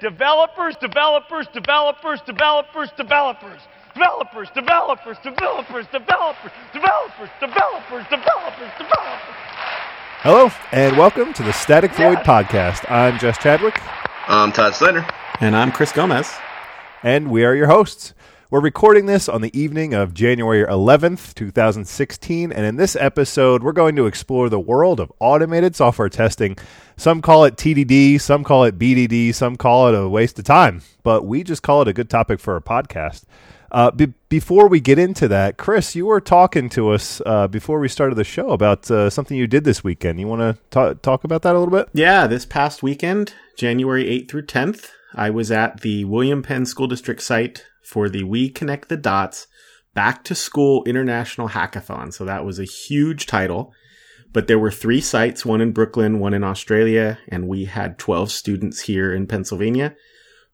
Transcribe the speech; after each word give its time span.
Developers, 0.00 0.76
developers, 0.76 1.48
developers, 1.48 2.20
developers, 2.20 2.88
developers. 2.96 3.60
Developers, 3.94 4.48
developers, 4.54 5.16
developers, 5.24 5.86
developers, 5.90 6.50
developers, 6.72 7.30
developers, 7.40 8.06
developers, 8.08 8.70
developers. 8.78 9.34
Hello, 10.22 10.52
and 10.70 10.96
welcome 10.96 11.32
to 11.32 11.42
the 11.42 11.52
Static 11.52 11.90
Void 11.94 12.18
Podcast. 12.18 12.88
I'm 12.88 13.18
Jess 13.18 13.38
Chadwick, 13.38 13.80
I'm 14.28 14.52
Todd 14.52 14.76
Snyder. 14.76 15.04
And 15.40 15.56
I'm 15.56 15.72
Chris 15.72 15.90
Gomez. 15.90 16.32
and 17.02 17.28
we 17.28 17.44
are 17.44 17.56
your 17.56 17.66
hosts. 17.66 18.14
We're 18.50 18.60
recording 18.60 19.04
this 19.04 19.28
on 19.28 19.42
the 19.42 19.54
evening 19.58 19.92
of 19.92 20.14
January 20.14 20.64
11th, 20.64 21.34
2016, 21.34 22.50
and 22.50 22.64
in 22.64 22.76
this 22.76 22.96
episode, 22.96 23.62
we're 23.62 23.72
going 23.72 23.94
to 23.96 24.06
explore 24.06 24.48
the 24.48 24.58
world 24.58 25.00
of 25.00 25.12
automated 25.20 25.76
software 25.76 26.08
testing. 26.08 26.56
Some 26.96 27.20
call 27.20 27.44
it 27.44 27.56
TDD, 27.56 28.18
some 28.18 28.44
call 28.44 28.64
it 28.64 28.78
BDD, 28.78 29.34
some 29.34 29.56
call 29.56 29.88
it 29.88 29.94
a 29.94 30.08
waste 30.08 30.38
of 30.38 30.46
time, 30.46 30.80
but 31.02 31.26
we 31.26 31.44
just 31.44 31.62
call 31.62 31.82
it 31.82 31.88
a 31.88 31.92
good 31.92 32.08
topic 32.08 32.40
for 32.40 32.56
a 32.56 32.62
podcast. 32.62 33.24
Uh, 33.70 33.90
be- 33.90 34.14
before 34.30 34.66
we 34.66 34.80
get 34.80 34.98
into 34.98 35.28
that, 35.28 35.58
Chris, 35.58 35.94
you 35.94 36.06
were 36.06 36.18
talking 36.18 36.70
to 36.70 36.88
us 36.88 37.20
uh, 37.26 37.48
before 37.48 37.78
we 37.78 37.86
started 37.86 38.14
the 38.14 38.24
show 38.24 38.52
about 38.52 38.90
uh, 38.90 39.10
something 39.10 39.36
you 39.36 39.46
did 39.46 39.64
this 39.64 39.84
weekend. 39.84 40.18
You 40.18 40.26
want 40.26 40.58
to 40.70 40.94
talk 41.02 41.24
about 41.24 41.42
that 41.42 41.54
a 41.54 41.58
little 41.58 41.76
bit? 41.76 41.90
Yeah, 41.92 42.26
this 42.26 42.46
past 42.46 42.82
weekend, 42.82 43.34
January 43.58 44.04
8th 44.06 44.30
through 44.30 44.46
10th, 44.46 44.92
I 45.18 45.30
was 45.30 45.50
at 45.50 45.80
the 45.80 46.04
William 46.04 46.42
Penn 46.42 46.64
School 46.64 46.86
District 46.86 47.20
site 47.20 47.64
for 47.82 48.08
the 48.08 48.22
We 48.22 48.48
Connect 48.48 48.88
the 48.88 48.96
Dots 48.96 49.48
Back 49.92 50.22
to 50.24 50.34
School 50.36 50.84
International 50.84 51.48
Hackathon. 51.48 52.14
So 52.14 52.24
that 52.24 52.44
was 52.44 52.60
a 52.60 52.64
huge 52.64 53.26
title. 53.26 53.72
But 54.32 54.46
there 54.46 54.60
were 54.60 54.70
three 54.70 55.00
sites, 55.00 55.44
one 55.44 55.60
in 55.60 55.72
Brooklyn, 55.72 56.20
one 56.20 56.34
in 56.34 56.44
Australia, 56.44 57.18
and 57.28 57.48
we 57.48 57.64
had 57.64 57.98
12 57.98 58.30
students 58.30 58.82
here 58.82 59.12
in 59.12 59.26
Pennsylvania 59.26 59.96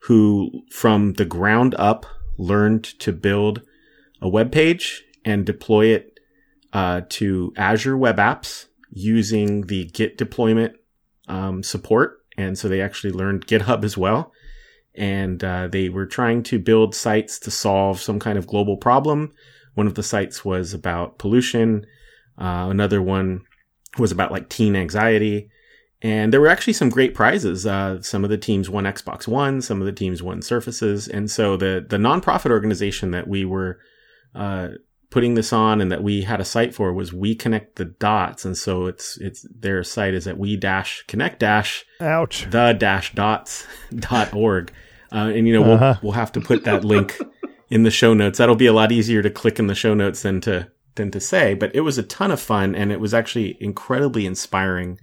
who, 0.05 0.51
from 0.71 1.15
the 1.15 1.25
ground 1.25 1.75
up, 1.79 2.07
learned 2.39 2.85
to 3.01 3.13
build 3.13 3.63
a 4.23 4.29
web 4.29 4.51
page 4.51 5.03
and 5.25 5.45
deploy 5.45 5.87
it 5.87 6.21
uh, 6.73 7.03
to 7.09 7.53
Azure 7.57 7.99
Web 7.99 8.17
Apps 8.17 8.67
using 8.91 9.67
the 9.67 9.85
Git 9.87 10.17
deployment 10.17 10.75
um, 11.29 11.63
support. 11.63 12.19
And 12.37 12.57
so 12.59 12.69
they 12.69 12.81
actually 12.81 13.13
learned 13.13 13.47
GitHub 13.47 13.85
as 13.85 13.99
well. 13.99 14.33
And 14.97 15.43
uh, 15.43 15.69
they 15.69 15.89
were 15.89 16.07
trying 16.07 16.43
to 16.45 16.59
build 16.59 16.95
sites 16.95 17.39
to 17.41 17.51
solve 17.51 18.01
some 18.01 18.21
kind 18.21 18.39
of 18.39 18.47
global 18.47 18.77
problem. 18.77 19.33
One 19.75 19.87
of 19.87 19.95
the 19.95 20.03
sites 20.03 20.45
was 20.45 20.73
about 20.73 21.19
pollution. 21.19 21.85
Uh, 22.39 22.69
another 22.71 23.03
one 23.03 23.43
was 23.99 24.13
about 24.13 24.33
like 24.33 24.49
teen 24.49 24.77
anxiety. 24.77 25.51
And 26.03 26.33
there 26.33 26.41
were 26.41 26.49
actually 26.49 26.75
some 26.75 26.91
great 26.91 27.15
prizes. 27.15 27.67
Uh, 27.67 28.03
some 28.03 28.25
of 28.25 28.31
the 28.31 28.39
teams 28.39 28.69
won 28.69 28.85
Xbox 28.85 29.27
One, 29.27 29.63
some 29.63 29.81
of 29.81 29.87
the 29.87 29.93
teams 29.93 30.23
won 30.23 30.43
Surfaces. 30.43 31.09
And 31.09 31.31
so 31.31 31.57
the, 31.57 31.85
the 31.89 31.97
nonprofit 31.97 32.51
organization 32.51 33.11
that 33.13 33.27
we 33.27 33.45
were 33.45 33.79
uh, 34.35 34.69
putting 35.11 35.35
this 35.35 35.53
on 35.53 35.81
and 35.81 35.91
that 35.91 36.03
we 36.03 36.23
had 36.23 36.41
a 36.41 36.45
site 36.45 36.75
for 36.75 36.93
was 36.93 37.13
We 37.13 37.35
Connect 37.35 37.77
the 37.77 37.87
Dots. 37.87 38.45
And 38.45 38.57
so 38.57 38.87
it's, 38.87 39.17
it's, 39.19 39.47
their 39.49 39.83
site 39.83 40.13
is 40.13 40.27
at 40.27 40.37
we 40.37 40.57
dash 40.57 41.05
connect 41.07 41.41
dash 41.41 41.87
Ouch. 42.01 42.51
the 42.51 42.73
dash 42.73 43.15
dots 43.15 43.67
dot 43.95 44.35
org. 44.35 44.73
Uh, 45.15 45.31
and 45.35 45.47
you 45.47 45.55
know, 45.55 45.63
we'll, 45.63 45.75
Uh-huh. 45.75 45.95
we'll 46.03 46.13
have 46.13 46.33
to 46.33 46.41
put 46.41 46.65
that 46.65 46.85
link 46.85 47.17
in 47.71 47.85
the 47.85 47.91
show 47.91 48.13
notes. 48.15 48.39
That'll 48.39 48.57
be 48.57 48.67
a 48.67 48.73
lot 48.73 48.91
easier 48.91 49.23
to 49.23 49.31
click 49.31 49.59
in 49.61 49.69
the 49.69 49.75
show 49.75 49.95
notes 49.95 50.23
than 50.23 50.41
to, 50.43 50.69
than 50.97 51.11
to 51.13 51.21
say, 51.21 51.55
but 51.55 51.75
it 51.75 51.83
was 51.83 51.99
a 51.99 52.03
ton 52.03 52.31
of 52.33 52.41
fun 52.41 52.75
and 52.75 52.91
it 52.91 52.99
was 53.01 53.15
actually 53.15 53.57
incredibly 53.61 54.27
inspiring, 54.27 54.99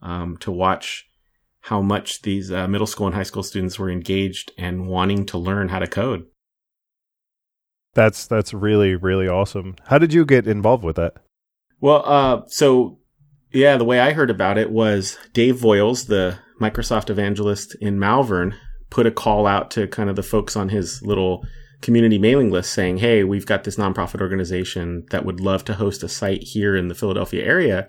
um, 0.00 0.36
to 0.38 0.50
watch 0.50 1.06
how 1.66 1.80
much 1.82 2.22
these 2.22 2.50
uh, 2.50 2.66
middle 2.66 2.86
school 2.86 3.06
and 3.06 3.14
high 3.14 3.22
school 3.22 3.42
students 3.42 3.78
were 3.78 3.90
engaged 3.90 4.50
and 4.58 4.88
wanting 4.88 5.26
to 5.26 5.38
learn 5.38 5.68
how 5.68 5.78
to 5.78 5.86
code. 5.86 6.24
That's 7.94 8.26
that's 8.26 8.54
really 8.54 8.96
really 8.96 9.28
awesome. 9.28 9.76
How 9.86 9.98
did 9.98 10.14
you 10.14 10.24
get 10.24 10.46
involved 10.46 10.82
with 10.82 10.96
that? 10.96 11.14
Well, 11.80 12.02
uh, 12.06 12.42
so 12.46 12.98
yeah, 13.52 13.76
the 13.76 13.84
way 13.84 14.00
I 14.00 14.12
heard 14.12 14.30
about 14.30 14.56
it 14.58 14.70
was 14.70 15.18
Dave 15.34 15.56
Voyles, 15.56 16.06
the 16.06 16.38
Microsoft 16.60 17.10
evangelist 17.10 17.76
in 17.80 17.98
Malvern, 17.98 18.54
put 18.92 19.06
a 19.06 19.10
call 19.10 19.46
out 19.46 19.70
to 19.70 19.88
kind 19.88 20.10
of 20.10 20.16
the 20.16 20.22
folks 20.22 20.54
on 20.54 20.68
his 20.68 21.00
little 21.02 21.46
community 21.80 22.18
mailing 22.18 22.50
list 22.50 22.74
saying, 22.74 22.98
Hey, 22.98 23.24
we've 23.24 23.46
got 23.46 23.64
this 23.64 23.76
nonprofit 23.76 24.20
organization 24.20 25.06
that 25.10 25.24
would 25.24 25.40
love 25.40 25.64
to 25.64 25.74
host 25.74 26.02
a 26.02 26.08
site 26.08 26.42
here 26.42 26.76
in 26.76 26.88
the 26.88 26.94
Philadelphia 26.94 27.42
area. 27.42 27.88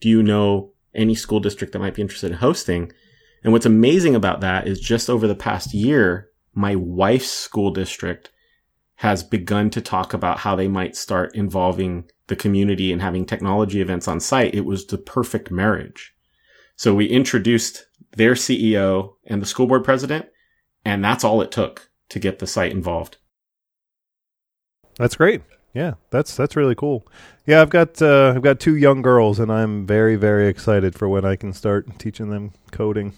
Do 0.00 0.08
you 0.08 0.22
know 0.22 0.72
any 0.94 1.14
school 1.14 1.38
district 1.38 1.74
that 1.74 1.80
might 1.80 1.94
be 1.94 2.00
interested 2.00 2.30
in 2.30 2.38
hosting? 2.38 2.90
And 3.44 3.52
what's 3.52 3.66
amazing 3.66 4.14
about 4.14 4.40
that 4.40 4.66
is 4.66 4.80
just 4.80 5.10
over 5.10 5.26
the 5.26 5.34
past 5.34 5.74
year, 5.74 6.30
my 6.54 6.74
wife's 6.74 7.30
school 7.30 7.70
district 7.70 8.30
has 8.96 9.22
begun 9.22 9.68
to 9.70 9.82
talk 9.82 10.14
about 10.14 10.38
how 10.38 10.56
they 10.56 10.66
might 10.66 10.96
start 10.96 11.36
involving 11.36 12.10
the 12.28 12.34
community 12.34 12.90
and 12.90 13.02
having 13.02 13.26
technology 13.26 13.82
events 13.82 14.08
on 14.08 14.18
site. 14.18 14.54
It 14.54 14.64
was 14.64 14.86
the 14.86 14.98
perfect 14.98 15.50
marriage. 15.50 16.14
So 16.74 16.94
we 16.94 17.06
introduced 17.06 17.86
their 18.16 18.32
CEO 18.32 19.12
and 19.26 19.42
the 19.42 19.46
school 19.46 19.66
board 19.66 19.84
president, 19.84 20.26
and 20.84 21.04
that's 21.04 21.24
all 21.24 21.40
it 21.40 21.50
took 21.50 21.90
to 22.10 22.18
get 22.18 22.38
the 22.38 22.46
site 22.46 22.72
involved. 22.72 23.18
That's 24.96 25.16
great. 25.16 25.42
Yeah, 25.74 25.94
that's 26.10 26.36
that's 26.36 26.56
really 26.56 26.74
cool. 26.74 27.06
Yeah, 27.46 27.62
I've 27.62 27.70
got 27.70 28.00
uh, 28.02 28.32
I've 28.34 28.42
got 28.42 28.58
two 28.58 28.76
young 28.76 29.02
girls, 29.02 29.38
and 29.38 29.52
I'm 29.52 29.86
very 29.86 30.16
very 30.16 30.48
excited 30.48 30.94
for 30.94 31.08
when 31.08 31.24
I 31.24 31.36
can 31.36 31.52
start 31.52 31.98
teaching 31.98 32.30
them 32.30 32.52
coding. 32.72 33.14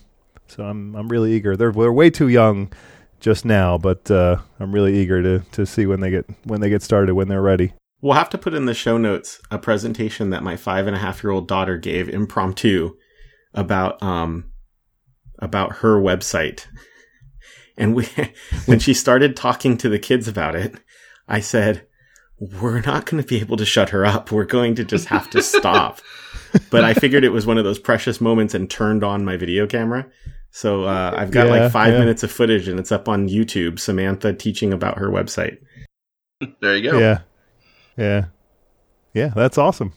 So 0.49 0.65
I'm 0.65 0.94
I'm 0.94 1.09
really 1.09 1.32
eager. 1.32 1.56
They're 1.56 1.72
they're 1.72 1.93
way 1.93 2.10
too 2.10 2.28
young 2.28 2.72
just 3.20 3.44
now, 3.44 3.78
but 3.78 4.10
uh, 4.10 4.38
I'm 4.59 4.72
really 4.72 4.99
eager 4.99 5.22
to 5.22 5.38
to 5.53 5.65
see 5.65 5.87
when 5.87 6.00
they 6.00 6.10
get 6.10 6.26
when 6.44 6.60
they 6.60 6.69
get 6.69 6.82
started 6.82 7.15
when 7.15 7.28
they're 7.28 7.41
ready. 7.41 7.72
We'll 8.03 8.15
have 8.15 8.31
to 8.31 8.38
put 8.38 8.54
in 8.54 8.65
the 8.65 8.75
show 8.75 8.97
notes 8.99 9.41
a 9.50 9.59
presentation 9.59 10.31
that 10.31 10.43
my 10.43 10.56
five 10.56 10.87
and 10.87 10.97
a 10.97 10.99
half 10.99 11.22
year 11.22 11.31
old 11.31 11.47
daughter 11.47 11.76
gave 11.76 12.09
impromptu 12.09 12.97
about 13.54 14.03
um 14.03 14.50
about 15.38 15.76
her 15.76 16.00
website. 16.00 16.66
And 17.80 17.94
we 17.94 18.06
when 18.66 18.78
she 18.78 18.94
started 18.94 19.36
talking 19.36 19.76
to 19.78 19.88
the 19.88 19.98
kids 19.98 20.28
about 20.28 20.54
it, 20.54 20.74
I 21.26 21.41
said, 21.41 21.86
We're 22.38 22.80
not 22.82 23.06
gonna 23.06 23.24
be 23.24 23.41
able 23.41 23.56
to 23.56 23.64
shut 23.64 23.91
her 23.91 24.06
up. 24.06 24.30
We're 24.30 24.44
going 24.44 24.76
to 24.76 24.84
just 24.84 25.06
have 25.08 25.30
to 25.30 25.42
stop. 25.42 26.00
but 26.70 26.84
I 26.84 26.94
figured 26.94 27.24
it 27.24 27.30
was 27.30 27.46
one 27.46 27.58
of 27.58 27.64
those 27.64 27.78
precious 27.78 28.20
moments 28.20 28.54
and 28.54 28.70
turned 28.70 29.02
on 29.02 29.24
my 29.24 29.36
video 29.36 29.66
camera. 29.66 30.06
So 30.50 30.84
uh, 30.84 31.14
I've 31.16 31.30
got 31.30 31.46
Yeah, 31.46 31.62
like 31.62 31.72
five 31.72 31.92
yeah. 31.92 32.00
minutes 32.00 32.22
of 32.22 32.30
footage 32.30 32.69
and 32.69 32.78
it's 32.78 32.90
up 32.92 33.08
on 33.08 33.28
YouTube, 33.28 33.78
Samantha 33.78 34.32
teaching 34.32 34.72
about 34.72 34.98
her 34.98 35.08
website. 35.08 35.58
There 36.60 36.76
you 36.76 36.90
go. 36.90 36.98
Yeah, 36.98 37.19
yeah, 37.96 38.24
yeah. 39.14 39.28
That's 39.28 39.58
awesome. 39.58 39.92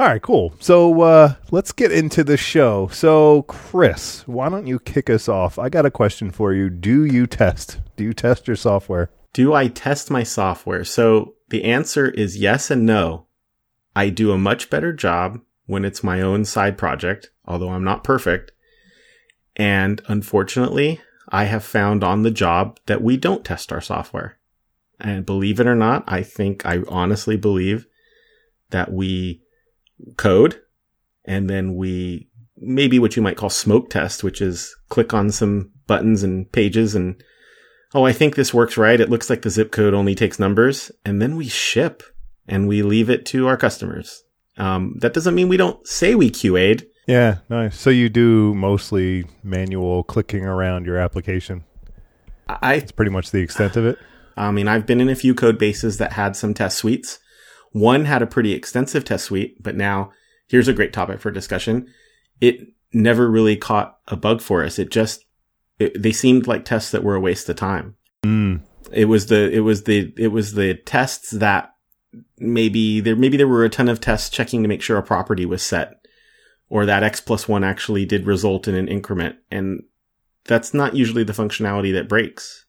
All 0.00 0.06
right, 0.06 0.22
cool. 0.22 0.54
So 0.60 1.02
uh, 1.02 1.34
let's 1.50 1.72
get 1.72 1.92
into 1.92 2.24
the 2.24 2.38
show. 2.38 2.88
So, 2.88 3.42
Chris, 3.42 4.26
why 4.26 4.48
don't 4.48 4.66
you 4.66 4.78
kick 4.78 5.10
us 5.10 5.28
off? 5.28 5.58
I 5.58 5.68
got 5.68 5.84
a 5.84 5.90
question 5.90 6.30
for 6.30 6.54
you. 6.54 6.70
Do 6.70 7.04
you 7.04 7.26
test? 7.26 7.80
Do 7.96 8.04
you 8.04 8.14
test 8.14 8.46
your 8.46 8.56
software? 8.56 9.10
Do 9.34 9.52
I 9.52 9.68
test 9.68 10.10
my 10.10 10.22
software? 10.22 10.84
So 10.84 11.34
the 11.50 11.64
answer 11.64 12.08
is 12.08 12.38
yes 12.38 12.70
and 12.70 12.86
no. 12.86 13.26
I 13.94 14.08
do 14.08 14.32
a 14.32 14.38
much 14.38 14.70
better 14.70 14.94
job 14.94 15.42
when 15.66 15.84
it's 15.84 16.02
my 16.02 16.22
own 16.22 16.46
side 16.46 16.78
project, 16.78 17.30
although 17.44 17.68
I'm 17.68 17.84
not 17.84 18.02
perfect. 18.02 18.52
And 19.54 20.00
unfortunately, 20.08 21.02
I 21.28 21.44
have 21.44 21.62
found 21.62 22.02
on 22.02 22.22
the 22.22 22.30
job 22.30 22.80
that 22.86 23.02
we 23.02 23.18
don't 23.18 23.44
test 23.44 23.70
our 23.70 23.82
software. 23.82 24.38
And 24.98 25.26
believe 25.26 25.60
it 25.60 25.66
or 25.66 25.76
not, 25.76 26.04
I 26.06 26.22
think 26.22 26.64
I 26.64 26.78
honestly 26.88 27.36
believe 27.36 27.86
that 28.70 28.90
we 28.90 29.42
code 30.16 30.60
and 31.24 31.48
then 31.48 31.74
we 31.74 32.28
maybe 32.56 32.98
what 32.98 33.16
you 33.16 33.22
might 33.22 33.36
call 33.36 33.50
smoke 33.50 33.90
test, 33.90 34.22
which 34.22 34.40
is 34.40 34.76
click 34.88 35.14
on 35.14 35.30
some 35.30 35.70
buttons 35.86 36.22
and 36.22 36.50
pages 36.52 36.94
and 36.94 37.22
oh, 37.94 38.04
I 38.04 38.12
think 38.12 38.34
this 38.34 38.54
works 38.54 38.76
right. 38.76 39.00
It 39.00 39.10
looks 39.10 39.28
like 39.28 39.42
the 39.42 39.50
zip 39.50 39.72
code 39.72 39.94
only 39.94 40.14
takes 40.14 40.38
numbers. 40.38 40.92
And 41.04 41.20
then 41.20 41.36
we 41.36 41.48
ship 41.48 42.02
and 42.46 42.68
we 42.68 42.82
leave 42.82 43.10
it 43.10 43.26
to 43.26 43.46
our 43.48 43.56
customers. 43.56 44.22
Um, 44.58 44.96
that 45.00 45.14
doesn't 45.14 45.34
mean 45.34 45.48
we 45.48 45.56
don't 45.56 45.84
say 45.86 46.14
we 46.14 46.30
QA'd. 46.30 46.86
Yeah, 47.06 47.38
nice. 47.48 47.78
So 47.78 47.90
you 47.90 48.08
do 48.08 48.54
mostly 48.54 49.24
manual 49.42 50.04
clicking 50.04 50.44
around 50.44 50.86
your 50.86 50.98
application. 50.98 51.64
I, 52.48 52.74
It's 52.74 52.92
pretty 52.92 53.10
much 53.10 53.30
the 53.30 53.40
extent 53.40 53.76
of 53.76 53.86
it. 53.86 53.98
I 54.36 54.50
mean, 54.50 54.68
I've 54.68 54.86
been 54.86 55.00
in 55.00 55.08
a 55.08 55.16
few 55.16 55.34
code 55.34 55.58
bases 55.58 55.98
that 55.98 56.12
had 56.12 56.36
some 56.36 56.54
test 56.54 56.78
suites. 56.78 57.18
One 57.72 58.04
had 58.04 58.22
a 58.22 58.26
pretty 58.26 58.52
extensive 58.52 59.04
test 59.04 59.26
suite, 59.26 59.62
but 59.62 59.76
now 59.76 60.12
here's 60.48 60.68
a 60.68 60.72
great 60.72 60.92
topic 60.92 61.20
for 61.20 61.30
discussion. 61.30 61.86
It 62.40 62.60
never 62.92 63.30
really 63.30 63.56
caught 63.56 63.98
a 64.08 64.16
bug 64.16 64.40
for 64.40 64.64
us. 64.64 64.78
It 64.78 64.90
just, 64.90 65.24
it, 65.78 66.00
they 66.02 66.12
seemed 66.12 66.46
like 66.46 66.64
tests 66.64 66.90
that 66.90 67.04
were 67.04 67.14
a 67.14 67.20
waste 67.20 67.48
of 67.48 67.56
time. 67.56 67.94
Mm. 68.24 68.62
It 68.92 69.04
was 69.04 69.26
the, 69.26 69.50
it 69.50 69.60
was 69.60 69.84
the, 69.84 70.12
it 70.16 70.28
was 70.28 70.54
the 70.54 70.74
tests 70.74 71.30
that 71.30 71.74
maybe 72.38 73.00
there, 73.00 73.14
maybe 73.14 73.36
there 73.36 73.46
were 73.46 73.64
a 73.64 73.68
ton 73.68 73.88
of 73.88 74.00
tests 74.00 74.30
checking 74.30 74.62
to 74.62 74.68
make 74.68 74.82
sure 74.82 74.98
a 74.98 75.02
property 75.02 75.46
was 75.46 75.62
set 75.62 76.04
or 76.68 76.86
that 76.86 77.04
X 77.04 77.20
plus 77.20 77.46
one 77.46 77.62
actually 77.62 78.04
did 78.04 78.26
result 78.26 78.66
in 78.66 78.74
an 78.74 78.88
increment. 78.88 79.36
And 79.50 79.84
that's 80.44 80.74
not 80.74 80.96
usually 80.96 81.22
the 81.22 81.32
functionality 81.32 81.92
that 81.92 82.08
breaks. 82.08 82.64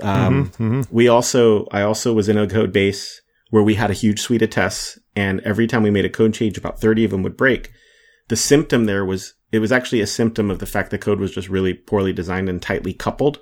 Um, 0.00 0.50
Mhm, 0.50 0.84
mhm. 0.84 0.86
we 0.90 1.08
also, 1.08 1.66
I 1.72 1.82
also 1.82 2.12
was 2.12 2.28
in 2.28 2.36
a 2.36 2.46
code 2.46 2.72
base 2.72 3.22
where 3.50 3.62
we 3.62 3.74
had 3.74 3.90
a 3.90 3.94
huge 3.94 4.20
suite 4.20 4.42
of 4.42 4.50
tests 4.50 4.98
and 5.14 5.40
every 5.40 5.66
time 5.66 5.82
we 5.82 5.90
made 5.90 6.04
a 6.04 6.10
code 6.10 6.34
change, 6.34 6.56
about 6.56 6.80
30 6.80 7.04
of 7.04 7.10
them 7.10 7.22
would 7.22 7.36
break. 7.36 7.70
The 8.28 8.36
symptom 8.36 8.84
there 8.86 9.04
was, 9.04 9.34
it 9.52 9.58
was 9.58 9.72
actually 9.72 10.00
a 10.00 10.06
symptom 10.06 10.50
of 10.50 10.60
the 10.60 10.66
fact 10.66 10.90
the 10.90 10.98
code 10.98 11.18
was 11.20 11.32
just 11.32 11.48
really 11.48 11.74
poorly 11.74 12.12
designed 12.12 12.48
and 12.48 12.62
tightly 12.62 12.92
coupled. 12.92 13.40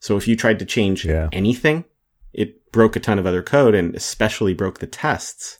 So 0.00 0.16
if 0.16 0.26
you 0.26 0.36
tried 0.36 0.58
to 0.58 0.64
change 0.64 1.04
Yeah. 1.04 1.28
anything, 1.32 1.84
it 2.32 2.72
broke 2.72 2.96
a 2.96 3.00
ton 3.00 3.18
of 3.18 3.26
other 3.26 3.42
code 3.42 3.74
and 3.74 3.94
especially 3.94 4.54
broke 4.54 4.78
the 4.78 4.86
tests. 4.86 5.58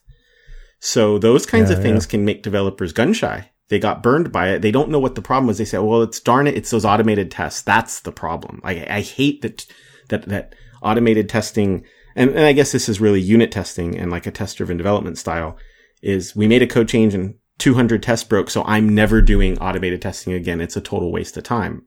So 0.81 1.19
those 1.19 1.47
kinds 1.47 1.71
Yeah, 1.71 1.77
of 1.77 1.83
things 1.83 2.07
can 2.07 2.25
make 2.25 2.43
developers 2.43 2.93
gun 2.93 3.13
shy. 3.13 3.51
They 3.69 3.79
got 3.79 4.03
burned 4.03 4.31
by 4.31 4.51
it. 4.51 4.63
They 4.63 4.71
don't 4.71 4.91
know 4.91 4.99
what 5.01 5.17
the 5.17 5.23
problem 5.23 5.49
was. 5.49 5.59
They 5.59 5.65
say, 5.65 5.79
well, 5.79 6.03
it's 6.03 6.21
darn 6.21 6.47
it. 6.47 6.57
It's 6.57 6.71
those 6.71 6.85
automated 6.85 7.31
tests. 7.31 7.63
That's 7.63 8.01
the 8.01 8.13
problem. 8.13 8.61
I, 8.63 8.87
I 8.89 9.01
hate 9.01 9.43
that, 9.43 9.67
that, 10.09 10.29
that 10.29 10.55
automated 10.83 11.29
testing. 11.29 11.85
And, 12.17 12.31
and 12.31 12.41
I 12.47 12.53
guess 12.53 12.73
this 12.73 12.89
is 12.89 13.01
really 13.01 13.21
unit 13.21 13.53
testing 13.53 13.97
and 13.97 14.11
like 14.11 14.27
a 14.27 14.31
test 14.33 14.57
driven 14.57 14.77
development 14.77 15.19
style 15.19 15.57
is 16.03 16.35
we 16.35 16.49
made 16.49 16.63
a 16.63 16.67
code 16.67 16.89
change 16.89 17.15
and 17.15 17.35
200 17.59 18.03
tests 18.03 18.25
broke. 18.25 18.51
So 18.51 18.65
I'm 18.65 18.89
never 18.95 19.21
doing 19.21 19.59
automated 19.59 20.03
testing 20.03 20.33
again. 20.33 20.61
It's 20.61 20.77
a 20.77 20.81
total 20.81 21.13
waste 21.13 21.37
of 21.37 21.45
time. 21.45 21.85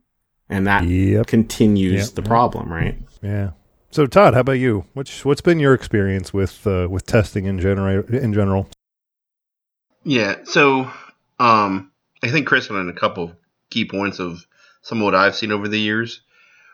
And 0.47 0.65
that 0.67 0.83
Yep. 0.85 1.27
continues 1.27 2.07
Yep. 2.07 2.15
the 2.15 2.21
problem, 2.21 2.71
right? 2.71 2.97
Yeah. 3.21 3.51
So 3.91 4.05
Todd, 4.05 4.35
how 4.35 4.41
about 4.41 4.53
you? 4.53 4.85
What's 4.93 5.25
what's 5.25 5.41
been 5.41 5.59
your 5.59 5.73
experience 5.73 6.31
with 6.31 6.65
uh, 6.67 6.87
with 6.89 7.05
testing 7.07 7.45
in 7.45 7.59
general? 7.59 8.03
In 8.07 8.33
general, 8.33 8.69
Yeah. 10.03 10.35
So, 10.45 10.91
um, 11.39 11.91
I 12.23 12.29
think 12.29 12.47
Chris 12.47 12.69
went 12.69 12.79
on 12.81 12.89
a 12.89 12.99
couple 12.99 13.23
of 13.25 13.35
key 13.69 13.85
points 13.85 14.19
of 14.19 14.45
some 14.81 14.99
of 14.99 15.05
what 15.05 15.15
I've 15.15 15.35
seen 15.35 15.51
over 15.51 15.67
the 15.67 15.79
years, 15.79 16.21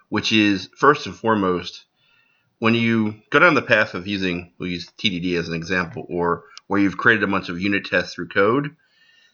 which 0.09 0.31
is 0.31 0.69
first 0.77 1.05
and 1.05 1.15
foremost, 1.15 1.85
when 2.59 2.73
you 2.73 3.15
go 3.29 3.39
down 3.39 3.53
the 3.53 3.61
path 3.61 3.93
of 3.93 4.07
using, 4.07 4.53
we'll 4.57 4.69
use 4.69 4.89
TDD 4.97 5.37
as 5.37 5.47
an 5.47 5.55
example, 5.55 6.05
or 6.09 6.43
where 6.67 6.79
you've 6.79 6.97
created 6.97 7.23
a 7.23 7.27
bunch 7.27 7.49
of 7.49 7.59
unit 7.61 7.85
tests 7.85 8.15
through 8.15 8.29
code, 8.29 8.75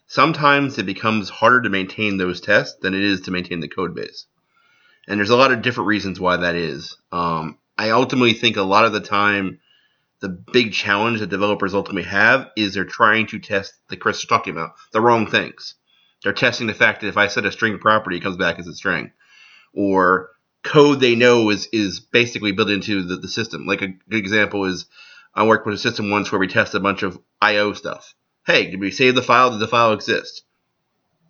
sometimes 0.07 0.77
it 0.77 0.85
becomes 0.85 1.29
harder 1.29 1.61
to 1.61 1.69
maintain 1.69 2.17
those 2.17 2.41
tests 2.41 2.77
than 2.81 2.93
it 2.93 3.01
is 3.01 3.21
to 3.21 3.31
maintain 3.31 3.59
the 3.59 3.67
code 3.67 3.95
base. 3.95 4.25
And 5.07 5.19
there's 5.19 5.29
a 5.29 5.37
lot 5.37 5.51
of 5.51 5.61
different 5.61 5.87
reasons 5.87 6.19
why 6.19 6.37
that 6.37 6.55
is. 6.55 6.97
Um, 7.11 7.57
I 7.77 7.91
ultimately 7.91 8.33
think 8.33 8.57
a 8.57 8.63
lot 8.63 8.85
of 8.85 8.93
the 8.93 8.99
time, 8.99 9.59
the 10.19 10.29
big 10.29 10.73
challenge 10.73 11.19
that 11.19 11.29
developers 11.29 11.73
ultimately 11.73 12.09
have 12.09 12.49
is 12.55 12.73
they're 12.73 12.85
trying 12.85 13.27
to 13.27 13.39
test, 13.39 13.73
like 13.89 13.99
Chris 13.99 14.17
was 14.17 14.25
talking 14.25 14.53
about, 14.53 14.73
the 14.91 15.01
wrong 15.01 15.25
things. 15.25 15.75
They're 16.23 16.33
testing 16.33 16.67
the 16.67 16.73
fact 16.75 17.01
that 17.01 17.07
if 17.07 17.17
I 17.17 17.27
set 17.27 17.45
a 17.45 17.51
string 17.51 17.79
property, 17.79 18.17
it 18.17 18.23
comes 18.23 18.37
back 18.37 18.59
as 18.59 18.67
a 18.67 18.75
string. 18.75 19.11
Or 19.73 20.29
code 20.63 20.99
they 20.99 21.15
know 21.15 21.49
is, 21.49 21.67
is 21.71 21.99
basically 21.99 22.51
built 22.51 22.69
into 22.69 23.03
the, 23.03 23.17
the 23.17 23.27
system. 23.27 23.65
Like 23.65 23.81
a 23.81 23.87
good 23.87 24.19
example 24.19 24.65
is 24.65 24.85
I 25.33 25.45
worked 25.45 25.65
with 25.65 25.75
a 25.75 25.79
system 25.79 26.09
once 26.09 26.31
where 26.31 26.39
we 26.39 26.47
tested 26.47 26.81
a 26.81 26.83
bunch 26.83 27.03
of 27.03 27.19
I.O. 27.41 27.73
stuff. 27.73 28.13
Hey, 28.45 28.69
did 28.71 28.79
we 28.79 28.91
save 28.91 29.15
the 29.15 29.21
file? 29.21 29.51
Did 29.51 29.59
the 29.59 29.67
file 29.67 29.93
exist? 29.93 30.43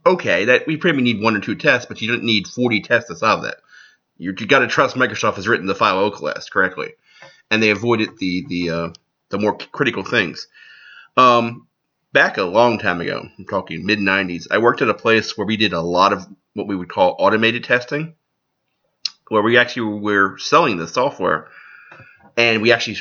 Okay, 0.05 0.45
that 0.45 0.65
we 0.65 0.77
probably 0.77 1.03
need 1.03 1.21
one 1.21 1.35
or 1.35 1.39
two 1.39 1.55
tests, 1.55 1.85
but 1.85 2.01
you 2.01 2.07
don't 2.07 2.23
need 2.23 2.47
40 2.47 2.81
tests 2.81 3.09
to 3.09 3.15
solve 3.15 3.43
that. 3.43 3.57
You, 4.17 4.33
you 4.37 4.47
got 4.47 4.59
to 4.59 4.67
trust 4.67 4.95
Microsoft 4.95 5.35
has 5.35 5.47
written 5.47 5.67
the 5.67 5.75
file 5.75 5.99
O 5.99 6.11
class 6.11 6.49
correctly, 6.49 6.93
and 7.49 7.61
they 7.61 7.69
avoided 7.69 8.17
the 8.17 8.45
the 8.47 8.69
uh, 8.69 8.89
the 9.29 9.39
more 9.39 9.57
critical 9.57 10.03
things. 10.03 10.47
Um, 11.17 11.67
back 12.13 12.37
a 12.37 12.43
long 12.43 12.79
time 12.79 13.01
ago, 13.01 13.27
I'm 13.37 13.45
talking 13.45 13.85
mid 13.85 13.99
90s, 13.99 14.47
I 14.51 14.59
worked 14.59 14.81
at 14.81 14.89
a 14.89 14.93
place 14.93 15.37
where 15.37 15.47
we 15.47 15.57
did 15.57 15.73
a 15.73 15.81
lot 15.81 16.13
of 16.13 16.27
what 16.53 16.67
we 16.67 16.75
would 16.75 16.89
call 16.89 17.15
automated 17.19 17.63
testing, 17.63 18.15
where 19.31 19.41
we 19.41 19.57
actually 19.57 19.97
were 19.99 20.37
selling 20.39 20.75
the 20.75 20.89
software, 20.89 21.47
and 22.35 22.61
we 22.61 22.73
actually 22.73 22.97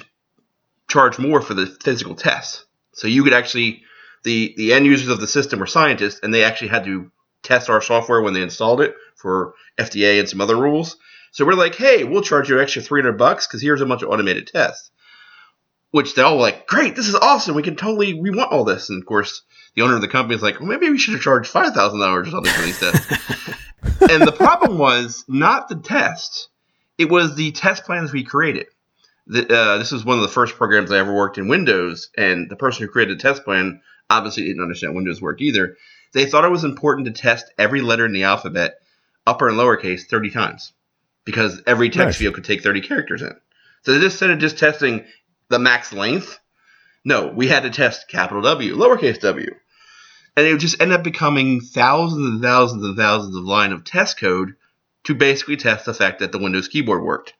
charged 0.86 1.18
more 1.18 1.42
for 1.42 1.54
the 1.54 1.66
physical 1.66 2.14
tests. 2.14 2.64
So 2.92 3.08
you 3.08 3.24
could 3.24 3.32
actually 3.32 3.82
the 4.22 4.54
the 4.56 4.72
end 4.72 4.86
users 4.86 5.08
of 5.08 5.18
the 5.18 5.26
system 5.26 5.58
were 5.58 5.66
scientists, 5.66 6.20
and 6.22 6.32
they 6.32 6.44
actually 6.44 6.68
had 6.68 6.84
to 6.84 7.10
test 7.42 7.68
our 7.68 7.82
software 7.82 8.22
when 8.22 8.32
they 8.32 8.42
installed 8.42 8.80
it 8.80 8.94
for 9.16 9.54
FDA 9.76 10.20
and 10.20 10.28
some 10.28 10.40
other 10.40 10.54
rules. 10.54 10.98
So 11.32 11.44
we're 11.44 11.54
like, 11.54 11.74
hey, 11.74 12.04
we'll 12.04 12.22
charge 12.22 12.48
you 12.48 12.58
an 12.58 12.62
extra 12.62 12.82
300 12.82 13.18
bucks 13.18 13.48
because 13.48 13.60
here's 13.60 13.80
a 13.80 13.86
bunch 13.86 14.02
of 14.02 14.10
automated 14.10 14.46
tests. 14.46 14.92
Which 15.90 16.14
they 16.14 16.22
all 16.22 16.36
like, 16.36 16.68
great, 16.68 16.94
this 16.94 17.08
is 17.08 17.16
awesome. 17.16 17.56
We 17.56 17.64
can 17.64 17.74
totally, 17.74 18.14
we 18.14 18.30
want 18.30 18.52
all 18.52 18.62
this. 18.62 18.88
And 18.90 19.02
of 19.02 19.06
course, 19.06 19.42
the 19.74 19.82
owner 19.82 19.96
of 19.96 20.00
the 20.00 20.06
company 20.06 20.36
is 20.36 20.42
like, 20.42 20.60
well, 20.60 20.68
maybe 20.68 20.88
we 20.88 20.98
should 20.98 21.14
have 21.14 21.22
charged 21.22 21.52
$5,000 21.52 21.74
or 21.74 22.30
something 22.30 22.52
for 22.52 22.62
these 22.62 22.78
tests. 22.78 23.56
and 23.82 24.26
the 24.26 24.32
problem 24.32 24.78
was 24.78 25.24
not 25.28 25.68
the 25.68 25.76
test, 25.76 26.48
it 26.98 27.10
was 27.10 27.34
the 27.36 27.52
test 27.52 27.84
plans 27.84 28.12
we 28.12 28.24
created. 28.24 28.66
The, 29.26 29.52
uh, 29.52 29.78
this 29.78 29.92
was 29.92 30.04
one 30.04 30.16
of 30.16 30.22
the 30.22 30.28
first 30.28 30.56
programs 30.56 30.90
I 30.90 30.98
ever 30.98 31.14
worked 31.14 31.38
in 31.38 31.48
Windows, 31.48 32.10
and 32.16 32.50
the 32.50 32.56
person 32.56 32.82
who 32.84 32.92
created 32.92 33.18
the 33.18 33.22
test 33.22 33.44
plan 33.44 33.80
obviously 34.08 34.44
didn't 34.44 34.62
understand 34.62 34.94
Windows 34.94 35.22
work 35.22 35.40
either. 35.40 35.76
They 36.12 36.26
thought 36.26 36.44
it 36.44 36.50
was 36.50 36.64
important 36.64 37.06
to 37.06 37.12
test 37.12 37.52
every 37.56 37.80
letter 37.80 38.04
in 38.04 38.12
the 38.12 38.24
alphabet, 38.24 38.80
upper 39.26 39.48
and 39.48 39.56
lowercase, 39.56 40.06
30 40.08 40.30
times 40.30 40.72
because 41.24 41.62
every 41.66 41.88
text 41.90 42.06
Nice. 42.06 42.16
field 42.16 42.34
could 42.34 42.44
take 42.44 42.62
30 42.62 42.80
characters 42.80 43.22
in. 43.22 43.34
So 43.82 43.92
instead 43.92 44.30
of 44.30 44.38
just 44.38 44.58
testing 44.58 45.04
the 45.48 45.58
max 45.58 45.92
length, 45.92 46.38
no, 47.04 47.28
we 47.28 47.48
had 47.48 47.62
to 47.62 47.70
test 47.70 48.08
capital 48.08 48.42
W, 48.42 48.76
lowercase 48.76 49.20
w. 49.20 49.54
And 50.40 50.48
it 50.48 50.52
would 50.52 50.60
just 50.62 50.80
end 50.80 50.90
up 50.94 51.04
becoming 51.04 51.60
thousands 51.60 52.26
and 52.26 52.42
thousands 52.42 52.82
and 52.82 52.96
thousands 52.96 53.36
of 53.36 53.44
line 53.44 53.72
of 53.72 53.84
test 53.84 54.18
code 54.18 54.54
to 55.04 55.14
basically 55.14 55.58
test 55.58 55.84
the 55.84 55.92
fact 55.92 56.20
that 56.20 56.32
the 56.32 56.38
Windows 56.38 56.66
keyboard 56.66 57.02
worked. 57.02 57.34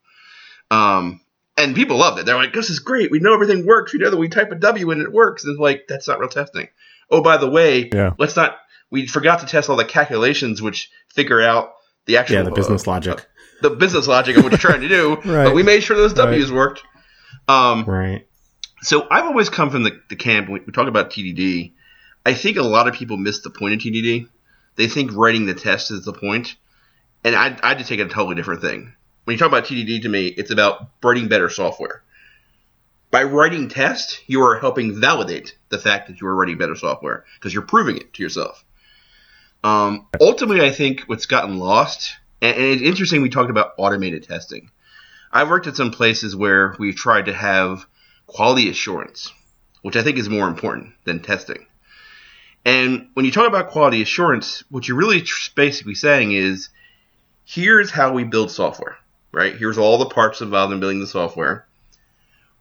Um, 0.71 1.23
and 1.57 1.75
people 1.75 1.97
loved 1.97 2.19
it. 2.19 2.27
They're 2.27 2.37
like, 2.37 2.53
this 2.53 2.69
is 2.69 2.79
great. 2.81 3.11
We 3.11 3.19
know 3.19 3.33
everything 3.33 3.65
works. 3.65 3.95
We 3.95 4.01
know 4.01 4.11
that 4.11 4.19
we 4.19 4.29
type 4.29 4.53
a 4.53 4.55
W 4.55 4.91
and 4.91 5.01
it 5.01 5.11
works. 5.13 5.45
And 5.45 5.53
it's 5.53 5.59
like, 5.61 5.85
that's 5.89 6.09
not 6.09 6.21
real 6.21 6.29
testing. 6.29 6.69
Oh, 7.11 7.23
by 7.23 7.39
the 7.39 7.49
way, 7.49 7.89
Yeah. 7.91 8.13
let's 8.19 8.37
not, 8.37 8.59
we 8.91 9.07
forgot 9.07 9.41
to 9.41 9.47
test 9.47 9.71
all 9.71 9.77
the 9.77 9.85
calculations 9.87 10.61
which 10.61 10.91
figure 11.09 11.41
out 11.41 11.73
the 12.05 12.19
actual 12.19 12.37
Yeah, 12.37 12.43
the 12.43 12.51
business 12.51 12.87
uh, 12.87 12.91
logic. 12.91 13.27
the 13.63 13.71
business 13.71 14.09
logic 14.09 14.37
of 14.37 14.43
what 14.45 14.53
you're 14.53 14.59
trying 14.59 14.83
to 14.83 14.89
do, 14.89 15.15
Right. 15.25 15.45
but 15.47 15.55
we 15.55 15.63
made 15.63 15.83
sure 15.83 15.97
those 15.97 16.13
Right. 16.13 16.27
W's 16.27 16.53
worked. 16.53 16.83
Um, 17.49 17.85
Right. 17.87 18.27
so 18.83 19.07
I've 19.11 19.25
always 19.25 19.49
come 19.49 19.71
from 19.71 19.85
the, 19.85 19.99
the 20.11 20.17
camp 20.17 20.51
when 20.51 20.63
we 20.67 20.73
talk 20.75 20.87
about 20.87 21.11
TDD. 21.11 21.73
I 22.25 22.35
think 22.35 22.57
a 22.57 22.63
lot 22.63 22.89
of 22.89 22.95
people 22.95 23.17
miss 23.17 23.41
the 23.41 23.51
point 23.51 23.75
of 23.75 23.81
TDD. 23.81 24.29
They 24.77 24.89
think 24.89 25.13
writing 25.15 25.47
the 25.47 25.55
test 25.55 25.91
is 25.91 26.05
the 26.05 26.13
point, 26.13 26.57
and 27.25 27.35
I 27.35 27.59
I 27.63 27.75
just 27.75 27.89
take 27.89 28.01
it 28.01 28.07
a 28.07 28.11
totally 28.11 28.37
different 28.37 28.63
thing. 28.63 28.93
When 29.25 29.35
you 29.35 29.39
talk 29.39 29.49
about 29.49 29.65
TDD 29.65 30.03
to 30.03 30.09
me, 30.09 30.27
it's 30.27 30.51
about 30.51 30.89
writing 31.03 31.29
better 31.29 31.49
software. 31.49 32.03
By 33.11 33.25
writing 33.25 33.69
tests, 33.69 34.21
you 34.27 34.43
are 34.43 34.59
helping 34.59 35.01
validate 35.01 35.57
the 35.69 35.79
fact 35.79 36.09
that 36.09 36.21
you 36.21 36.27
are 36.29 36.35
writing 36.35 36.59
better 36.59 36.77
software 36.77 37.25
because 37.35 37.53
you're 37.53 37.63
proving 37.63 37.97
it 37.97 38.15
to 38.15 38.23
yourself. 38.23 38.65
Um, 39.65 40.07
ultimately, 40.21 40.65
I 40.65 40.71
think 40.71 41.03
what's 41.07 41.27
gotten 41.27 41.59
lost, 41.59 42.17
and, 42.41 42.57
and 42.57 42.67
it's 42.67 42.83
interesting 42.83 43.21
we 43.21 43.29
talked 43.29 43.51
about 43.51 43.75
automated 43.79 44.25
testing. 44.25 44.71
I've 45.33 45.51
worked 45.51 45.67
at 45.67 45.77
some 45.77 45.91
places 45.91 46.35
where 46.35 46.77
we've 46.79 46.97
tried 46.97 47.27
to 47.27 47.35
have 47.35 47.87
quality 48.27 48.71
assurance, 48.71 49.33
which 49.83 49.97
I 49.97 50.03
think 50.03 50.19
is 50.19 50.29
more 50.29 50.49
important 50.49 50.93
than 51.05 51.21
testing. 51.21 51.67
And 52.65 53.09
when 53.15 53.25
you 53.25 53.33
talk 53.33 53.47
about 53.49 53.71
quality 53.71 54.03
assurance, 54.03 54.63
what 54.71 54.87
you're 54.87 54.97
really 54.97 55.23
tr- 55.23 55.51
basically 55.55 55.95
saying 55.95 56.33
is 56.33 56.69
here's 57.45 57.91
how 57.91 58.13
we 58.13 58.25
build 58.25 58.51
software, 58.51 58.97
right? 59.33 59.57
Here's 59.57 59.79
all 59.79 59.99
the 59.99 60.07
parts 60.07 60.41
involved 60.41 60.73
in 60.73 60.81
building 60.81 61.01
the 61.01 61.07
software. 61.07 61.67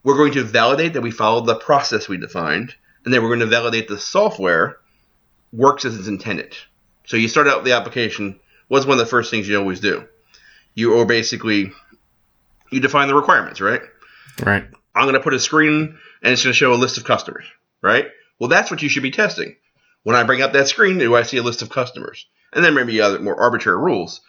We're 0.04 0.18
going 0.18 0.34
to 0.34 0.44
validate 0.44 0.94
that 0.94 1.02
we 1.02 1.12
followed 1.12 1.46
the 1.46 1.56
process 1.56 2.08
we 2.08 2.18
defined, 2.18 2.74
and 3.04 3.14
then 3.14 3.22
we're 3.22 3.30
going 3.30 3.42
to 3.42 3.46
validate 3.46 3.90
the 3.90 4.00
software 4.00 4.78
works 5.52 5.84
as 5.84 5.98
it's 5.98 6.08
intended. 6.08 6.56
So 7.06 7.18
you 7.18 7.28
start 7.28 7.48
out 7.48 7.58
with 7.58 7.66
the 7.66 7.74
application. 7.74 8.40
What's 8.68 8.86
one 8.86 9.00
of 9.00 9.06
the 9.06 9.10
first 9.10 9.32
things 9.32 9.48
you 9.50 9.60
always 9.60 9.80
do? 9.80 10.08
You 10.76 10.94
or 10.94 11.06
basically 11.06 11.72
you 12.72 12.80
define 12.80 13.08
the 13.08 13.16
requirements, 13.16 13.60
right? 13.60 13.82
Right. 14.42 14.66
I'm 14.96 15.04
going 15.04 15.16
to 15.16 15.20
put 15.20 15.34
a 15.34 15.40
screen 15.40 15.98
and 16.22 16.34
it's 16.34 16.44
going 16.44 16.54
to 16.54 16.58
show 16.58 16.74
a 16.74 16.76
list 16.76 16.98
of 16.98 17.04
customers, 17.04 17.46
right? 17.82 18.08
Well, 18.38 18.50
that's 18.50 18.72
what 18.72 18.82
you 18.82 18.90
should 18.90 19.04
be 19.04 19.12
testing. 19.12 19.56
When 20.04 20.16
I 20.16 20.24
bring 20.24 20.42
up 20.42 20.54
that 20.54 20.68
screen, 20.68 20.98
do 20.98 21.16
I 21.16 21.24
see 21.24 21.38
a 21.38 21.44
list 21.44 21.62
of 21.62 21.70
customers? 21.70 22.26
And 22.54 22.64
then 22.64 22.74
maybe 22.74 23.02
other 23.02 23.20
more 23.20 23.40
arbitrary 23.40 23.78
rules. 23.78 24.22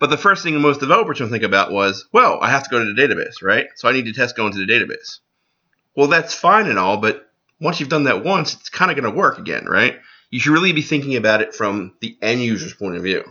But 0.00 0.10
the 0.10 0.16
first 0.16 0.42
thing 0.42 0.60
most 0.60 0.80
developers 0.80 1.20
would 1.20 1.30
think 1.30 1.44
about 1.44 1.70
was, 1.70 2.06
well, 2.12 2.38
I 2.40 2.50
have 2.50 2.64
to 2.64 2.70
go 2.70 2.78
to 2.78 2.92
the 2.92 3.00
database, 3.00 3.42
right? 3.42 3.66
So 3.76 3.88
I 3.88 3.92
need 3.92 4.06
to 4.06 4.12
test 4.12 4.36
going 4.36 4.52
to 4.52 4.58
the 4.58 4.72
database. 4.72 5.20
Well, 5.94 6.08
that's 6.08 6.34
fine 6.34 6.66
and 6.66 6.78
all, 6.78 6.96
but 6.96 7.30
once 7.60 7.78
you've 7.78 7.88
done 7.88 8.04
that 8.04 8.24
once, 8.24 8.54
it's 8.54 8.68
kind 8.68 8.90
of 8.90 8.96
going 8.96 9.12
to 9.12 9.16
work 9.16 9.38
again, 9.38 9.66
right? 9.66 10.00
You 10.30 10.40
should 10.40 10.52
really 10.52 10.72
be 10.72 10.82
thinking 10.82 11.14
about 11.16 11.42
it 11.42 11.54
from 11.54 11.94
the 12.00 12.16
end 12.20 12.40
user's 12.40 12.74
point 12.74 12.96
of 12.96 13.02
view. 13.02 13.22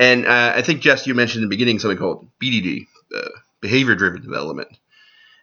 And 0.00 0.26
uh, 0.26 0.54
I 0.56 0.62
think, 0.62 0.80
Jess, 0.80 1.06
you 1.06 1.14
mentioned 1.14 1.44
in 1.44 1.48
the 1.48 1.54
beginning 1.54 1.78
something 1.78 1.98
called 1.98 2.26
BDD, 2.42 2.86
uh, 3.14 3.28
behavior 3.60 3.94
driven 3.94 4.22
development 4.22 4.76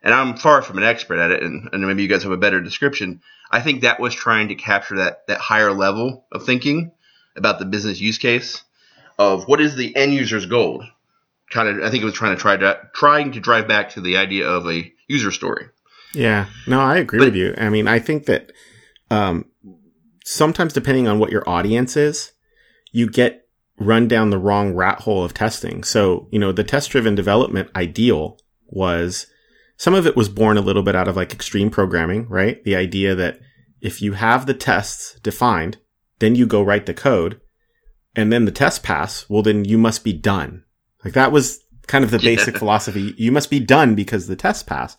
and 0.04 0.14
I'm 0.14 0.36
far 0.38 0.62
from 0.62 0.78
an 0.78 0.84
expert 0.84 1.18
at 1.20 1.32
it, 1.32 1.42
and, 1.44 1.70
and 1.72 1.88
maybe 1.88 2.04
you 2.04 2.10
guys 2.10 2.24
have 2.24 2.32
a 2.32 2.38
better 2.38 2.62
description. 2.62 3.22
I 3.52 3.62
think 3.62 3.82
that 3.82 4.00
was 4.00 4.14
trying 4.14 4.50
to 4.50 4.56
capture 4.56 4.98
that 4.98 5.26
that 5.28 5.40
higher 5.40 5.72
level 5.72 6.26
of 6.32 6.46
thinking 6.46 6.92
about 7.36 7.60
the 7.60 7.66
business 7.66 8.00
use 8.00 8.18
case. 8.18 8.64
of 9.20 9.48
what 9.48 9.62
is 9.62 9.76
the 9.76 9.96
end 9.96 10.14
user's 10.14 10.46
goal. 10.48 10.84
Kind 11.52 11.68
of, 11.70 11.84
I 11.84 11.92
think 11.92 12.02
it 12.02 12.06
was 12.06 12.16
trying 12.16 12.36
to 12.36 12.42
try 12.42 12.58
to 12.58 12.80
trying 12.96 13.32
to 13.34 13.40
drive 13.40 13.68
back 13.68 13.92
to 13.92 14.02
the 14.02 14.18
idea 14.18 14.48
of 14.48 14.68
a 14.68 14.92
user 15.08 15.32
story. 15.32 15.68
Yeah, 16.16 16.48
no, 16.68 16.80
I 16.80 16.98
agree 16.98 17.20
But- 17.20 17.26
with 17.26 17.36
you. 17.36 17.54
I 17.58 17.70
mean, 17.70 17.88
I 17.88 18.00
think 18.00 18.26
that 18.26 18.52
um, 19.12 19.46
sometimes 20.26 20.74
depending 20.74 21.08
on 21.08 21.20
what 21.20 21.32
your 21.32 21.48
audience 21.48 21.96
is, 21.96 22.32
you 22.92 23.08
get 23.08 23.48
run 23.78 24.08
down 24.08 24.30
the 24.30 24.38
wrong 24.38 24.74
rat 24.74 25.02
hole 25.02 25.24
of 25.24 25.34
testing. 25.34 25.84
So, 25.84 26.28
you 26.32 26.40
know, 26.40 26.52
the 26.52 26.64
test 26.64 26.90
driven 26.92 27.16
development 27.16 27.70
ideal 27.76 28.40
was 28.68 29.28
some 29.84 29.96
of 29.96 30.08
it 30.08 30.16
was 30.16 30.30
born 30.30 30.56
a 30.56 30.62
little 30.62 30.82
bit 30.82 30.96
out 30.96 31.10
of 31.10 31.18
like 31.18 31.34
extreme 31.34 31.70
programming, 31.70 32.26
right? 32.30 32.64
The 32.64 32.74
idea 32.74 33.16
that 33.16 33.42
if 33.82 34.02
you 34.02 34.14
have 34.14 34.46
the 34.46 34.54
tests 34.54 35.20
defined, 35.20 35.78
then 36.20 36.36
you 36.36 36.46
go 36.46 36.64
write 36.64 36.86
the 36.86 36.94
code 36.94 37.42
and 38.16 38.32
then 38.32 38.46
the 38.46 38.52
test 38.52 38.82
pass, 38.82 39.30
well, 39.30 39.42
then 39.42 39.66
you 39.66 39.78
must 39.78 40.06
be 40.06 40.14
done. 40.14 40.64
Like 41.04 41.14
that 41.16 41.34
was 41.34 41.60
kind 41.86 42.06
of 42.06 42.12
the 42.12 42.20
basic 42.32 42.58
philosophy. 42.58 43.14
You 43.18 43.34
must 43.34 43.50
be 43.50 43.60
done 43.60 43.94
because 43.94 44.28
the 44.28 44.38
test 44.38 44.68
pass. 44.68 44.96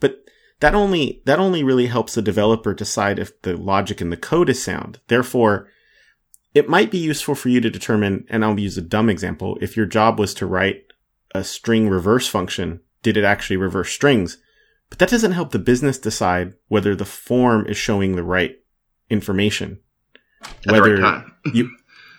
But 0.00 0.24
that 0.58 0.74
only, 0.74 1.22
that 1.26 1.38
only 1.38 1.62
really 1.62 1.86
helps 1.86 2.16
the 2.16 2.20
developer 2.20 2.74
decide 2.74 3.20
if 3.20 3.40
the 3.42 3.56
logic 3.56 4.00
in 4.00 4.10
the 4.10 4.16
code 4.16 4.48
is 4.48 4.60
sound. 4.60 4.98
Therefore, 5.06 5.68
it 6.54 6.68
might 6.68 6.90
be 6.90 6.98
useful 6.98 7.36
for 7.36 7.50
you 7.50 7.60
to 7.60 7.70
determine, 7.70 8.26
and 8.28 8.44
I'll 8.44 8.58
use 8.58 8.76
a 8.76 8.82
dumb 8.82 9.08
example. 9.08 9.58
If 9.60 9.76
your 9.76 9.86
job 9.86 10.18
was 10.18 10.34
to 10.34 10.46
write 10.46 10.86
a 11.36 11.44
string 11.44 11.88
reverse 11.88 12.26
function, 12.26 12.80
did 13.04 13.16
it 13.16 13.22
actually 13.22 13.56
reverse 13.56 13.92
strings? 13.92 14.38
But 14.90 14.98
that 14.98 15.10
doesn't 15.10 15.32
help 15.32 15.52
the 15.52 15.58
business 15.60 15.98
decide 15.98 16.54
whether 16.66 16.96
the 16.96 17.04
form 17.04 17.66
is 17.66 17.76
showing 17.76 18.16
the 18.16 18.24
right 18.24 18.56
information. 19.08 19.78
At 20.42 20.74
the 20.74 20.82
right 20.82 21.00
time. 21.00 21.32
you, 21.54 21.70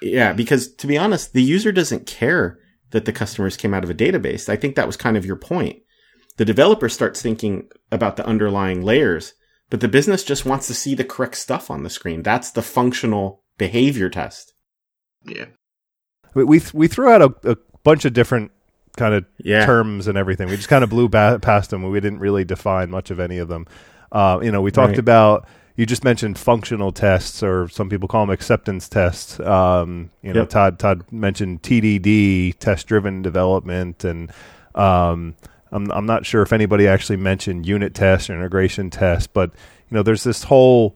yeah, 0.02 0.32
because 0.32 0.74
to 0.76 0.88
be 0.88 0.98
honest, 0.98 1.34
the 1.34 1.44
user 1.44 1.72
doesn't 1.72 2.08
care 2.08 2.60
that 2.92 3.06
the 3.06 3.14
customers 3.14 3.58
came 3.58 3.74
out 3.74 3.84
of 3.84 3.90
a 3.90 3.94
database. 3.94 4.48
I 4.48 4.56
think 4.56 4.76
that 4.76 4.88
was 4.88 4.98
kind 4.98 5.18
of 5.18 5.26
your 5.26 5.36
point. 5.36 5.82
The 6.38 6.46
developer 6.46 6.90
starts 6.90 7.22
thinking 7.22 7.70
about 7.92 8.18
the 8.18 8.26
underlying 8.26 8.82
layers, 8.82 9.34
but 9.70 9.80
the 9.80 9.88
business 9.88 10.24
just 10.24 10.46
wants 10.46 10.68
to 10.68 10.74
see 10.74 10.96
the 10.96 11.04
correct 11.04 11.36
stuff 11.36 11.72
on 11.72 11.84
the 11.84 11.90
screen. 11.90 12.24
That's 12.24 12.52
the 12.52 12.62
functional 12.62 13.44
behavior 13.58 14.10
test. 14.10 14.54
Yeah. 15.26 15.46
We 16.34 16.44
we, 16.44 16.60
th- 16.60 16.74
we 16.74 16.88
threw 16.88 17.10
out 17.10 17.22
a, 17.22 17.52
a 17.52 17.58
bunch 17.84 18.06
of 18.06 18.14
different 18.14 18.52
kind 18.96 19.14
of 19.14 19.26
Yeah. 19.44 19.66
terms 19.66 20.08
and 20.08 20.18
everything. 20.18 20.48
We 20.50 20.56
just 20.56 20.70
kind 20.70 20.84
of 20.84 20.90
blew 20.90 21.08
ba- 21.10 21.40
past 21.42 21.70
them. 21.70 21.84
We 21.84 22.00
didn't 22.00 22.20
really 22.20 22.44
define 22.46 22.90
much 22.90 23.12
of 23.12 23.20
any 23.20 23.38
of 23.38 23.48
them. 23.48 23.66
Uh, 24.12 24.40
you 24.42 24.52
know, 24.52 24.62
we 24.62 24.72
talked 24.72 24.90
Right. 24.92 25.00
about. 25.00 25.48
You 25.78 25.86
just 25.86 26.06
mentioned 26.06 26.38
functional 26.38 26.94
tests, 26.94 27.44
or 27.44 27.68
some 27.68 27.90
people 27.90 28.08
call 28.08 28.22
them 28.26 28.30
acceptance 28.34 28.88
tests. 28.88 29.40
Um, 29.42 30.10
you 30.22 30.32
know, 30.32 30.42
Yep. 30.42 30.50
Todd 30.50 30.80
Todd 30.80 31.04
mentioned 31.12 31.64
TDD, 31.64 32.54
test 32.60 32.88
driven 32.88 33.22
development, 33.22 34.06
and 34.06 34.32
um, 34.74 35.36
I'm 35.74 35.92
I'm 35.92 36.06
not 36.06 36.26
sure 36.26 36.42
if 36.42 36.54
anybody 36.54 36.88
actually 36.88 37.18
mentioned 37.18 37.66
unit 37.66 37.94
tests 37.94 38.30
or 38.30 38.36
integration 38.36 38.90
tests, 38.90 39.28
but 39.28 39.52
you 39.90 39.96
know, 39.96 40.02
there's 40.04 40.24
this 40.24 40.44
whole 40.44 40.96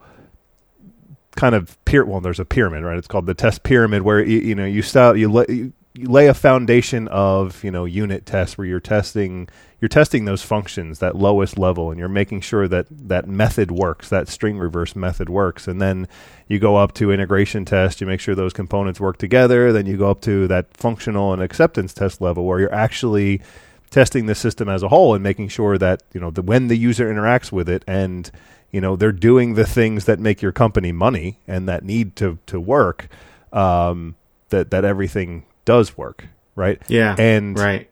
kind 1.35 1.55
of 1.55 1.77
pyra- 1.85 2.05
well 2.07 2.19
there's 2.19 2.39
a 2.39 2.43
pyramid 2.45 2.83
right 2.83 2.97
it's 2.97 3.07
called 3.07 3.25
the 3.25 3.33
test 3.33 3.63
pyramid 3.63 4.01
where 4.01 4.19
you, 4.21 4.39
you 4.39 4.55
know 4.55 4.65
you 4.65 4.81
start 4.81 5.17
you, 5.17 5.31
you 5.47 5.55
you 5.55 5.73
lay 6.05 6.27
a 6.27 6.33
foundation 6.33 7.07
of 7.09 7.63
you 7.63 7.71
know 7.71 7.85
unit 7.85 8.25
tests 8.25 8.57
where 8.57 8.67
you're 8.67 8.79
testing 8.79 9.47
you're 9.81 9.89
testing 9.89 10.25
those 10.25 10.41
functions 10.41 10.99
that 10.99 11.15
lowest 11.15 11.57
level 11.57 11.89
and 11.89 11.99
you're 11.99 12.09
making 12.09 12.41
sure 12.41 12.67
that 12.67 12.87
that 12.89 13.27
method 13.27 13.71
works 13.71 14.09
that 14.09 14.27
string 14.27 14.57
reverse 14.57 14.95
method 14.95 15.29
works. 15.29 15.67
And 15.67 15.81
then 15.81 16.07
you 16.47 16.59
go 16.59 16.75
up 16.75 16.93
to 16.95 17.11
integration 17.11 17.65
test 17.65 18.01
you 18.01 18.07
make 18.07 18.19
sure 18.19 18.35
those 18.35 18.53
components 18.53 18.99
work 18.99 19.17
together. 19.17 19.71
Then 19.71 19.85
you 19.85 19.97
go 19.97 20.09
up 20.09 20.21
to 20.21 20.47
that 20.47 20.75
functional 20.75 21.33
and 21.33 21.41
acceptance 21.41 21.93
test 21.93 22.21
level 22.21 22.45
where 22.45 22.59
you're 22.59 22.73
actually 22.73 23.41
testing 23.89 24.25
the 24.27 24.35
system 24.35 24.69
as 24.69 24.83
a 24.83 24.89
whole 24.89 25.15
and 25.15 25.23
making 25.23 25.47
sure 25.47 25.77
that 25.77 26.03
you 26.13 26.19
know 26.19 26.29
the 26.29 26.41
when 26.41 26.67
the 26.67 26.77
user 26.77 27.11
interacts 27.11 27.51
with 27.51 27.67
it 27.67 27.83
and 27.87 28.31
you 28.71 28.79
know 28.79 28.95
they're 28.95 29.11
doing 29.11 29.55
the 29.55 29.65
things 29.65 30.05
that 30.05 30.19
make 30.19 30.41
your 30.41 30.51
company 30.51 30.91
money 30.91 31.39
and 31.47 31.67
that 31.67 31.83
need 31.83 32.15
to 32.15 32.37
to 32.45 32.59
work 32.59 33.07
um, 33.51 34.15
that 34.49 34.69
that 34.71 34.85
everything 34.85 35.43
does 35.65 35.97
work 35.97 36.27
right 36.55 36.81
Yeah. 36.87 37.15
and 37.17 37.57
right. 37.57 37.89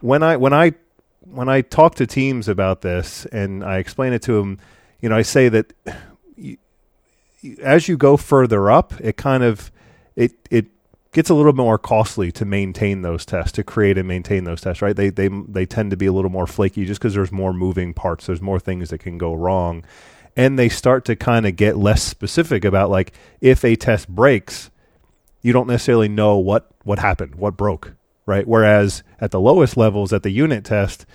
when 0.00 0.22
I 0.22 0.36
when 0.36 0.52
I 0.52 0.74
when 1.20 1.48
I 1.48 1.62
talk 1.62 1.94
to 1.96 2.06
teams 2.06 2.48
about 2.48 2.82
this 2.82 3.24
and 3.26 3.64
I 3.64 3.78
explain 3.78 4.12
it 4.12 4.22
to 4.22 4.32
them, 4.34 4.58
you 5.00 5.08
know, 5.08 5.16
I 5.16 5.22
say 5.22 5.48
that 5.48 5.72
you, 6.36 6.58
as 7.62 7.88
you 7.88 7.96
go 7.96 8.16
further 8.16 8.70
up, 8.70 8.92
it 9.00 9.16
kind 9.16 9.42
of 9.42 9.72
it 10.16 10.32
it 10.50 10.66
gets 11.12 11.30
a 11.30 11.34
little 11.34 11.52
bit 11.52 11.62
more 11.62 11.78
costly 11.78 12.30
to 12.32 12.44
maintain 12.44 13.02
those 13.02 13.24
tests, 13.24 13.52
to 13.52 13.64
create 13.64 13.96
and 13.96 14.06
maintain 14.06 14.44
those 14.44 14.60
tests, 14.60 14.82
right? 14.82 14.94
They 14.94 15.10
they 15.10 15.28
they 15.28 15.64
tend 15.66 15.90
to 15.92 15.96
be 15.96 16.06
a 16.06 16.12
little 16.12 16.30
more 16.30 16.46
flaky 16.46 16.84
just 16.84 17.00
because 17.00 17.14
there's 17.14 17.32
more 17.32 17.52
moving 17.52 17.94
parts, 17.94 18.26
there's 18.26 18.42
more 18.42 18.60
things 18.60 18.90
that 18.90 18.98
can 18.98 19.16
go 19.18 19.32
wrong. 19.34 19.84
And 20.36 20.58
they 20.58 20.68
start 20.68 21.04
to 21.06 21.16
kind 21.16 21.46
of 21.46 21.54
get 21.56 21.76
less 21.76 22.02
specific 22.02 22.64
about 22.64 22.90
like 22.90 23.12
if 23.40 23.64
a 23.64 23.76
test 23.76 24.08
breaks, 24.08 24.70
you 25.44 25.52
don't 25.52 25.68
necessarily 25.68 26.08
know 26.08 26.36
what 26.38 26.68
what 26.82 26.98
happened, 26.98 27.36
what 27.36 27.56
broke, 27.56 27.94
right? 28.26 28.46
Whereas 28.48 29.04
at 29.20 29.30
the 29.30 29.40
lowest 29.40 29.76
levels 29.76 30.12
at 30.12 30.22
the 30.24 30.30
unit 30.30 30.64
test, 30.64 31.06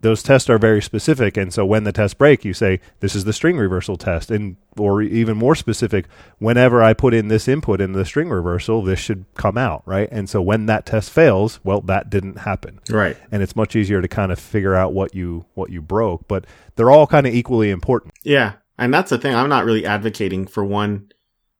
those 0.00 0.22
tests 0.22 0.50
are 0.50 0.58
very 0.58 0.82
specific, 0.82 1.36
and 1.36 1.52
so 1.52 1.64
when 1.64 1.84
the 1.84 1.92
tests 1.92 2.14
break, 2.14 2.44
you 2.44 2.52
say 2.52 2.80
this 3.00 3.14
is 3.14 3.24
the 3.24 3.32
string 3.32 3.56
reversal 3.56 3.96
test, 3.96 4.30
and 4.30 4.56
or 4.78 5.00
even 5.02 5.36
more 5.36 5.54
specific, 5.54 6.06
whenever 6.38 6.82
I 6.82 6.92
put 6.92 7.14
in 7.14 7.28
this 7.28 7.48
input 7.48 7.80
in 7.80 7.92
the 7.92 8.04
string 8.04 8.28
reversal, 8.28 8.82
this 8.82 8.98
should 8.98 9.24
come 9.34 9.56
out, 9.58 9.82
right? 9.86 10.08
And 10.12 10.28
so 10.28 10.42
when 10.42 10.66
that 10.66 10.84
test 10.86 11.10
fails, 11.10 11.60
well, 11.64 11.80
that 11.82 12.10
didn't 12.10 12.38
happen, 12.40 12.78
Right. 12.90 13.16
and 13.32 13.42
it's 13.42 13.56
much 13.56 13.74
easier 13.74 14.02
to 14.02 14.08
kind 14.08 14.30
of 14.32 14.38
figure 14.38 14.74
out 14.74 14.92
what 14.92 15.14
you 15.14 15.46
what 15.54 15.70
you 15.70 15.80
broke, 15.82 16.28
but 16.28 16.46
they're 16.76 16.90
all 16.90 17.06
kind 17.06 17.26
of 17.26 17.34
equally 17.34 17.70
important. 17.70 18.12
Yeah. 18.22 18.52
And 18.78 18.92
that's 18.92 19.08
the 19.08 19.16
thing. 19.18 19.34
I'm 19.34 19.48
not 19.48 19.64
really 19.64 19.86
advocating 19.86 20.46
for 20.46 20.62
one 20.62 21.08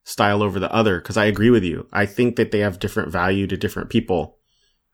style 0.06 0.40
over 0.40 0.60
the 0.60 0.72
other 0.72 1.00
because 1.00 1.16
I 1.16 1.24
agree 1.24 1.50
with 1.50 1.64
you. 1.64 1.88
I 1.92 2.06
think 2.06 2.36
that 2.36 2.52
they 2.52 2.60
have 2.60 2.78
different 2.78 3.10
value 3.10 3.48
to 3.48 3.56
different 3.56 3.90
people. 3.90 4.38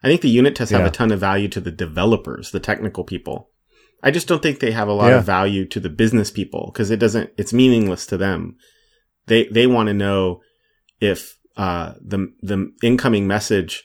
I 0.03 0.09
think 0.09 0.23
the 0.23 0.31
unit 0.31 0.57
tests 0.57 0.73
have 0.73 0.87
a 0.87 0.91
ton 0.91 1.13
of 1.13 1.21
value 1.21 1.49
to 1.49 1.61
the 1.61 1.71
developers, 1.71 2.51
the 2.51 2.59
technical 2.59 3.05
people. 3.05 3.51
I 4.03 4.11
just 4.11 4.27
don't 4.27 4.43
think 4.43 4.59
they 4.59 4.73
have 4.73 4.89
a 4.89 4.93
lot 4.93 5.11
Yeah. 5.11 5.19
of 5.19 5.25
value 5.25 5.67
to 5.67 5.79
the 5.79 5.91
business 5.91 6.31
people 6.31 6.71
because 6.73 6.91
it 6.91 6.99
doesn't, 6.99 7.31
it's 7.37 7.53
meaningless 7.53 8.07
to 8.07 8.17
them. 8.17 8.57
They, 9.27 9.45
they 9.49 9.67
want 9.67 9.89
to 9.89 9.95
know 9.95 10.41
if, 10.99 11.39
uh, 11.59 11.93
the, 12.01 12.33
the 12.41 12.73
incoming 12.83 13.27
message, 13.27 13.85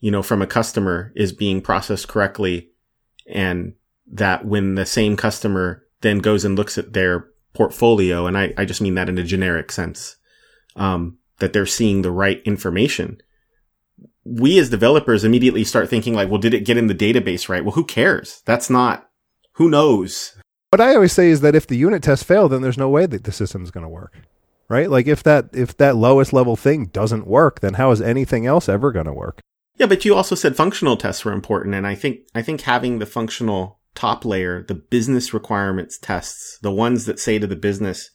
you 0.00 0.10
know, 0.10 0.22
from 0.22 0.42
a 0.42 0.46
customer 0.46 1.12
is 1.14 1.32
being 1.32 1.62
processed 1.62 2.08
correctly 2.08 2.70
and 3.32 3.74
that 4.12 4.44
when 4.44 4.74
the 4.74 4.84
same 4.84 5.16
customer 5.16 5.84
then 6.00 6.18
goes 6.18 6.44
and 6.44 6.56
looks 6.56 6.76
at 6.76 6.92
their 6.92 7.28
portfolio, 7.54 8.26
and 8.26 8.36
I, 8.36 8.52
I 8.58 8.64
just 8.66 8.80
mean 8.82 8.96
that 8.96 9.08
in 9.08 9.16
a 9.16 9.22
generic 9.24 9.70
sense, 9.72 10.16
um, 10.76 11.18
that 11.38 11.52
they're 11.52 11.66
seeing 11.66 12.02
the 12.02 12.10
right 12.10 12.42
information. 12.44 13.20
We 14.24 14.58
as 14.58 14.70
developers 14.70 15.24
immediately 15.24 15.64
start 15.64 15.90
thinking 15.90 16.14
like, 16.14 16.30
well, 16.30 16.40
did 16.40 16.54
it 16.54 16.64
get 16.64 16.76
in 16.76 16.86
the 16.86 16.94
database 16.94 17.48
right? 17.48 17.64
Well, 17.64 17.74
who 17.74 17.84
cares? 17.84 18.42
That's 18.46 18.70
not, 18.70 19.08
who 19.52 19.68
knows? 19.68 20.34
What 20.70 20.80
I 20.80 20.94
always 20.94 21.12
say 21.12 21.28
is 21.28 21.40
that 21.42 21.54
if 21.54 21.66
the 21.66 21.76
unit 21.76 22.02
tests 22.02 22.24
fail, 22.24 22.48
then 22.48 22.62
there's 22.62 22.78
no 22.78 22.88
way 22.88 23.06
that 23.06 23.24
the 23.24 23.32
system's 23.32 23.70
going 23.70 23.84
to 23.84 23.88
work, 23.88 24.18
right? 24.68 24.90
Like 24.90 25.06
if 25.06 25.22
that 25.22 25.50
if 25.52 25.76
that 25.76 25.94
lowest 25.94 26.32
level 26.32 26.56
thing 26.56 26.86
doesn't 26.86 27.28
work, 27.28 27.60
then 27.60 27.74
how 27.74 27.90
is 27.92 28.00
anything 28.00 28.46
else 28.46 28.68
ever 28.68 28.90
going 28.90 29.06
to 29.06 29.12
work? 29.12 29.40
Yeah, 29.76 29.86
but 29.86 30.04
you 30.04 30.14
also 30.14 30.34
said 30.34 30.56
functional 30.56 30.96
tests 30.96 31.24
were 31.24 31.32
important, 31.32 31.74
and 31.74 31.86
I 31.86 31.94
think 31.94 32.20
I 32.34 32.42
think 32.42 32.62
having 32.62 32.98
the 32.98 33.06
functional 33.06 33.78
top 33.94 34.24
layer, 34.24 34.62
the 34.62 34.74
business 34.74 35.32
requirements 35.32 35.98
tests, 35.98 36.58
the 36.62 36.72
ones 36.72 37.06
that 37.06 37.20
say 37.20 37.38
to 37.38 37.46
the 37.46 37.56
business, 37.56 38.10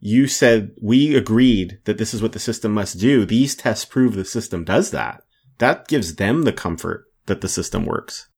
you 0.00 0.26
said 0.26 0.72
we 0.80 1.16
agreed 1.16 1.80
that 1.84 1.98
this 1.98 2.14
is 2.14 2.22
what 2.22 2.32
the 2.32 2.38
system 2.38 2.72
must 2.72 2.98
do. 2.98 3.24
These 3.24 3.54
tests 3.54 3.84
prove 3.84 4.14
the 4.14 4.24
system 4.24 4.64
does 4.64 4.90
that. 4.92 5.22
That 5.58 5.88
gives 5.88 6.16
them 6.16 6.42
the 6.42 6.52
comfort 6.52 7.06
that 7.26 7.40
the 7.40 7.48
system 7.48 7.84
works. 7.84 8.28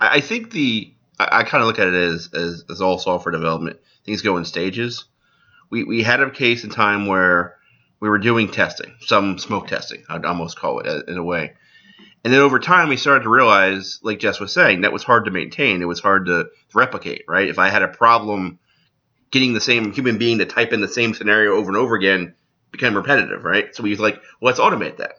I, 0.00 0.20
think 0.20 0.52
the 0.52 0.94
I, 1.18 1.40
I 1.40 1.42
kind 1.44 1.62
of 1.62 1.68
look 1.68 1.78
at 1.78 1.88
it 1.88 1.94
as, 1.94 2.30
as 2.32 2.64
as 2.70 2.80
all 2.80 2.98
software 2.98 3.32
development. 3.32 3.78
Things 4.04 4.22
go 4.22 4.36
in 4.36 4.44
stages. 4.44 5.04
We 5.70 5.84
we 5.84 6.02
had 6.02 6.20
a 6.20 6.30
case 6.30 6.64
in 6.64 6.70
time 6.70 7.06
where 7.06 7.58
we 8.00 8.08
were 8.08 8.18
doing 8.18 8.50
testing, 8.50 8.94
some 9.00 9.38
smoke 9.38 9.66
testing, 9.66 10.04
I'd 10.08 10.24
almost 10.24 10.58
call 10.58 10.80
it 10.80 11.08
in 11.08 11.18
a 11.18 11.24
way. 11.24 11.54
And 12.24 12.32
then 12.32 12.40
over 12.40 12.58
time, 12.58 12.88
we 12.88 12.96
started 12.96 13.24
to 13.24 13.30
realize, 13.30 14.00
like 14.02 14.18
Jess 14.18 14.40
was 14.40 14.52
saying, 14.52 14.82
that 14.82 14.92
was 14.92 15.04
hard 15.04 15.24
to 15.24 15.30
maintain. 15.30 15.82
It 15.82 15.86
was 15.86 16.00
hard 16.00 16.26
to 16.26 16.48
replicate, 16.74 17.24
right? 17.28 17.48
If 17.48 17.58
I 17.58 17.70
had 17.70 17.82
a 17.82 17.88
problem 17.88 18.58
getting 19.30 19.52
the 19.52 19.60
same 19.60 19.92
human 19.92 20.18
being 20.18 20.38
to 20.38 20.46
type 20.46 20.72
in 20.72 20.80
the 20.80 20.88
same 20.88 21.14
scenario 21.14 21.52
over 21.52 21.68
and 21.68 21.76
over 21.76 21.94
again, 21.94 22.34
became 22.70 22.94
repetitive, 22.94 23.44
right? 23.44 23.74
So 23.74 23.82
we 23.82 23.90
was 23.90 24.00
like, 24.00 24.16
well, 24.40 24.50
let's 24.50 24.60
automate 24.60 24.98
that. 24.98 25.14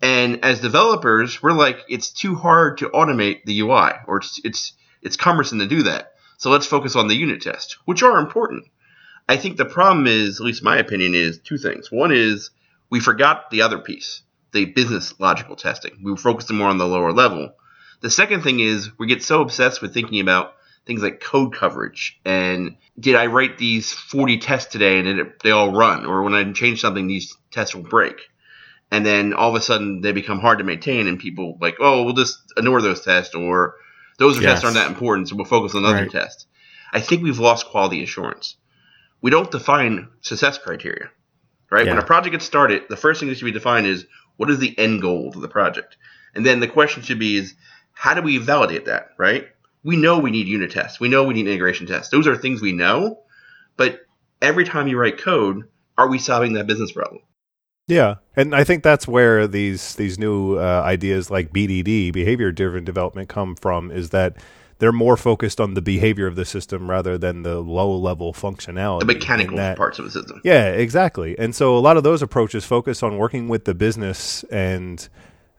And 0.00 0.44
as 0.44 0.60
developers, 0.60 1.42
we're 1.42 1.52
like, 1.52 1.78
it's 1.88 2.10
too 2.10 2.34
hard 2.34 2.78
to 2.78 2.88
automate 2.88 3.44
the 3.44 3.60
UI, 3.60 3.92
or 4.06 4.18
it's 4.18 4.40
it's 4.42 4.72
it's 5.00 5.16
cumbersome 5.16 5.60
to 5.60 5.66
do 5.66 5.84
that. 5.84 6.14
So 6.38 6.50
let's 6.50 6.66
focus 6.66 6.96
on 6.96 7.06
the 7.06 7.14
unit 7.14 7.40
tests, 7.40 7.76
which 7.84 8.02
are 8.02 8.18
important. 8.18 8.64
I 9.28 9.36
think 9.36 9.56
the 9.56 9.64
problem 9.64 10.08
is, 10.08 10.40
at 10.40 10.46
least 10.46 10.64
my 10.64 10.76
opinion, 10.78 11.14
is 11.14 11.38
two 11.38 11.56
things. 11.56 11.92
One 11.92 12.10
is 12.10 12.50
we 12.90 12.98
forgot 12.98 13.50
the 13.50 13.62
other 13.62 13.78
piece, 13.78 14.22
the 14.52 14.64
business 14.64 15.14
logical 15.20 15.54
testing. 15.54 16.00
We 16.02 16.10
were 16.10 16.16
focusing 16.16 16.56
more 16.56 16.68
on 16.68 16.78
the 16.78 16.86
lower 16.86 17.12
level. 17.12 17.54
The 18.00 18.10
second 18.10 18.42
thing 18.42 18.58
is 18.58 18.90
we 18.98 19.06
get 19.06 19.22
so 19.22 19.40
obsessed 19.40 19.80
with 19.80 19.94
thinking 19.94 20.18
about 20.18 20.54
things 20.86 21.02
like 21.02 21.20
code 21.20 21.54
coverage 21.54 22.18
and 22.24 22.76
did 22.98 23.14
I 23.14 23.26
write 23.26 23.56
these 23.58 23.92
40 23.92 24.38
tests 24.38 24.70
today 24.70 24.98
and 24.98 25.06
did 25.06 25.18
it, 25.18 25.42
they 25.42 25.50
all 25.50 25.72
run? 25.72 26.04
Or 26.04 26.22
when 26.22 26.34
I 26.34 26.50
change 26.52 26.80
something, 26.80 27.06
these 27.06 27.34
tests 27.50 27.74
will 27.74 27.82
break. 27.82 28.16
And 28.90 29.06
then 29.06 29.32
all 29.32 29.48
of 29.48 29.54
a 29.54 29.60
sudden 29.60 30.02
they 30.02 30.12
become 30.12 30.38
hard 30.38 30.58
to 30.58 30.64
maintain 30.64 31.06
and 31.06 31.18
people 31.18 31.56
like, 31.60 31.76
oh, 31.80 32.02
we'll 32.02 32.14
just 32.14 32.38
ignore 32.56 32.82
those 32.82 33.00
tests 33.00 33.34
or 33.34 33.76
those 34.18 34.36
Yes. 34.36 34.44
tests 34.44 34.64
aren't 34.64 34.76
that 34.76 34.88
important, 34.88 35.28
so 35.28 35.36
we'll 35.36 35.46
focus 35.46 35.74
on 35.74 35.84
other 35.84 36.02
Right. 36.02 36.10
tests. 36.10 36.46
I 36.92 37.00
think 37.00 37.22
we've 37.22 37.38
lost 37.38 37.66
quality 37.66 38.02
assurance. 38.02 38.56
We 39.22 39.30
don't 39.30 39.50
define 39.50 40.08
success 40.20 40.58
criteria, 40.58 41.10
right? 41.70 41.88
When 41.88 41.98
a 41.98 42.02
project 42.04 42.32
gets 42.32 42.44
started, 42.44 42.82
the 42.90 42.96
first 42.96 43.20
thing 43.20 43.30
that 43.30 43.38
should 43.38 43.46
be 43.46 43.52
defined 43.52 43.86
is 43.86 44.04
what 44.36 44.50
is 44.50 44.58
the 44.58 44.78
end 44.78 45.00
goal 45.00 45.32
of 45.34 45.40
the 45.40 45.48
project? 45.48 45.96
And 46.34 46.44
then 46.44 46.60
the 46.60 46.68
question 46.68 47.02
should 47.02 47.18
be 47.18 47.36
is 47.36 47.54
how 47.94 48.12
do 48.12 48.20
we 48.20 48.36
validate 48.36 48.84
that, 48.86 49.10
right? 49.16 49.48
We 49.84 49.96
know 49.96 50.18
we 50.18 50.30
need 50.30 50.46
unit 50.46 50.70
tests. 50.70 51.00
We 51.00 51.08
know 51.08 51.24
we 51.24 51.34
need 51.34 51.46
integration 51.48 51.86
tests. 51.86 52.10
Those 52.10 52.26
are 52.26 52.36
things 52.36 52.60
we 52.60 52.72
know, 52.72 53.18
but 53.76 54.00
every 54.40 54.64
time 54.64 54.86
you 54.88 54.98
write 54.98 55.18
code, 55.18 55.64
are 55.98 56.08
we 56.08 56.18
solving 56.18 56.52
that 56.54 56.66
business 56.66 56.92
problem? 56.92 57.20
Yeah, 57.88 58.16
and 58.36 58.54
I 58.54 58.62
think 58.64 58.82
that's 58.84 59.08
where 59.08 59.46
these 59.48 59.96
these 59.96 60.18
new 60.18 60.56
uh, 60.56 60.82
ideas 60.84 61.30
like 61.30 61.52
BDD, 61.52 62.12
behavior 62.12 62.52
driven 62.52 62.84
development, 62.84 63.28
come 63.28 63.56
from. 63.56 63.90
Is 63.90 64.10
that 64.10 64.36
they're 64.78 64.92
more 64.92 65.16
focused 65.16 65.60
on 65.60 65.74
the 65.74 65.82
behavior 65.82 66.26
of 66.28 66.36
the 66.36 66.44
system 66.44 66.88
rather 66.88 67.18
than 67.18 67.42
the 67.42 67.60
low 67.60 67.94
level 67.96 68.32
functionality, 68.32 69.00
The 69.00 69.06
mechanical 69.06 69.56
that- 69.56 69.76
parts 69.76 69.98
of 69.98 70.04
the 70.04 70.10
system. 70.12 70.40
Yeah, 70.44 70.68
exactly. 70.68 71.36
And 71.38 71.54
so 71.54 71.76
a 71.76 71.80
lot 71.80 71.96
of 71.96 72.02
those 72.04 72.22
approaches 72.22 72.64
focus 72.64 73.02
on 73.02 73.16
working 73.18 73.48
with 73.48 73.64
the 73.64 73.74
business 73.74 74.44
and 74.44 75.08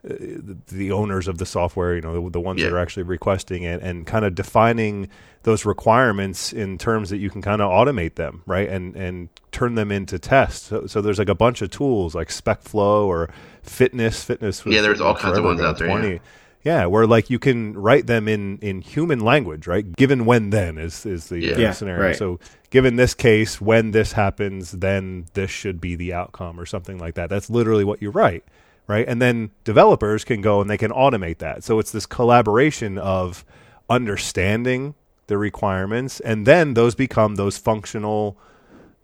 the- 0.04 0.56
the 0.68 0.92
owners 0.92 1.26
of 1.28 1.38
the 1.38 1.46
software, 1.46 1.94
you 1.94 2.00
know, 2.02 2.24
the, 2.24 2.30
the 2.30 2.40
ones 2.40 2.60
that 2.62 2.72
are 2.72 2.78
actually 2.78 3.04
requesting 3.04 3.62
it, 3.62 3.80
and 3.82 4.06
kind 4.06 4.24
of 4.24 4.34
defining 4.34 5.08
those 5.44 5.64
requirements 5.64 6.52
in 6.52 6.78
terms 6.78 7.10
that 7.10 7.18
you 7.18 7.30
can 7.30 7.40
kind 7.42 7.60
of 7.62 7.70
automate 7.70 8.14
them, 8.16 8.42
right, 8.46 8.68
and 8.68 8.94
and 8.96 9.28
turn 9.52 9.74
them 9.76 9.90
into 9.92 10.18
tests. 10.18 10.66
So, 10.68 10.86
so 10.86 11.00
there's 11.00 11.18
like 11.18 11.28
a 11.28 11.34
bunch 11.34 11.62
of 11.62 11.70
tools 11.70 12.14
like 12.14 12.28
SpecFlow 12.28 13.06
or 13.06 13.30
FitNesse. 13.66 14.36
FitNesse. 14.36 14.70
Yeah, 14.70 14.82
there's 14.82 15.00
all 15.00 15.14
kinds 15.14 15.38
of 15.38 15.44
ones 15.44 15.60
out 15.60 15.78
there, 15.78 15.88
yeah. 15.88 16.18
Yeah, 16.64 16.86
where 16.86 17.06
like 17.06 17.28
you 17.28 17.38
can 17.38 17.74
write 17.74 18.06
them 18.06 18.26
in 18.26 18.58
in 18.62 18.80
human 18.80 19.20
language, 19.20 19.66
right? 19.66 19.84
Given 19.96 20.24
when 20.24 20.48
then 20.50 20.78
is 20.78 21.04
is 21.04 21.28
the 21.28 21.38
Yeah. 21.38 21.58
Yeah, 21.58 21.72
scenario. 21.72 22.02
right. 22.06 22.16
So 22.16 22.40
given 22.70 22.96
this 22.96 23.12
case, 23.14 23.60
when 23.60 23.90
this 23.90 24.12
happens, 24.12 24.72
then 24.72 25.26
this 25.34 25.50
should 25.50 25.78
be 25.80 25.94
the 25.94 26.14
outcome 26.14 26.58
or 26.58 26.64
something 26.64 26.96
like 26.98 27.14
that. 27.16 27.28
That's 27.28 27.50
literally 27.50 27.84
what 27.84 28.00
you 28.00 28.08
write, 28.10 28.44
right? 28.86 29.06
And 29.06 29.20
then 29.20 29.50
developers 29.64 30.24
can 30.24 30.40
go 30.40 30.60
and 30.60 30.68
they 30.68 30.78
can 30.78 30.90
automate 30.90 31.38
that. 31.38 31.64
So 31.64 31.78
it's 31.78 31.92
this 31.92 32.06
collaboration 32.06 32.98
of 32.98 33.44
understanding 33.88 34.94
the 35.26 35.38
requirements 35.38 36.20
and 36.20 36.46
then 36.46 36.74
those 36.74 36.94
become 36.94 37.36
those 37.36 37.56
functional 37.56 38.38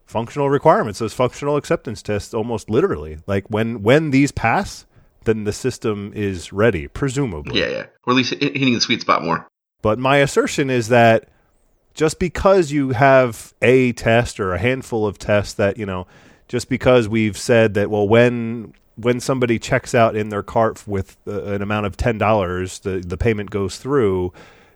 functional 0.07 0.51
requirements, 0.51 0.99
those 0.99 1.15
functional 1.15 1.57
acceptance 1.57 2.03
tests 2.03 2.35
almost 2.35 2.69
literally. 2.69 3.19
Like 3.27 3.49
when 3.49 3.83
when 3.83 4.11
these 4.11 4.33
pass, 4.33 4.85
then 5.25 5.45
the 5.45 5.53
system 5.53 6.13
is 6.15 6.53
ready, 6.53 6.89
presumably. 6.89 7.61
Yeah, 7.61 7.69
yeah. 7.69 7.87
Or 8.05 8.13
at 8.13 8.17
least 8.17 8.35
hitting 8.35 8.75
the 8.75 8.81
sweet 8.81 9.01
spot 9.01 9.23
more. 9.23 9.47
But 9.83 9.99
my 9.99 10.19
assertion 10.19 10.69
is 10.69 10.89
that 10.89 11.29
just 11.95 12.19
because 12.19 12.71
you 12.71 12.91
have 12.91 13.55
a 13.63 13.93
test 13.93 14.41
or 14.41 14.53
a 14.53 14.59
handful 14.59 15.07
of 15.07 15.19
tests 15.19 15.55
that, 15.55 15.79
you 15.79 15.87
know, 15.87 16.07
just 16.49 16.69
because 16.69 17.09
we've 17.09 17.39
said 17.39 17.75
that 17.75 17.91
well 17.91 18.09
when 18.09 18.75
when 19.01 19.21
somebody 19.21 19.59
checks 19.59 19.95
out 19.95 20.17
in 20.17 20.29
their 20.29 20.43
cart 20.43 20.87
with 20.87 21.17
uh, 21.27 21.43
an 21.45 21.63
amount 21.63 21.87
of 21.87 21.97
$10, 21.97 22.81
the 22.83 23.01
the 23.07 23.17
payment 23.17 23.51
goes 23.51 23.79
through, 23.79 24.33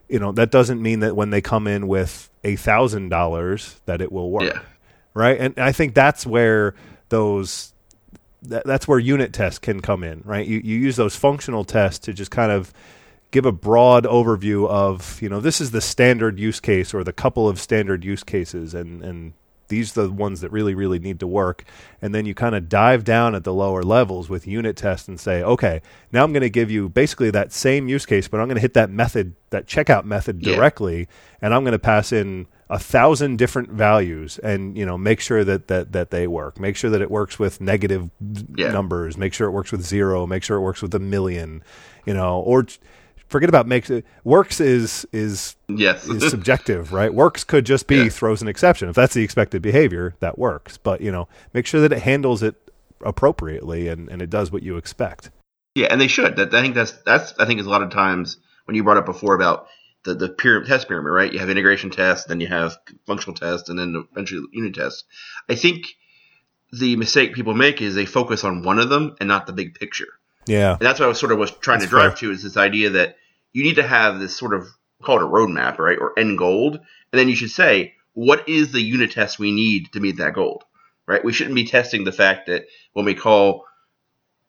you 0.09 0.19
know, 0.19 0.33
that 0.33 0.51
doesn't 0.51 0.81
mean 0.83 1.01
that 1.01 1.17
when 1.17 1.31
they 1.31 1.41
come 1.41 1.67
in 1.67 1.87
with 1.89 2.31
a 2.45 2.57
$1000 2.57 3.81
that 3.87 4.01
it 4.01 4.13
will 4.13 4.31
work 4.31 4.43
Yeah. 4.45 4.61
right? 5.15 5.39
And 5.39 5.59
I 5.59 5.73
think 5.73 5.95
that's 5.95 6.27
where 6.27 6.75
those 7.09 7.73
that, 8.43 8.65
that's 8.67 8.87
where 8.87 8.99
unit 8.99 9.33
tests 9.33 9.59
can 9.59 9.81
come 9.81 10.05
in, 10.05 10.21
right? 10.25 10.47
You 10.47 10.61
you 10.63 10.79
use 10.79 10.97
those 10.97 11.17
functional 11.17 11.65
tests 11.65 12.01
to 12.07 12.13
just 12.13 12.31
kind 12.31 12.53
of 12.53 12.73
give 13.31 13.47
a 13.47 13.53
broad 13.53 14.05
overview 14.05 14.69
of 14.69 15.21
you 15.23 15.29
know 15.29 15.41
this 15.41 15.61
is 15.61 15.71
the 15.71 15.81
standard 15.81 16.39
use 16.39 16.61
case 16.61 16.93
or 16.95 17.03
the 17.03 17.13
couple 17.13 17.49
of 17.49 17.59
standard 17.59 18.05
use 18.05 18.23
cases, 18.23 18.75
and 18.75 19.03
and 19.03 19.33
these 19.69 19.97
are 19.97 20.07
the 20.07 20.13
ones 20.13 20.41
that 20.41 20.51
really 20.53 20.75
really 20.75 20.99
need 20.99 21.21
to 21.21 21.27
work, 21.27 21.65
and 22.03 22.15
then 22.15 22.27
you 22.27 22.35
kind 22.35 22.55
of 22.55 22.69
dive 22.69 23.05
down 23.05 23.35
at 23.35 23.45
the 23.45 23.53
lower 23.55 23.83
levels 23.83 24.29
with 24.29 24.47
unit 24.47 24.77
tests 24.77 25.09
and 25.09 25.19
say, 25.19 25.43
okay, 25.43 25.81
now 26.13 26.25
I'm 26.25 26.33
going 26.33 26.43
to 26.43 26.51
give 26.51 26.71
you 26.71 26.89
basically 26.89 27.31
that 27.31 27.53
same 27.53 27.89
use 27.89 28.07
case, 28.07 28.29
but 28.29 28.41
I'm 28.41 28.47
going 28.47 28.57
to 28.57 28.61
hit 28.63 28.75
that 28.75 28.91
method, 28.91 29.35
that 29.51 29.67
checkout 29.67 30.05
method 30.05 30.43
Yeah. 30.43 30.55
directly, 30.55 31.09
and 31.41 31.55
I'm 31.55 31.63
going 31.65 31.73
to 31.73 31.79
pass 31.79 32.13
in 32.13 32.47
a 32.71 32.79
thousand 32.79 33.37
different 33.37 33.69
values 33.71 34.39
and 34.39 34.77
you 34.77 34.87
know 34.87 34.97
make 34.97 35.21
sure 35.21 35.45
that 35.45 35.69
that 35.69 35.93
that 35.93 36.11
they 36.11 36.27
work 36.27 36.59
make 36.59 36.77
sure 36.77 36.89
that 36.89 37.03
it 37.03 37.11
works 37.11 37.39
with 37.39 37.61
negative 37.61 38.11
Yeah. 38.57 38.73
numbers 38.73 39.19
make 39.19 39.35
sure 39.35 39.47
it 39.47 39.51
works 39.53 39.71
with 39.71 39.83
zero 39.85 40.27
make 40.27 40.43
sure 40.43 40.57
it 40.57 40.63
works 40.63 40.81
with 40.81 40.95
a 40.95 40.99
million 40.99 41.63
you 42.07 42.15
know 42.15 42.41
or 42.41 42.65
forget 43.29 43.49
about 43.49 43.67
makes 43.67 43.91
it 43.91 44.05
works 44.25 44.61
is 44.61 45.07
is 45.13 45.57
Yes. 45.69 46.07
is 46.09 46.31
subjective 46.37 46.93
right 46.93 47.13
works 47.13 47.43
could 47.45 47.65
just 47.67 47.87
be 47.87 47.97
Yeah. 47.97 48.09
throws 48.09 48.43
an 48.43 48.49
exception 48.49 48.89
if 48.89 48.95
that's 48.95 49.15
the 49.15 49.23
expected 49.25 49.63
behavior 49.63 50.15
that 50.21 50.39
works 50.39 50.77
but 50.79 51.01
you 51.01 51.11
know 51.11 51.29
make 51.53 51.67
sure 51.67 51.81
that 51.81 51.93
it 51.93 52.01
handles 52.03 52.43
it 52.43 52.57
appropriately 53.05 53.89
and 53.89 54.09
and 54.09 54.23
it 54.23 54.31
does 54.31 54.51
what 54.53 54.63
you 54.63 54.77
expect 54.77 55.31
Yeah, 55.75 55.89
and 55.91 56.01
they 56.01 56.07
should. 56.09 56.37
That 56.37 56.55
I 56.55 56.63
think 56.63 56.75
that's 56.75 56.93
that's 57.05 57.35
I 57.39 57.45
think 57.47 57.61
is 57.61 57.67
a 57.67 57.71
lot 57.71 57.83
of 57.83 57.91
times 57.91 58.39
when 58.67 58.75
you 58.77 58.85
brought 58.85 58.97
up 58.97 59.07
before 59.07 59.35
about 59.35 59.67
the 60.05 60.15
the 60.15 60.29
pyramid, 60.29 60.69
test 60.69 60.89
pyramid, 60.89 61.13
right? 61.13 61.33
You 61.33 61.39
have 61.41 61.51
integration 61.51 61.91
tests, 61.91 62.27
then 62.27 62.41
you 62.41 62.47
have 62.47 62.77
functional 63.07 63.35
tests, 63.35 63.69
and 63.69 63.79
then 63.79 64.07
eventually 64.13 64.43
unit 64.53 64.75
tests. 64.75 65.05
I 65.49 65.55
think 65.55 65.87
the 66.73 66.97
mistake 66.97 67.35
people 67.35 67.55
make 67.55 67.81
is 67.83 67.95
they 67.95 68.07
focus 68.07 68.45
on 68.45 68.63
one 68.63 68.79
of 68.79 68.89
them 68.89 69.17
and 69.21 69.29
not 69.29 69.47
the 69.47 69.53
big 69.53 69.75
picture. 69.75 70.09
Yeah 70.47 70.73
And 70.73 70.81
that's 70.81 70.99
what 71.01 71.07
I 71.07 71.09
was 71.09 71.19
sort 71.19 71.33
of 71.33 71.39
was 71.39 71.51
trying 71.51 71.79
That's 71.81 71.91
to 71.91 71.97
drive 71.97 72.19
fair. 72.19 72.29
to 72.29 72.33
is 72.33 72.43
this 72.43 72.57
idea 72.57 72.91
that 72.91 73.17
you 73.53 73.63
need 73.63 73.77
to 73.77 73.87
have 73.87 74.19
this 74.19 74.37
sort 74.37 74.55
of 74.55 74.67
call 75.03 75.19
it 75.19 75.23
a 75.23 75.27
roadmap, 75.27 75.79
right, 75.79 75.99
or 75.99 76.19
end 76.19 76.39
goal, 76.39 76.73
and 76.73 76.81
then 77.13 77.29
you 77.29 77.37
should 77.37 77.51
say 77.51 77.95
what 78.15 78.49
is 78.49 78.73
the 78.73 78.81
unit 78.81 79.11
test 79.13 79.39
we 79.39 79.53
need 79.53 79.93
to 79.93 80.01
meet 80.01 80.17
that 80.19 80.35
goal, 80.35 80.63
right? 81.07 81.25
We 81.25 81.33
shouldn't 81.33 81.55
be 81.57 81.65
testing 81.67 82.05
the 82.05 82.13
fact 82.13 82.47
that 82.47 82.67
when 82.93 83.05
we 83.05 83.15
call 83.15 83.65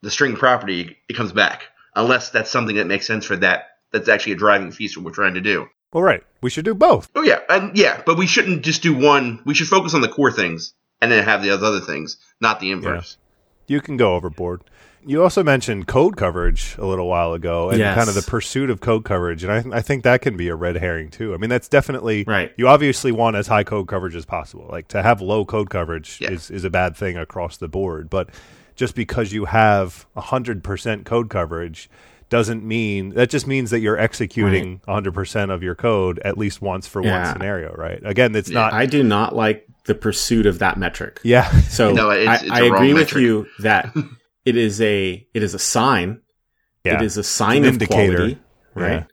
the 0.02 0.12
string 0.12 0.36
property, 0.36 0.98
it 1.10 1.14
comes 1.16 1.32
back, 1.32 1.64
unless 1.96 2.30
that's 2.30 2.52
something 2.52 2.76
that 2.76 2.86
makes 2.88 3.08
sense 3.08 3.26
for 3.26 3.36
that. 3.38 3.70
That's 3.92 4.08
actually 4.10 4.34
a 4.34 4.38
driving 4.38 4.72
what 4.72 5.06
we're 5.06 5.12
trying 5.12 5.36
to 5.36 5.42
do. 5.42 5.68
well 5.94 6.04
right 6.04 6.24
we 6.42 6.50
should 6.50 6.66
do 6.66 6.74
both 6.76 7.10
Oh 7.16 7.22
yeah, 7.24 7.40
and 7.50 7.78
yeah, 7.78 8.02
but 8.06 8.18
we 8.18 8.28
shouldn't 8.28 8.64
just 8.64 8.84
do 8.84 8.94
one. 8.96 9.42
We 9.46 9.54
should 9.54 9.68
focus 9.68 9.94
on 9.94 10.02
the 10.02 10.10
core 10.10 10.32
things 10.32 10.74
and 11.02 11.12
then 11.12 11.24
have 11.24 11.42
the 11.42 11.52
other 11.52 11.80
things, 11.80 12.18
not 12.42 12.60
the 12.60 12.72
inverse. 12.72 13.18
you 13.68 13.82
can 13.82 13.98
go 13.98 14.16
overboard. 14.16 14.62
You 15.08 15.22
also 15.22 15.44
mentioned 15.44 15.88
code 15.88 16.18
coverage 16.18 16.76
a 16.80 16.86
little 16.86 17.08
while 17.08 17.34
ago, 17.34 17.70
and 17.70 17.78
Yes. 17.78 17.96
kind 17.96 18.10
of 18.10 18.16
the 18.16 18.24
pursuit 18.24 18.70
of 18.72 18.82
code 18.82 19.06
coverage, 19.06 19.44
and 19.44 19.52
I, 19.74 19.78
I 19.78 19.82
think 19.82 20.04
that 20.04 20.22
can 20.22 20.36
be 20.36 20.48
a 20.50 20.56
red 20.56 20.78
herring 20.78 21.10
too. 21.10 21.34
I 21.34 21.38
mean, 21.38 21.50
that's 21.50 21.68
definitely 21.68 22.24
Right. 22.26 22.52
You 22.58 22.68
obviously 22.68 23.12
want 23.12 23.36
as 23.36 23.48
high 23.48 23.64
code 23.64 23.88
coverage 23.88 24.16
as 24.16 24.26
possible. 24.26 24.68
Like 24.70 24.88
to 24.90 25.04
have 25.04 25.22
low 25.22 25.46
code 25.46 25.70
coverage 25.70 26.18
Yeah. 26.22 26.32
is 26.32 26.50
is 26.50 26.64
a 26.64 26.70
bad 26.70 26.96
thing 26.98 27.18
across 27.18 27.58
the 27.58 27.68
board. 27.68 28.10
But 28.10 28.30
just 28.76 28.96
because 28.96 29.32
you 29.32 29.46
have 29.46 30.06
hundred 30.18 30.64
percent 30.64 31.06
code 31.06 31.30
coverage 31.30 31.90
doesn't 32.30 32.64
mean 32.64 33.10
that 33.12 33.30
just 33.30 33.46
means 33.46 33.70
that 33.70 33.82
you're 33.82 34.00
executing 34.00 34.82
hundred 34.88 35.14
percent 35.14 35.52
of 35.52 35.62
your 35.62 35.76
code 35.76 36.20
at 36.26 36.36
least 36.38 36.62
once 36.64 36.88
for 36.88 37.04
one 37.04 37.26
scenario, 37.28 37.72
right? 37.76 38.00
Again, 38.04 38.36
it's 38.36 38.50
Yeah, 38.50 38.62
not. 38.62 38.74
I 38.74 38.88
do 38.88 39.04
not 39.04 39.36
like 39.36 39.68
the 39.86 39.94
pursuit 39.94 40.48
of 40.48 40.58
that 40.60 40.78
metric. 40.80 41.20
yeah, 41.24 41.48
So 41.70 41.92
No, 41.94 42.10
it's- 42.10 42.28
I, 42.28 42.44
it's 42.46 42.52
I 42.52 42.60
a 42.62 42.64
wrong 42.72 42.76
agree 42.82 42.94
with 42.96 43.14
you 43.14 43.46
that 43.60 43.94
it 44.46 44.56
is 44.56 44.80
a 44.82 45.28
it 45.34 45.44
is 45.44 45.54
a 45.54 45.60
sign. 45.60 46.22
yeah. 46.84 46.96
It 46.96 47.02
is 47.02 47.18
a 47.18 47.24
sign 47.24 47.66
of 47.66 47.74
indicator. 47.74 48.16
quality, 48.16 48.40
right? 48.76 48.92
Yeah. 48.92 49.04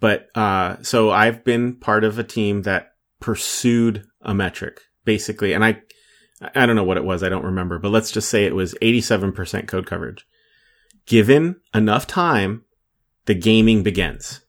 But 0.00 0.28
uh, 0.34 0.76
so 0.82 1.10
I've 1.10 1.44
been 1.44 1.76
part 1.76 2.04
of 2.04 2.18
a 2.18 2.24
team 2.24 2.62
that 2.62 2.92
pursued 3.20 4.04
a 4.22 4.34
metric 4.34 4.80
basically, 5.04 5.52
and 5.52 5.64
I 5.64 5.82
I 6.54 6.64
don't 6.66 6.76
know 6.76 6.84
what 6.84 6.96
it 6.96 7.04
was. 7.04 7.22
I 7.22 7.28
don't 7.28 7.44
remember, 7.44 7.78
but 7.78 7.90
let's 7.90 8.10
just 8.10 8.30
say 8.30 8.44
it 8.46 8.54
was 8.54 8.74
eighty 8.80 9.00
seven 9.00 9.32
percent 9.32 9.68
code 9.68 9.86
coverage. 9.86 10.24
Given 11.06 11.56
enough 11.74 12.06
time, 12.06 12.64
the 13.26 13.34
gaming 13.34 13.82
begins. 13.82 14.40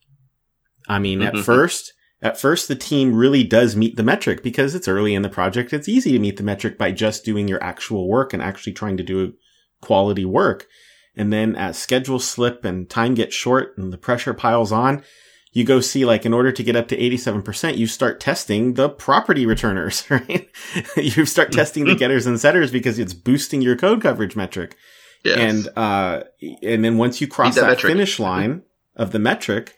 I 0.88 0.99
mean, 0.99 1.21
at 1.21 1.34
Mhm. 1.34 1.43
first, 1.43 1.93
at 2.21 2.39
first 2.39 2.67
the 2.67 2.75
team 2.75 3.13
really 3.15 3.43
does 3.43 3.75
meet 3.75 3.95
the 3.95 4.03
metric 4.03 4.43
because 4.43 4.75
it's 4.75 4.88
early 4.88 5.13
in 5.15 5.21
the 5.21 5.29
project. 5.29 5.73
It's 5.73 5.89
easy 5.89 6.12
to 6.12 6.19
meet 6.19 6.38
the 6.38 6.43
metric 6.43 6.77
by 6.77 6.91
just 6.91 7.25
doing 7.25 7.47
your 7.47 7.62
actual 7.63 8.07
work 8.07 8.34
and 8.34 8.41
actually 8.41 8.73
trying 8.73 8.97
to 8.97 9.03
do 9.03 9.34
quality 9.81 10.25
work. 10.25 10.67
And 11.15 11.31
then 11.31 11.55
as 11.55 11.77
schedules 11.77 12.27
slip 12.27 12.63
and 12.63 12.89
time 12.89 13.15
gets 13.15 13.35
short 13.35 13.77
and 13.77 13.91
the 13.91 13.97
pressure 13.97 14.33
piles 14.33 14.71
on, 14.71 15.03
you 15.51 15.65
go 15.65 15.81
see 15.81 16.05
like 16.05 16.25
in 16.25 16.33
order 16.33 16.51
to 16.51 16.63
get 16.63 16.77
up 16.77 16.87
to 16.89 16.97
87%, 16.97 17.77
you 17.77 17.87
start 17.87 18.19
testing 18.19 18.75
the 18.75 18.89
property 18.89 19.45
returners, 19.45 20.05
right? 20.09 20.49
you 20.97 21.25
start 21.25 21.51
testing 21.51 21.85
the 21.85 21.95
getters 21.95 22.25
and 22.25 22.39
setters 22.39 22.71
because 22.71 22.97
it's 22.97 23.13
boosting 23.13 23.61
your 23.61 23.75
code 23.75 24.01
coverage 24.01 24.35
metric. 24.35 24.75
Yes. 25.23 25.37
And, 25.37 25.77
uh, 25.77 26.23
and 26.63 26.83
then 26.83 26.97
once 26.97 27.21
you 27.21 27.27
cross 27.27 27.55
that 27.55 27.61
that, 27.61 27.81
finish 27.81 28.19
line 28.19 28.63
of 28.95 29.11
the 29.11 29.19
metric, 29.19 29.75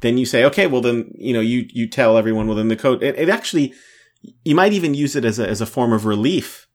then 0.00 0.16
you 0.18 0.24
say, 0.24 0.44
okay, 0.44 0.66
well 0.66 0.80
then, 0.80 1.12
you 1.16 1.34
know, 1.34 1.40
you, 1.40 1.66
you 1.70 1.86
tell 1.86 2.16
everyone 2.16 2.48
within 2.48 2.68
the 2.68 2.76
code, 2.76 3.02
it, 3.02 3.16
it 3.16 3.28
actually, 3.28 3.74
you 4.44 4.54
might 4.54 4.72
even 4.72 4.94
use 4.94 5.14
it 5.14 5.24
as 5.24 5.38
a, 5.38 5.46
as 5.46 5.60
a 5.60 5.66
form 5.66 5.92
of 5.92 6.06
relief 6.06 6.66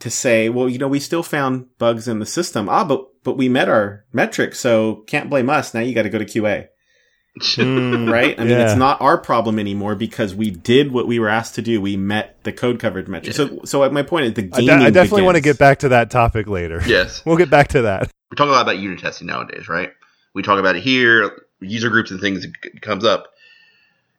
to 0.00 0.10
say, 0.10 0.48
well, 0.48 0.68
you 0.68 0.78
know, 0.78 0.88
we 0.88 1.00
still 1.00 1.22
found 1.22 1.66
bugs 1.78 2.08
in 2.08 2.18
the 2.18 2.26
system. 2.26 2.68
Ah, 2.68 2.84
but, 2.84 3.06
but 3.22 3.36
we 3.36 3.48
met 3.48 3.68
our 3.68 4.04
metric. 4.12 4.54
So 4.54 5.04
can't 5.06 5.30
blame 5.30 5.48
us. 5.48 5.72
Now 5.74 5.80
you 5.80 5.94
got 5.94 6.02
to 6.02 6.10
go 6.10 6.18
to 6.18 6.24
QA, 6.24 6.68
Mm, 7.40 8.10
right? 8.12 8.38
I 8.38 8.42
mean, 8.44 8.50
Yeah. 8.52 8.66
it's 8.70 8.76
not 8.78 9.00
our 9.00 9.18
problem 9.18 9.58
anymore 9.58 9.94
because 9.96 10.34
we 10.34 10.50
did 10.50 10.92
what 10.92 11.06
we 11.08 11.18
were 11.18 11.28
asked 11.28 11.56
to 11.56 11.62
do. 11.62 11.80
We 11.80 11.96
met 11.96 12.42
the 12.44 12.52
code 12.52 12.78
coverage 12.78 13.08
metric. 13.08 13.34
So, 13.34 13.60
so 13.64 13.88
my 13.90 14.02
point 14.02 14.26
is 14.26 14.34
the 14.34 14.50
I, 14.52 14.60
de- 14.60 14.72
I 14.72 14.90
definitely 14.90 15.22
want 15.22 15.36
to 15.36 15.40
get 15.40 15.58
back 15.58 15.80
to 15.80 15.88
that 15.90 16.10
topic 16.10 16.46
later. 16.46 16.80
yes. 16.86 17.22
We'll 17.26 17.36
get 17.36 17.50
back 17.50 17.68
to 17.68 17.82
that. 17.82 18.10
we 18.30 18.36
talk 18.36 18.48
a 18.48 18.52
lot 18.52 18.62
about 18.62 18.78
unit 18.78 19.00
testing 19.00 19.26
nowadays, 19.26 19.68
right? 19.68 19.90
We 20.32 20.42
talk 20.42 20.58
about 20.60 20.76
it 20.76 20.82
here, 20.82 21.30
user 21.60 21.88
groups 21.90 22.10
and 22.10 22.20
things 22.20 22.44
it 22.44 22.82
comes 22.82 23.04
up, 23.04 23.28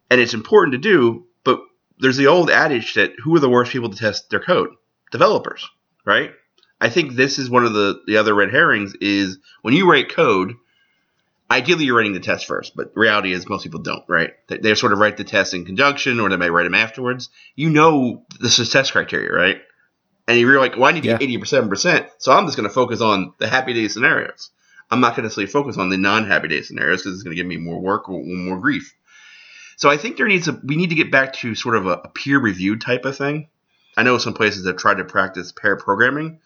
and 0.09 0.19
it's 0.19 0.33
important 0.33 0.73
to 0.73 0.77
do. 0.77 1.25
But 1.43 1.59
there's 1.99 2.17
the 2.17 2.27
old 2.27 2.49
adage 2.49 2.95
that 2.95 3.11
who 3.23 3.35
are 3.35 3.39
the 3.39 3.49
worst 3.49 3.71
people 3.71 3.89
to 3.89 3.97
test 3.97 4.29
their 4.29 4.39
code? 4.41 4.69
Developers, 5.11 5.67
right? 6.05 6.31
I 6.81 6.89
think 6.89 7.13
this 7.13 7.39
is 7.39 7.49
one 7.49 7.65
of 7.65 7.73
the 7.73 8.01
the 8.05 8.17
other 8.17 8.33
red 8.33 8.51
herrings 8.51 8.93
is 8.95 9.37
when 9.61 9.73
you 9.73 9.89
write 9.89 10.09
code. 10.09 10.53
Ideally, 11.49 11.85
you're 11.85 11.95
writing 11.95 12.13
the 12.13 12.19
test 12.19 12.47
first, 12.47 12.75
but 12.75 12.91
reality 12.95 13.31
is 13.31 13.47
most 13.47 13.61
people 13.61 13.79
don't, 13.81 14.03
right? 14.07 14.31
They, 14.47 14.57
they 14.57 14.73
sort 14.73 14.93
of 14.93 14.99
write 14.99 15.15
the 15.17 15.23
test 15.23 15.53
in 15.53 15.63
conjunction, 15.63 16.19
or 16.19 16.27
they 16.27 16.37
may 16.37 16.49
write 16.49 16.63
them 16.63 16.73
afterwards. 16.73 17.29
You 17.55 17.69
know 17.69 18.25
the 18.39 18.49
success 18.49 18.89
criteria, 18.89 19.31
right? 19.31 19.61
And 20.27 20.39
you're 20.39 20.59
like, 20.59 20.75
well, 20.75 20.85
I 20.85 20.91
need 20.91 21.03
to 21.03 21.07
Yeah. 21.09 21.13
get 21.17 21.23
eighty 21.23 21.37
percent 21.37 22.09
so 22.17 22.31
I'm 22.31 22.45
just 22.45 22.57
going 22.57 22.67
to 22.67 22.73
focus 22.73 22.99
on 22.99 23.33
the 23.37 23.47
happy 23.47 23.73
day 23.73 23.87
scenarios. 23.89 24.49
I'm 24.89 25.01
not 25.01 25.09
going 25.09 25.17
to 25.17 25.21
necessarily 25.23 25.51
focus 25.51 25.77
on 25.77 25.89
the 25.89 25.97
non-happy 25.97 26.47
day 26.47 26.61
scenarios 26.61 27.01
because 27.03 27.13
it's 27.13 27.23
going 27.23 27.35
to 27.35 27.41
give 27.41 27.47
me 27.47 27.57
more 27.57 27.79
work 27.79 28.09
or 28.09 28.23
more 28.23 28.59
grief. 28.59 28.93
So 29.77 29.89
I 29.89 29.97
think 29.97 30.17
there 30.17 30.27
needs 30.27 30.47
a 30.47 30.59
we 30.63 30.77
need 30.77 30.89
to 30.89 30.95
get 30.95 31.11
back 31.11 31.33
to 31.33 31.53
sort 31.53 31.75
of 31.75 31.85
a, 31.85 32.01
a 32.05 32.07
peer 32.09 32.39
reviewed 32.39 32.81
type 32.81 33.05
of 33.05 33.15
thing. 33.17 33.49
I 33.97 34.03
know 34.03 34.17
some 34.17 34.33
places 34.33 34.65
have 34.67 34.77
tried 34.77 34.97
to 34.97 35.05
practice 35.05 35.51
pair 35.51 35.75
programming. 35.77 36.39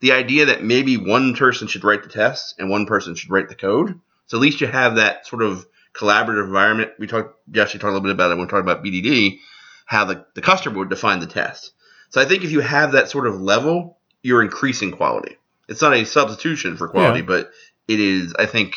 The 0.00 0.12
idea 0.12 0.46
that 0.46 0.62
maybe 0.62 0.96
one 0.96 1.34
person 1.34 1.68
should 1.68 1.84
write 1.84 2.02
the 2.02 2.08
test 2.08 2.54
and 2.58 2.70
one 2.70 2.86
person 2.86 3.14
should 3.14 3.30
write 3.30 3.48
the 3.48 3.54
code. 3.54 3.98
So 4.26 4.36
at 4.36 4.40
least 4.40 4.60
you 4.60 4.66
have 4.66 4.96
that 4.96 5.26
sort 5.26 5.42
of 5.42 5.66
collaborative 5.94 6.44
environment. 6.44 6.92
We 6.98 7.06
talked, 7.06 7.34
Josh, 7.50 7.74
you 7.74 7.80
talked 7.80 7.90
a 7.90 7.94
little 7.94 8.02
bit 8.02 8.12
about 8.12 8.30
it 8.30 8.34
when 8.36 8.46
we 8.46 8.50
talked 8.50 8.62
about 8.62 8.84
BDD, 8.84 9.38
how 9.86 10.04
the, 10.04 10.24
the 10.34 10.42
customer 10.42 10.78
would 10.78 10.90
define 10.90 11.18
the 11.20 11.26
test. 11.26 11.72
So 12.10 12.20
I 12.20 12.24
think 12.24 12.44
if 12.44 12.52
you 12.52 12.60
have 12.60 12.92
that 12.92 13.10
sort 13.10 13.26
of 13.26 13.40
level, 13.40 13.98
you're 14.22 14.42
increasing 14.42 14.92
quality. 14.92 15.36
It's 15.68 15.82
not 15.82 15.94
a 15.94 16.04
substitution 16.04 16.76
for 16.76 16.88
quality, 16.88 17.20
Yeah. 17.20 17.26
but 17.26 17.50
it 17.88 18.00
is, 18.00 18.34
I 18.38 18.46
think, 18.46 18.76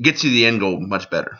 gets 0.00 0.24
you 0.24 0.30
the 0.30 0.46
end 0.46 0.60
goal 0.60 0.80
much 0.80 1.08
better. 1.10 1.38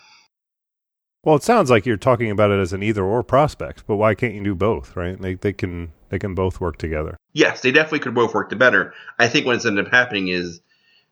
Well, 1.24 1.36
it 1.36 1.44
sounds 1.44 1.70
like 1.70 1.86
you're 1.86 1.96
talking 1.96 2.30
about 2.30 2.50
it 2.50 2.58
as 2.58 2.72
an 2.72 2.82
either 2.82 3.04
or 3.04 3.22
prospect, 3.22 3.86
but 3.86 3.96
why 3.96 4.14
can't 4.14 4.34
you 4.34 4.42
do 4.42 4.54
both, 4.56 4.96
right? 4.96 5.20
They 5.20 5.34
they 5.34 5.52
can 5.52 5.92
they 6.08 6.18
can 6.18 6.34
both 6.34 6.60
work 6.60 6.78
together. 6.78 7.16
Yes, 7.32 7.60
they 7.62 7.70
definitely 7.70 8.00
could 8.00 8.14
both 8.14 8.34
work 8.34 8.56
better. 8.58 8.92
I 9.18 9.28
think 9.28 9.46
what 9.46 9.52
ends 9.64 9.66
up 9.66 9.88
happening 9.92 10.28
is 10.28 10.60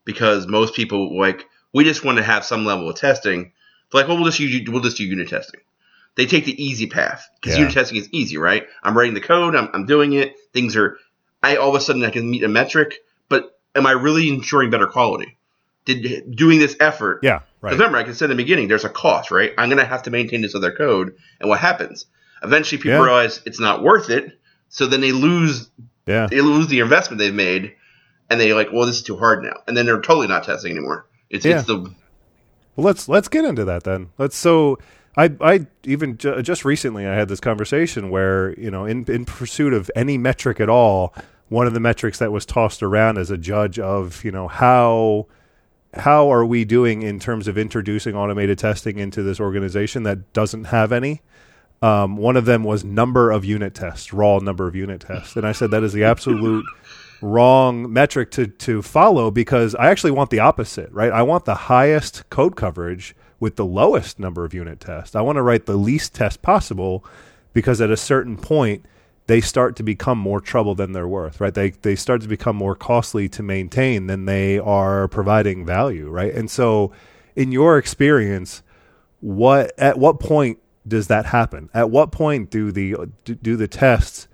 because 0.04 0.46
most 0.48 0.74
people 0.74 1.16
like 1.18 1.46
we 1.72 1.84
just 1.84 2.04
want 2.04 2.18
to 2.18 2.24
have 2.24 2.44
some 2.44 2.64
level 2.64 2.88
of 2.90 2.96
testing. 2.96 3.52
They're 3.92 4.02
like, 4.02 4.08
well, 4.08 4.16
we'll 4.16 4.26
just 4.26 4.40
use 4.40 4.68
we'll 4.68 4.82
just 4.82 4.96
do 4.96 5.04
unit 5.04 5.28
testing. 5.28 5.60
They 6.16 6.26
take 6.26 6.44
the 6.44 6.60
easy 6.62 6.86
path 6.86 7.28
because 7.40 7.54
Yeah. 7.54 7.60
unit 7.60 7.74
testing 7.74 7.96
is 7.98 8.08
easy, 8.10 8.36
right? 8.36 8.66
I'm 8.82 8.96
writing 8.98 9.14
the 9.14 9.20
code, 9.20 9.54
I'm, 9.54 9.68
I'm 9.72 9.86
doing 9.86 10.12
it. 10.12 10.34
Things 10.52 10.76
are, 10.76 10.98
I 11.42 11.56
all 11.56 11.68
of 11.68 11.76
a 11.76 11.80
sudden 11.80 12.04
I 12.04 12.10
can 12.10 12.28
meet 12.28 12.42
a 12.42 12.48
metric, 12.48 12.96
but 13.28 13.58
am 13.76 13.86
I 13.86 13.92
really 13.92 14.28
ensuring 14.28 14.70
better 14.70 14.88
quality? 14.88 15.36
Did 15.84 16.34
doing 16.36 16.58
this 16.58 16.76
effort? 16.80 17.20
Yeah, 17.22 17.40
right. 17.60 17.72
Remember, 17.72 17.98
I 17.98 18.02
can 18.04 18.14
say 18.14 18.24
in 18.26 18.30
the 18.30 18.36
beginning, 18.36 18.68
there's 18.68 18.84
a 18.84 18.88
cost, 18.90 19.30
right? 19.30 19.52
I'm 19.58 19.68
going 19.68 19.78
to 19.78 19.84
have 19.84 20.02
to 20.04 20.10
maintain 20.10 20.40
this 20.42 20.54
other 20.54 20.72
code, 20.72 21.14
and 21.40 21.48
what 21.48 21.60
happens? 21.60 22.06
Eventually, 22.42 22.78
people 22.80 22.98
Yeah. 22.98 23.04
realize 23.04 23.40
it's 23.44 23.60
not 23.60 23.82
worth 23.82 24.08
it, 24.10 24.38
so 24.68 24.86
then 24.86 25.00
they 25.00 25.12
lose 25.12 25.70
Yeah. 26.06 26.26
they 26.30 26.40
lose 26.40 26.68
the 26.68 26.80
investment 26.80 27.18
they've 27.18 27.34
made, 27.34 27.72
and 28.30 28.40
they're 28.40 28.54
like, 28.54 28.72
"Well, 28.72 28.86
this 28.86 28.96
is 28.96 29.02
too 29.02 29.16
hard 29.16 29.42
now," 29.42 29.54
and 29.66 29.76
then 29.76 29.86
they're 29.86 30.00
totally 30.00 30.26
not 30.28 30.44
testing 30.44 30.72
anymore. 30.72 31.06
It's, 31.28 31.44
Yeah. 31.44 31.58
it's 31.58 31.66
the 31.66 31.76
Well, 32.76 32.86
let's 32.86 33.08
let's 33.08 33.28
get 33.28 33.44
into 33.44 33.64
that 33.66 33.84
then. 33.84 34.08
Let's 34.16 34.36
so 34.36 34.78
I 35.16 35.32
I 35.40 35.66
even 35.84 36.16
ju- 36.16 36.40
just 36.40 36.64
recently 36.64 37.06
I 37.06 37.14
had 37.14 37.28
this 37.28 37.40
conversation 37.40 38.10
where 38.10 38.54
you 38.58 38.70
know 38.70 38.84
in 38.86 39.04
in 39.08 39.24
pursuit 39.26 39.72
of 39.74 39.90
any 39.94 40.16
metric 40.16 40.60
at 40.60 40.68
all, 40.70 41.14
one 41.48 41.66
of 41.66 41.74
the 41.74 41.80
metrics 41.80 42.18
that 42.20 42.32
was 42.32 42.46
tossed 42.46 42.82
around 42.82 43.18
as 43.18 43.30
a 43.30 43.36
judge 43.36 43.78
of 43.78 44.24
you 44.24 44.30
know 44.30 44.48
how 44.48 45.26
how 45.94 46.32
are 46.32 46.44
we 46.44 46.64
doing 46.64 47.02
in 47.02 47.18
terms 47.18 47.48
of 47.48 47.58
introducing 47.58 48.14
automated 48.14 48.58
testing 48.58 48.98
into 48.98 49.22
this 49.22 49.40
organization 49.40 50.04
that 50.04 50.32
doesn't 50.32 50.64
have 50.64 50.92
any. 50.92 51.20
Um, 51.82 52.16
one 52.16 52.36
of 52.36 52.44
them 52.44 52.62
was 52.62 52.84
number 52.84 53.30
of 53.30 53.44
unit 53.44 53.74
tests, 53.74 54.12
raw 54.12 54.38
number 54.38 54.68
of 54.68 54.76
unit 54.76 55.00
tests, 55.00 55.34
and 55.36 55.46
I 55.46 55.52
said 55.52 55.70
that 55.70 55.82
is 55.82 55.92
the 55.92 56.04
absolute 56.04 56.64
wrong 57.22 57.92
metric 57.92 58.30
to 58.32 58.46
to 58.46 58.82
follow 58.82 59.30
because 59.30 59.74
I 59.74 59.90
actually 59.90 60.10
want 60.10 60.30
the 60.30 60.40
opposite, 60.40 60.92
right? 60.92 61.12
I 61.12 61.22
want 61.22 61.46
the 61.46 61.54
highest 61.54 62.28
code 62.30 62.54
coverage 62.54 63.14
with 63.40 63.56
the 63.56 63.64
lowest 63.64 64.18
number 64.18 64.44
of 64.44 64.52
unit 64.52 64.80
tests. 64.80 65.16
I 65.16 65.22
want 65.22 65.36
to 65.36 65.42
write 65.42 65.66
the 65.66 65.76
least 65.76 66.14
test 66.14 66.42
possible 66.42 67.04
because 67.52 67.80
at 67.80 67.90
a 67.90 67.96
certain 67.96 68.36
point 68.36 68.84
they 69.30 69.40
start 69.40 69.76
to 69.76 69.84
become 69.84 70.18
more 70.18 70.40
trouble 70.40 70.74
than 70.74 70.90
they're 70.90 71.06
worth, 71.06 71.40
right? 71.40 71.54
They 71.54 71.70
they 71.70 71.94
start 71.94 72.20
to 72.22 72.28
become 72.28 72.56
more 72.56 72.74
costly 72.74 73.28
to 73.28 73.44
maintain 73.44 74.08
than 74.08 74.24
they 74.24 74.58
are 74.58 75.06
providing 75.06 75.64
value, 75.64 76.08
right? 76.08 76.34
And 76.34 76.50
so 76.50 76.90
in 77.36 77.52
your 77.52 77.78
experience, 77.78 78.64
what 79.20 79.72
at 79.78 80.00
what 80.00 80.18
point 80.18 80.58
does 80.88 81.06
that 81.06 81.26
happen? 81.26 81.70
At 81.72 81.90
what 81.90 82.10
point 82.10 82.50
do 82.50 82.72
the 82.72 82.96
do, 83.24 83.54
the 83.54 83.68
tests 83.68 84.26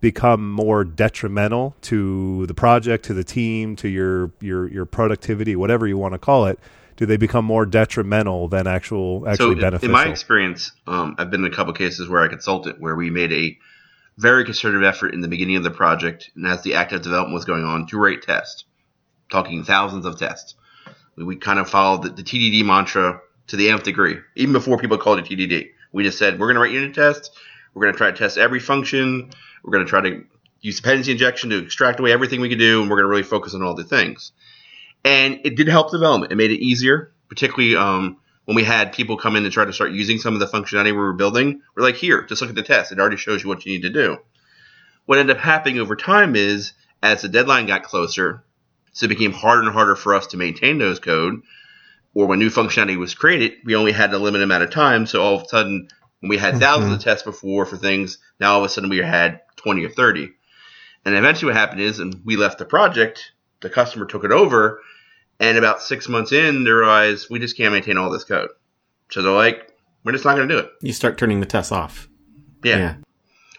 become 0.00 0.50
more 0.50 0.82
detrimental 0.82 1.76
to 1.82 2.46
the 2.46 2.54
project, 2.54 3.04
to 3.04 3.14
the 3.14 3.24
team, 3.24 3.76
to 3.76 3.88
your 3.88 4.32
your 4.40 4.66
your 4.66 4.86
productivity, 4.86 5.56
whatever 5.56 5.86
you 5.86 5.98
want 5.98 6.14
to 6.14 6.18
call 6.18 6.46
it? 6.46 6.58
Do 6.96 7.04
they 7.04 7.18
become 7.18 7.44
more 7.44 7.66
detrimental 7.66 8.48
than 8.48 8.66
actual 8.66 9.28
actually 9.28 9.56
so. 9.56 9.60
beneficial? 9.60 9.94
In 9.94 10.06
my 10.06 10.10
experience, 10.10 10.72
um, 10.86 11.16
I've 11.18 11.30
been 11.30 11.44
in 11.44 11.52
a 11.52 11.54
couple 11.54 11.74
cases 11.74 12.08
where 12.08 12.22
I 12.22 12.28
consulted 12.28 12.76
where 12.78 12.96
we 12.96 13.10
made 13.10 13.30
a 13.30 13.58
very 14.18 14.44
concerted 14.44 14.84
effort 14.84 15.14
in 15.14 15.20
the 15.20 15.28
beginning 15.28 15.56
of 15.56 15.62
the 15.62 15.70
project, 15.70 16.30
and 16.36 16.46
as 16.46 16.62
the 16.62 16.74
active 16.74 17.02
development 17.02 17.34
was 17.34 17.44
going 17.44 17.64
on, 17.64 17.86
to 17.86 17.98
rate 17.98 18.22
tests, 18.22 18.64
talking 19.30 19.64
thousands 19.64 20.06
of 20.06 20.18
tests. 20.18 20.54
We, 21.16 21.24
we 21.24 21.36
kind 21.36 21.58
of 21.58 21.68
followed 21.68 22.02
the, 22.02 22.10
the 22.10 22.22
TDD 22.22 22.64
mantra 22.64 23.20
to 23.48 23.56
the 23.56 23.70
nth 23.70 23.84
degree, 23.84 24.18
even 24.36 24.52
before 24.52 24.78
people 24.78 24.98
called 24.98 25.18
it 25.18 25.24
TDD. 25.24 25.70
We 25.92 26.04
just 26.04 26.18
said 26.18 26.38
we're 26.38 26.46
going 26.46 26.54
to 26.54 26.60
write 26.60 26.72
unit 26.72 26.94
tests. 26.94 27.30
We're 27.74 27.82
going 27.82 27.94
to 27.94 27.98
try 27.98 28.10
to 28.10 28.16
test 28.16 28.38
every 28.38 28.60
function. 28.60 29.30
We're 29.62 29.72
going 29.72 29.84
to 29.84 29.90
try 29.90 30.00
to 30.02 30.24
use 30.60 30.76
dependency 30.76 31.12
injection 31.12 31.50
to 31.50 31.58
extract 31.58 32.00
away 32.00 32.12
everything 32.12 32.40
we 32.40 32.48
can 32.48 32.58
do, 32.58 32.80
and 32.80 32.90
we're 32.90 32.96
going 32.96 33.04
to 33.04 33.10
really 33.10 33.22
focus 33.22 33.54
on 33.54 33.62
all 33.62 33.74
the 33.74 33.84
things. 33.84 34.32
And 35.04 35.40
it 35.44 35.56
did 35.56 35.68
help 35.68 35.90
development. 35.90 36.32
It 36.32 36.36
made 36.36 36.52
it 36.52 36.62
easier, 36.62 37.12
particularly 37.28 37.76
um, 37.76 38.18
when 38.44 38.56
we 38.56 38.64
had 38.64 38.92
people 38.92 39.16
come 39.16 39.36
in 39.36 39.44
and 39.44 39.52
try 39.52 39.64
to 39.64 39.72
start 39.72 39.92
using 39.92 40.18
some 40.18 40.34
of 40.34 40.40
the 40.40 40.46
functionality 40.46 40.86
we 40.86 40.92
were 40.92 41.12
building. 41.12 41.62
We're 41.76 41.84
like, 41.84 41.96
here, 41.96 42.22
just 42.22 42.40
look 42.40 42.50
at 42.50 42.56
the 42.56 42.62
test. 42.62 42.92
It 42.92 42.98
already 42.98 43.16
shows 43.16 43.42
you 43.42 43.48
what 43.48 43.64
you 43.64 43.72
need 43.72 43.82
to 43.82 43.90
do. 43.90 44.18
What 45.06 45.18
ended 45.18 45.36
up 45.36 45.42
happening 45.42 45.78
over 45.78 45.96
time 45.96 46.36
is, 46.36 46.72
as 47.02 47.22
the 47.22 47.28
deadline 47.28 47.66
got 47.66 47.82
closer, 47.82 48.44
so 48.92 49.06
it 49.06 49.08
became 49.08 49.32
harder 49.32 49.62
and 49.62 49.72
harder 49.72 49.96
for 49.96 50.14
us 50.14 50.28
to 50.28 50.36
maintain 50.36 50.78
those 50.78 50.98
code. 50.98 51.42
Or 52.14 52.26
when 52.26 52.38
new 52.38 52.50
functionality 52.50 52.98
was 52.98 53.14
created, 53.14 53.54
we 53.64 53.74
only 53.74 53.92
had 53.92 54.12
a 54.12 54.18
limited 54.18 54.44
amount 54.44 54.64
of 54.64 54.70
time. 54.70 55.06
So 55.06 55.22
all 55.22 55.36
of 55.36 55.42
a 55.42 55.48
sudden, 55.48 55.88
when 56.20 56.28
we 56.28 56.36
had 56.36 56.54
1000s 56.54 56.60
mm-hmm. 56.60 56.92
of 56.92 57.00
tests 57.00 57.24
before 57.24 57.64
for 57.64 57.76
things, 57.76 58.18
now 58.38 58.52
all 58.52 58.58
of 58.58 58.64
a 58.64 58.68
sudden 58.68 58.90
we 58.90 58.98
had 58.98 59.40
20 59.56 59.84
or 59.84 59.88
30. 59.88 60.30
And 61.04 61.16
eventually 61.16 61.50
what 61.50 61.58
happened 61.58 61.80
is, 61.80 61.98
and 61.98 62.20
we 62.24 62.36
left 62.36 62.58
the 62.58 62.64
project, 62.64 63.32
the 63.60 63.70
customer 63.70 64.04
took 64.04 64.24
it 64.24 64.30
over, 64.30 64.80
and 65.42 65.58
about 65.58 65.82
six 65.82 66.08
months 66.08 66.30
in, 66.30 66.62
they 66.62 66.70
realized 66.70 67.26
we 67.28 67.40
just 67.40 67.56
can't 67.56 67.72
maintain 67.72 67.98
all 67.98 68.10
this 68.10 68.22
code. 68.22 68.48
So 69.10 69.22
they're 69.22 69.32
like, 69.32 69.72
we're 70.04 70.12
just 70.12 70.24
not 70.24 70.36
going 70.36 70.48
to 70.48 70.54
do 70.54 70.60
it. 70.60 70.70
You 70.80 70.92
start 70.92 71.18
turning 71.18 71.40
the 71.40 71.46
tests 71.46 71.72
off. 71.72 72.08
Yeah. 72.62 72.76
yeah. 72.78 72.94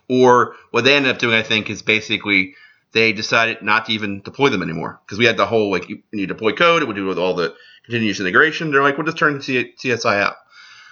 Or 0.10 0.56
what 0.72 0.86
they 0.86 0.96
ended 0.96 1.12
up 1.12 1.19
doing, 1.19 1.36
I 1.36 1.43
think, 1.43 1.69
is 1.69 1.82
basically 1.82 2.56
they 2.93 3.12
decided 3.12 3.62
not 3.62 3.88
to 3.88 3.91
even 3.91 4.22
deploy 4.22 4.50
them 4.50 4.63
anymore 4.63 5.02
because 5.06 5.17
we 5.17 5.26
had 5.26 5.36
the 5.36 5.46
whole 5.46 5.72
like 5.72 5.89
you, 5.89 6.02
you 6.13 6.26
deploy 6.26 6.54
code, 6.54 6.82
it 6.82 6.86
would 6.86 6.96
do 6.96 7.06
with 7.06 7.19
all 7.19 7.34
the 7.34 7.54
continuous 7.84 8.22
integration. 8.22 8.72
They're 8.72 8.82
like, 8.82 8.98
we'll 8.98 9.06
just 9.06 9.17
turn 9.17 9.41
C- 9.41 9.74
CSI 9.84 10.22
out. 10.22 10.36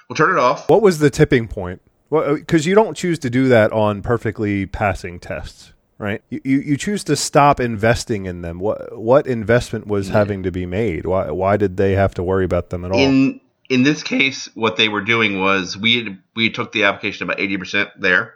We'll 0.09 0.17
turn 0.17 0.35
it 0.35 0.39
off. 0.39 0.69
What 0.69 0.81
was 0.81 0.99
the 0.99 1.09
tipping 1.09 1.47
point? 1.47 1.81
Because 2.09 2.65
you 2.65 2.75
don't 2.75 2.97
choose 2.97 3.17
to 3.19 3.29
do 3.29 3.47
that 3.47 3.71
on 3.71 4.01
perfectly 4.01 4.65
passing 4.65 5.19
tests, 5.21 5.71
right? 6.01 6.23
You, 6.29 6.41
you 6.43 6.57
you 6.59 6.77
choose 6.77 7.03
to 7.05 7.15
stop 7.15 7.59
investing 7.59 8.25
in 8.25 8.41
them. 8.41 8.59
What 8.59 8.97
what 8.99 9.27
investment 9.27 9.85
was 9.85 10.09
having 10.09 10.43
to 10.43 10.51
be 10.51 10.65
made? 10.65 11.05
Why 11.05 11.29
why 11.29 11.57
did 11.57 11.77
they 11.77 11.93
have 11.93 12.15
to 12.15 12.23
worry 12.23 12.43
about 12.43 12.71
them 12.71 12.83
at 12.83 12.91
all? 12.91 12.99
in 12.99 13.39
in 13.69 13.83
this 13.83 14.03
case, 14.03 14.49
what 14.55 14.75
they 14.75 14.89
were 14.89 15.01
doing 15.01 15.39
was 15.39 15.77
we 15.77 16.03
had, 16.03 16.17
we 16.35 16.49
took 16.49 16.71
the 16.71 16.85
application 16.85 17.23
about 17.23 17.39
eighty 17.39 17.55
percent 17.55 17.89
there, 17.99 18.33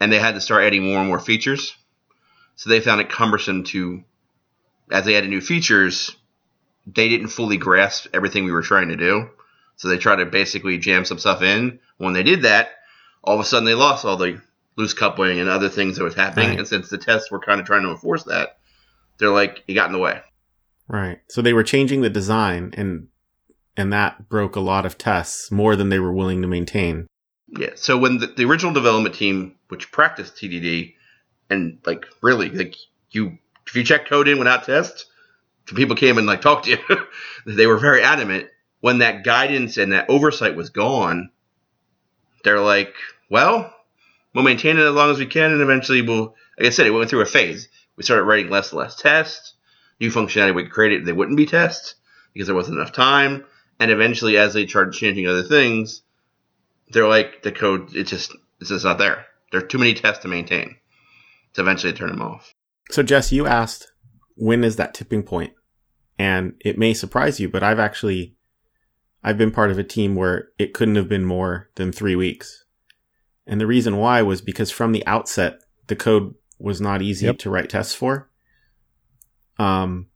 and 0.00 0.10
they 0.10 0.18
had 0.18 0.34
to 0.34 0.40
start 0.40 0.64
adding 0.64 0.82
more 0.82 0.98
and 0.98 1.08
more 1.08 1.20
features. 1.20 1.76
So 2.56 2.70
they 2.70 2.80
found 2.80 3.00
it 3.00 3.10
cumbersome 3.10 3.64
to, 3.64 4.02
as 4.90 5.04
they 5.04 5.16
added 5.16 5.30
new 5.30 5.40
features, 5.40 6.14
they 6.86 7.08
didn't 7.08 7.28
fully 7.28 7.58
grasp 7.58 8.08
everything 8.12 8.44
we 8.44 8.52
were 8.52 8.62
trying 8.62 8.88
to 8.88 8.96
do. 8.96 9.30
So 9.76 9.88
they 9.88 9.98
tried 9.98 10.16
to 10.16 10.26
basically 10.26 10.76
jam 10.78 11.04
some 11.04 11.18
stuff 11.18 11.42
in. 11.42 11.78
When 11.96 12.12
they 12.12 12.22
did 12.22 12.42
that, 12.42 12.70
all 13.22 13.34
of 13.34 13.40
a 13.40 13.44
sudden 13.44 13.64
they 13.64 13.74
lost 13.74 14.04
all 14.04 14.16
the 14.16 14.42
loose 14.80 14.94
coupling 14.94 15.38
and 15.38 15.48
other 15.48 15.68
things 15.68 15.96
that 15.96 16.04
was 16.04 16.14
happening. 16.14 16.50
Right. 16.50 16.58
And 16.58 16.66
since 16.66 16.88
the 16.88 16.98
tests 16.98 17.30
were 17.30 17.38
kind 17.38 17.60
of 17.60 17.66
trying 17.66 17.82
to 17.82 17.90
enforce 17.90 18.24
that, 18.24 18.58
they're 19.18 19.30
like, 19.30 19.62
it 19.68 19.74
got 19.74 19.86
in 19.86 19.92
the 19.92 19.98
way. 19.98 20.20
Right. 20.88 21.20
So 21.28 21.42
they 21.42 21.52
were 21.52 21.62
changing 21.62 22.00
the 22.00 22.10
design 22.10 22.74
and 22.76 23.06
and 23.76 23.92
that 23.92 24.28
broke 24.28 24.56
a 24.56 24.60
lot 24.60 24.84
of 24.84 24.98
tests 24.98 25.50
more 25.50 25.76
than 25.76 25.88
they 25.88 26.00
were 26.00 26.12
willing 26.12 26.42
to 26.42 26.48
maintain. 26.48 27.06
Yeah. 27.48 27.70
So 27.76 27.96
when 27.96 28.18
the, 28.18 28.26
the 28.26 28.44
original 28.44 28.72
development 28.72 29.14
team, 29.14 29.54
which 29.68 29.92
practiced 29.92 30.36
TDD, 30.36 30.94
and 31.48 31.78
like 31.86 32.04
really, 32.20 32.50
like 32.50 32.74
you, 33.10 33.38
if 33.66 33.74
you 33.74 33.84
check 33.84 34.08
code 34.08 34.28
in 34.28 34.38
without 34.38 34.64
tests, 34.64 35.06
people 35.66 35.96
came 35.96 36.18
and 36.18 36.26
like 36.26 36.40
talked 36.40 36.64
to 36.64 36.72
you. 36.72 37.06
they 37.46 37.66
were 37.66 37.78
very 37.78 38.02
adamant. 38.02 38.48
When 38.80 38.98
that 38.98 39.24
guidance 39.24 39.76
and 39.76 39.92
that 39.92 40.08
oversight 40.08 40.56
was 40.56 40.70
gone, 40.70 41.30
they're 42.44 42.60
like, 42.60 42.94
well, 43.30 43.74
we'll 44.34 44.44
maintain 44.44 44.78
it 44.78 44.82
as 44.82 44.94
long 44.94 45.10
as 45.10 45.18
we 45.18 45.26
can, 45.26 45.52
and 45.52 45.60
eventually 45.60 46.02
we'll. 46.02 46.34
Like 46.58 46.66
I 46.66 46.70
said, 46.70 46.86
it 46.86 46.90
went 46.90 47.08
through 47.08 47.22
a 47.22 47.26
phase. 47.26 47.68
We 47.96 48.02
started 48.02 48.24
writing 48.24 48.50
less 48.50 48.70
and 48.70 48.78
less 48.78 48.96
tests. 48.96 49.54
New 49.98 50.10
functionality 50.10 50.54
we 50.54 50.66
created, 50.66 51.04
they 51.04 51.12
wouldn't 51.12 51.36
be 51.36 51.46
tests 51.46 51.94
because 52.32 52.46
there 52.46 52.56
wasn't 52.56 52.78
enough 52.78 52.92
time. 52.92 53.44
And 53.78 53.90
eventually, 53.90 54.36
as 54.36 54.54
they 54.54 54.66
started 54.66 54.94
changing 54.94 55.26
other 55.26 55.42
things, 55.42 56.02
they're 56.90 57.08
like 57.08 57.42
the 57.42 57.52
code. 57.52 57.94
It's 57.94 58.10
just 58.10 58.34
it's 58.60 58.70
just 58.70 58.84
not 58.84 58.98
there. 58.98 59.26
There 59.50 59.60
are 59.60 59.66
too 59.66 59.78
many 59.78 59.94
tests 59.94 60.22
to 60.22 60.28
maintain. 60.28 60.76
So 61.52 61.62
eventually, 61.62 61.92
turn 61.92 62.10
them 62.10 62.22
off. 62.22 62.54
So 62.90 63.02
Jess, 63.02 63.32
you 63.32 63.46
asked 63.46 63.90
when 64.36 64.64
is 64.64 64.76
that 64.76 64.94
tipping 64.94 65.22
point? 65.22 65.52
And 66.18 66.54
it 66.60 66.78
may 66.78 66.92
surprise 66.92 67.40
you, 67.40 67.48
but 67.48 67.62
I've 67.62 67.78
actually 67.78 68.34
I've 69.22 69.38
been 69.38 69.50
part 69.50 69.70
of 69.70 69.78
a 69.78 69.84
team 69.84 70.14
where 70.14 70.48
it 70.58 70.74
couldn't 70.74 70.96
have 70.96 71.08
been 71.08 71.24
more 71.24 71.70
than 71.76 71.92
3 71.92 72.16
weeks. 72.16 72.64
And 73.50 73.60
the 73.60 73.66
reason 73.66 73.96
why 73.98 74.22
was 74.22 74.40
because 74.40 74.70
from 74.70 74.92
the 74.92 75.04
outset 75.06 75.60
the 75.88 75.96
code 75.96 76.34
was 76.58 76.80
not 76.80 77.02
easy 77.02 77.26
Yep. 77.26 77.38
to 77.38 77.50
write 77.50 77.68
tests 77.70 77.94
for. 77.94 78.30
Um 79.58 80.06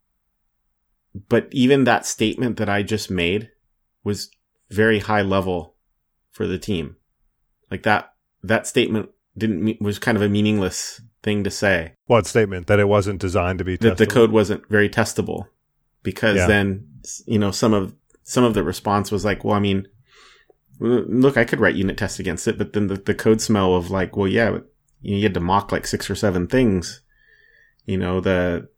but 1.28 1.48
even 1.52 1.84
that 1.84 2.06
statement 2.06 2.56
that 2.56 2.68
I 2.68 2.82
just 2.82 3.10
made 3.10 3.50
was 4.02 4.30
very 4.70 4.98
high 5.00 5.22
level 5.22 5.74
for 6.32 6.46
the 6.46 6.58
team. 6.58 6.96
Like 7.70 7.82
that 7.84 8.12
that 8.42 8.66
statement 8.66 9.10
didn't 9.36 9.80
was 9.80 9.98
kind 9.98 10.16
of 10.16 10.22
a 10.22 10.28
meaningless 10.28 11.00
thing 11.22 11.42
to 11.44 11.50
say 11.50 11.94
What 12.06 12.26
statement? 12.26 12.66
That 12.68 12.78
it 12.80 12.88
wasn't 12.88 13.20
designed 13.20 13.58
to 13.58 13.64
be 13.64 13.76
that 13.78 13.96
the 13.98 14.06
code 14.06 14.30
wasn't 14.30 14.68
very 14.68 14.88
testable 14.88 15.48
because 16.02 16.36
Yeah. 16.36 16.46
then 16.46 16.88
you 17.26 17.38
know 17.38 17.50
some 17.50 17.74
of 17.74 17.94
some 18.22 18.44
of 18.44 18.54
the 18.54 18.62
response 18.62 19.10
was 19.12 19.24
like 19.24 19.44
well 19.44 19.54
i 19.54 19.58
mean 19.60 19.86
look 20.80 21.36
i 21.36 21.44
could 21.44 21.60
write 21.60 21.76
unit 21.76 21.96
tests 21.96 22.18
against 22.18 22.48
it 22.48 22.58
but 22.58 22.72
then 22.72 22.88
the, 22.88 22.96
the 22.96 23.14
code 23.14 23.40
smell 23.40 23.74
of 23.74 23.90
like 23.90 24.16
well 24.16 24.28
yeah 24.28 24.50
but 24.50 24.66
you 25.00 25.22
had 25.22 25.34
to 25.34 25.40
mock 25.40 25.70
like 25.70 25.86
six 25.86 26.10
or 26.10 26.14
seven 26.14 26.46
things 26.46 27.02
you 27.86 27.96
know 27.96 28.20
the 28.20 28.68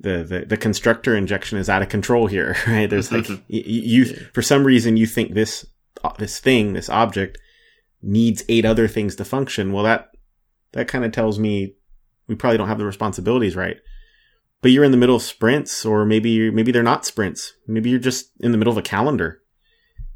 the, 0.00 0.24
the, 0.24 0.46
the 0.46 0.56
constructor 0.56 1.14
injection 1.14 1.58
is 1.58 1.68
out 1.68 1.82
of 1.82 1.88
control 1.88 2.26
here, 2.26 2.56
right? 2.66 2.88
There's 2.88 3.12
like, 3.12 3.28
y- 3.28 3.36
y- 3.48 3.62
you, 3.64 4.06
for 4.32 4.42
some 4.42 4.64
reason 4.64 4.96
you 4.96 5.06
think 5.06 5.34
this, 5.34 5.66
uh, 6.02 6.12
this 6.18 6.40
thing, 6.40 6.72
this 6.72 6.88
object 6.88 7.38
needs 8.02 8.42
eight 8.48 8.64
other 8.64 8.88
things 8.88 9.14
to 9.16 9.24
function. 9.24 9.72
Well, 9.72 9.84
that, 9.84 10.10
that 10.72 10.88
kind 10.88 11.04
of 11.04 11.12
tells 11.12 11.38
me 11.38 11.74
we 12.26 12.34
probably 12.34 12.56
don't 12.56 12.68
have 12.68 12.78
the 12.78 12.86
responsibilities 12.86 13.56
right. 13.56 13.76
But 14.62 14.70
you're 14.70 14.84
in 14.84 14.90
the 14.90 14.96
middle 14.96 15.16
of 15.16 15.22
sprints 15.22 15.84
or 15.84 16.04
maybe, 16.04 16.30
you're, 16.30 16.52
maybe 16.52 16.72
they're 16.72 16.82
not 16.82 17.04
sprints. 17.04 17.54
Maybe 17.66 17.90
you're 17.90 17.98
just 17.98 18.30
in 18.40 18.52
the 18.52 18.58
middle 18.58 18.72
of 18.72 18.78
a 18.78 18.82
calendar. 18.82 19.39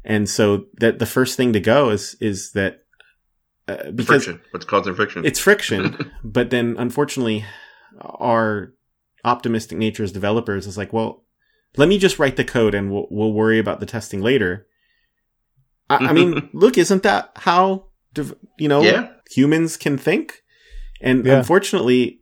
And 0.07 0.29
so 0.29 0.65
that 0.77 0.99
the 0.99 1.05
first 1.05 1.35
thing 1.35 1.51
to 1.53 1.59
go 1.59 1.89
is, 1.89 2.15
is 2.21 2.51
that, 2.51 2.81
uh, 3.67 3.89
because 3.91 4.25
friction. 4.25 4.41
What's 4.51 4.65
causing 4.65 4.93
friction? 4.93 5.25
it's 5.25 5.39
friction, 5.39 5.97
but 6.23 6.51
then 6.51 6.75
unfortunately, 6.77 7.43
our 7.99 8.73
optimistic 9.23 9.77
nature 9.79 10.03
as 10.03 10.11
developers 10.11 10.67
is 10.67 10.77
like, 10.77 10.93
well, 10.93 11.23
let 11.75 11.89
me 11.89 11.97
just 11.97 12.19
write 12.19 12.35
the 12.35 12.45
code 12.45 12.75
and 12.75 12.91
we'll, 12.91 13.07
we'll 13.09 13.33
worry 13.33 13.57
about 13.57 13.79
the 13.79 13.85
testing 13.87 14.21
later. 14.21 14.67
I, 15.89 16.09
I 16.09 16.13
mean, 16.13 16.49
look, 16.53 16.77
isn't 16.77 17.03
that 17.03 17.31
how, 17.35 17.87
you 18.59 18.67
know, 18.67 18.83
Yeah. 18.83 19.09
humans 19.31 19.75
can 19.75 19.97
think? 19.97 20.43
And 21.01 21.25
Yeah. 21.25 21.39
unfortunately, 21.39 22.21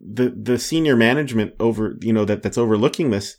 the, 0.00 0.30
the 0.30 0.58
senior 0.58 0.96
management 0.96 1.54
over, 1.60 1.96
you 2.02 2.12
know, 2.12 2.24
that, 2.24 2.42
that's 2.42 2.58
overlooking 2.58 3.10
this, 3.10 3.36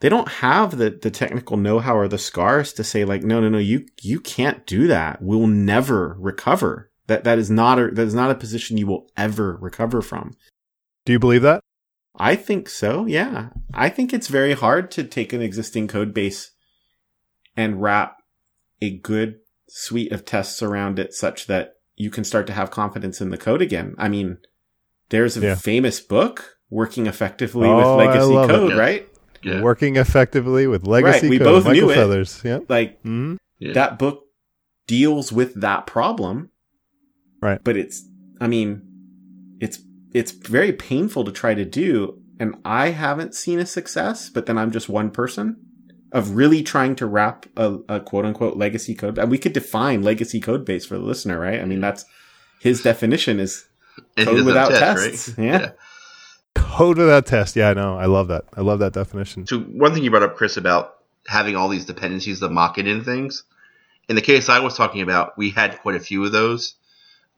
they 0.00 0.08
don't 0.08 0.28
have 0.28 0.76
the, 0.76 0.90
the 0.90 1.10
technical 1.10 1.56
know-how 1.56 1.96
or 1.96 2.08
the 2.08 2.18
scars 2.18 2.72
to 2.74 2.84
say 2.84 3.04
like, 3.04 3.22
no, 3.22 3.40
no, 3.40 3.48
no, 3.48 3.58
you, 3.58 3.86
you 4.02 4.20
can't 4.20 4.66
do 4.66 4.86
that. 4.88 5.22
We'll 5.22 5.46
never 5.46 6.16
recover. 6.18 6.90
That, 7.06 7.24
that 7.24 7.38
is 7.38 7.50
not 7.50 7.78
a, 7.78 7.90
that 7.92 8.02
is 8.06 8.14
not 8.14 8.30
a 8.30 8.34
position 8.34 8.76
you 8.76 8.86
will 8.86 9.08
ever 9.16 9.56
recover 9.60 10.02
from. 10.02 10.34
Do 11.04 11.12
you 11.12 11.18
believe 11.18 11.42
that? 11.42 11.60
I 12.18 12.34
think 12.36 12.68
so. 12.68 13.06
Yeah. 13.06 13.50
I 13.72 13.88
think 13.88 14.12
it's 14.12 14.28
very 14.28 14.54
hard 14.54 14.90
to 14.92 15.04
take 15.04 15.32
an 15.32 15.40
existing 15.42 15.86
code 15.88 16.12
base 16.12 16.50
and 17.56 17.80
wrap 17.80 18.16
a 18.82 18.90
good 18.98 19.36
suite 19.68 20.12
of 20.12 20.24
tests 20.24 20.62
around 20.62 20.98
it 20.98 21.14
such 21.14 21.46
that 21.46 21.74
you 21.94 22.10
can 22.10 22.24
start 22.24 22.46
to 22.48 22.52
have 22.52 22.70
confidence 22.70 23.20
in 23.20 23.30
the 23.30 23.38
code 23.38 23.62
again. 23.62 23.94
I 23.98 24.08
mean, 24.08 24.38
there's 25.08 25.36
a 25.36 25.40
Yeah. 25.40 25.54
famous 25.54 26.00
book 26.00 26.56
working 26.68 27.06
effectively 27.06 27.68
Oh, 27.68 27.76
with 27.76 28.06
legacy 28.06 28.32
love 28.32 28.50
it. 28.50 28.52
code, 28.52 28.76
right? 28.76 29.08
Yeah. 29.46 29.60
Working 29.62 29.96
effectively 29.96 30.66
with 30.66 30.86
legacy 30.86 31.26
Right, 31.26 31.30
we 31.30 31.38
code. 31.38 31.44
both 31.46 31.64
Michael 31.64 31.80
knew 31.82 31.90
it. 31.90 31.94
Feathers. 31.94 32.40
Yep. 32.44 32.64
Like 32.68 33.00
hmm 33.02 33.36
Yeah. 33.58 33.72
that 33.74 33.98
book 33.98 34.24
deals 34.86 35.32
with 35.32 35.60
that 35.60 35.86
problem. 35.86 36.50
Right. 37.40 37.62
But 37.62 37.76
it's, 37.76 38.02
I 38.40 38.46
mean, 38.48 38.82
it's, 39.60 39.78
it's 40.12 40.32
very 40.32 40.72
painful 40.72 41.24
to 41.24 41.32
try 41.32 41.54
to 41.54 41.64
do. 41.64 42.20
And 42.38 42.54
I 42.64 42.90
haven't 42.90 43.34
seen 43.34 43.58
a 43.58 43.66
success, 43.66 44.28
but 44.30 44.46
then 44.46 44.58
I'm 44.58 44.70
just 44.70 44.88
one 44.88 45.10
person 45.10 45.56
of 46.12 46.30
really 46.36 46.62
trying 46.62 46.94
to 46.96 47.06
wrap 47.06 47.46
a, 47.56 47.78
a 47.88 48.00
quote 48.00 48.24
unquote 48.24 48.56
legacy 48.56 48.94
code. 48.94 49.18
And 49.18 49.30
we 49.30 49.38
could 49.38 49.52
define 49.52 50.02
legacy 50.02 50.40
code 50.40 50.64
base 50.64 50.86
for 50.86 50.96
the 50.98 51.04
listener, 51.04 51.38
right? 51.38 51.60
I 51.60 51.64
mean, 51.64 51.80
that's 51.80 52.04
his 52.60 52.82
definition 52.82 53.40
is 53.40 53.66
code 54.18 54.44
without 54.44 54.72
have 54.72 54.96
tests. 54.98 55.28
right? 55.36 55.44
Yeah. 55.46 55.70
Code 56.56 56.98
without 56.98 57.26
test. 57.26 57.56
Yeah, 57.56 57.70
I 57.70 57.74
know. 57.74 57.96
I 57.98 58.06
love 58.06 58.28
that. 58.28 58.44
I 58.56 58.60
love 58.60 58.78
that 58.80 58.92
definition. 58.92 59.46
So 59.46 59.60
one 59.60 59.92
thing 59.94 60.02
you 60.04 60.10
brought 60.10 60.22
up, 60.22 60.36
Chris, 60.36 60.56
about 60.56 60.96
having 61.26 61.56
all 61.56 61.68
these 61.68 61.84
dependencies 61.84 62.40
to 62.40 62.48
mock 62.48 62.78
it 62.78 62.86
in 62.86 63.04
things. 63.04 63.42
In 64.08 64.14
the 64.16 64.22
case 64.22 64.48
I 64.48 64.60
was 64.60 64.76
talking 64.76 65.02
about, 65.02 65.36
we 65.36 65.50
had 65.50 65.78
quite 65.80 65.96
a 65.96 66.00
few 66.00 66.24
of 66.24 66.32
those, 66.32 66.74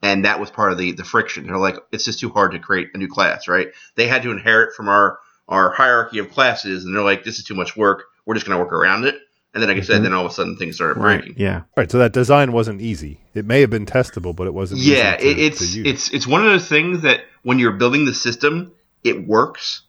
and 0.03 0.25
that 0.25 0.39
was 0.41 0.51
part 0.51 0.73
of 0.73 0.79
the 0.79 0.93
the 0.93 1.05
friction. 1.05 1.47
They're 1.47 1.57
like, 1.57 1.77
it's 1.93 2.05
just 2.05 2.21
too 2.21 2.29
hard 2.31 2.53
to 2.53 2.59
create 2.59 2.91
a 2.95 2.99
new 2.99 3.09
class, 3.09 3.49
right? 3.49 3.69
They 3.95 4.07
had 4.07 4.23
to 4.23 4.31
inherit 4.31 4.75
from 4.75 4.89
our 4.89 5.19
our 5.49 5.71
hierarchy 5.71 6.19
of 6.19 6.31
classes, 6.31 6.85
and 6.85 6.95
they're 6.95 7.03
like, 7.03 7.25
this 7.25 7.39
is 7.39 7.45
too 7.45 7.55
much 7.55 7.75
work. 7.77 8.05
We're 8.27 8.35
just 8.35 8.45
going 8.47 8.59
to 8.59 8.63
work 8.63 8.73
around 8.75 9.05
it. 9.07 9.17
And 9.55 9.63
then, 9.63 9.71
like 9.71 9.79
I 9.79 9.81
said, 9.81 10.01
Mhm. 10.01 10.03
then 10.03 10.13
all 10.13 10.27
of 10.27 10.31
a 10.31 10.35
sudden 10.35 10.57
things 10.59 10.75
started 10.77 11.01
Right. 11.01 11.21
breaking. 11.23 11.37
Yeah. 11.43 11.63
Right. 11.75 11.91
So 11.91 11.97
that 11.99 12.13
design 12.13 12.53
wasn't 12.53 12.83
easy. 12.83 13.21
It 13.33 13.47
may 13.47 13.63
have 13.63 13.71
been 13.71 13.87
testable, 13.87 14.37
but 14.37 14.47
it 14.47 14.53
wasn't. 14.53 14.83
Yeah, 14.83 15.17
easy 15.19 15.35
to, 15.35 15.41
it's 15.41 15.75
it's 15.75 16.11
it's 16.11 16.27
one 16.27 16.43
of 16.45 16.53
those 16.53 16.69
things 16.69 17.01
that 17.01 17.21
when 17.45 17.59
you're 17.59 17.73
building 17.73 18.05
the 18.05 18.13
system, 18.13 18.73
it 19.05 19.27
works, 19.27 19.83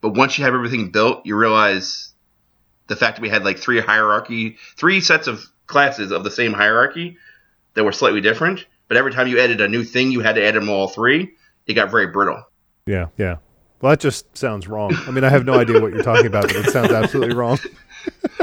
but 0.00 0.10
once 0.14 0.38
you 0.38 0.44
have 0.44 0.54
everything 0.54 0.90
built, 0.90 1.24
you 1.24 1.36
realize 1.36 2.12
the 2.86 2.96
fact 2.96 3.16
that 3.16 3.22
we 3.22 3.28
had 3.28 3.44
like 3.44 3.58
three 3.58 3.80
hierarchy, 3.80 4.56
three 4.76 5.00
sets 5.00 5.26
of 5.26 5.44
classes 5.66 6.12
of 6.12 6.24
the 6.24 6.30
same 6.30 6.52
hierarchy 6.52 7.18
that 7.74 7.84
were 7.84 7.92
slightly 7.92 8.20
different, 8.20 8.66
but 8.88 8.96
every 8.96 9.12
time 9.12 9.28
you 9.28 9.40
added 9.40 9.60
a 9.60 9.68
new 9.68 9.84
thing, 9.84 10.10
you 10.10 10.20
had 10.20 10.36
to 10.36 10.44
add 10.44 10.54
them 10.54 10.68
all 10.68 10.88
three. 10.88 11.32
It 11.66 11.74
got 11.74 11.90
very 11.90 12.06
brittle. 12.06 12.44
Yeah, 12.86 13.06
yeah. 13.18 13.36
Well, 13.80 13.90
that 13.90 14.00
just 14.00 14.36
sounds 14.36 14.68
wrong. 14.68 14.94
I 15.06 15.10
mean, 15.10 15.24
I 15.24 15.28
have 15.28 15.44
no 15.44 15.54
idea 15.54 15.80
what 15.80 15.92
you're 15.92 16.02
talking 16.02 16.26
about, 16.26 16.44
but 16.44 16.56
it 16.56 16.70
sounds 16.70 16.92
absolutely 16.92 17.34
wrong. 17.34 17.58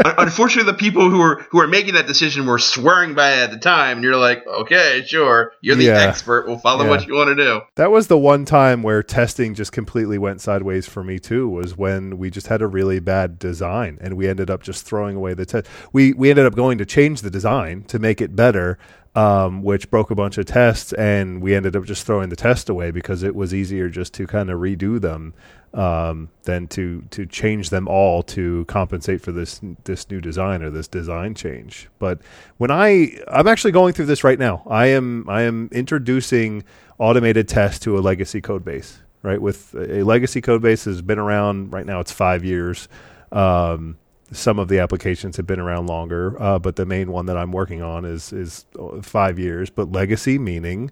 Un- 0.06 0.16
Unfortunately, 0.18 0.72
the 0.72 0.78
people 0.78 1.10
who 1.10 1.20
were 1.20 1.46
who 1.52 1.60
were 1.60 1.68
making 1.68 1.94
that 1.94 2.08
decision 2.08 2.46
were 2.48 2.58
swearing 2.58 3.14
by 3.14 3.34
it 3.34 3.44
at 3.44 3.52
the 3.52 3.58
time, 3.60 3.98
and 3.98 4.04
you're 4.04 4.18
like, 4.18 4.46
okay, 4.48 5.04
sure, 5.06 5.52
you're 5.62 5.76
the 5.76 5.86
Yeah. 5.86 6.02
expert. 6.08 6.48
We'll 6.48 6.58
follow 6.58 6.84
Yeah. 6.86 6.90
what 6.90 7.06
you 7.08 7.14
want 7.14 7.30
to 7.30 7.36
do. 7.36 7.62
That 7.76 7.92
was 7.92 8.08
the 8.08 8.18
one 8.18 8.44
time 8.46 8.82
where 8.82 9.04
testing 9.04 9.54
just 9.54 9.72
completely 9.72 10.18
went 10.18 10.42
sideways 10.42 10.88
for 10.88 11.04
me 11.04 11.20
too. 11.20 11.48
Was 11.48 11.78
when 11.78 12.18
we 12.18 12.30
just 12.32 12.48
had 12.48 12.62
a 12.62 12.68
really 12.68 13.00
bad 13.00 13.38
design, 13.38 13.98
and 14.02 14.16
we 14.16 14.28
ended 14.28 14.50
up 14.50 14.64
just 14.64 14.86
throwing 14.86 15.16
away 15.16 15.34
the 15.36 15.46
test. 15.46 15.68
We 15.92 16.14
we 16.14 16.30
ended 16.32 16.46
up 16.48 16.56
going 16.56 16.78
to 16.80 16.86
change 16.86 17.22
the 17.22 17.30
design 17.30 17.84
to 17.88 18.00
make 18.00 18.20
it 18.20 18.36
better, 18.36 18.80
um, 19.16 19.62
which 19.62 19.92
broke 19.92 20.10
a 20.10 20.16
bunch 20.16 20.40
of 20.40 20.46
tests, 20.46 20.92
and 20.94 21.40
we 21.42 21.54
ended 21.54 21.76
up 21.76 21.86
just 21.86 22.06
throwing 22.06 22.30
the 22.30 22.36
test 22.36 22.68
away 22.68 22.90
because 22.90 23.22
it 23.22 23.36
was 23.36 23.54
easier 23.54 23.90
just 23.90 24.14
to 24.16 24.26
kind 24.26 24.50
of 24.50 24.60
redo 24.60 25.00
them 25.00 25.34
um, 25.74 26.30
than 26.44 26.68
to 26.68 27.04
to 27.12 27.26
change 27.26 27.70
them 27.70 27.88
all 27.88 28.22
to 28.24 28.66
compensate 28.66 29.22
for 29.22 29.32
this 29.32 29.60
this 29.86 30.10
new 30.10 30.22
design 30.22 30.62
or 30.62 30.70
this 30.70 30.88
design 30.88 31.34
change. 31.34 31.90
But 32.00 32.22
when 32.58 32.72
I 32.72 33.20
I'm 33.28 33.48
actually 33.48 33.72
going 33.72 33.94
through 33.94 34.06
this 34.06 34.24
right 34.24 34.40
now. 34.40 34.64
I 34.68 34.88
am 34.88 35.28
I 35.30 35.44
am 35.44 35.70
introducing 35.72 36.64
automated 37.00 37.48
tests 37.48 37.80
to 37.82 37.98
a 37.98 38.02
legacy 38.02 38.42
code 38.42 38.64
base. 38.64 39.00
Right, 39.22 39.42
with 39.42 39.74
a 39.76 40.04
legacy 40.04 40.42
code 40.42 40.62
base 40.62 40.84
has 40.84 41.02
been 41.02 41.18
around 41.18 41.72
right 41.72 41.86
now. 41.86 42.02
It's 42.02 42.12
five 42.12 42.44
years. 42.44 42.90
Um, 43.32 43.98
some 44.34 44.60
of 44.60 44.68
the 44.68 44.80
applications 44.80 45.38
have 45.38 45.48
been 45.48 45.62
around 45.62 45.88
longer, 45.88 46.42
uh, 46.42 46.60
but 46.60 46.76
the 46.76 46.86
main 46.86 47.10
one 47.10 47.28
that 47.28 47.38
I'm 47.38 47.54
working 47.54 47.82
on 47.82 48.04
is 48.04 48.34
is 48.34 48.66
uh, 48.78 49.02
five 49.02 49.40
years. 49.40 49.70
But 49.70 49.94
legacy 49.94 50.38
meaning 50.38 50.92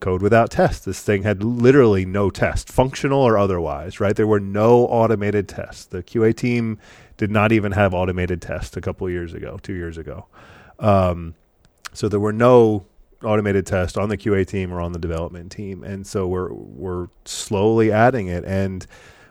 code 0.00 0.22
without 0.22 0.50
test. 0.50 0.84
This 0.84 1.02
thing 1.02 1.22
had 1.22 1.42
literally 1.42 2.04
no 2.04 2.30
test, 2.30 2.70
functional 2.70 3.22
or 3.22 3.38
otherwise. 3.38 4.00
Right? 4.00 4.16
There 4.16 4.26
were 4.26 4.40
no 4.40 4.86
automated 4.86 5.48
tests. 5.48 5.84
The 5.86 6.02
QA 6.02 6.34
team 6.34 6.78
did 7.16 7.30
not 7.30 7.52
even 7.52 7.72
have 7.72 7.94
automated 7.94 8.40
tests 8.42 8.76
a 8.76 8.80
couple 8.80 9.08
years 9.10 9.34
ago, 9.34 9.58
two 9.62 9.74
years 9.74 9.98
ago. 9.98 10.26
Um, 10.78 11.34
so 11.92 12.08
there 12.08 12.20
were 12.20 12.32
no 12.32 12.86
automated 13.22 13.66
tests 13.66 13.98
on 13.98 14.08
the 14.08 14.16
QA 14.16 14.46
team 14.46 14.72
or 14.72 14.80
on 14.80 14.92
the 14.92 14.98
development 14.98 15.52
team, 15.52 15.84
and 15.84 16.06
so 16.06 16.26
we're 16.26 16.52
we're 16.52 17.08
slowly 17.24 17.92
adding 17.92 18.28
it 18.28 18.44
and 18.44 18.86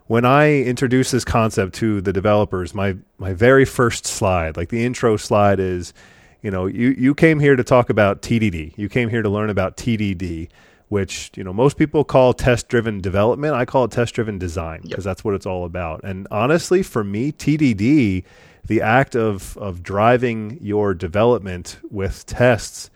when 0.10 0.26
I 0.26 0.64
introduce 0.64 1.12
this 1.12 1.24
concept 1.24 1.76
to 1.76 2.02
the 2.02 2.12
developers, 2.12 2.74
my 2.74 2.98
my 3.20 3.34
very 3.34 3.64
first 3.64 4.08
slide, 4.08 4.58
like 4.58 4.70
the 4.70 4.84
intro 4.84 5.18
slide 5.18 5.60
is, 5.60 5.94
you 6.42 6.52
know, 6.52 6.66
you 6.66 6.96
you 6.98 7.14
came 7.14 7.40
here 7.40 7.56
to 7.56 7.64
talk 7.64 7.90
about 7.90 8.22
TDD. 8.22 8.74
You 8.78 8.90
came 8.90 9.10
here 9.10 9.22
to 9.22 9.30
learn 9.30 9.50
about 9.50 9.78
TDD, 9.78 10.50
which, 10.88 11.32
you 11.36 11.44
know, 11.44 11.54
most 11.54 11.78
people 11.78 12.04
call 12.04 12.34
test-driven 12.34 13.02
development. 13.02 13.54
I 13.54 13.66
call 13.66 13.84
it 13.86 13.92
test-driven 13.92 14.38
design 14.38 14.82
because 14.84 15.06
yep. 15.06 15.12
that's 15.12 15.24
what 15.24 15.34
it's 15.34 15.46
all 15.46 15.66
about. 15.66 16.02
And 16.04 16.28
honestly, 16.32 16.82
for 16.82 17.04
me, 17.04 17.32
TDD, 17.32 18.24
the 18.66 18.82
act 18.82 19.16
of 19.16 19.58
of 19.58 19.84
driving 19.84 20.58
your 20.62 20.94
development 20.94 21.78
with 21.90 22.26
tests 22.26 22.90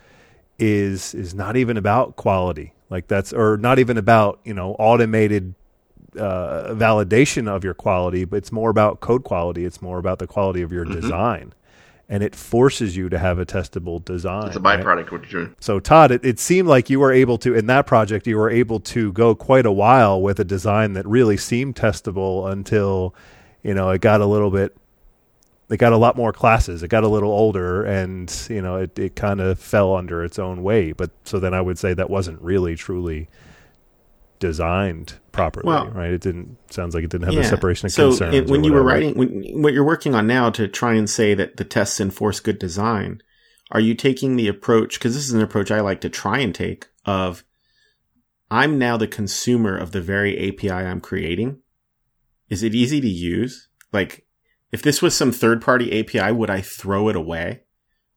is 0.58 1.14
is 1.14 1.34
not 1.34 1.58
even 1.58 1.78
about 1.78 2.16
quality. 2.16 2.74
Like 2.90 3.08
that's 3.08 3.34
or 3.34 3.58
not 3.58 3.80
even 3.80 3.98
about, 3.98 4.40
you 4.46 4.54
know, 4.54 4.76
automated 4.80 5.56
uh, 6.18 6.74
validation 6.74 7.48
of 7.48 7.64
your 7.64 7.74
quality, 7.74 8.24
but 8.24 8.38
it's 8.38 8.52
more 8.52 8.70
about 8.70 9.00
code 9.00 9.24
quality. 9.24 9.66
It's 9.66 9.82
more 9.82 9.98
about 9.98 10.20
the 10.20 10.28
quality 10.28 10.62
of 10.62 10.72
your 10.72 10.86
mm-hmm. 10.86 11.02
design. 11.02 11.54
And 12.10 12.22
it 12.22 12.36
forces 12.36 12.98
you 12.98 13.10
to 13.10 13.18
have 13.18 13.40
a 13.40 13.46
testable 13.46 14.04
design. 14.04 14.48
It's 14.48 14.58
a 14.58 14.60
byproduct 14.60 14.86
right? 14.86 15.12
what 15.12 15.32
you're 15.32 15.46
doing. 15.46 15.56
So, 15.60 15.80
Todd, 15.80 16.12
it, 16.12 16.24
it 16.24 16.40
seemed 16.40 16.68
like 16.68 16.90
you 16.90 17.00
were 17.00 17.14
able 17.14 17.38
to, 17.40 17.56
in 17.56 17.68
that 17.68 17.88
project, 17.88 18.28
you 18.28 18.38
were 18.38 18.50
able 18.50 18.82
to 18.82 19.12
go 19.14 19.34
quite 19.34 19.66
a 19.66 19.72
while 19.72 20.22
with 20.22 20.40
a 20.40 20.44
design 20.44 20.94
that 20.94 21.08
really 21.08 21.38
seemed 21.38 21.76
testable 21.76 22.52
until, 22.52 23.16
you 23.64 23.74
know, 23.74 23.90
it 23.90 24.02
got 24.02 24.22
a 24.22 24.26
little 24.26 24.52
bit 24.52 24.76
it 25.70 25.78
got 25.78 25.94
a 25.94 25.98
lot 25.98 26.16
more 26.16 26.32
classes. 26.32 26.84
It 26.84 26.90
got 26.90 27.04
a 27.04 27.08
little 27.08 27.32
older, 27.32 27.84
and 27.84 28.32
you 28.50 28.62
know, 28.62 28.76
it, 28.78 28.98
it 28.98 29.16
kind 29.16 29.42
of 29.42 29.60
fell 29.60 29.96
under 29.96 30.24
its 30.24 30.38
own 30.38 30.62
weight. 30.62 30.98
But 30.98 31.12
so 31.24 31.40
then 31.40 31.54
I 31.54 31.62
would 31.62 31.80
say 31.80 31.94
that 31.94 32.10
wasn't 32.10 32.42
really 32.42 32.76
truly 32.76 33.28
designed 34.40 35.20
properly, 35.32 35.68
well, 35.68 35.90
right? 35.90 36.12
It 36.12 36.22
didn't 36.22 36.58
sounds 36.72 36.96
like 36.96 37.04
it 37.04 37.10
didn't 37.10 37.26
have 37.26 37.34
yeah. 37.34 37.42
the 37.42 37.48
separation 37.48 37.88
of 37.88 37.92
so 37.92 38.10
concerns. 38.10 38.48
So 38.48 38.52
when 38.52 38.64
you 38.64 38.74
were 38.74 38.84
writing, 38.84 39.16
when, 39.16 39.62
what 39.62 39.74
you're 39.74 39.86
working 39.86 40.16
on 40.16 40.28
now 40.28 40.50
to 40.52 40.68
try 40.68 40.94
and 40.94 41.10
say 41.10 41.34
that 41.34 41.58
the 41.58 41.64
tests 41.64 42.00
enforce 42.00 42.40
good 42.40 42.60
design, 42.60 43.22
are 43.72 43.80
you 43.80 43.96
taking 43.96 44.36
the 44.36 44.48
approach? 44.48 45.00
Because 45.00 45.16
this 45.16 45.26
is 45.26 45.34
an 45.34 45.42
approach 45.42 45.72
I 45.72 45.82
like 45.82 46.02
to 46.02 46.10
try 46.10 46.40
and 46.40 46.54
take 46.54 46.88
of 47.06 47.44
I'm 48.52 48.78
now 48.78 48.98
the 48.98 49.08
consumer 49.08 49.76
of 49.76 49.92
the 49.92 50.02
very 50.02 50.48
API 50.48 50.70
I'm 50.70 51.02
creating. 51.02 51.60
Is 52.50 52.62
it 52.62 52.76
easy 52.76 53.02
to 53.02 53.10
use? 53.10 53.68
Like, 53.92 54.28
if 54.72 54.84
this 54.84 55.02
was 55.02 55.16
some 55.16 55.32
third 55.32 55.62
party 55.62 56.00
API, 56.00 56.32
would 56.32 56.52
I 56.52 56.62
throw 56.62 57.10
it 57.10 57.16
away? 57.16 57.63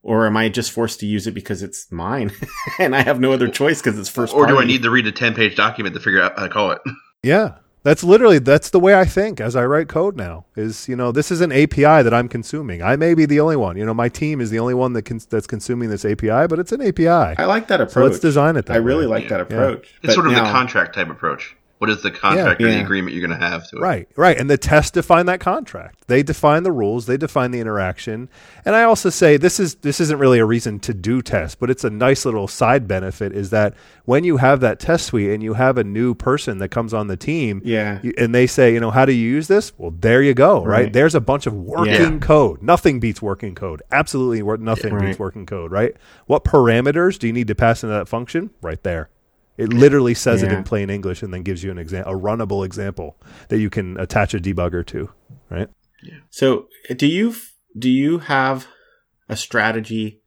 Or 0.06 0.24
am 0.24 0.36
I 0.36 0.48
just 0.48 0.70
forced 0.70 1.00
to 1.00 1.06
use 1.06 1.26
it 1.26 1.32
because 1.32 1.64
it's 1.64 1.90
mine 1.90 2.30
and 2.78 2.94
I 2.94 3.02
have 3.02 3.18
no 3.18 3.32
other 3.32 3.48
choice 3.48 3.82
because 3.82 3.98
it's 3.98 4.08
first? 4.08 4.32
Or 4.32 4.46
party? 4.46 4.52
do 4.52 4.60
I 4.60 4.64
need 4.64 4.82
to 4.84 4.90
read 4.90 5.06
a 5.06 5.12
ten 5.12 5.34
page 5.34 5.56
document 5.56 5.94
to 5.96 6.00
figure 6.00 6.22
out 6.22 6.38
how 6.38 6.44
to 6.44 6.48
call 6.48 6.70
it? 6.70 6.80
Yeah, 7.22 7.56
that's 7.82 8.04
literally 8.04 8.38
that's 8.38 8.70
the 8.70 8.78
way 8.78 8.94
I 8.94 9.04
think 9.04 9.40
as 9.40 9.56
I 9.56 9.64
write 9.66 9.88
code 9.88 10.16
now. 10.16 10.44
Is 10.54 10.88
you 10.88 10.94
know 10.94 11.10
this 11.10 11.32
is 11.32 11.40
an 11.40 11.50
API 11.50 12.02
that 12.04 12.14
I'm 12.14 12.28
consuming. 12.28 12.84
I 12.84 12.94
may 12.94 13.14
be 13.14 13.26
the 13.26 13.40
only 13.40 13.56
one. 13.56 13.76
You 13.76 13.84
know 13.84 13.94
my 13.94 14.08
team 14.08 14.40
is 14.40 14.50
the 14.50 14.60
only 14.60 14.74
one 14.74 14.92
that 14.92 15.02
can, 15.02 15.18
that's 15.28 15.48
consuming 15.48 15.90
this 15.90 16.04
API, 16.04 16.46
but 16.46 16.60
it's 16.60 16.70
an 16.70 16.82
API. 16.82 17.08
I 17.08 17.46
like 17.46 17.66
that 17.66 17.80
approach. 17.80 17.94
So 17.94 18.04
let's 18.04 18.20
design 18.20 18.54
it. 18.54 18.70
I 18.70 18.76
really 18.76 19.06
like 19.06 19.24
yeah. 19.24 19.30
that 19.30 19.40
approach. 19.40 19.88
Yeah. 19.94 20.00
It's 20.04 20.14
sort 20.14 20.26
of 20.26 20.32
now, 20.32 20.44
the 20.44 20.52
contract 20.52 20.94
type 20.94 21.08
approach. 21.08 21.56
What 21.78 21.90
is 21.90 22.02
the 22.02 22.10
contract 22.10 22.60
yeah, 22.60 22.68
or 22.68 22.70
the 22.70 22.80
agreement 22.80 23.14
you're 23.14 23.26
going 23.26 23.38
to 23.38 23.46
have 23.46 23.68
to 23.68 23.76
it? 23.76 23.80
Right, 23.80 24.08
right. 24.16 24.38
And 24.38 24.48
the 24.48 24.56
tests 24.56 24.92
define 24.92 25.26
that 25.26 25.40
contract. 25.40 26.06
They 26.06 26.22
define 26.22 26.62
the 26.62 26.72
rules. 26.72 27.04
They 27.04 27.18
define 27.18 27.50
the 27.50 27.60
interaction. 27.60 28.30
And 28.64 28.74
I 28.74 28.84
also 28.84 29.10
say 29.10 29.36
this 29.36 29.60
is 29.60 29.74
this 29.76 30.00
isn't 30.00 30.18
really 30.18 30.38
a 30.38 30.46
reason 30.46 30.80
to 30.80 30.94
do 30.94 31.20
tests, 31.20 31.54
but 31.54 31.68
it's 31.68 31.84
a 31.84 31.90
nice 31.90 32.24
little 32.24 32.48
side 32.48 32.88
benefit. 32.88 33.32
Is 33.32 33.50
that 33.50 33.74
when 34.06 34.24
you 34.24 34.38
have 34.38 34.60
that 34.60 34.80
test 34.80 35.04
suite 35.06 35.30
and 35.30 35.42
you 35.42 35.52
have 35.52 35.76
a 35.76 35.84
new 35.84 36.14
person 36.14 36.58
that 36.58 36.70
comes 36.70 36.94
on 36.94 37.08
the 37.08 37.16
team, 37.16 37.60
yeah, 37.62 38.00
and 38.16 38.34
they 38.34 38.46
say, 38.46 38.72
you 38.72 38.80
know, 38.80 38.90
how 38.90 39.04
do 39.04 39.12
you 39.12 39.28
use 39.28 39.46
this? 39.46 39.72
Well, 39.76 39.90
there 39.90 40.22
you 40.22 40.32
go. 40.32 40.64
Right, 40.64 40.84
right? 40.84 40.92
there's 40.92 41.14
a 41.14 41.20
bunch 41.20 41.46
of 41.46 41.52
working 41.52 42.14
yeah. 42.14 42.18
code. 42.20 42.62
Nothing 42.62 43.00
beats 43.00 43.20
working 43.20 43.54
code. 43.54 43.82
Absolutely, 43.92 44.42
nothing 44.58 44.92
yeah, 44.92 44.96
right. 44.96 45.06
beats 45.08 45.18
working 45.18 45.44
code. 45.44 45.70
Right. 45.70 45.94
What 46.24 46.42
parameters 46.42 47.18
do 47.18 47.26
you 47.26 47.34
need 47.34 47.48
to 47.48 47.54
pass 47.54 47.82
into 47.82 47.94
that 47.94 48.08
function? 48.08 48.48
Right 48.62 48.82
there. 48.82 49.10
It 49.56 49.72
literally 49.72 50.14
says 50.14 50.42
yeah. 50.42 50.48
it 50.48 50.52
in 50.52 50.64
plain 50.64 50.90
English 50.90 51.22
and 51.22 51.32
then 51.32 51.42
gives 51.42 51.62
you 51.64 51.70
an 51.70 51.78
example, 51.78 52.12
a 52.12 52.18
runnable 52.18 52.64
example 52.64 53.16
that 53.48 53.58
you 53.58 53.70
can 53.70 53.98
attach 53.98 54.34
a 54.34 54.38
debugger 54.38 54.84
to, 54.86 55.08
right? 55.50 55.68
Yeah. 56.02 56.18
So, 56.30 56.66
uh, 56.90 56.94
do 56.94 57.06
you 57.06 57.34
do 57.78 57.88
you 57.88 58.18
have 58.18 58.66
a 59.28 59.36
strategy 59.36 60.20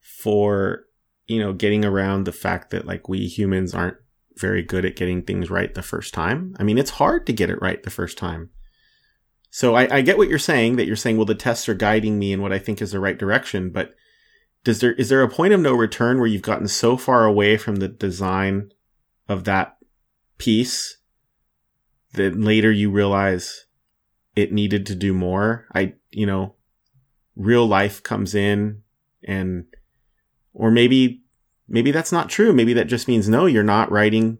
for 0.00 0.84
you 1.26 1.40
know 1.40 1.52
getting 1.52 1.84
around 1.84 2.24
the 2.24 2.32
fact 2.32 2.70
that 2.70 2.86
like 2.86 3.08
we 3.08 3.26
humans 3.26 3.74
aren't 3.74 3.96
very 4.36 4.62
good 4.62 4.84
at 4.84 4.96
getting 4.96 5.22
things 5.22 5.50
right 5.50 5.74
the 5.74 5.82
first 5.82 6.14
time? 6.14 6.54
I 6.58 6.62
mean, 6.62 6.78
it's 6.78 6.90
hard 6.90 7.26
to 7.26 7.32
get 7.32 7.50
it 7.50 7.60
right 7.60 7.82
the 7.82 7.90
first 7.90 8.16
time. 8.16 8.50
So 9.50 9.74
I, 9.74 9.96
I 9.96 10.00
get 10.02 10.18
what 10.18 10.28
you're 10.28 10.38
saying 10.38 10.76
that 10.76 10.86
you're 10.86 10.94
saying, 10.94 11.16
well, 11.16 11.26
the 11.26 11.34
tests 11.34 11.68
are 11.68 11.74
guiding 11.74 12.18
me 12.18 12.32
in 12.32 12.42
what 12.42 12.52
I 12.52 12.58
think 12.58 12.82
is 12.82 12.92
the 12.92 13.00
right 13.00 13.18
direction, 13.18 13.70
but 13.70 13.94
does 14.64 14.80
there 14.80 14.92
is 14.94 15.08
there 15.08 15.22
a 15.22 15.28
point 15.28 15.52
of 15.52 15.60
no 15.60 15.72
return 15.72 16.18
where 16.18 16.26
you've 16.26 16.42
gotten 16.42 16.68
so 16.68 16.96
far 16.96 17.24
away 17.24 17.56
from 17.56 17.76
the 17.76 17.88
design 17.88 18.72
of 19.28 19.44
that 19.44 19.76
piece 20.36 20.98
that 22.14 22.38
later 22.38 22.70
you 22.70 22.90
realize 22.90 23.66
it 24.34 24.52
needed 24.52 24.86
to 24.86 24.94
do 24.94 25.14
more? 25.14 25.66
I 25.74 25.94
you 26.10 26.26
know 26.26 26.54
real 27.36 27.66
life 27.66 28.02
comes 28.02 28.34
in 28.34 28.82
and 29.24 29.64
or 30.52 30.70
maybe 30.70 31.22
maybe 31.68 31.90
that's 31.90 32.12
not 32.12 32.28
true. 32.28 32.52
Maybe 32.52 32.72
that 32.74 32.88
just 32.88 33.08
means 33.08 33.28
no 33.28 33.46
you're 33.46 33.62
not 33.62 33.90
writing 33.90 34.38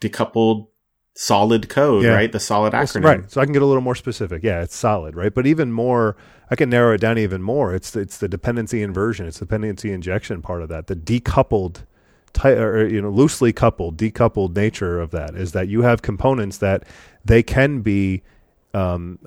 decoupled 0.00 0.68
solid 1.14 1.68
code, 1.68 2.04
yeah. 2.04 2.10
right? 2.10 2.30
The 2.30 2.40
solid 2.40 2.72
acronym. 2.72 3.04
Right. 3.04 3.30
So 3.30 3.40
I 3.40 3.44
can 3.44 3.52
get 3.52 3.62
a 3.62 3.66
little 3.66 3.82
more 3.82 3.94
specific. 3.94 4.42
Yeah, 4.42 4.62
it's 4.62 4.76
solid, 4.76 5.14
right? 5.16 5.34
But 5.34 5.46
even 5.46 5.72
more, 5.72 6.16
I 6.50 6.56
can 6.56 6.70
narrow 6.70 6.94
it 6.94 7.00
down 7.00 7.18
even 7.18 7.42
more. 7.42 7.74
It's 7.74 7.94
it's 7.96 8.18
the 8.18 8.28
dependency 8.28 8.82
inversion. 8.82 9.26
It's 9.26 9.38
the 9.38 9.46
dependency 9.46 9.92
injection 9.92 10.42
part 10.42 10.62
of 10.62 10.68
that. 10.68 10.86
The 10.86 10.96
decoupled 10.96 11.84
or 12.44 12.86
you 12.86 13.02
know 13.02 13.10
loosely 13.10 13.52
coupled 13.52 13.96
decoupled 13.96 14.54
nature 14.54 15.00
of 15.00 15.10
that 15.10 15.34
is 15.34 15.52
that 15.52 15.68
you 15.68 15.82
have 15.82 16.00
components 16.02 16.58
that 16.58 16.84
they 17.24 17.42
can 17.42 17.80
be 17.80 18.22
um, 18.72 19.18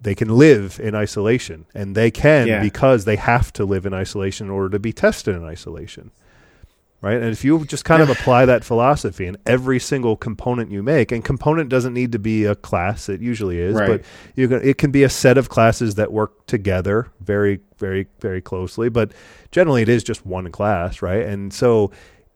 they 0.00 0.14
can 0.14 0.28
live 0.28 0.80
in 0.80 0.94
isolation 0.94 1.64
and 1.74 1.94
they 1.94 2.10
can 2.10 2.46
yeah. 2.46 2.60
because 2.60 3.04
they 3.04 3.16
have 3.16 3.52
to 3.52 3.64
live 3.64 3.86
in 3.86 3.94
isolation 3.94 4.48
in 4.48 4.52
order 4.52 4.68
to 4.70 4.78
be 4.78 4.92
tested 4.92 5.34
in 5.34 5.44
isolation 5.44 6.10
right? 7.04 7.20
And 7.20 7.26
if 7.26 7.44
you 7.44 7.62
just 7.66 7.84
kind 7.84 8.02
of 8.02 8.08
apply 8.08 8.46
that 8.46 8.64
philosophy 8.64 9.26
in 9.26 9.36
every 9.44 9.78
single 9.78 10.16
component 10.16 10.70
you 10.70 10.82
make, 10.82 11.12
and 11.12 11.22
component 11.22 11.68
doesn't 11.68 11.92
need 11.92 12.12
to 12.12 12.18
be 12.18 12.46
a 12.46 12.54
class, 12.54 13.10
it 13.10 13.20
usually 13.20 13.58
is, 13.58 13.74
right. 13.74 13.88
but 13.88 14.04
you 14.36 14.48
can, 14.48 14.62
it 14.62 14.78
can 14.78 14.90
be 14.90 15.02
a 15.02 15.10
set 15.10 15.36
of 15.36 15.50
classes 15.50 15.96
that 15.96 16.14
work 16.14 16.46
together 16.46 17.12
very, 17.20 17.60
very, 17.76 18.06
very 18.20 18.40
closely. 18.40 18.88
But 18.88 19.12
generally, 19.50 19.82
it 19.82 19.90
is 19.90 20.02
just 20.02 20.24
one 20.24 20.50
class, 20.50 21.02
right? 21.02 21.26
And 21.26 21.52
so 21.52 21.90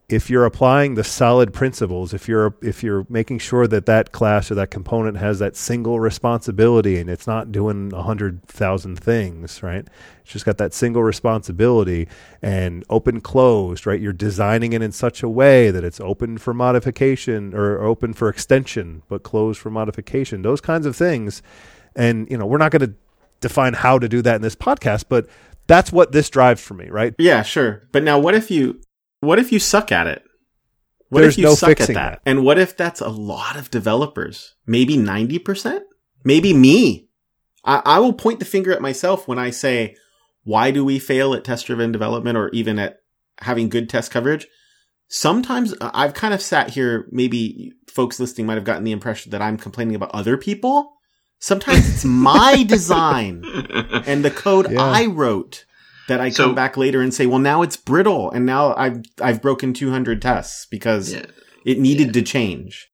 if 0.08 0.30
you're 0.30 0.46
applying 0.46 0.94
the 0.94 1.04
solid 1.04 1.52
principles, 1.52 2.14
if 2.14 2.28
you're 2.28 2.54
if 2.62 2.82
you're 2.82 3.04
making 3.10 3.38
sure 3.38 3.66
that 3.66 3.84
that 3.84 4.10
class 4.10 4.50
or 4.50 4.54
that 4.54 4.70
component 4.70 5.18
has 5.18 5.38
that 5.38 5.54
single 5.54 6.00
responsibility 6.00 6.98
and 6.98 7.10
it's 7.10 7.26
not 7.26 7.52
doing 7.52 7.92
a 7.92 8.02
hundred 8.02 8.42
thousand 8.44 8.98
things, 8.98 9.62
right? 9.62 9.86
It's 10.22 10.32
just 10.32 10.46
got 10.46 10.56
that 10.58 10.72
single 10.72 11.02
responsibility 11.02 12.08
and 12.40 12.84
open 12.88 13.20
closed, 13.20 13.86
right? 13.86 14.00
You're 14.00 14.14
designing 14.14 14.72
it 14.72 14.80
in 14.80 14.92
such 14.92 15.22
a 15.22 15.28
way 15.28 15.70
that 15.70 15.84
it's 15.84 16.00
open 16.00 16.38
for 16.38 16.54
modification 16.54 17.54
or 17.54 17.82
open 17.82 18.14
for 18.14 18.30
extension, 18.30 19.02
but 19.08 19.22
closed 19.22 19.60
for 19.60 19.68
modification. 19.68 20.40
Those 20.40 20.62
kinds 20.62 20.86
of 20.86 20.96
things, 20.96 21.42
and 21.94 22.30
you 22.30 22.38
know 22.38 22.46
we're 22.46 22.56
not 22.56 22.72
going 22.72 22.88
to 22.88 22.94
define 23.40 23.74
how 23.74 23.98
to 23.98 24.08
do 24.08 24.22
that 24.22 24.36
in 24.36 24.42
this 24.42 24.56
podcast, 24.56 25.04
but 25.10 25.28
that's 25.66 25.92
what 25.92 26.12
this 26.12 26.30
drives 26.30 26.62
for 26.62 26.72
me, 26.72 26.88
right? 26.88 27.14
Yeah, 27.18 27.42
sure. 27.42 27.86
But 27.92 28.04
now 28.04 28.18
what 28.18 28.34
if 28.34 28.50
you 28.50 28.80
what 29.20 29.38
if 29.38 29.52
you 29.52 29.58
suck 29.58 29.92
at 29.92 30.06
it? 30.06 30.22
What 31.08 31.22
There's 31.22 31.34
if 31.34 31.38
you 31.38 31.44
no 31.44 31.54
suck 31.54 31.80
at 31.80 31.88
that? 31.88 32.20
And 32.26 32.44
what 32.44 32.58
if 32.58 32.76
that's 32.76 33.00
a 33.00 33.08
lot 33.08 33.56
of 33.56 33.70
developers? 33.70 34.54
Maybe 34.66 34.96
90%? 34.96 35.80
Maybe 36.24 36.52
me. 36.52 37.08
I, 37.64 37.82
I 37.84 37.98
will 37.98 38.12
point 38.12 38.38
the 38.38 38.44
finger 38.44 38.72
at 38.72 38.82
myself 38.82 39.26
when 39.26 39.38
I 39.38 39.50
say, 39.50 39.96
why 40.44 40.70
do 40.70 40.84
we 40.84 40.98
fail 40.98 41.34
at 41.34 41.44
test 41.44 41.66
driven 41.66 41.92
development 41.92 42.36
or 42.36 42.48
even 42.50 42.78
at 42.78 42.98
having 43.40 43.68
good 43.68 43.88
test 43.88 44.10
coverage? 44.10 44.46
Sometimes 45.08 45.74
uh, 45.80 45.90
I've 45.94 46.14
kind 46.14 46.34
of 46.34 46.42
sat 46.42 46.70
here, 46.70 47.08
maybe 47.10 47.72
folks 47.86 48.20
listening 48.20 48.46
might 48.46 48.54
have 48.54 48.64
gotten 48.64 48.84
the 48.84 48.92
impression 48.92 49.30
that 49.30 49.42
I'm 49.42 49.56
complaining 49.56 49.94
about 49.94 50.14
other 50.14 50.36
people. 50.36 50.92
Sometimes 51.38 51.88
it's 51.88 52.04
my 52.04 52.62
design 52.68 53.44
and 54.06 54.24
the 54.24 54.30
code 54.30 54.70
Yeah. 54.70 54.82
I 54.82 55.06
wrote 55.06 55.64
that 56.08 56.20
I 56.20 56.28
So- 56.30 56.46
come 56.46 56.54
back 56.54 56.76
later 56.76 57.00
and 57.00 57.14
say, 57.14 57.26
well, 57.26 57.38
now 57.38 57.62
it's 57.62 57.76
brittle 57.76 58.30
and 58.30 58.44
now 58.44 58.74
I've, 58.76 59.02
I've 59.20 59.40
broken 59.40 59.72
200 59.72 60.20
tests 60.20 60.66
because 60.66 61.14
yeah. 61.14 61.26
it 61.64 61.78
needed 61.78 62.12
to 62.14 62.22
change. 62.22 62.90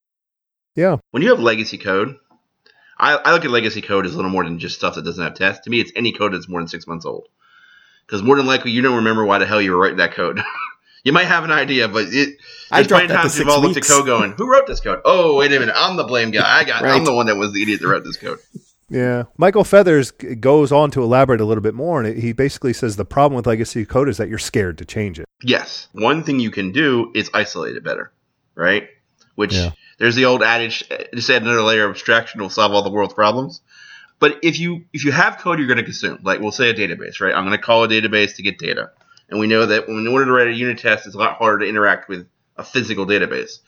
Yeah. 0.76 0.96
when 1.12 1.22
you 1.22 1.30
have 1.30 1.38
legacy 1.38 1.78
code, 1.78 2.16
I, 2.98 3.14
I 3.14 3.32
look 3.32 3.44
at 3.44 3.50
legacy 3.50 3.80
code 3.80 4.06
as 4.06 4.12
a 4.12 4.16
little 4.16 4.30
more 4.30 4.44
than 4.44 4.58
just 4.58 4.76
stuff 4.76 4.96
that 4.96 5.04
doesn't 5.04 5.22
have 5.22 5.34
tests. 5.34 5.64
To 5.64 5.70
me, 5.70 5.80
it's 5.80 5.92
any 5.96 6.12
code 6.12 6.34
that's 6.34 6.48
more 6.48 6.60
than 6.60 6.68
six 6.68 6.86
months 6.86 7.04
old. 7.04 7.28
Because 8.06 8.22
more 8.22 8.36
than 8.36 8.46
likely, 8.46 8.70
you 8.70 8.82
don't 8.82 8.96
remember 8.96 9.24
why 9.24 9.38
the 9.38 9.46
hell 9.46 9.62
you 9.62 9.72
were 9.72 9.78
writing 9.78 9.98
that 9.98 10.12
code. 10.12 10.40
you 11.04 11.12
might 11.12 11.26
have 11.26 11.44
an 11.44 11.50
idea, 11.50 11.88
but 11.88 12.06
it. 12.08 12.38
I 12.70 12.78
There's 12.78 12.88
dropped 12.88 12.88
plenty 12.88 13.04
of 13.04 13.08
that 13.08 13.14
to 13.14 13.16
times 13.16 13.24
we've 13.24 13.46
six 13.46 13.50
all 13.50 13.60
looked 13.62 13.76
at 13.76 13.86
code 13.86 14.06
going, 14.06 14.32
"Who 14.32 14.50
wrote 14.50 14.66
this 14.66 14.80
code? 14.80 15.00
Oh, 15.04 15.36
wait 15.36 15.52
a 15.52 15.58
minute, 15.58 15.74
I'm 15.76 15.96
the 15.96 16.04
blame 16.04 16.30
guy. 16.30 16.60
I 16.60 16.64
got. 16.64 16.82
Right. 16.82 16.94
I'm 16.94 17.04
the 17.04 17.14
one 17.14 17.26
that 17.26 17.36
was 17.36 17.52
the 17.52 17.62
idiot 17.62 17.80
that 17.80 17.88
wrote 17.88 18.04
this 18.04 18.16
code." 18.16 18.38
Yeah. 18.89 19.24
Michael 19.37 19.64
Feathers 19.64 20.11
goes 20.11 20.70
on 20.72 20.91
to 20.93 21.03
elaborate 21.03 21.41
a 21.41 21.45
little 21.45 21.62
bit 21.62 21.74
more, 21.74 22.03
and 22.03 22.18
he 22.18 22.32
basically 22.32 22.72
says 22.72 22.97
the 22.97 23.05
problem 23.05 23.37
with 23.37 23.47
legacy 23.47 23.85
code 23.85 24.09
is 24.09 24.16
that 24.18 24.28
you're 24.28 24.39
scared 24.39 24.78
to 24.78 24.85
change 24.85 25.18
it. 25.18 25.26
Yes. 25.43 25.89
One 25.93 26.22
thing 26.22 26.41
you 26.41 26.51
can 26.51 26.72
do 26.72 27.11
is 27.14 27.30
isolate 27.35 27.76
it 27.76 27.85
better, 27.85 28.12
right? 28.55 28.89
Which 29.37 29.55
Yeah. 29.55 29.70
there's 29.99 30.14
the 30.14 30.26
old 30.26 30.43
adage: 30.43 30.85
uh, 30.91 31.05
just 31.14 31.30
add 31.30 31.43
another 31.43 31.62
layer 31.62 31.85
of 31.85 31.91
abstraction 31.91 32.41
will 32.41 32.51
solve 32.51 32.72
all 32.72 32.82
the 32.82 32.91
world's 32.91 33.14
problems. 33.14 33.61
But 34.20 34.39
if 34.43 34.59
you 34.61 34.85
if 34.93 35.05
you 35.05 35.12
have 35.12 35.39
code 35.39 35.59
you're 35.59 35.66
going 35.66 35.78
to 35.78 35.82
consume, 35.82 36.18
like 36.22 36.41
we'll 36.41 36.53
say 36.53 36.70
a 36.70 36.74
database, 36.74 37.20
right? 37.20 37.35
I'm 37.35 37.45
going 37.45 37.57
to 37.57 37.62
call 37.62 37.85
a 37.85 37.89
database 37.89 38.37
to 38.37 38.43
get 38.43 38.59
data, 38.59 38.91
and 39.28 39.41
we 39.41 39.47
know 39.49 39.66
that 39.66 39.89
when 39.89 39.99
in 39.99 40.07
order 40.09 40.24
to 40.26 40.32
write 40.32 40.49
a 40.49 40.53
unit 40.53 40.78
test, 40.78 41.07
it's 41.07 41.14
a 41.16 41.18
lot 41.18 41.37
harder 41.37 41.61
to 41.61 41.66
interact 41.68 42.09
with 42.09 42.26
a 42.57 42.62
physical 42.62 43.07
database. 43.07 43.59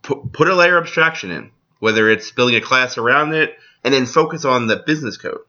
Put, 0.00 0.32
put 0.32 0.48
a 0.48 0.54
layer 0.54 0.78
of 0.78 0.84
abstraction 0.84 1.30
in, 1.30 1.50
whether 1.78 2.08
it's 2.08 2.30
building 2.32 2.56
a 2.56 2.60
class 2.60 2.96
around 2.98 3.34
it, 3.34 3.56
and 3.84 3.92
then 3.92 4.06
focus 4.06 4.44
on 4.44 4.66
the 4.66 4.76
business 4.76 5.16
code. 5.16 5.40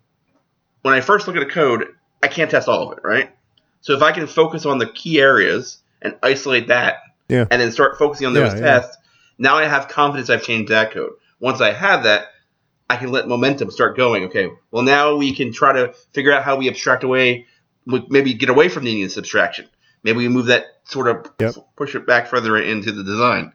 When 0.82 0.94
I 0.94 1.02
first 1.02 1.28
look 1.28 1.36
at 1.36 1.44
a 1.44 1.48
code, 1.48 1.88
I 2.22 2.28
can't 2.28 2.50
test 2.52 2.68
all 2.68 2.92
of 2.92 2.98
it, 2.98 3.04
right? 3.04 3.36
So 3.82 3.94
if 3.94 4.02
I 4.02 4.12
can 4.12 4.28
focus 4.28 4.66
on 4.66 4.78
the 4.78 4.88
key 4.88 5.20
areas 5.20 5.82
and 6.02 6.16
isolate 6.24 6.68
that, 6.68 6.98
Yeah. 7.30 7.46
and 7.50 7.62
then 7.62 7.72
start 7.72 7.98
focusing 7.98 8.28
on 8.28 8.34
those 8.34 8.54
Yeah, 8.54 8.60
yeah. 8.60 8.66
tests, 8.80 8.98
now 9.38 9.56
I 9.58 9.66
have 9.66 9.88
confidence 9.88 10.30
I've 10.30 10.44
changed 10.44 10.72
that 10.72 10.92
code. 10.92 11.14
Once 11.40 11.62
I 11.62 11.72
have 11.74 12.04
that, 12.04 12.28
I 12.90 12.98
can 12.98 13.12
let 13.12 13.28
momentum 13.28 13.72
start 13.72 13.96
going. 13.98 14.26
Okay, 14.26 14.50
well 14.72 14.84
now 14.84 15.16
we 15.16 15.34
can 15.34 15.52
try 15.54 15.74
to 15.74 15.94
figure 16.14 16.32
out 16.34 16.44
how 16.44 16.58
we 16.58 16.68
abstract 16.70 17.04
away, 17.04 17.46
maybe 17.86 18.34
get 18.34 18.50
away 18.50 18.70
from 18.70 18.84
needing 18.84 19.04
this 19.04 19.18
abstraction. 19.18 19.68
Maybe 20.04 20.18
we 20.20 20.28
move 20.28 20.48
that 20.48 20.66
sort 20.84 21.08
of 21.08 21.32
Yep. 21.40 21.56
push 21.78 21.96
it 21.96 22.06
back 22.06 22.28
further 22.28 22.58
into 22.58 22.92
the 22.92 23.04
design. 23.04 23.54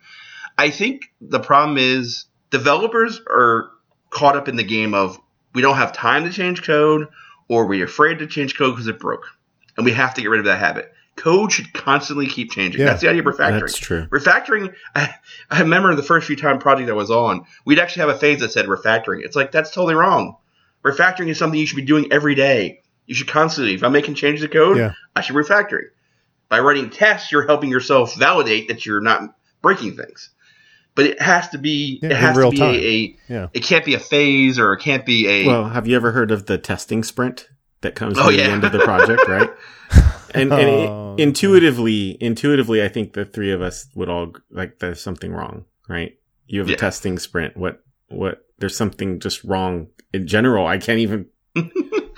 I 0.56 0.70
think 0.70 1.12
the 1.20 1.40
problem 1.40 1.76
is 1.78 2.24
developers 2.50 3.20
are 3.28 3.70
caught 4.18 4.36
up 4.36 4.48
in 4.48 4.56
the 4.56 4.64
game 4.64 4.94
of 4.94 5.18
we 5.54 5.62
don't 5.62 5.76
have 5.76 5.92
time 5.92 6.24
to 6.24 6.30
change 6.30 6.62
code 6.62 7.06
or 7.48 7.66
we're 7.66 7.84
afraid 7.84 8.18
to 8.18 8.26
change 8.26 8.58
code 8.58 8.74
because 8.74 8.88
it 8.88 8.98
broke. 8.98 9.24
And 9.76 9.84
we 9.84 9.92
have 9.92 10.14
to 10.14 10.20
get 10.20 10.28
rid 10.28 10.40
of 10.40 10.46
that 10.46 10.58
habit. 10.58 10.92
Code 11.14 11.52
should 11.52 11.72
constantly 11.72 12.26
keep 12.26 12.50
changing. 12.50 12.80
Yeah. 12.80 12.88
That's 12.88 13.00
the 13.00 13.08
idea 13.08 13.22
of 13.22 13.26
refactoring. 13.26 13.60
That's 13.60 13.78
true. 13.78 14.06
Refactoring, 14.06 14.74
I, 14.94 15.14
I 15.50 15.60
remember 15.60 15.94
the 15.94 16.02
first 16.02 16.26
few 16.26 16.36
time 16.36 16.58
project 16.58 16.90
I 16.90 16.94
was 16.94 17.10
on, 17.10 17.46
we'd 17.64 17.78
actually 17.78 18.00
have 18.00 18.16
a 18.16 18.18
phase 18.18 18.40
that 18.40 18.50
said 18.52 18.66
refactoring. 18.66 19.24
It's 19.24 19.36
like, 19.36 19.52
that's 19.52 19.70
totally 19.70 19.94
wrong. 19.94 20.36
Refactoring 20.84 21.28
is 21.28 21.38
something 21.38 21.58
you 21.58 21.66
should 21.66 21.76
be 21.76 21.82
doing 21.82 22.12
every 22.12 22.34
day. 22.34 22.82
You 23.06 23.14
should 23.14 23.28
constantly, 23.28 23.74
if 23.74 23.84
I'm 23.84 23.92
making 23.92 24.14
changes 24.14 24.42
to 24.44 24.48
code, 24.48 24.78
Yeah. 24.78 24.92
I 25.14 25.20
should 25.20 25.36
refactoring. 25.36 25.86
By 26.48 26.60
writing 26.60 26.90
tests, 26.90 27.30
you're 27.30 27.46
helping 27.46 27.70
yourself 27.70 28.14
validate 28.16 28.68
that 28.68 28.84
you're 28.84 29.00
not 29.00 29.34
breaking 29.62 29.96
things. 29.96 30.30
But 30.98 31.06
it 31.06 31.22
has 31.22 31.48
to 31.50 31.58
be, 31.58 32.00
Yeah, 32.02 32.08
it 32.08 32.12
in 32.12 32.16
has 32.18 32.36
real 32.36 32.50
to 32.50 32.56
be 32.56 32.58
time. 32.58 32.74
a, 32.74 32.76
a 32.78 33.16
Yeah. 33.28 33.46
it 33.54 33.60
can't 33.62 33.84
be 33.84 33.94
a 33.94 34.00
phase 34.00 34.58
or 34.58 34.72
it 34.72 34.80
can't 34.80 35.06
be 35.06 35.28
a, 35.28 35.46
Well, 35.46 35.68
have 35.68 35.86
you 35.86 35.94
ever 35.94 36.10
heard 36.10 36.32
of 36.32 36.46
the 36.46 36.58
testing 36.58 37.04
sprint 37.04 37.48
that 37.82 37.94
comes 37.94 38.18
Oh, 38.18 38.28
near 38.30 38.38
yeah. 38.40 38.46
the 38.48 38.52
end 38.54 38.64
of 38.64 38.72
the 38.72 38.80
project, 38.80 39.22
right? 39.28 39.48
And, 40.34 40.52
and 40.52 40.68
Oh, 40.68 41.14
it- 41.16 41.22
intuitively, 41.22 42.16
intuitively, 42.20 42.82
I 42.82 42.88
think 42.88 43.12
the 43.12 43.24
three 43.24 43.52
of 43.52 43.62
us 43.62 43.86
would 43.94 44.08
all 44.08 44.32
like 44.50 44.80
there's 44.80 45.00
something 45.00 45.32
wrong, 45.32 45.66
right? 45.88 46.18
You 46.48 46.58
have 46.58 46.68
a 46.68 46.74
testing 46.74 47.20
sprint. 47.20 47.56
What, 47.56 47.80
what? 48.08 48.44
There's 48.58 48.76
something 48.76 49.20
just 49.20 49.44
wrong 49.44 49.86
in 50.12 50.26
general. 50.26 50.66
I 50.66 50.78
can't 50.78 50.98
even. 50.98 51.26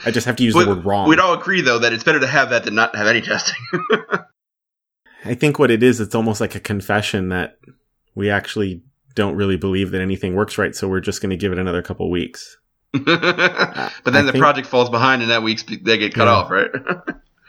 I 0.07 0.11
just 0.11 0.25
have 0.27 0.37
to 0.37 0.43
use 0.43 0.55
But 0.55 0.65
the 0.65 0.75
word 0.77 0.87
wrong. 0.87 1.07
We'd 1.11 1.19
all 1.21 1.35
agree 1.35 1.61
though 1.61 1.81
that 1.81 1.93
it's 1.93 2.03
better 2.05 2.21
to 2.21 2.27
have 2.27 2.49
that 2.49 2.65
than 2.65 2.75
not 2.75 2.97
have 2.97 3.07
any 3.07 3.21
testing. 3.21 3.57
I 5.27 5.35
think 5.35 5.59
what 5.59 5.71
it 5.71 5.83
is, 5.83 6.01
it's 6.01 6.15
almost 6.15 6.41
like 6.41 6.55
a 6.55 6.61
confession 6.61 7.29
that 7.29 7.59
we 8.21 8.31
actually 8.31 8.83
don't 9.15 9.35
really 9.35 9.57
believe 9.57 9.91
that 9.91 10.01
anything 10.01 10.35
works 10.37 10.57
right, 10.59 10.75
so 10.77 10.87
we're 10.89 11.01
just 11.01 11.21
going 11.21 11.31
to 11.31 11.37
give 11.37 11.51
it 11.53 11.59
another 11.59 11.83
couple 11.83 12.09
weeks. 12.11 12.57
but 12.93 13.05
then 13.05 13.17
I 13.17 14.23
the 14.23 14.33
think- 14.33 14.43
project 14.43 14.67
falls 14.69 14.91
behind 14.91 15.23
and 15.23 15.31
that 15.31 15.43
week 15.43 15.65
they 15.85 15.99
get 15.99 16.15
cut 16.15 16.25
Yeah. 16.27 16.31
off, 16.33 16.51
right? 16.51 16.71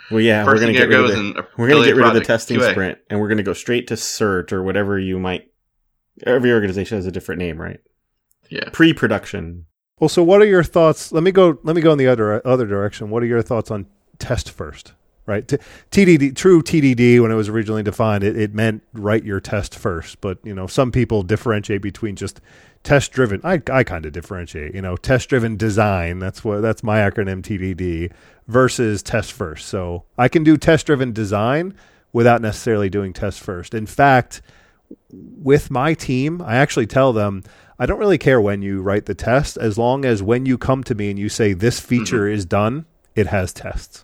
Well, 0.09 0.19
yeah, 0.19 0.43
First 0.43 0.55
we're 0.55 0.61
going 0.61 0.73
to 0.73 0.79
get 0.79 0.89
rid 0.89 0.99
of 0.99 1.07
the, 1.09 1.45
we're 1.57 1.67
going 1.69 1.83
to 1.83 1.87
get 1.87 1.95
rid 1.95 2.05
of 2.07 2.13
the 2.13 2.21
testing 2.21 2.57
project, 2.57 2.71
QA. 2.71 2.73
sprint, 2.73 2.97
and 3.09 3.19
we're 3.19 3.27
going 3.27 3.37
to 3.37 3.43
go 3.43 3.53
straight 3.53 3.87
to 3.87 3.93
CERT 3.93 4.51
or 4.51 4.61
whatever 4.63 4.99
you 4.99 5.19
might. 5.19 5.47
Every 6.25 6.51
organization 6.51 6.97
has 6.97 7.05
a 7.05 7.11
different 7.11 7.39
name, 7.39 7.59
right? 7.61 7.79
Yeah. 8.49 8.69
Pre-production. 8.73 9.65
Well, 9.99 10.09
so 10.09 10.21
what 10.23 10.41
are 10.41 10.45
your 10.45 10.63
thoughts? 10.63 11.11
Let 11.13 11.23
me 11.23 11.31
go. 11.31 11.59
Let 11.63 11.75
me 11.75 11.81
go 11.81 11.91
in 11.91 11.97
the 11.97 12.07
other 12.07 12.45
other 12.45 12.65
direction. 12.65 13.09
What 13.09 13.23
are 13.23 13.27
your 13.27 13.41
thoughts 13.41 13.71
on 13.71 13.85
test 14.19 14.49
first? 14.51 14.93
Right, 15.31 15.47
T- 15.47 15.57
TDD, 15.91 16.35
true 16.35 16.61
TDD. 16.61 17.21
When 17.21 17.31
it 17.31 17.35
was 17.35 17.47
originally 17.47 17.83
defined, 17.83 18.21
it, 18.21 18.35
it 18.35 18.53
meant 18.53 18.83
write 18.91 19.23
your 19.23 19.39
test 19.39 19.73
first. 19.73 20.19
But 20.19 20.39
you 20.43 20.53
know, 20.53 20.67
some 20.67 20.91
people 20.91 21.23
differentiate 21.23 21.81
between 21.81 22.17
just 22.17 22.41
test 22.83 23.13
driven. 23.13 23.39
I 23.41 23.61
I 23.71 23.85
kind 23.85 24.05
of 24.05 24.11
differentiate. 24.11 24.75
You 24.75 24.81
know, 24.81 24.97
test 24.97 25.29
driven 25.29 25.55
design. 25.55 26.19
That's 26.19 26.43
what 26.43 26.61
that's 26.61 26.83
my 26.83 26.97
acronym 26.97 27.41
TDD 27.41 28.11
versus 28.49 29.01
test 29.01 29.31
first. 29.31 29.69
So 29.69 30.03
I 30.17 30.27
can 30.27 30.43
do 30.43 30.57
test 30.57 30.85
driven 30.85 31.13
design 31.13 31.75
without 32.11 32.41
necessarily 32.41 32.89
doing 32.89 33.13
test 33.13 33.39
first. 33.39 33.73
In 33.73 33.85
fact, 33.85 34.41
with 35.11 35.71
my 35.71 35.93
team, 35.93 36.41
I 36.41 36.57
actually 36.57 36.87
tell 36.87 37.13
them 37.13 37.43
I 37.79 37.85
don't 37.85 37.99
really 37.99 38.17
care 38.17 38.41
when 38.41 38.61
you 38.61 38.81
write 38.81 39.05
the 39.05 39.15
test 39.15 39.55
as 39.55 39.77
long 39.77 40.03
as 40.03 40.21
when 40.21 40.45
you 40.45 40.57
come 40.57 40.83
to 40.83 40.93
me 40.93 41.09
and 41.09 41.17
you 41.17 41.29
say 41.29 41.53
this 41.53 41.79
mm-hmm. 41.79 41.87
feature 41.87 42.27
is 42.27 42.45
done, 42.45 42.85
it 43.15 43.27
has 43.27 43.53
tests. 43.53 44.03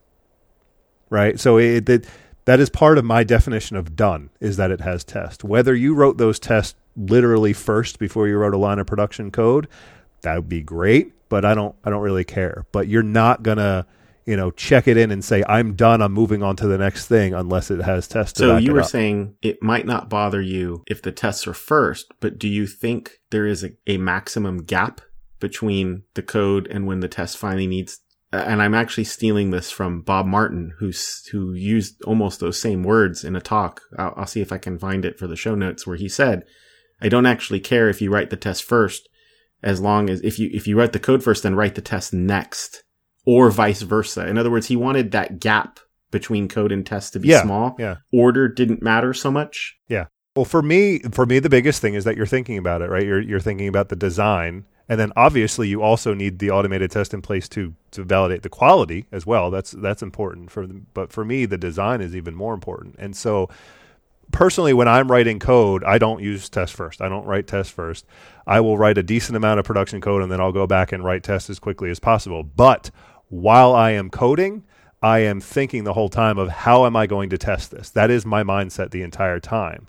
Right? 1.09 1.39
So 1.39 1.57
it, 1.57 1.87
it 1.89 2.07
that 2.45 2.59
is 2.59 2.69
part 2.69 2.97
of 2.97 3.05
my 3.05 3.23
definition 3.23 3.75
of 3.75 3.95
done 3.95 4.29
is 4.39 4.57
that 4.57 4.71
it 4.71 4.81
has 4.81 5.03
tests. 5.03 5.43
Whether 5.43 5.75
you 5.75 5.93
wrote 5.93 6.17
those 6.17 6.39
tests 6.39 6.75
literally 6.95 7.53
first 7.53 7.99
before 7.99 8.27
you 8.27 8.37
wrote 8.37 8.53
a 8.53 8.57
line 8.57 8.79
of 8.79 8.87
production 8.87 9.31
code, 9.31 9.67
that 10.21 10.35
would 10.35 10.49
be 10.49 10.61
great, 10.61 11.13
but 11.29 11.45
I 11.45 11.53
don't 11.53 11.75
I 11.83 11.89
don't 11.89 12.01
really 12.01 12.23
care. 12.23 12.65
But 12.71 12.87
you're 12.87 13.03
not 13.03 13.43
going 13.43 13.57
to 13.57 13.85
you 14.27 14.35
know, 14.35 14.51
check 14.51 14.89
it 14.89 14.97
in 14.97 15.09
and 15.09 15.23
say, 15.23 15.41
I'm 15.47 15.73
done, 15.73 16.01
I'm 16.01 16.11
moving 16.11 16.43
on 16.43 16.57
to 16.57 16.67
the 16.67 16.77
next 16.77 17.07
thing 17.07 17.33
unless 17.33 17.71
it 17.71 17.81
has 17.81 18.09
tests. 18.09 18.37
So 18.37 18.57
you 18.57 18.73
were 18.73 18.81
up. 18.81 18.87
saying 18.87 19.35
it 19.41 19.63
might 19.63 19.85
not 19.85 20.09
bother 20.09 20.41
you 20.41 20.83
if 20.85 21.01
the 21.01 21.13
tests 21.13 21.47
are 21.47 21.53
first, 21.53 22.11
but 22.19 22.37
do 22.37 22.49
you 22.49 22.67
think 22.67 23.21
there 23.31 23.45
is 23.47 23.63
a, 23.63 23.71
a 23.87 23.97
maximum 23.97 24.63
gap 24.63 24.99
between 25.39 26.03
the 26.13 26.21
code 26.21 26.67
and 26.67 26.85
when 26.85 26.99
the 26.99 27.07
test 27.07 27.37
finally 27.37 27.67
needs? 27.67 28.01
Uh, 28.33 28.43
and 28.45 28.61
I'm 28.61 28.73
actually 28.73 29.05
stealing 29.05 29.51
this 29.51 29.71
from 29.71 30.01
Bob 30.01 30.25
Martin, 30.25 30.73
who's 30.79 31.25
who 31.31 31.53
used 31.53 32.03
almost 32.03 32.39
those 32.39 32.59
same 32.59 32.83
words 32.83 33.23
in 33.23 33.35
a 33.35 33.41
talk. 33.41 33.81
I'll, 33.97 34.13
I'll 34.17 34.27
see 34.27 34.41
if 34.41 34.51
I 34.51 34.57
can 34.57 34.77
find 34.77 35.05
it 35.05 35.17
for 35.17 35.27
the 35.27 35.35
show 35.37 35.55
notes, 35.55 35.87
where 35.87 35.95
he 35.95 36.09
said, 36.09 36.43
"I 37.01 37.07
don't 37.09 37.25
actually 37.25 37.61
care 37.61 37.87
if 37.89 38.01
you 38.01 38.11
write 38.11 38.29
the 38.29 38.35
test 38.35 38.63
first, 38.63 39.07
as 39.63 39.79
long 39.79 40.09
as 40.09 40.19
if 40.21 40.39
you 40.39 40.49
if 40.51 40.67
you 40.67 40.77
write 40.77 40.91
the 40.93 40.99
code 40.99 41.23
first, 41.23 41.43
then 41.43 41.55
write 41.55 41.75
the 41.75 41.81
test 41.81 42.13
next." 42.13 42.83
or 43.29 43.51
vice 43.51 43.81
versa. 43.81 44.25
In 44.25 44.37
other 44.37 44.49
words, 44.49 44.67
he 44.67 44.77
wanted 44.77 45.11
that 45.11 45.41
gap 45.41 45.81
between 46.11 46.47
code 46.47 46.71
and 46.71 46.85
test 46.85 47.11
to 47.11 47.19
be 47.19 47.27
Yeah, 47.27 47.41
small. 47.41 47.75
yeah. 47.77 47.97
Order 48.13 48.47
didn't 48.47 48.81
matter 48.81 49.13
so 49.13 49.29
much. 49.29 49.75
Yeah. 49.89 50.05
Well, 50.33 50.45
for 50.45 50.61
me, 50.61 50.99
for 51.11 51.25
me, 51.25 51.39
the 51.39 51.49
biggest 51.49 51.81
thing 51.81 51.93
is 51.93 52.05
that 52.05 52.15
you're 52.15 52.25
thinking 52.25 52.57
about 52.57 52.81
it, 52.81 52.89
right? 52.89 53.03
You're 53.05 53.19
you're 53.19 53.41
thinking 53.41 53.67
about 53.67 53.89
the 53.89 53.97
design, 53.97 54.63
and 54.89 54.99
then 54.99 55.11
obviously 55.15 55.67
you 55.67 55.81
also 55.81 56.13
need 56.13 56.39
the 56.39 56.51
automated 56.51 56.91
test 56.91 57.13
in 57.13 57.21
place 57.21 57.49
to 57.49 57.73
to 57.91 58.03
validate 58.03 58.43
the 58.43 58.49
quality 58.49 59.07
as 59.11 59.25
well. 59.25 59.51
That's 59.51 59.71
that's 59.71 60.01
important 60.01 60.51
for. 60.51 60.67
But 60.67 61.11
for 61.11 61.25
me, 61.25 61.45
the 61.45 61.57
design 61.57 62.01
is 62.01 62.15
even 62.15 62.35
more 62.35 62.53
important. 62.53 62.95
And 62.97 63.15
so, 63.15 63.49
personally, 64.31 64.73
when 64.73 64.87
I'm 64.87 65.11
writing 65.11 65.39
code, 65.39 65.83
I 65.83 65.97
don't 65.97 66.21
use 66.21 66.49
test 66.49 66.73
first. 66.73 67.01
I 67.01 67.09
don't 67.09 67.25
write 67.25 67.47
test 67.47 67.71
first. 67.71 68.05
I 68.45 68.61
will 68.61 68.77
write 68.77 68.97
a 68.97 69.03
decent 69.03 69.35
amount 69.35 69.59
of 69.59 69.65
production 69.65 69.99
code, 69.99 70.21
and 70.21 70.31
then 70.31 70.39
I'll 70.39 70.53
go 70.53 70.67
back 70.67 70.91
and 70.91 71.03
write 71.03 71.23
tests 71.23 71.49
as 71.49 71.59
quickly 71.59 71.89
as 71.89 71.99
possible. 71.99 72.43
But 72.43 72.91
while 73.29 73.75
I 73.75 73.91
am 73.91 74.09
coding, 74.09 74.63
I 75.01 75.19
am 75.19 75.41
thinking 75.41 75.83
the 75.83 75.93
whole 75.93 76.09
time 76.09 76.37
of 76.37 76.49
how 76.49 76.85
am 76.85 76.95
I 76.95 77.07
going 77.07 77.29
to 77.29 77.37
test 77.37 77.71
this? 77.71 77.89
That 77.89 78.09
is 78.09 78.25
my 78.25 78.43
mindset 78.43 78.91
the 78.91 79.01
entire 79.01 79.39
time. 79.39 79.87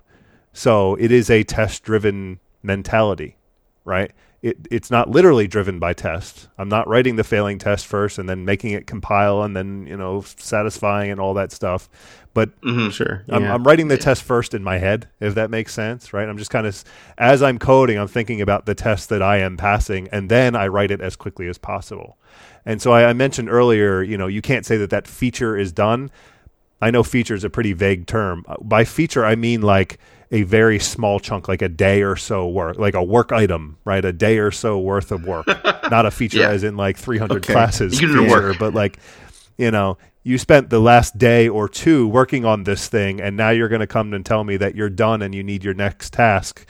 So 0.51 0.95
it 0.95 1.11
is 1.11 1.29
a 1.29 1.43
test 1.43 1.83
driven 1.83 2.39
mentality, 2.61 3.37
right? 3.85 4.11
It, 4.41 4.69
it's 4.71 4.89
not 4.89 5.09
literally 5.09 5.47
driven 5.47 5.79
by 5.79 5.91
tests. 5.91 6.47
I'm 6.57 6.69
not 6.69 6.87
writing 6.87 7.17
the 7.17 7.25
failing 7.25 7.59
test 7.59 7.85
first 7.85 8.17
and 8.17 8.29
then 8.29 8.45
making 8.45 8.71
it 8.71 8.87
compile 8.87 9.43
and 9.43 9.53
then, 9.53 9.85
you 9.85 9.97
know, 9.97 10.21
satisfying 10.21 11.11
and 11.11 11.19
all 11.19 11.33
that 11.33 11.51
stuff. 11.51 11.89
But 12.33 12.51
Sure. 12.91 13.25
I'm, 13.27 13.43
yeah. 13.43 13.53
I'm 13.53 13.63
writing 13.65 13.89
the 13.89 13.97
test 13.97 14.23
first 14.23 14.53
in 14.53 14.63
my 14.63 14.77
head, 14.77 15.09
if 15.19 15.35
that 15.35 15.49
makes 15.49 15.73
sense, 15.73 16.13
right? 16.13 16.29
I'm 16.29 16.37
just 16.37 16.51
kind 16.51 16.65
of, 16.65 16.83
as 17.17 17.43
I'm 17.43 17.59
coding, 17.59 17.97
I'm 17.97 18.07
thinking 18.07 18.39
about 18.39 18.65
the 18.65 18.75
test 18.75 19.09
that 19.09 19.21
I 19.21 19.39
am 19.39 19.57
passing, 19.57 20.07
and 20.09 20.29
then 20.29 20.55
I 20.55 20.67
write 20.67 20.91
it 20.91 21.01
as 21.01 21.17
quickly 21.17 21.49
as 21.49 21.57
possible. 21.57 22.17
And 22.65 22.81
so 22.81 22.93
I, 22.93 23.09
I 23.09 23.13
mentioned 23.13 23.49
earlier, 23.49 24.01
you 24.01 24.17
know, 24.17 24.27
you 24.27 24.41
can't 24.41 24.65
say 24.65 24.77
that 24.77 24.89
that 24.91 25.05
feature 25.05 25.57
is 25.57 25.73
done. 25.73 26.11
I 26.81 26.91
know 26.91 27.03
feature 27.03 27.35
is 27.35 27.43
a 27.43 27.49
pretty 27.49 27.73
vague 27.73 28.05
term. 28.05 28.45
Uh, 28.47 28.55
By 28.61 28.85
feature, 28.85 29.25
I 29.25 29.35
mean 29.35 29.61
like 29.61 29.97
a 30.31 30.43
very 30.43 30.77
small 30.79 31.19
chunk, 31.19 31.47
like 31.47 31.61
a 31.61 31.69
day 31.69 32.03
or 32.03 32.15
so 32.15 32.47
work, 32.47 32.77
like 32.77 32.93
a 32.93 33.03
work 33.03 33.31
item, 33.31 33.77
right? 33.83 34.03
A 34.05 34.13
day 34.13 34.37
or 34.37 34.51
so 34.51 34.79
worth 34.79 35.11
of 35.11 35.25
work, 35.25 35.47
not 35.89 36.05
a 36.05 36.11
feature 36.11 36.39
Yeah. 36.39 36.49
as 36.49 36.63
in 36.63 36.77
like 36.77 36.97
300 36.97 37.37
Okay. 37.37 37.53
classes 37.53 37.99
feature, 37.99 38.53
but 38.59 38.73
like, 38.73 38.99
you 39.57 39.71
know, 39.71 39.97
you 40.23 40.37
spent 40.37 40.69
the 40.69 40.79
last 40.79 41.17
day 41.17 41.47
or 41.49 41.67
two 41.67 42.07
working 42.07 42.45
on 42.45 42.63
this 42.63 42.87
thing, 42.87 43.19
and 43.19 43.35
now 43.37 43.49
you're 43.49 43.69
going 43.69 43.79
to 43.81 43.87
come 43.87 44.13
and 44.13 44.23
tell 44.25 44.43
me 44.43 44.57
that 44.57 44.75
you're 44.75 44.89
done 44.89 45.21
and 45.23 45.33
you 45.33 45.41
need 45.41 45.63
your 45.63 45.73
next 45.73 46.13
task. 46.13 46.65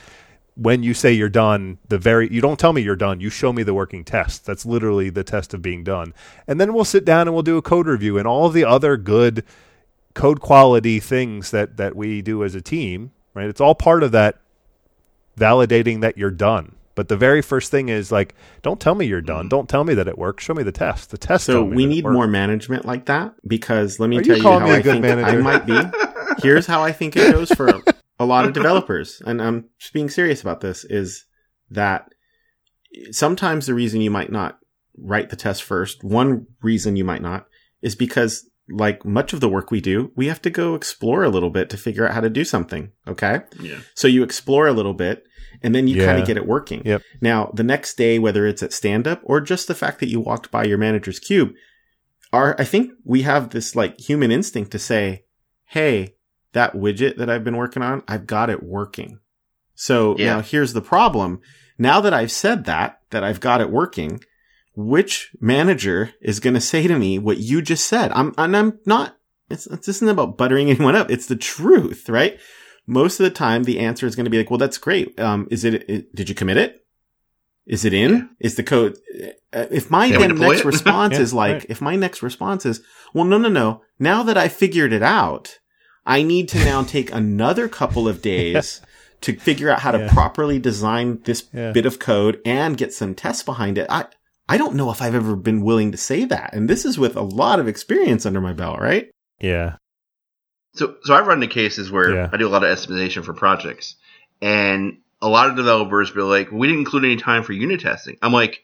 When 0.55 0.84
you 0.84 0.93
say 0.93 1.14
you're 1.14 1.30
done, 1.30 1.78
the 1.88 1.97
very 1.97 2.32
you 2.32 2.41
don't 2.41 2.60
tell 2.60 2.74
me 2.74 2.82
you're 2.82 2.95
done. 2.95 3.20
You 3.22 3.30
show 3.30 3.51
me 3.53 3.64
the 3.64 3.74
working 3.74 4.03
test. 4.03 4.45
That's 4.45 4.66
literally 4.66 5.10
the 5.10 5.24
test 5.24 5.53
of 5.53 5.62
being 5.62 5.84
done. 5.84 6.14
And 6.47 6.60
then 6.62 6.74
we'll 6.74 6.84
sit 6.86 7.05
down 7.05 7.28
and 7.28 7.34
we'll 7.34 7.43
do 7.43 7.57
a 7.57 7.62
code 7.62 7.88
review 7.88 8.18
and 8.18 8.28
all 8.28 8.49
the 8.49 8.66
other 8.66 8.97
good 8.97 9.43
code 10.14 10.41
quality 10.41 10.99
things 10.99 11.51
that 11.51 11.78
that 11.78 11.95
we 11.95 12.22
do 12.22 12.43
as 12.43 12.55
a 12.55 12.62
team. 12.62 13.12
Right? 13.40 13.50
It's 13.50 13.62
all 13.62 13.76
part 13.76 14.04
of 14.04 14.12
that 14.12 14.40
validating 15.38 16.02
that 16.02 16.18
you're 16.18 16.30
done. 16.30 16.76
But 16.96 17.08
the 17.08 17.16
very 17.16 17.42
first 17.42 17.72
thing 17.72 17.88
is 17.88 18.12
like, 18.12 18.36
don't 18.62 18.82
tell 18.82 18.94
me 18.94 19.06
you're 19.06 19.22
done. 19.22 19.44
Mm-hmm. 19.44 19.48
Don't 19.48 19.70
tell 19.70 19.86
me 19.86 19.94
that 19.94 20.10
it 20.10 20.18
works. 20.18 20.44
Show 20.44 20.54
me 20.54 20.64
the 20.64 20.74
test. 20.74 21.12
The 21.12 21.18
test. 21.18 21.46
So 21.46 21.64
we 21.64 21.86
need 21.86 22.04
more 22.04 22.28
management 22.28 22.84
like 22.84 23.06
that 23.06 23.36
because 23.48 24.02
let 24.02 24.10
me 24.10 24.18
Are 24.18 24.22
tell 24.22 24.36
you, 24.36 24.44
calling 24.44 24.62
how 24.62 24.68
me 24.68 24.74
I 24.74 24.82
think 24.82 25.06
I 25.06 25.38
might 25.38 25.66
be. 25.66 25.80
Here's 26.44 26.68
how 26.68 26.84
I 26.84 26.92
think 26.92 27.16
it 27.16 27.32
goes 27.32 27.52
for 27.52 27.82
a 28.20 28.26
lot 28.26 28.44
of 28.44 28.52
developers, 28.52 29.22
and 29.26 29.42
I'm 29.42 29.70
just 29.80 29.94
being 29.94 30.10
serious 30.10 30.42
about 30.42 30.60
this. 30.60 30.84
Is 30.84 31.26
that 31.70 32.12
sometimes 33.12 33.66
the 33.66 33.74
reason 33.74 34.02
you 34.02 34.12
might 34.12 34.32
not 34.32 34.60
write 34.98 35.30
the 35.30 35.38
test 35.38 35.64
first, 35.64 36.04
one 36.04 36.48
reason 36.62 36.98
you 36.98 37.06
might 37.06 37.22
not, 37.22 37.46
is 37.82 37.96
because 37.96 38.49
like 38.72 39.05
much 39.05 39.34
of 39.34 39.39
the 39.41 39.49
work 39.49 39.72
we 39.72 39.82
do, 39.82 40.11
we 40.15 40.28
have 40.28 40.41
to 40.43 40.49
go 40.49 40.76
explore 40.76 41.24
a 41.24 41.30
little 41.30 41.49
bit 41.49 41.70
to 41.72 41.78
figure 41.78 42.07
out 42.07 42.13
how 42.13 42.22
to 42.22 42.30
do 42.30 42.43
something. 42.43 42.91
Okay. 43.07 43.41
Yeah. 43.59 43.80
So 43.95 44.07
you 44.07 44.24
explore 44.24 44.67
a 44.67 44.74
little 44.74 44.93
bit 44.93 45.24
and 45.61 45.74
then 45.76 45.88
you 45.88 45.97
Yeah. 45.97 46.05
kind 46.05 46.20
of 46.20 46.28
get 46.28 46.38
it 46.38 46.45
working. 46.47 46.82
Yep. 46.86 47.01
Now, 47.22 47.51
the 47.53 47.63
next 47.63 47.95
day, 47.97 48.20
whether 48.20 48.45
it's 48.45 48.63
at 48.63 48.74
stand 48.74 49.07
up 49.07 49.22
or 49.24 49.41
just 49.41 49.67
the 49.67 49.76
fact 49.76 49.99
that 49.99 50.09
you 50.09 50.20
walked 50.20 50.51
by 50.51 50.63
your 50.65 50.78
manager's 50.78 51.20
cube, 51.20 51.53
are, 52.32 52.55
I 52.59 52.63
think 52.63 52.91
we 53.03 53.24
have 53.24 53.49
this 53.49 53.76
like 53.76 53.99
human 53.99 54.32
instinct 54.32 54.72
to 54.72 54.80
say, 54.80 55.26
Hey, 55.65 56.15
that 56.53 56.74
widget 56.74 57.17
that 57.17 57.30
I've 57.30 57.43
been 57.43 57.57
working 57.57 57.82
on, 57.84 58.03
I've 58.07 58.28
got 58.28 58.49
it 58.49 58.63
working. 58.63 59.20
So 59.76 60.15
Yeah. 60.17 60.36
now 60.36 60.41
here's 60.41 60.74
the 60.74 60.82
problem. 60.82 61.39
Now 61.78 62.01
that 62.01 62.13
I've 62.13 62.32
said 62.32 62.65
that, 62.65 62.99
that 63.11 63.24
I've 63.24 63.39
got 63.39 63.61
it 63.61 63.70
working, 63.72 64.20
which 64.88 65.32
manager 65.42 66.14
is 66.22 66.40
going 66.40 66.54
to 66.54 66.62
say 66.62 66.88
to 66.88 66.98
me 66.98 67.20
what 67.20 67.38
you 67.38 67.62
just 67.62 67.86
said? 67.86 68.12
I'm, 68.14 68.34
and 68.38 68.56
I'm 68.56 68.80
not, 68.86 69.18
it's, 69.50 69.66
this 69.66 69.88
isn't 69.90 70.10
about 70.10 70.38
buttering 70.38 70.70
anyone 70.70 70.96
up. 70.96 71.12
It's 71.12 71.26
the 71.28 71.36
truth, 71.36 72.08
right? 72.10 72.40
Most 72.88 73.20
of 73.20 73.24
the 73.26 73.30
time, 73.30 73.64
the 73.64 73.80
answer 73.80 74.06
is 74.08 74.16
going 74.16 74.26
to 74.26 74.30
be 74.32 74.38
like, 74.38 74.50
well, 74.50 74.58
that's 74.58 74.78
great. 74.78 75.20
Um, 75.20 75.48
is 75.52 75.64
it, 75.64 75.88
it 75.90 76.16
did 76.16 76.30
you 76.30 76.36
commit 76.36 76.58
it? 76.58 76.86
Is 77.68 77.86
it 77.86 77.94
in? 77.94 78.30
Is 78.40 78.56
the 78.56 78.64
code, 78.64 78.98
uh, 79.54 79.66
if 79.70 79.92
my 79.92 80.10
then 80.10 80.36
next 80.38 80.66
response 80.74 81.14
Yeah, 81.16 81.22
is 81.22 81.34
like, 81.34 81.54
right. 81.54 81.66
if 81.70 81.82
my 81.82 81.96
next 81.96 82.24
response 82.24 82.66
is, 82.66 82.82
well, 83.14 83.26
no, 83.26 83.38
no, 83.38 83.50
no. 83.50 83.82
Now 84.00 84.24
that 84.24 84.38
I 84.38 84.48
figured 84.48 84.92
it 84.92 85.04
out, 85.04 85.60
I 86.06 86.24
need 86.24 86.50
to 86.50 86.58
now 86.60 86.84
take 86.96 87.12
another 87.14 87.68
couple 87.68 88.08
of 88.08 88.24
days 88.24 88.82
to 89.22 89.36
figure 89.38 89.70
out 89.70 89.82
how 89.82 89.92
to 89.92 90.00
Yeah. 90.00 90.12
properly 90.12 90.58
design 90.58 91.20
this 91.26 91.48
Yeah. 91.54 91.72
bit 91.74 91.86
of 91.86 92.00
code 92.00 92.40
and 92.46 92.76
get 92.78 92.92
some 92.94 93.14
tests 93.14 93.44
behind 93.44 93.78
it. 93.78 93.86
I, 93.90 94.06
I 94.50 94.58
don't 94.58 94.76
know 94.76 94.89
if 94.89 95.02
I've 95.02 95.16
ever 95.16 95.36
been 95.36 95.62
willing 95.62 95.91
to 95.91 95.97
say 95.97 96.26
that. 96.26 96.54
And 96.54 96.68
this 96.68 96.84
is 96.84 96.97
with 96.97 97.16
a 97.16 97.22
lot 97.22 97.60
of 97.60 97.68
experience 97.68 98.26
under 98.26 98.41
my 98.41 98.54
belt, 98.54 98.80
right? 98.80 99.10
Yeah. 99.39 99.76
So, 100.74 100.95
so 101.04 101.14
I've 101.14 101.28
run 101.28 101.41
into 101.41 101.54
cases 101.54 101.91
where 101.91 102.14
Yeah. 102.14 102.30
I 102.34 102.38
do 102.38 102.47
a 102.47 102.50
lot 102.50 102.64
of 102.64 102.70
estimation 102.70 103.24
for 103.24 103.34
projects, 103.34 103.95
and 104.41 104.97
a 105.22 105.30
lot 105.30 105.50
of 105.50 105.56
developers 105.56 106.12
be 106.12 106.22
like, 106.22 106.52
"We 106.52 106.68
didn't 106.68 106.80
include 106.80 107.06
any 107.06 107.18
time 107.18 107.43
for 107.43 107.54
unit 107.54 107.82
testing." 107.82 108.18
I'm 108.22 108.34
like, 108.34 108.64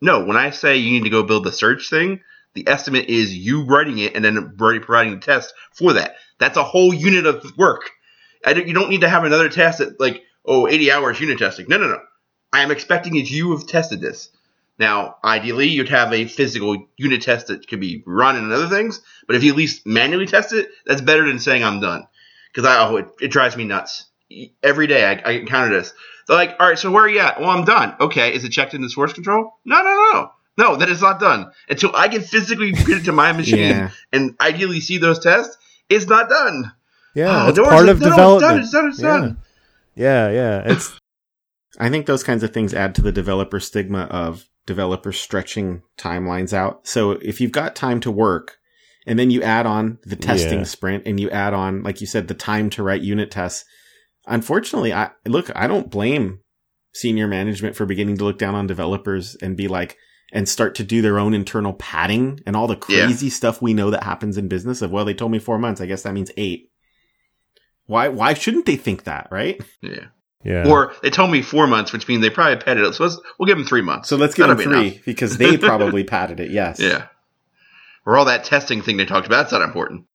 "No. 0.00 0.24
When 0.24 0.36
I 0.36 0.50
say 0.50 0.76
you 0.76 0.92
need 0.92 1.04
to 1.04 1.10
go 1.10 1.22
build 1.22 1.44
the 1.44 1.52
search 1.52 1.90
thing, 1.90 2.20
the 2.54 2.68
estimate 2.68 3.08
is 3.08 3.36
you 3.36 3.64
writing 3.64 3.98
it 3.98 4.14
and 4.14 4.24
then 4.24 4.56
already 4.60 4.80
providing 4.80 5.14
the 5.14 5.20
test 5.20 5.52
for 5.72 5.94
that. 5.94 6.14
That's 6.38 6.56
a 6.56 6.64
whole 6.64 6.94
unit 6.94 7.26
of 7.26 7.44
work. 7.56 7.90
I 8.44 8.52
don't, 8.52 8.68
you 8.68 8.74
don't 8.74 8.90
need 8.90 9.00
to 9.00 9.08
have 9.08 9.24
another 9.24 9.48
test 9.48 9.80
at 9.80 9.98
like, 9.98 10.22
oh, 10.44 10.68
80 10.68 10.92
hours 10.92 11.20
unit 11.20 11.38
testing. 11.38 11.66
No, 11.68 11.78
no, 11.78 11.88
no. 11.88 11.98
I 12.52 12.60
am 12.60 12.70
expecting 12.70 13.14
that 13.14 13.30
you 13.30 13.50
have 13.52 13.66
tested 13.66 14.00
this. 14.00 14.28
Now, 14.78 15.16
ideally, 15.24 15.68
you'd 15.68 15.88
have 15.88 16.12
a 16.12 16.26
physical 16.26 16.88
unit 16.96 17.22
test 17.22 17.46
that 17.46 17.68
could 17.68 17.80
be 17.80 18.02
run 18.06 18.36
and 18.36 18.52
other 18.52 18.68
things, 18.68 19.00
but 19.26 19.36
if 19.36 19.44
you 19.44 19.52
at 19.52 19.56
least 19.56 19.86
manually 19.86 20.26
test 20.26 20.52
it, 20.52 20.68
that's 20.84 21.00
better 21.00 21.26
than 21.26 21.38
saying 21.38 21.62
I'm 21.62 21.80
done. 21.80 22.06
Because 22.52 22.68
I, 22.68 22.88
oh, 22.88 22.96
it, 22.96 23.06
it 23.20 23.28
drives 23.28 23.56
me 23.56 23.64
nuts. 23.64 24.06
Every 24.62 24.86
day 24.86 25.04
I, 25.04 25.12
I 25.24 25.30
encounter 25.32 25.76
this. 25.76 25.92
They're 26.26 26.36
like, 26.36 26.56
all 26.58 26.68
right, 26.68 26.78
so 26.78 26.90
where 26.90 27.04
are 27.04 27.08
you 27.08 27.20
at? 27.20 27.40
Well, 27.40 27.50
I'm 27.50 27.64
done. 27.64 27.94
Okay, 28.00 28.34
is 28.34 28.44
it 28.44 28.50
checked 28.50 28.74
into 28.74 28.88
source 28.88 29.12
control? 29.12 29.52
No, 29.64 29.76
no, 29.76 30.10
no. 30.12 30.30
No, 30.56 30.76
that 30.76 30.88
is 30.88 31.00
not 31.02 31.20
done. 31.20 31.50
Until 31.68 31.94
I 31.94 32.08
can 32.08 32.22
physically 32.22 32.72
get 32.72 32.88
it 32.88 33.04
to 33.04 33.12
my 33.12 33.32
machine 33.36 33.58
Yeah. 33.58 33.90
and 34.12 34.36
ideally 34.40 34.80
see 34.80 34.98
those 34.98 35.18
tests, 35.18 35.56
it's 35.88 36.06
not 36.06 36.28
done. 36.28 36.72
Yeah. 37.14 37.46
Oh, 37.46 37.48
it's 37.50 37.58
part 37.58 37.88
of 37.88 38.00
no, 38.00 38.08
no, 38.08 38.10
development. 38.10 38.60
It's 38.60 38.70
done, 38.70 38.88
it's 38.88 38.98
done, 38.98 39.20
it's 39.22 39.34
done. 39.34 39.38
Yeah. 39.94 40.30
Yeah. 40.30 40.62
It's 40.72 40.98
I 41.78 41.90
think 41.90 42.06
those 42.06 42.22
kinds 42.22 42.42
of 42.42 42.52
things 42.52 42.72
add 42.72 42.94
to 42.96 43.02
the 43.02 43.12
developer 43.12 43.58
stigma 43.60 44.02
of 44.02 44.48
developers 44.66 45.18
stretching 45.20 45.82
timelines 45.98 46.52
out. 46.52 46.86
So 46.86 47.12
if 47.12 47.40
you've 47.40 47.52
got 47.52 47.76
time 47.76 48.00
to 48.00 48.10
work 48.10 48.56
and 49.06 49.18
then 49.18 49.30
you 49.30 49.42
add 49.42 49.66
on 49.66 49.98
the 50.04 50.16
testing 50.16 50.60
Yeah. 50.60 50.64
sprint 50.64 51.02
and 51.06 51.20
you 51.20 51.30
add 51.30 51.52
on, 51.54 51.82
like 51.82 52.00
you 52.00 52.06
said, 52.06 52.28
the 52.28 52.34
time 52.34 52.70
to 52.70 52.82
write 52.82 53.02
unit 53.02 53.30
tests, 53.30 53.64
unfortunately, 54.26 54.92
I 54.92 55.10
look, 55.26 55.50
I 55.54 55.66
don't 55.66 55.90
blame 55.90 56.40
senior 56.94 57.26
management 57.26 57.76
for 57.76 57.86
beginning 57.86 58.16
to 58.18 58.24
look 58.24 58.38
down 58.38 58.54
on 58.54 58.66
developers 58.66 59.36
and 59.42 59.56
be 59.56 59.68
like, 59.68 59.96
and 60.32 60.48
start 60.48 60.74
to 60.76 60.82
do 60.84 61.00
their 61.02 61.18
own 61.18 61.34
internal 61.34 61.74
padding 61.74 62.40
and 62.46 62.56
all 62.56 62.66
the 62.66 62.74
Yeah. 62.88 63.04
crazy 63.06 63.30
stuff 63.30 63.60
we 63.62 63.74
know 63.74 63.90
that 63.90 64.02
happens 64.04 64.36
in 64.38 64.48
business 64.48 64.80
of, 64.82 64.90
well, 64.90 65.04
they 65.04 65.14
told 65.14 65.30
me 65.30 65.38
four 65.38 65.58
months. 65.58 65.80
I 65.80 65.86
guess 65.86 66.02
that 66.02 66.14
means 66.14 66.30
eight. 66.36 66.70
Why, 67.86 68.08
why 68.08 68.32
shouldn't 68.34 68.64
they 68.66 68.76
think 68.76 69.04
that, 69.04 69.28
right? 69.30 69.60
Yeah. 69.82 70.06
Yeah. 70.44 70.68
Or 70.68 70.94
they 71.02 71.10
told 71.10 71.30
me 71.30 71.42
four 71.42 71.66
months, 71.66 71.92
which 71.92 72.06
means 72.06 72.22
they 72.22 72.30
probably 72.30 72.62
padded 72.62 72.84
it. 72.84 72.94
So 72.94 73.04
let's, 73.04 73.18
we'll 73.38 73.46
give 73.46 73.56
them 73.56 73.66
three 73.66 73.82
months. 73.82 74.08
So 74.08 74.16
let's 74.16 74.34
give 74.34 74.46
them 74.46 74.56
That'll 74.56 74.72
be 74.72 74.90
three 74.90 75.02
because 75.04 75.38
they 75.38 75.56
probably 75.58 76.04
padded 76.04 76.40
it. 76.40 76.50
Yes. 76.50 76.78
Yeah. 76.78 77.06
Or 78.06 78.18
all 78.18 78.26
that 78.26 78.44
testing 78.44 78.82
thing 78.82 78.98
they 78.98 79.06
talked 79.06 79.26
about, 79.26 79.44
that's 79.44 79.52
not 79.52 79.62
important. 79.62 80.06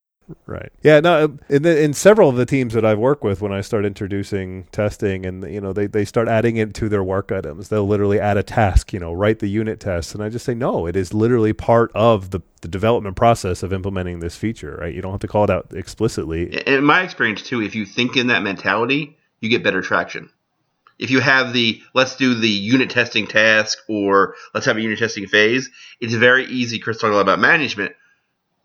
Right. 0.45 0.71
Yeah. 0.83 0.99
No. 0.99 1.25
Um, 1.25 1.39
in, 1.49 1.63
the, 1.63 1.81
in 1.81 1.93
several 1.93 2.29
of 2.29 2.35
the 2.35 2.45
teams 2.45 2.73
that 2.73 2.85
I've 2.85 2.99
worked 2.99 3.23
with, 3.23 3.41
when 3.41 3.51
I 3.51 3.61
start 3.61 3.85
introducing 3.85 4.65
testing, 4.71 5.25
and 5.25 5.43
you 5.51 5.59
know 5.59 5.73
they 5.73 5.87
they 5.87 6.05
start 6.05 6.27
adding 6.27 6.57
it 6.57 6.73
to 6.75 6.89
their 6.89 7.03
work 7.03 7.31
items, 7.31 7.69
they'll 7.69 7.87
literally 7.87 8.19
add 8.19 8.37
a 8.37 8.43
task. 8.43 8.93
You 8.93 8.99
know, 8.99 9.11
write 9.11 9.39
the 9.39 9.47
unit 9.47 9.79
test, 9.79 10.13
and 10.13 10.23
I 10.23 10.29
just 10.29 10.45
say 10.45 10.53
no. 10.53 10.85
It 10.85 10.95
is 10.95 11.13
literally 11.13 11.53
part 11.53 11.91
of 11.95 12.29
the 12.31 12.41
the 12.61 12.67
development 12.67 13.15
process 13.15 13.63
of 13.63 13.73
implementing 13.73 14.19
this 14.19 14.35
feature. 14.35 14.77
Right. 14.79 14.93
You 14.93 15.01
don't 15.01 15.11
have 15.11 15.21
to 15.21 15.27
call 15.27 15.45
it 15.45 15.49
out 15.49 15.71
explicitly. 15.73 16.55
In 16.67 16.83
my 16.83 17.01
experience, 17.01 17.41
too, 17.41 17.61
if 17.61 17.73
you 17.73 17.85
think 17.85 18.15
in 18.15 18.27
that 18.27 18.43
mentality, 18.43 19.17
you 19.39 19.49
get 19.49 19.63
better 19.63 19.81
traction. 19.81 20.29
If 20.97 21.11
you 21.11 21.21
have 21.21 21.53
the 21.53 21.81
let's 21.93 22.17
do 22.17 22.33
the 22.35 22.49
unit 22.49 22.89
testing 22.89 23.25
task 23.25 23.77
or 23.87 24.35
let's 24.53 24.65
have 24.65 24.77
a 24.77 24.81
unit 24.81 24.99
testing 24.99 25.27
phase, 25.27 25.69
it's 26.01 26.13
very 26.13 26.45
easy. 26.45 26.79
Chris 26.79 26.97
talked 26.99 27.13
a 27.13 27.15
lot 27.15 27.21
about 27.21 27.39
management. 27.39 27.93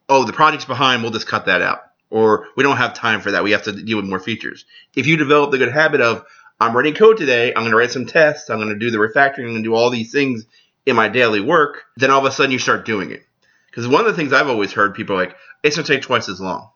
Oh, 0.09 0.25
the 0.25 0.33
project's 0.33 0.65
behind, 0.67 1.03
we'll 1.03 1.13
just 1.13 1.29
cut 1.29 1.47
that 1.47 1.63
out. 1.63 1.83
Or 2.11 2.47
we 2.57 2.63
don't 2.63 2.77
have 2.77 2.95
time 2.95 3.21
for 3.21 3.31
that. 3.31 3.45
We 3.45 3.53
have 3.53 3.63
to 3.65 3.73
deal 3.73 3.97
with 3.97 4.07
more 4.07 4.21
features. 4.21 4.65
If 4.95 5.07
you 5.07 5.17
develop 5.17 5.51
the 5.51 5.59
good 5.59 5.73
habit 5.73 6.01
of 6.01 6.25
I'm 6.61 6.77
writing 6.77 6.95
code 6.95 7.17
today, 7.17 7.49
I'm 7.49 7.63
going 7.63 7.71
to 7.71 7.77
write 7.77 7.91
some 7.91 8.07
tests, 8.07 8.51
I'm 8.51 8.59
going 8.59 8.69
to 8.69 8.79
do 8.79 8.91
the 8.91 8.99
refactoring, 8.99 9.45
I'm 9.45 9.53
going 9.53 9.63
to 9.65 9.69
do 9.69 9.75
all 9.75 9.91
these 9.91 10.13
things 10.13 10.45
in 10.87 10.97
my 10.97 11.09
daily 11.09 11.41
work, 11.41 11.85
then 11.97 12.11
all 12.11 12.21
of 12.21 12.25
a 12.27 12.31
sudden 12.31 12.53
you 12.53 12.59
start 12.59 12.85
doing 12.85 13.11
it. 13.11 13.25
Because 13.67 13.89
one 13.89 14.01
of 14.01 14.07
the 14.07 14.15
things 14.15 14.33
I've 14.33 14.49
always 14.49 14.73
heard 14.73 14.95
people 14.95 15.17
are 15.17 15.25
like, 15.25 15.37
it's 15.63 15.77
going 15.77 15.87
to 15.87 15.93
take 15.93 16.03
twice 16.03 16.29
as 16.29 16.41
long. 16.41 16.71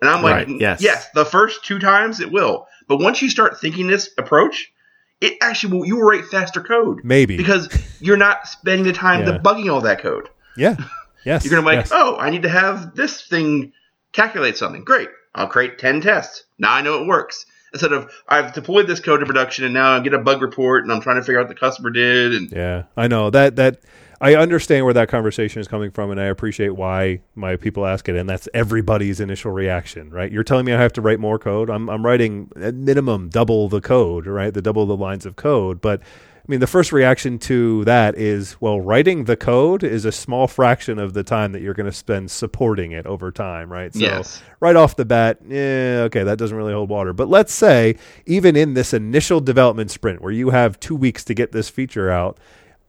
And 0.00 0.08
I'm 0.08 0.22
like, 0.22 0.46
Right, 0.46 0.60
yes. 0.60 0.80
yes, 0.80 1.08
the 1.14 1.24
first 1.24 1.64
two 1.64 1.78
times 1.78 2.20
it 2.20 2.30
will. 2.30 2.66
But 2.90 2.98
once 2.98 3.22
you 3.22 3.30
start 3.30 3.60
thinking 3.60 3.86
this 3.86 4.10
approach, 4.18 4.72
it 5.20 5.34
actually 5.40 5.78
will, 5.78 5.86
you 5.86 5.94
will 5.94 6.02
write 6.02 6.24
faster 6.24 6.60
code. 6.60 7.02
Maybe. 7.04 7.36
Because 7.36 7.68
you're 8.00 8.16
not 8.16 8.48
spending 8.48 8.84
the 8.84 8.92
time 8.92 9.20
Yeah. 9.20 9.38
debugging 9.38 9.72
all 9.72 9.80
that 9.82 10.02
code. 10.02 10.28
yeah. 10.56 10.76
Yes, 11.24 11.44
You're 11.44 11.50
going 11.50 11.62
to 11.62 11.70
be 11.70 11.76
like, 11.76 11.84
yes. 11.84 11.92
oh, 11.94 12.16
I 12.16 12.30
need 12.30 12.42
to 12.44 12.48
have 12.48 12.94
this 12.96 13.20
thing 13.20 13.74
calculate 14.12 14.56
something. 14.56 14.82
Great. 14.84 15.10
I'll 15.34 15.46
create 15.48 15.78
10 15.78 16.00
tests. 16.00 16.44
Now 16.58 16.72
I 16.72 16.80
know 16.80 17.02
it 17.02 17.06
works. 17.06 17.44
Instead 17.72 17.92
of, 17.92 18.10
I've 18.28 18.52
deployed 18.52 18.86
this 18.86 19.00
code 19.00 19.20
to 19.20 19.26
production 19.26 19.64
and 19.64 19.74
now 19.74 19.92
I 19.92 20.00
get 20.00 20.14
a 20.14 20.18
bug 20.18 20.42
report 20.42 20.82
and 20.82 20.92
I'm 20.92 21.00
trying 21.00 21.16
to 21.16 21.22
figure 21.22 21.38
out 21.38 21.48
what 21.48 21.54
the 21.54 21.60
customer 21.60 21.90
did. 21.90 22.34
And 22.34 22.50
Yeah, 22.50 22.84
I 22.96 23.06
know 23.06 23.30
that 23.30 23.56
that 23.56 23.80
I 24.22 24.34
understand 24.34 24.84
where 24.84 24.92
that 24.94 25.08
conversation 25.08 25.60
is 25.60 25.68
coming 25.68 25.90
from, 25.90 26.10
and 26.10 26.20
I 26.20 26.24
appreciate 26.24 26.76
why 26.76 27.22
my 27.34 27.56
people 27.56 27.86
ask 27.86 28.06
it, 28.06 28.16
and 28.16 28.28
that's 28.28 28.48
everybody's 28.52 29.18
initial 29.18 29.50
reaction, 29.50 30.10
right? 30.10 30.30
You're 30.30 30.44
telling 30.44 30.66
me 30.66 30.74
I 30.74 30.80
have 30.80 30.92
to 30.94 31.00
write 31.00 31.20
more 31.20 31.38
code. 31.38 31.70
I'm 31.70 31.88
I'm 31.88 32.04
writing 32.04 32.50
at 32.56 32.74
minimum 32.74 33.30
double 33.30 33.70
the 33.70 33.80
code, 33.80 34.26
right? 34.26 34.52
The 34.52 34.60
double 34.60 34.84
the 34.86 34.96
lines 34.96 35.26
of 35.26 35.36
code, 35.36 35.80
but. 35.80 36.02
I 36.50 36.54
mean, 36.54 36.58
the 36.58 36.66
first 36.66 36.90
reaction 36.90 37.38
to 37.40 37.84
that 37.84 38.18
is, 38.18 38.60
well, 38.60 38.80
writing 38.80 39.22
the 39.22 39.36
code 39.36 39.84
is 39.84 40.04
a 40.04 40.10
small 40.10 40.48
fraction 40.48 40.98
of 40.98 41.14
the 41.14 41.22
time 41.22 41.52
that 41.52 41.62
you're 41.62 41.74
going 41.74 41.86
to 41.86 41.92
spend 41.92 42.28
supporting 42.28 42.90
it 42.90 43.06
over 43.06 43.30
time, 43.30 43.70
right? 43.70 43.94
So, 43.94 44.00
Yes. 44.00 44.42
right 44.58 44.74
off 44.74 44.96
the 44.96 45.04
bat, 45.04 45.38
yeah, 45.46 46.02
okay, 46.06 46.24
that 46.24 46.38
doesn't 46.38 46.56
really 46.56 46.72
hold 46.72 46.88
water. 46.88 47.12
But 47.12 47.28
let's 47.28 47.52
say, 47.52 47.94
even 48.26 48.56
in 48.56 48.74
this 48.74 48.92
initial 48.92 49.40
development 49.40 49.92
sprint 49.92 50.22
where 50.22 50.32
you 50.32 50.50
have 50.50 50.80
two 50.80 50.96
weeks 50.96 51.22
to 51.26 51.34
get 51.34 51.52
this 51.52 51.68
feature 51.68 52.10
out, 52.10 52.40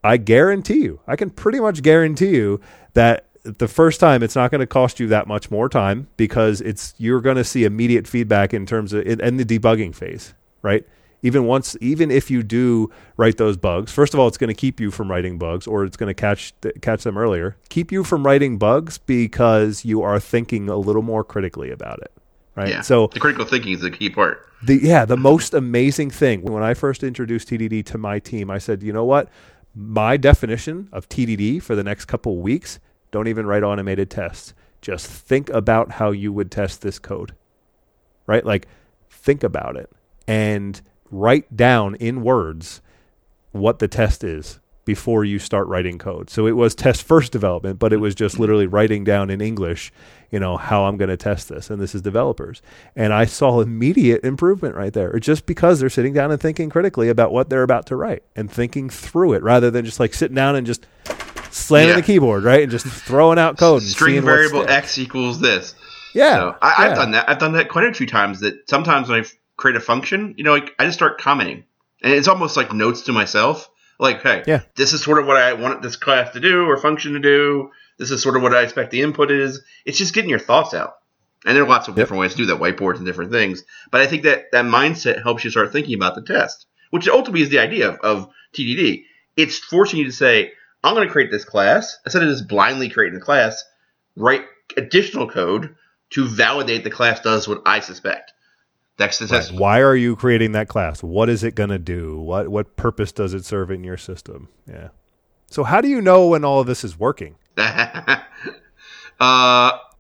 I 0.03 0.17
guarantee 0.17 0.79
you, 0.79 0.99
I 1.05 1.15
can 1.15 1.29
pretty 1.29 1.59
much 1.59 1.83
guarantee 1.83 2.29
you 2.31 2.61
that 2.93 3.27
the 3.43 3.67
first 3.67 3.99
time 3.99 4.23
it's 4.23 4.35
not 4.35 4.49
going 4.49 4.61
to 4.61 4.65
cost 4.65 4.99
you 4.99 5.05
that 5.09 5.27
much 5.27 5.51
more 5.51 5.69
time 5.69 6.07
because 6.17 6.61
it's 6.61 6.95
you're 6.97 7.21
going 7.21 7.37
to 7.37 7.43
see 7.43 7.65
immediate 7.65 8.07
feedback 8.07 8.55
in 8.55 8.65
terms 8.65 8.91
of 8.91 9.05
in, 9.05 9.21
in 9.21 9.37
the 9.37 9.45
debugging 9.45 9.93
phase, 9.93 10.33
right? 10.63 10.83
Even 11.23 11.45
once, 11.45 11.77
even 11.81 12.09
if 12.09 12.31
you 12.31 12.41
do 12.41 12.89
write 13.15 13.37
those 13.37 13.55
bugs, 13.55 13.91
first 13.91 14.13
of 14.13 14.19
all, 14.19 14.27
it's 14.27 14.37
going 14.37 14.47
to 14.47 14.53
keep 14.53 14.79
you 14.79 14.89
from 14.89 15.09
writing 15.11 15.37
bugs, 15.37 15.67
or 15.67 15.85
it's 15.85 15.97
going 15.97 16.07
to 16.09 16.13
catch 16.13 16.53
catch 16.81 17.03
them 17.03 17.17
earlier. 17.17 17.57
Keep 17.69 17.91
you 17.91 18.03
from 18.03 18.25
writing 18.25 18.57
bugs 18.57 18.97
because 18.97 19.85
you 19.85 20.01
are 20.01 20.19
thinking 20.19 20.67
a 20.69 20.77
little 20.77 21.03
more 21.03 21.23
critically 21.23 21.69
about 21.69 21.99
it, 22.01 22.11
right? 22.55 22.69
yeah. 22.69 22.81
So 22.81 23.07
the 23.13 23.19
critical 23.19 23.45
thinking 23.45 23.73
is 23.73 23.81
the 23.81 23.91
key 23.91 24.09
part. 24.09 24.47
the 24.63 24.79
yeah, 24.81 25.05
the 25.05 25.17
most 25.17 25.53
amazing 25.53 26.09
thing 26.09 26.41
when 26.41 26.63
I 26.63 26.73
first 26.73 27.03
introduced 27.03 27.49
TDD 27.49 27.85
to 27.87 27.97
my 27.97 28.17
team, 28.17 28.49
I 28.49 28.57
said, 28.57 28.81
you 28.81 28.93
know 28.93 29.05
what? 29.05 29.29
My 29.75 30.17
definition 30.17 30.89
of 30.91 31.07
TDD 31.07 31.61
for 31.61 31.75
the 31.75 31.83
next 31.83 32.05
couple 32.05 32.37
weeks, 32.37 32.79
don't 33.11 33.27
even 33.27 33.45
write 33.45 33.63
automated 33.63 34.09
tests. 34.09 34.53
Just 34.81 35.05
think 35.05 35.49
about 35.51 35.91
how 35.91 36.09
you 36.09 36.33
would 36.33 36.49
test 36.49 36.81
this 36.81 36.97
code. 36.97 37.35
Right? 38.25 38.45
Like 38.45 38.67
think 39.09 39.43
about 39.43 39.75
it 39.75 39.89
and 40.27 40.81
write 41.11 41.55
down 41.55 41.95
in 41.95 42.23
words 42.23 42.81
what 43.51 43.79
the 43.79 43.87
test 43.87 44.23
is 44.23 44.59
before 44.83 45.23
you 45.23 45.37
start 45.37 45.67
writing 45.67 45.99
code. 45.99 46.29
So 46.29 46.47
it 46.47 46.53
was 46.53 46.73
test 46.73 47.03
first 47.03 47.31
development, 47.31 47.77
but 47.77 47.93
it 47.93 47.97
was 47.97 48.15
just 48.15 48.39
literally 48.39 48.65
writing 48.65 49.03
down 49.03 49.29
in 49.29 49.39
English, 49.39 49.91
you 50.31 50.39
know, 50.39 50.57
how 50.57 50.85
I'm 50.85 50.97
going 50.97 51.09
to 51.09 51.17
test 51.17 51.49
this. 51.49 51.69
And 51.69 51.79
this 51.79 51.93
is 51.93 52.01
developers. 52.01 52.63
And 52.95 53.13
I 53.13 53.25
saw 53.25 53.61
immediate 53.61 54.23
improvement 54.23 54.75
right 54.75 54.91
there, 54.91 55.17
just 55.19 55.45
because 55.45 55.79
they're 55.79 55.89
sitting 55.89 56.13
down 56.13 56.31
and 56.31 56.41
thinking 56.41 56.69
critically 56.71 57.09
about 57.09 57.31
what 57.31 57.49
they're 57.49 57.61
about 57.61 57.85
to 57.87 57.95
write 57.95 58.23
and 58.35 58.49
thinking 58.51 58.89
through 58.89 59.33
it 59.33 59.43
rather 59.43 59.69
than 59.69 59.85
just 59.85 59.99
like 59.99 60.15
sitting 60.15 60.35
down 60.35 60.55
and 60.55 60.65
just 60.65 60.87
slamming 61.51 61.89
Yeah. 61.89 61.95
the 61.97 62.01
keyboard, 62.01 62.43
right? 62.43 62.63
And 62.63 62.71
just 62.71 62.87
throwing 62.87 63.37
out 63.37 63.57
code. 63.59 63.83
And 63.83 63.91
String 63.91 64.21
variable 64.23 64.67
x 64.67 64.97
equals 64.97 65.39
this. 65.39 65.75
Yeah. 66.15 66.33
So 66.37 66.55
I, 66.61 66.67
yeah. 66.85 66.89
I've 66.91 66.95
done 66.97 67.11
that. 67.11 67.29
I've 67.29 67.39
done 67.39 67.53
that 67.53 67.69
quite 67.69 67.85
a 67.85 67.93
few 67.93 68.07
times. 68.07 68.39
That 68.39 68.67
sometimes 68.67 69.09
when 69.09 69.19
I 69.19 69.21
f- 69.21 69.35
create 69.61 69.77
a 69.77 69.81
function, 69.81 70.33
you 70.37 70.43
know, 70.43 70.51
like 70.53 70.73
I 70.79 70.85
just 70.85 70.97
start 70.97 71.19
commenting, 71.21 71.63
and 72.03 72.13
it's 72.13 72.27
almost 72.27 72.57
like 72.57 72.73
notes 72.73 73.01
to 73.03 73.13
myself. 73.13 73.69
Like, 73.99 74.23
hey, 74.23 74.43
Yeah. 74.47 74.61
this 74.75 74.93
is 74.93 75.03
sort 75.03 75.19
of 75.19 75.27
what 75.27 75.37
I 75.37 75.53
want 75.53 75.81
this 75.83 75.95
class 75.95 76.33
to 76.33 76.39
do 76.39 76.65
or 76.65 76.75
function 76.77 77.13
to 77.13 77.19
do. 77.19 77.69
This 77.99 78.09
is 78.09 78.21
sort 78.23 78.35
of 78.35 78.41
what 78.41 78.53
I 78.55 78.63
expect 78.63 78.89
the 78.89 79.01
input 79.01 79.29
is. 79.29 79.61
It's 79.85 79.99
just 79.99 80.15
getting 80.15 80.29
your 80.31 80.39
thoughts 80.39 80.73
out. 80.73 80.95
And 81.45 81.55
there 81.55 81.63
are 81.63 81.67
lots 81.67 81.87
of 81.87 81.95
Yep. 81.95 82.03
different 82.03 82.21
ways 82.21 82.31
to 82.31 82.37
do 82.37 82.45
that, 82.47 82.59
whiteboards 82.59 82.97
and 82.97 83.05
different 83.05 83.31
things. 83.31 83.63
But 83.91 84.01
I 84.01 84.07
think 84.07 84.23
that 84.23 84.45
that 84.53 84.65
mindset 84.65 85.21
helps 85.21 85.43
you 85.43 85.51
start 85.51 85.71
thinking 85.71 85.93
about 85.93 86.15
the 86.15 86.23
test, 86.23 86.65
which 86.89 87.07
ultimately 87.07 87.43
is 87.43 87.49
the 87.49 87.59
idea 87.59 87.89
of, 87.89 87.99
of 87.99 88.29
TDD. 88.55 89.03
It's 89.37 89.59
forcing 89.59 89.99
you 89.99 90.05
to 90.05 90.11
say, 90.11 90.51
I'm 90.83 90.95
going 90.95 91.05
to 91.07 91.11
create 91.11 91.29
this 91.29 91.45
class 91.45 91.99
instead 92.05 92.23
of 92.23 92.29
just 92.29 92.47
blindly 92.47 92.89
creating 92.89 93.19
the 93.19 93.23
class. 93.25 93.63
Write 94.15 94.45
additional 94.77 95.29
code 95.29 95.75
to 96.11 96.25
validate 96.25 96.83
the 96.83 96.89
class 96.89 97.19
does 97.21 97.47
what 97.47 97.61
I 97.67 97.81
suspect. 97.81 98.33
That's 98.97 99.17
the 99.19 99.25
Right. 99.25 99.51
Why 99.51 99.79
are 99.81 99.95
you 99.95 100.15
creating 100.15 100.51
that 100.51 100.67
class? 100.67 101.01
What 101.01 101.29
is 101.29 101.43
it 101.43 101.55
going 101.55 101.69
to 101.69 101.79
do? 101.79 102.19
What 102.19 102.49
what 102.49 102.75
purpose 102.75 103.11
does 103.11 103.33
it 103.33 103.45
serve 103.45 103.71
in 103.71 103.83
your 103.83 103.97
system? 103.97 104.49
Yeah. 104.67 104.89
So 105.47 105.63
how 105.63 105.81
do 105.81 105.87
you 105.87 106.01
know 106.01 106.27
when 106.27 106.45
all 106.45 106.59
of 106.59 106.67
this 106.67 106.83
is 106.83 106.97
working? 106.99 107.35
uh, 107.57 108.17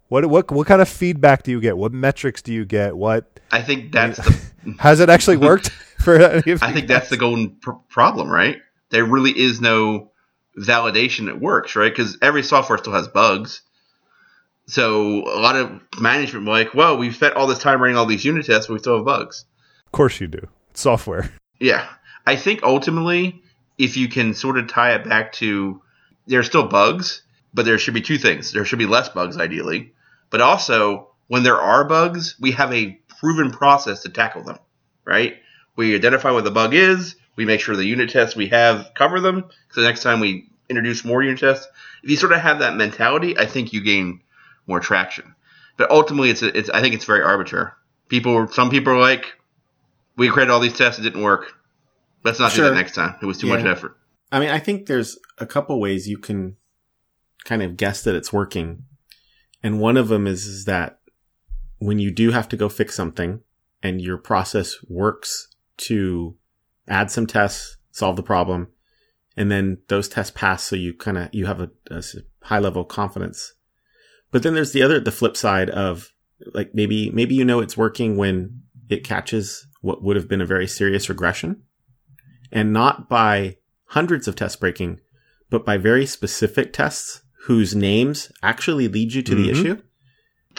What 0.07 0.25
what 0.25 0.51
what 0.51 0.67
kind 0.67 0.81
of 0.81 0.89
feedback 0.89 1.43
do 1.43 1.51
you 1.51 1.61
get? 1.61 1.77
What 1.77 1.93
metrics 1.93 2.41
do 2.41 2.53
you 2.53 2.65
get? 2.65 2.95
What 2.95 3.39
I 3.51 3.61
think 3.61 3.91
that's 3.91 4.17
the 4.17 4.75
has 4.79 4.99
it 4.99 5.09
actually 5.09 5.37
worked 5.37 5.69
for 5.99 6.15
any 6.15 6.51
of 6.51 6.63
I 6.63 6.71
think 6.73 6.87
that's 6.87 7.09
the 7.09 7.17
golden 7.17 7.57
pr- 7.61 7.71
problem, 7.89 8.29
right? 8.29 8.57
There 8.89 9.05
really 9.05 9.31
is 9.31 9.61
no 9.61 10.11
validation 10.57 11.25
that 11.25 11.39
works, 11.39 11.75
right? 11.75 11.91
Because 11.91 12.17
every 12.21 12.43
software 12.43 12.77
still 12.77 12.93
has 12.93 13.07
bugs. 13.07 13.61
So 14.67 15.23
a 15.23 15.39
lot 15.39 15.55
of 15.55 15.81
management 15.99 16.45
were 16.45 16.51
like, 16.51 16.73
well, 16.73 16.97
we've 16.97 17.15
spent 17.15 17.35
all 17.35 17.47
this 17.47 17.59
time 17.59 17.81
running 17.81 17.97
all 17.97 18.05
these 18.05 18.23
unit 18.23 18.45
tests, 18.45 18.67
but 18.67 18.73
we 18.73 18.79
still 18.79 18.97
have 18.97 19.05
bugs. 19.05 19.45
Of 19.85 19.91
course 19.91 20.19
you 20.21 20.27
do. 20.27 20.47
It's 20.69 20.81
software. 20.81 21.31
Yeah. 21.59 21.87
I 22.25 22.37
think 22.37 22.63
ultimately, 22.63 23.43
if 23.77 23.95
you 23.95 24.09
can 24.09 24.33
sort 24.33 24.57
of 24.57 24.67
tie 24.67 24.95
it 24.95 25.07
back 25.07 25.31
to 25.33 25.79
there's 26.25 26.47
still 26.47 26.67
bugs, 26.67 27.21
but 27.53 27.65
there 27.65 27.77
should 27.77 27.93
be 27.93 28.01
two 28.01 28.17
things. 28.17 28.51
There 28.51 28.65
should 28.65 28.79
be 28.79 28.87
less 28.87 29.09
bugs, 29.09 29.37
ideally. 29.37 29.93
But 30.31 30.41
also, 30.41 31.09
when 31.27 31.43
there 31.43 31.61
are 31.61 31.83
bugs, 31.83 32.35
we 32.39 32.51
have 32.53 32.73
a 32.73 32.99
proven 33.19 33.51
process 33.51 34.01
to 34.01 34.09
tackle 34.09 34.43
them, 34.43 34.57
right? 35.05 35.35
We 35.75 35.93
identify 35.93 36.31
what 36.31 36.43
the 36.45 36.51
bug 36.51 36.73
is. 36.73 37.15
We 37.35 37.45
make 37.45 37.59
sure 37.59 37.75
the 37.75 37.85
unit 37.85 38.09
tests 38.09 38.35
we 38.35 38.47
have 38.47 38.91
cover 38.95 39.19
them. 39.19 39.45
So 39.71 39.81
the 39.81 39.87
next 39.87 40.01
time 40.01 40.19
we 40.19 40.49
introduce 40.69 41.05
more 41.05 41.21
unit 41.21 41.39
tests, 41.39 41.67
if 42.03 42.09
you 42.09 42.17
sort 42.17 42.33
of 42.33 42.39
have 42.39 42.59
that 42.59 42.75
mentality, 42.75 43.37
I 43.37 43.45
think 43.45 43.71
you 43.71 43.83
gain 43.83 44.21
more 44.71 44.79
traction. 44.79 45.35
But 45.77 45.91
ultimately, 45.91 46.29
it's, 46.29 46.41
it's 46.41 46.69
I 46.69 46.81
think 46.81 46.95
it's 46.95 47.05
very 47.05 47.21
arbitrary. 47.21 47.71
People, 48.07 48.47
some 48.47 48.69
people 48.69 48.93
are 48.93 48.99
like, 48.99 49.25
we 50.17 50.29
created 50.29 50.51
all 50.51 50.59
these 50.59 50.77
tests, 50.77 50.99
it 50.99 51.03
didn't 51.03 51.23
work. 51.23 51.53
Let's 52.23 52.39
not 52.39 52.51
do 52.51 52.57
Sure. 52.57 52.69
that 52.69 52.75
next 52.75 52.93
time. 52.95 53.15
It 53.21 53.25
was 53.25 53.37
too 53.37 53.47
much 53.47 53.65
effort. 53.65 53.97
I 54.31 54.39
mean, 54.39 54.49
I 54.49 54.59
think 54.59 54.85
there's 54.85 55.17
a 55.37 55.45
couple 55.45 55.79
ways 55.79 56.07
you 56.07 56.17
can 56.17 56.55
kind 57.43 57.61
of 57.63 57.77
guess 57.77 58.03
that 58.03 58.15
it's 58.15 58.31
working. 58.31 58.83
And 59.63 59.79
one 59.79 59.97
of 59.97 60.07
them 60.07 60.27
is, 60.27 60.45
is 60.45 60.65
that 60.65 60.99
when 61.79 61.99
you 61.99 62.11
do 62.11 62.31
have 62.31 62.47
to 62.49 62.57
go 62.57 62.69
fix 62.69 62.95
something 62.95 63.41
and 63.81 64.01
your 64.01 64.17
process 64.17 64.75
works 64.87 65.47
to 65.77 66.35
add 66.87 67.09
some 67.11 67.27
tests, 67.27 67.77
solve 67.91 68.15
the 68.15 68.23
problem, 68.23 68.67
and 69.35 69.49
then 69.49 69.79
those 69.87 70.07
tests 70.07 70.33
pass 70.35 70.63
so 70.63 70.75
you 70.75 70.93
kind 70.93 71.17
of, 71.17 71.29
you 71.33 71.45
have 71.47 71.61
a 71.61 71.71
high 72.43 72.59
level 72.59 72.83
of 72.83 72.87
confidence. 72.87 73.53
But 74.31 74.43
then 74.43 74.53
there's 74.53 74.71
the 74.71 74.81
other, 74.83 74.99
the 74.99 75.11
flip 75.11 75.35
side 75.37 75.69
of 75.69 76.09
like 76.53 76.73
maybe, 76.73 77.09
maybe 77.11 77.35
you 77.35 77.45
know 77.45 77.59
it's 77.59 77.77
working 77.77 78.17
when 78.17 78.61
it 78.89 79.03
catches 79.03 79.67
what 79.81 80.03
would 80.03 80.15
have 80.15 80.27
been 80.27 80.41
a 80.41 80.45
very 80.45 80.67
serious 80.67 81.09
regression 81.09 81.63
and 82.51 82.71
not 82.73 83.07
by 83.09 83.57
hundreds 83.85 84.27
of 84.27 84.35
test 84.35 84.59
breaking, 84.59 84.99
but 85.49 85.65
by 85.65 85.77
very 85.77 86.05
specific 86.05 86.73
tests 86.73 87.21
whose 87.45 87.75
names 87.75 88.31
actually 88.43 88.87
lead 88.87 89.13
you 89.13 89.21
to 89.23 89.35
the 89.35 89.47
Mhm. 89.47 89.51
issue. 89.51 89.81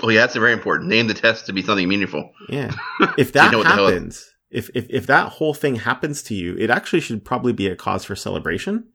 Oh 0.03 0.09
yeah, 0.09 0.21
that's 0.21 0.35
very 0.37 0.53
important. 0.53 0.89
Name 0.89 1.07
the 1.07 1.15
test 1.15 1.47
to 1.47 1.53
be 1.53 1.63
something 1.63 1.89
meaningful. 1.89 2.31
Yeah. 2.49 2.73
If 3.19 3.33
that 3.33 3.53
know 3.53 3.59
what 3.59 3.65
the 3.69 3.75
hell- 3.75 3.87
happens, 3.89 4.29
if, 4.51 4.71
if, 4.75 4.87
if 4.91 5.07
that 5.07 5.29
whole 5.33 5.55
thing 5.55 5.77
happens 5.77 6.23
to 6.25 6.35
you, 6.35 6.57
it 6.59 6.71
actually 6.71 7.01
should 7.01 7.25
probably 7.25 7.53
be 7.53 7.67
a 7.69 7.77
cause 7.77 8.05
for 8.05 8.17
celebration. 8.17 8.89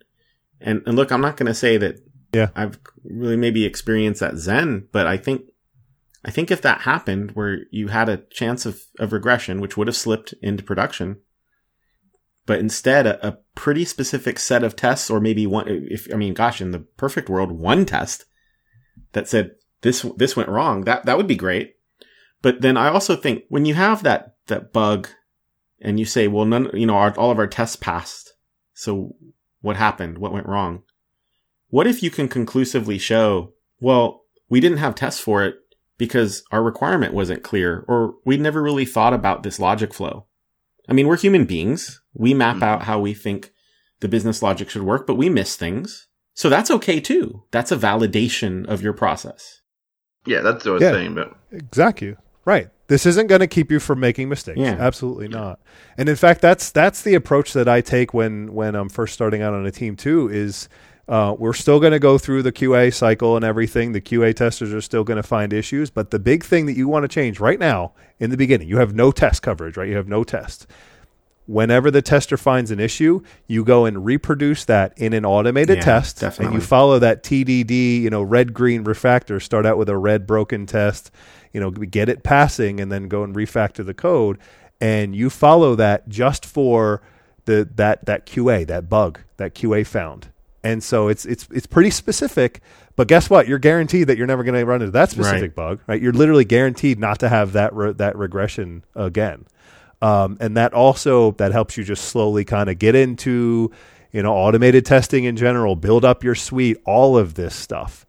And, 0.60 0.82
and 0.86 0.96
look, 0.96 1.12
I'm 1.12 1.22
not 1.22 1.38
going 1.38 1.48
to 1.48 1.54
say 1.54 1.78
that 1.78 2.00
Yeah. 2.34 2.50
I've 2.56 2.80
really 3.04 3.38
maybe 3.38 3.66
experienced 3.66 4.20
that 4.20 4.38
Zen, 4.38 4.88
but 4.92 5.08
I 5.08 5.18
think, 5.18 5.44
I 6.26 6.32
think 6.32 6.52
if 6.52 6.62
that 6.62 6.82
happened 6.82 7.32
where 7.32 7.60
you 7.72 7.88
had 7.88 8.10
a 8.10 8.18
chance 8.32 8.66
of, 8.66 8.82
of 9.00 9.14
regression, 9.14 9.62
which 9.62 9.78
would 9.78 9.88
have 9.88 9.96
slipped 9.96 10.34
into 10.42 10.64
production, 10.64 11.22
but 12.46 12.60
instead 12.60 13.08
a, 13.08 13.28
a 13.28 13.38
pretty 13.56 13.86
specific 13.86 14.40
set 14.40 14.64
of 14.64 14.76
tests 14.76 15.10
or 15.10 15.20
maybe 15.20 15.48
one, 15.48 15.66
if, 15.68 16.08
I 16.14 16.18
mean, 16.18 16.34
gosh, 16.34 16.62
in 16.62 16.72
the 16.72 16.80
perfect 16.80 17.30
world, 17.30 17.52
one 17.52 17.86
test 17.86 18.26
that 19.14 19.28
said 19.28 19.52
this, 19.82 20.06
this 20.18 20.36
went 20.36 20.50
wrong, 20.50 20.82
that, 20.82 21.06
that 21.06 21.18
would 21.18 21.28
be 21.28 21.36
great. 21.36 21.76
But 22.42 22.62
then 22.62 22.78
I 22.78 22.90
also 22.90 23.16
think 23.16 23.44
when 23.50 23.66
you 23.66 23.74
have 23.74 24.04
that, 24.04 24.36
that 24.48 24.74
bug 24.74 25.08
and 25.82 26.00
you 26.00 26.06
say, 26.06 26.28
well, 26.28 26.46
none, 26.46 26.70
you 26.74 26.86
know, 26.86 26.96
our, 26.96 27.18
all 27.18 27.32
of 27.32 27.40
our 27.40 27.48
tests 27.48 27.76
passed. 27.76 28.34
So 28.74 29.16
what 29.62 29.76
happened? 29.76 30.18
What 30.18 30.34
went 30.34 30.48
wrong? 30.48 30.84
What 31.70 31.88
if 31.88 32.02
you 32.02 32.10
can 32.10 32.28
conclusively 32.28 32.98
show, 32.98 33.54
well, 33.80 34.22
we 34.50 34.60
didn't 34.60 34.78
have 34.78 34.96
tests 34.96 35.20
for 35.20 35.44
it 35.44 35.56
because 35.98 36.44
our 36.52 36.64
requirement 36.64 37.14
wasn't 37.14 37.44
clear 37.44 37.84
or 37.88 38.16
we 38.26 38.38
never 38.38 38.62
really 38.62 38.86
thought 38.86 39.14
about 39.14 39.44
this 39.44 39.60
logic 39.60 39.94
flow. 39.94 40.26
I 40.88 40.94
mean, 40.94 41.08
we're 41.08 41.18
human 41.18 41.46
beings. 41.46 42.02
We 42.14 42.34
map 42.34 42.58
Mhm. 42.58 42.64
out 42.64 42.84
how 42.84 43.00
we 43.00 43.14
think 43.14 43.52
the 44.00 44.08
business 44.08 44.42
logic 44.42 44.70
should 44.70 44.84
work, 44.84 45.06
but 45.06 45.16
we 45.16 45.28
miss 45.30 45.56
things. 45.56 46.08
So 46.34 46.50
that's 46.50 46.72
okay 46.72 47.00
too. 47.00 47.44
That's 47.52 47.72
a 47.72 47.78
validation 47.78 48.66
of 48.68 48.82
your 48.82 48.94
process. 48.94 49.62
Yeah, 50.26 50.42
that's 50.42 50.64
what 50.66 50.72
I 50.72 50.74
was 50.76 50.82
Yeah. 50.84 50.92
saying. 50.92 51.16
But 51.16 51.34
Exactly. 51.52 52.16
Right. 52.46 52.70
This 52.88 53.06
isn't 53.06 53.28
going 53.28 53.42
to 53.42 53.48
keep 53.48 53.70
you 53.72 53.80
from 53.80 54.00
making 54.00 54.30
mistakes. 54.30 54.60
Yeah. 54.60 54.78
Absolutely 54.80 55.28
not. 55.28 55.60
And 55.98 56.08
in 56.08 56.16
fact, 56.16 56.42
that's 56.42 56.72
that's 56.72 57.02
the 57.02 57.16
approach 57.16 57.52
that 57.54 57.68
I 57.68 57.82
take 57.82 58.14
when 58.14 58.54
when 58.54 58.76
I'm 58.76 58.88
first 58.88 59.14
starting 59.14 59.42
out 59.42 59.54
on 59.54 59.66
a 59.66 59.72
team 59.72 59.96
too. 59.98 60.30
Is 60.30 60.70
uh, 61.08 61.36
we're 61.38 61.54
still 61.54 61.80
going 61.80 61.94
to 61.94 62.00
go 62.00 62.18
through 62.18 62.44
the 62.44 62.52
QA 62.52 62.94
cycle 62.94 63.36
and 63.36 63.46
everything. 63.46 63.94
The 63.94 64.02
QA 64.02 64.36
testers 64.36 64.74
are 64.74 64.82
still 64.82 65.04
going 65.04 65.18
to 65.18 65.24
find 65.24 65.54
issues, 65.54 65.90
but 65.90 66.12
the 66.12 66.20
big 66.20 66.44
thing 66.44 66.66
that 66.66 66.76
you 66.76 66.88
want 66.88 67.04
to 67.04 67.08
change 67.08 67.40
right 67.40 67.60
now 67.60 67.94
in 68.20 68.30
the 68.30 68.38
beginning, 68.38 68.68
you 68.68 68.78
have 68.78 68.94
no 68.94 69.12
test 69.12 69.42
coverage, 69.42 69.78
right? 69.78 69.88
You 69.88 69.96
have 69.96 70.08
no 70.08 70.24
test. 70.24 70.68
Whenever 71.46 71.90
the 71.90 72.02
tester 72.02 72.36
finds 72.36 72.72
an 72.72 72.80
issue, 72.82 73.22
you 73.48 73.64
go 73.64 73.86
and 73.86 74.04
reproduce 74.04 74.66
that 74.66 74.98
in 74.98 75.14
an 75.14 75.24
automated 75.24 75.78
Yeah, 75.78 75.84
test, 75.84 76.22
and 76.40 76.54
you 76.54 76.60
follow 76.60 77.00
that 77.00 77.24
TDD, 77.24 78.02
you 78.02 78.10
know, 78.10 78.22
red 78.22 78.54
green 78.54 78.84
refactor. 78.84 79.42
Start 79.42 79.66
out 79.66 79.78
with 79.78 79.88
a 79.88 79.96
red 79.98 80.28
broken 80.28 80.66
test, 80.66 81.10
you 81.54 81.62
know, 81.62 81.72
get 81.72 82.10
it 82.10 82.22
passing, 82.22 82.82
and 82.82 82.92
then 82.92 83.08
go 83.08 83.24
and 83.24 83.34
refactor 83.34 83.86
the 83.86 83.94
code. 83.94 84.40
And 84.82 85.16
you 85.16 85.30
follow 85.30 85.74
that 85.76 86.10
just 86.10 86.46
for 86.46 87.02
the 87.46 87.68
that 87.76 88.06
that 88.08 88.26
QA, 88.26 88.68
that 88.68 88.90
bug, 88.90 89.22
that 89.38 89.56
QA 89.56 89.88
found. 89.88 90.28
And 90.68 90.84
so 90.84 91.08
it's 91.08 91.26
it's 91.26 91.48
it's 91.52 91.66
pretty 91.66 91.92
specific. 91.92 92.60
But 92.98 93.08
guess 93.08 93.30
what? 93.30 93.48
You're 93.48 93.60
guaranteed 93.60 94.08
that 94.08 94.18
you're 94.18 94.28
never 94.28 94.44
going 94.44 94.56
to 94.60 94.66
run 94.66 94.82
into 94.82 94.92
that 94.92 95.12
specific 95.12 95.42
Right. 95.52 95.56
bug, 95.56 95.80
right? 95.88 96.02
You're 96.02 96.12
literally 96.14 96.44
guaranteed 96.46 97.00
not 97.00 97.20
to 97.20 97.30
have 97.30 97.54
that 97.54 97.74
re- 97.74 97.94
that 97.94 98.18
regression 98.18 98.84
again. 98.96 99.46
Um, 100.02 100.38
and 100.40 100.58
that 100.58 100.74
also 100.74 101.32
that 101.34 101.52
helps 101.52 101.78
you 101.78 101.84
just 101.84 102.06
slowly 102.06 102.44
kind 102.44 102.70
of 102.70 102.78
get 102.80 102.96
into 102.96 103.72
you 104.12 104.22
know 104.24 104.34
automated 104.34 104.86
testing 104.86 105.24
in 105.24 105.38
general, 105.38 105.76
build 105.76 106.04
up 106.04 106.24
your 106.24 106.36
suite, 106.36 106.78
all 106.86 107.18
of 107.18 107.36
this 107.36 107.56
stuff. 107.56 108.06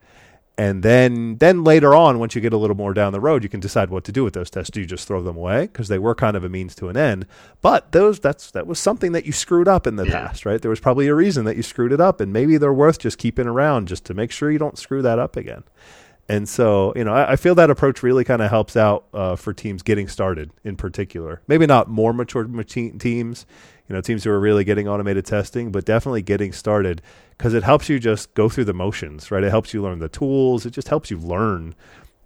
And 0.58 0.82
then 0.82 1.36
then 1.38 1.62
later 1.62 1.94
on, 1.94 2.18
once 2.18 2.34
you 2.34 2.40
get 2.40 2.52
a 2.52 2.56
little 2.56 2.76
more 2.76 2.92
down 2.92 3.12
the 3.12 3.20
road, 3.20 3.44
you 3.44 3.48
can 3.48 3.60
decide 3.60 3.90
what 3.90 4.02
to 4.04 4.12
do 4.12 4.24
with 4.24 4.34
those 4.34 4.50
tests. 4.50 4.72
Do 4.72 4.80
you 4.80 4.86
just 4.86 5.06
throw 5.06 5.22
them 5.22 5.36
away 5.36 5.62
because 5.62 5.86
they 5.86 6.00
were 6.00 6.16
kind 6.16 6.36
of 6.36 6.42
a 6.42 6.48
means 6.48 6.74
to 6.76 6.88
an 6.88 6.96
end? 6.96 7.26
But 7.62 7.92
those 7.92 8.18
that's 8.18 8.50
that 8.50 8.66
was 8.66 8.80
something 8.80 9.12
that 9.12 9.24
you 9.24 9.30
screwed 9.30 9.68
up 9.68 9.86
in 9.86 9.94
the 9.94 10.04
Yeah. 10.04 10.26
past, 10.26 10.44
right? 10.44 10.60
There 10.60 10.68
was 10.68 10.80
probably 10.80 11.06
a 11.06 11.14
reason 11.14 11.44
that 11.44 11.56
you 11.56 11.62
screwed 11.62 11.92
it 11.92 12.00
up, 12.00 12.20
and 12.20 12.32
maybe 12.32 12.56
they're 12.56 12.72
worth 12.72 12.98
just 12.98 13.18
keeping 13.18 13.46
around 13.46 13.86
just 13.86 14.04
to 14.06 14.14
make 14.14 14.32
sure 14.32 14.50
you 14.50 14.58
don't 14.58 14.76
screw 14.76 15.00
that 15.00 15.20
up 15.20 15.36
again. 15.36 15.62
And 16.28 16.46
so, 16.46 16.92
you 16.94 17.04
know, 17.04 17.14
I, 17.14 17.32
I 17.32 17.36
feel 17.36 17.54
that 17.54 17.70
approach 17.70 18.02
really 18.02 18.24
kind 18.24 18.42
of 18.42 18.50
helps 18.50 18.76
out 18.76 19.06
uh, 19.14 19.36
for 19.36 19.54
teams 19.54 19.82
getting 19.82 20.08
started 20.08 20.50
in 20.64 20.76
particular. 20.76 21.40
Maybe 21.46 21.66
not 21.66 21.88
more 21.88 22.12
mature 22.12 22.44
teams, 22.44 23.46
you 23.88 23.94
know, 23.94 24.00
teams 24.02 24.24
who 24.24 24.30
are 24.30 24.40
really 24.40 24.64
getting 24.64 24.86
automated 24.88 25.24
testing, 25.24 25.72
but 25.72 25.86
definitely 25.86 26.20
getting 26.20 26.52
started 26.52 27.00
because 27.38 27.54
it 27.54 27.62
helps 27.62 27.88
you 27.88 28.00
just 28.00 28.34
go 28.34 28.48
through 28.48 28.64
the 28.64 28.74
motions, 28.74 29.30
right? 29.30 29.44
It 29.44 29.50
helps 29.50 29.72
you 29.72 29.80
learn 29.80 30.00
the 30.00 30.08
tools. 30.08 30.66
It 30.66 30.70
just 30.72 30.88
helps 30.88 31.08
you 31.10 31.18
learn 31.18 31.74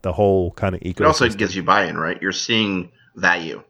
the 0.01 0.13
whole 0.15 0.53
kind 0.53 0.75
of 0.75 0.81
ecosystem. 0.81 1.01
it 1.01 1.07
also 1.07 1.29
gives 1.29 1.55
you 1.55 1.63
buy-in, 1.63 1.99
right? 1.99 2.21
You're 2.21 2.33
seeing 2.33 2.91
value. 3.15 3.63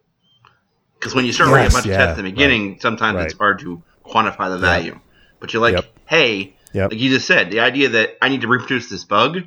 Because 0.94 1.14
when 1.16 1.24
you 1.26 1.32
start 1.32 1.50
writing 1.50 1.64
Yes, 1.64 1.72
a 1.72 1.76
bunch 1.76 1.86
yeah, 1.86 1.92
of 1.94 1.98
tests 2.06 2.18
in 2.20 2.24
the 2.24 2.30
beginning, 2.30 2.78
sometimes 2.80 3.20
it's 3.24 3.34
hard 3.34 3.58
to 3.58 3.82
quantify 4.06 4.48
the 4.50 4.58
value. 4.58 4.98
But 5.40 5.52
you're 5.52 5.60
like, 5.60 5.74
Yep. 5.74 5.84
hey, 6.06 6.56
Yep. 6.72 6.92
like 6.92 7.00
you 7.00 7.10
just 7.10 7.26
said, 7.26 7.50
the 7.50 7.60
idea 7.60 7.88
that 7.90 8.16
I 8.22 8.28
need 8.28 8.42
to 8.42 8.48
reproduce 8.48 8.88
this 8.88 9.02
bug, 9.02 9.40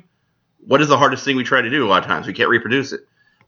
what 0.66 0.82
is 0.82 0.88
the 0.88 0.98
hardest 0.98 1.24
thing 1.24 1.36
we 1.36 1.44
try 1.44 1.62
to 1.62 1.70
do 1.70 1.84
a 1.84 1.88
lot 1.88 2.02
of 2.02 2.06
times? 2.08 2.26
We 2.26 2.34
can't 2.34 2.50
reproduce 2.50 2.92
it. 2.92 3.00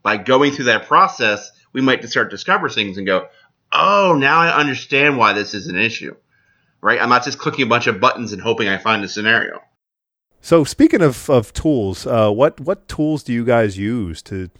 By 0.03 0.17
going 0.17 0.53
through 0.53 0.67
that 0.67 0.87
process, 0.87 1.53
we 1.75 1.83
might 1.83 2.03
start 2.09 2.31
to 2.31 2.37
discover 2.37 2.71
things 2.71 2.97
and 2.97 3.07
go, 3.07 3.29
oh, 3.73 4.17
now 4.19 4.39
I 4.41 4.59
understand 4.59 5.19
why 5.19 5.35
this 5.35 5.53
is 5.53 5.67
an 5.67 5.77
issue. 5.77 6.17
Right? 6.81 7.01
I'm 7.01 7.09
not 7.09 7.24
just 7.24 7.39
clicking 7.39 7.64
a 7.64 7.68
bunch 7.68 7.87
of 7.87 8.01
buttons 8.01 8.33
and 8.33 8.41
hoping 8.41 8.68
I 8.68 8.79
find 8.79 9.05
a 9.05 9.09
scenario. 9.09 9.61
So 10.41 10.64
speaking 10.64 11.03
of, 11.03 11.29
of 11.29 11.53
tools, 11.53 12.07
uh, 12.07 12.31
what 12.31 12.61
what 12.61 12.89
tools 12.89 13.22
do 13.22 13.33
you 13.33 13.45
guys 13.45 13.76
use 13.76 14.22
to 14.22 14.51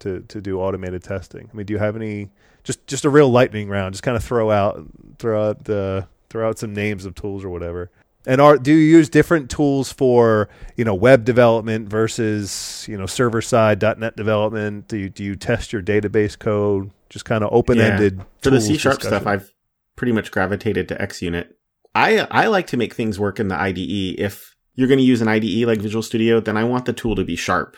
to 0.00 0.20
to 0.28 0.40
do 0.40 0.60
automated 0.60 1.02
testing? 1.02 1.48
I 1.52 1.56
mean, 1.56 1.66
do 1.66 1.72
you 1.72 1.78
have 1.78 1.96
any 1.96 2.30
just 2.62 2.86
just 2.86 3.04
a 3.04 3.10
real 3.10 3.30
lightning 3.30 3.68
round? 3.68 3.94
Just 3.94 4.02
kind 4.02 4.16
of 4.16 4.24
throw 4.24 4.50
out 4.50 4.84
throw 5.18 5.48
out 5.48 5.64
the 5.64 6.06
throw 6.28 6.48
out 6.48 6.58
some 6.58 6.74
names 6.74 7.04
of 7.06 7.14
tools 7.14 7.44
or 7.44 7.48
whatever. 7.48 7.90
And 8.26 8.40
are 8.40 8.58
do 8.58 8.72
you 8.72 8.78
use 8.78 9.08
different 9.08 9.50
tools 9.50 9.92
for 9.92 10.48
you 10.76 10.84
know 10.84 10.94
web 10.94 11.24
development 11.24 11.88
versus 11.88 12.86
you 12.88 12.96
know 12.96 13.06
server 13.06 13.42
side 13.42 13.82
.NET 13.82 14.16
development? 14.16 14.88
Do 14.88 14.96
you 14.96 15.08
do 15.08 15.24
you 15.24 15.36
test 15.36 15.72
your 15.72 15.82
database 15.82 16.38
code? 16.38 16.90
Just 17.08 17.24
kind 17.24 17.44
of 17.44 17.50
open 17.52 17.80
ended 17.80 18.18
Yeah. 18.18 18.24
For 18.42 18.50
the 18.50 18.60
C 18.60 18.76
sharp 18.76 19.02
stuff, 19.02 19.26
I've 19.26 19.53
pretty 19.96 20.12
much 20.12 20.30
gravitated 20.30 20.88
to 20.88 20.96
XUnit. 20.96 21.48
I 21.94 22.26
I 22.30 22.46
like 22.46 22.66
to 22.68 22.76
make 22.76 22.94
things 22.94 23.20
work 23.20 23.38
in 23.38 23.48
the 23.48 23.60
IDE. 23.60 24.18
If 24.18 24.56
you're 24.74 24.88
going 24.88 24.98
to 24.98 25.04
use 25.04 25.20
an 25.20 25.28
IDE 25.28 25.66
like 25.66 25.80
Visual 25.80 26.02
Studio, 26.02 26.40
then 26.40 26.56
I 26.56 26.64
want 26.64 26.84
the 26.84 26.92
tool 26.92 27.14
to 27.16 27.24
be 27.24 27.36
sharp. 27.36 27.76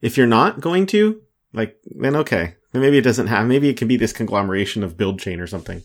If 0.00 0.16
you're 0.16 0.26
not 0.26 0.60
going 0.60 0.86
to, 0.86 1.22
like, 1.52 1.76
then 1.84 2.16
okay. 2.16 2.54
Then 2.72 2.82
maybe 2.82 2.98
it 2.98 3.04
doesn't 3.04 3.28
have. 3.28 3.46
Maybe 3.46 3.68
it 3.68 3.76
can 3.76 3.88
be 3.88 3.96
this 3.96 4.12
conglomeration 4.12 4.82
of 4.82 4.96
build 4.96 5.20
chain 5.20 5.40
or 5.40 5.46
something. 5.46 5.82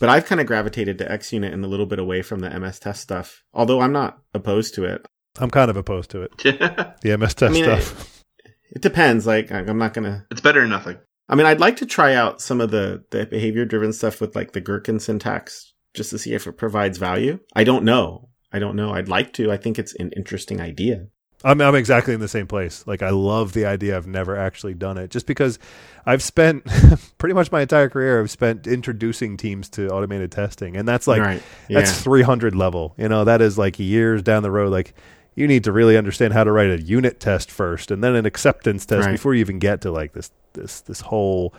But 0.00 0.08
I've 0.08 0.26
kind 0.26 0.40
of 0.40 0.46
gravitated 0.46 0.98
to 0.98 1.08
XUnit 1.08 1.52
and 1.52 1.64
a 1.64 1.68
little 1.68 1.86
bit 1.86 1.98
away 1.98 2.22
from 2.22 2.40
the 2.40 2.50
MS 2.58 2.80
Test 2.80 3.00
stuff. 3.00 3.44
Although 3.52 3.80
I'm 3.80 3.92
not 3.92 4.18
opposed 4.34 4.74
to 4.74 4.84
it. 4.84 5.06
I'm 5.38 5.50
kind 5.50 5.70
of 5.70 5.76
opposed 5.76 6.10
to 6.10 6.22
it. 6.22 6.32
The 7.02 7.16
MS 7.16 7.34
Test 7.34 7.50
I 7.50 7.52
mean, 7.52 7.64
stuff. 7.64 8.22
It 8.70 8.82
depends. 8.82 9.26
Like, 9.26 9.52
I'm 9.52 9.78
not 9.78 9.94
going 9.94 10.04
to. 10.04 10.26
it's 10.30 10.40
better 10.40 10.60
than 10.60 10.70
nothing. 10.70 10.98
I 11.28 11.34
mean, 11.34 11.46
I'd 11.46 11.60
like 11.60 11.76
to 11.76 11.86
try 11.86 12.14
out 12.14 12.40
some 12.40 12.60
of 12.60 12.70
the, 12.70 13.04
the 13.10 13.26
behavior 13.26 13.64
driven 13.64 13.92
stuff 13.92 14.20
with 14.20 14.36
like 14.36 14.52
the 14.52 14.60
Gherkin 14.60 15.00
syntax 15.00 15.72
just 15.94 16.10
to 16.10 16.18
see 16.18 16.34
if 16.34 16.46
it 16.46 16.52
provides 16.52 16.98
value. 16.98 17.38
I 17.54 17.64
don't 17.64 17.84
know. 17.84 18.28
I 18.52 18.58
don't 18.58 18.76
know. 18.76 18.92
I'd 18.92 19.08
like 19.08 19.32
to. 19.34 19.50
I 19.50 19.56
think 19.56 19.78
it's 19.78 19.94
an 19.96 20.12
interesting 20.16 20.60
idea. 20.60 21.06
I'm 21.44 21.60
I'm 21.60 21.74
exactly 21.74 22.14
in 22.14 22.20
the 22.20 22.28
same 22.28 22.46
place. 22.46 22.86
Like 22.86 23.02
I 23.02 23.10
love 23.10 23.52
the 23.52 23.66
idea. 23.66 23.96
I've 23.96 24.06
never 24.06 24.36
actually 24.36 24.72
done 24.72 24.96
it, 24.96 25.10
just 25.10 25.26
because 25.26 25.58
I've 26.06 26.22
spent 26.22 26.64
pretty 27.18 27.34
much 27.34 27.52
my 27.52 27.60
entire 27.60 27.90
career. 27.90 28.20
I've 28.20 28.30
spent 28.30 28.66
introducing 28.66 29.36
teams 29.36 29.68
to 29.70 29.88
automated 29.90 30.32
testing, 30.32 30.76
and 30.76 30.88
that's 30.88 31.06
like 31.06 31.20
right. 31.20 31.42
Yeah. 31.68 31.80
that's 31.80 32.00
300 32.00 32.54
level. 32.54 32.94
You 32.96 33.08
know, 33.10 33.24
that 33.24 33.42
is 33.42 33.58
like 33.58 33.78
years 33.78 34.22
down 34.22 34.42
the 34.42 34.50
road. 34.50 34.72
Like 34.72 34.94
you 35.34 35.46
need 35.48 35.64
to 35.64 35.72
really 35.72 35.96
understand 35.96 36.32
how 36.32 36.44
to 36.44 36.52
write 36.52 36.70
a 36.70 36.80
unit 36.80 37.20
test 37.20 37.50
first, 37.50 37.90
and 37.90 38.02
then 38.02 38.14
an 38.14 38.26
acceptance 38.26 38.86
test 38.86 39.06
Right. 39.06 39.12
before 39.12 39.34
you 39.34 39.40
even 39.40 39.58
get 39.58 39.80
to 39.82 39.90
like 39.90 40.12
this 40.12 40.30
this 40.52 40.80
this 40.82 41.00
whole 41.00 41.52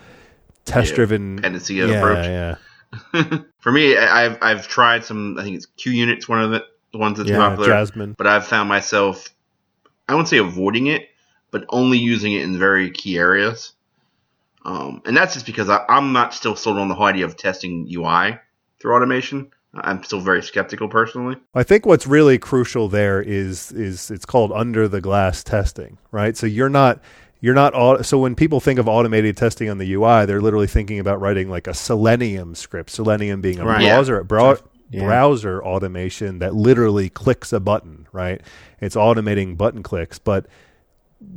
test 0.66 0.96
driven 0.96 1.36
Dependency 1.38 1.76
yeah, 1.76 1.86
approach. 1.86 2.26
Yeah, 2.26 2.56
For 3.60 3.72
me, 3.72 3.98
I- 3.98 4.26
I've 4.26 4.38
I've 4.42 4.68
tried 4.68 5.04
some. 5.04 5.38
I 5.38 5.44
think 5.44 5.56
it's 5.58 5.68
QUnit's 5.78 6.28
one 6.30 6.42
of 6.42 6.52
the, 6.52 6.66
the 6.92 6.98
ones 6.98 7.18
that's 7.18 7.30
Yeah, 7.30 7.38
popular. 7.38 7.68
Jasmine. 7.70 8.16
But 8.18 8.28
I've 8.28 8.48
found 8.48 8.70
myself, 8.70 9.28
I 10.08 10.14
wouldn't 10.14 10.30
say 10.30 10.38
avoiding 10.38 10.88
it, 10.88 11.10
but 11.52 11.66
only 11.70 11.98
using 11.98 12.34
it 12.34 12.44
in 12.44 12.58
very 12.58 12.92
key 12.92 13.18
areas. 13.18 13.74
Um, 14.64 15.02
and 15.06 15.16
that's 15.16 15.34
just 15.36 15.46
because 15.46 15.70
I, 15.70 15.86
I'm 15.90 16.12
not 16.12 16.34
still 16.34 16.56
sold 16.56 16.78
on 16.80 16.88
the 16.88 16.96
whole 16.96 17.06
idea 17.06 17.26
of 17.26 17.38
testing 17.38 17.88
UI 17.94 18.40
through 18.80 18.96
automation. 18.96 19.52
I'm 19.78 20.04
still 20.04 20.22
very 20.22 20.42
skeptical 20.42 20.88
personally. 20.88 21.36
I 21.54 21.64
think 21.64 21.86
what's 21.86 22.08
really 22.08 22.38
crucial 22.38 22.88
there 22.90 23.22
is 23.22 23.72
is 23.72 24.10
it's 24.12 24.26
called 24.26 24.52
under 24.52 24.88
the 24.88 25.02
glass 25.02 25.44
testing, 25.44 25.98
right? 26.12 26.36
So 26.38 26.46
you're 26.46 26.70
not 26.70 27.02
you're 27.42 27.54
not 27.54 28.06
so 28.06 28.18
when 28.20 28.36
people 28.36 28.60
think 28.60 28.80
of 28.80 28.88
automated 28.88 29.38
testing 29.38 29.70
on 29.70 29.78
the 29.78 29.94
UI, 29.94 30.26
they're 30.26 30.42
literally 30.42 30.68
thinking 30.68 31.00
about 31.00 31.20
writing 31.20 31.50
like 31.50 31.68
a 31.68 31.74
Selenium 31.74 32.56
script. 32.56 32.90
Selenium 32.90 33.42
being 33.42 33.60
a 33.60 33.66
Right. 33.66 33.80
browser 33.82 34.24
brow- 34.24 34.58
Yeah. 34.92 35.06
browser 35.06 35.64
automation 35.64 36.40
that 36.40 36.54
literally 36.56 37.10
clicks 37.10 37.52
a 37.52 37.60
button, 37.60 38.08
right? 38.14 38.42
It's 38.80 38.96
automating 38.96 39.58
button 39.58 39.84
clicks, 39.84 40.20
but 40.20 40.46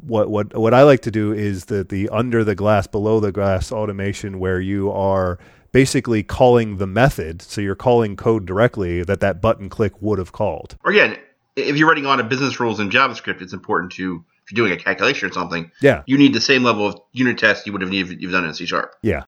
what 0.03 0.29
what 0.31 0.57
what 0.57 0.75
I 0.75 0.83
like 0.83 1.01
to 1.03 1.11
do 1.11 1.33
is 1.33 1.67
that 1.67 1.89
the 1.89 2.09
under 2.11 2.45
the 2.45 2.55
glass, 2.55 2.87
below 2.87 3.21
the 3.21 3.33
glass 3.33 3.73
automation 3.73 4.39
where 4.39 4.61
you 4.61 4.91
are 4.93 5.39
basically 5.73 6.23
calling 6.23 6.77
the 6.79 6.87
method, 6.87 7.43
so 7.43 7.61
you're 7.61 7.75
calling 7.75 8.17
code 8.17 8.47
directly 8.47 9.03
that 9.05 9.21
that 9.21 9.41
button 9.41 9.69
click 9.69 10.01
would 10.01 10.19
have 10.19 10.33
called. 10.33 10.77
Or 10.85 10.91
again, 10.91 11.17
if 11.57 11.77
you're 11.77 11.89
writing 11.89 12.05
a 12.05 12.09
lot 12.09 12.21
of 12.21 12.29
business 12.29 12.59
rules 12.61 12.81
in 12.81 12.91
JavaScript, 12.91 13.43
it's 13.43 13.53
important 13.53 13.93
to 13.93 14.25
if 14.45 14.53
you're 14.57 14.67
doing 14.67 14.79
a 14.79 14.83
calculation 14.83 15.29
or 15.29 15.33
something, 15.33 15.71
Yeah, 15.83 16.03
you 16.07 16.17
need 16.17 16.33
the 16.35 16.41
same 16.41 16.63
level 16.63 16.87
of 16.87 16.99
unit 17.13 17.37
test 17.39 17.67
you 17.67 17.73
would 17.73 17.83
have 17.83 17.91
needed 17.91 18.13
if 18.13 18.21
you've 18.23 18.33
done 18.33 18.45
it 18.45 18.49
in 18.49 18.55
C 18.55 18.65
sharp. 18.65 18.95
yeah, 19.03 19.25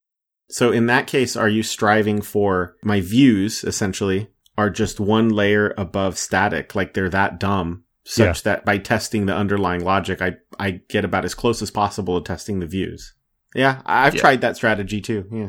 So 0.49 0.73
in 0.73 0.87
that 0.87 1.07
case, 1.07 1.37
are 1.37 1.49
you 1.49 1.63
striving 1.63 2.23
for 2.23 2.77
my 2.83 3.01
views 3.03 3.63
essentially 3.65 4.29
are 4.57 4.71
just 4.71 4.99
one 4.99 5.29
layer 5.29 5.75
above 5.77 6.17
static, 6.19 6.75
like 6.75 6.95
they're 6.95 7.11
that 7.11 7.39
dumb, 7.39 7.85
such 8.05 8.43
that 8.45 8.65
by 8.65 8.79
testing 8.79 9.27
the 9.27 9.35
underlying 9.37 9.85
logic, 9.85 10.23
I 10.23 10.37
I 10.59 10.81
get 10.89 11.05
about 11.05 11.25
as 11.27 11.35
close 11.35 11.61
as 11.63 11.71
possible 11.71 12.19
to 12.21 12.27
testing 12.27 12.61
the 12.61 12.67
views. 12.67 13.15
Yeah, 13.55 13.83
I- 13.85 14.07
I've 14.07 14.15
Yeah. 14.15 14.21
tried 14.21 14.41
that 14.41 14.57
strategy 14.57 15.01
too. 15.03 15.27
Yeah. 15.31 15.49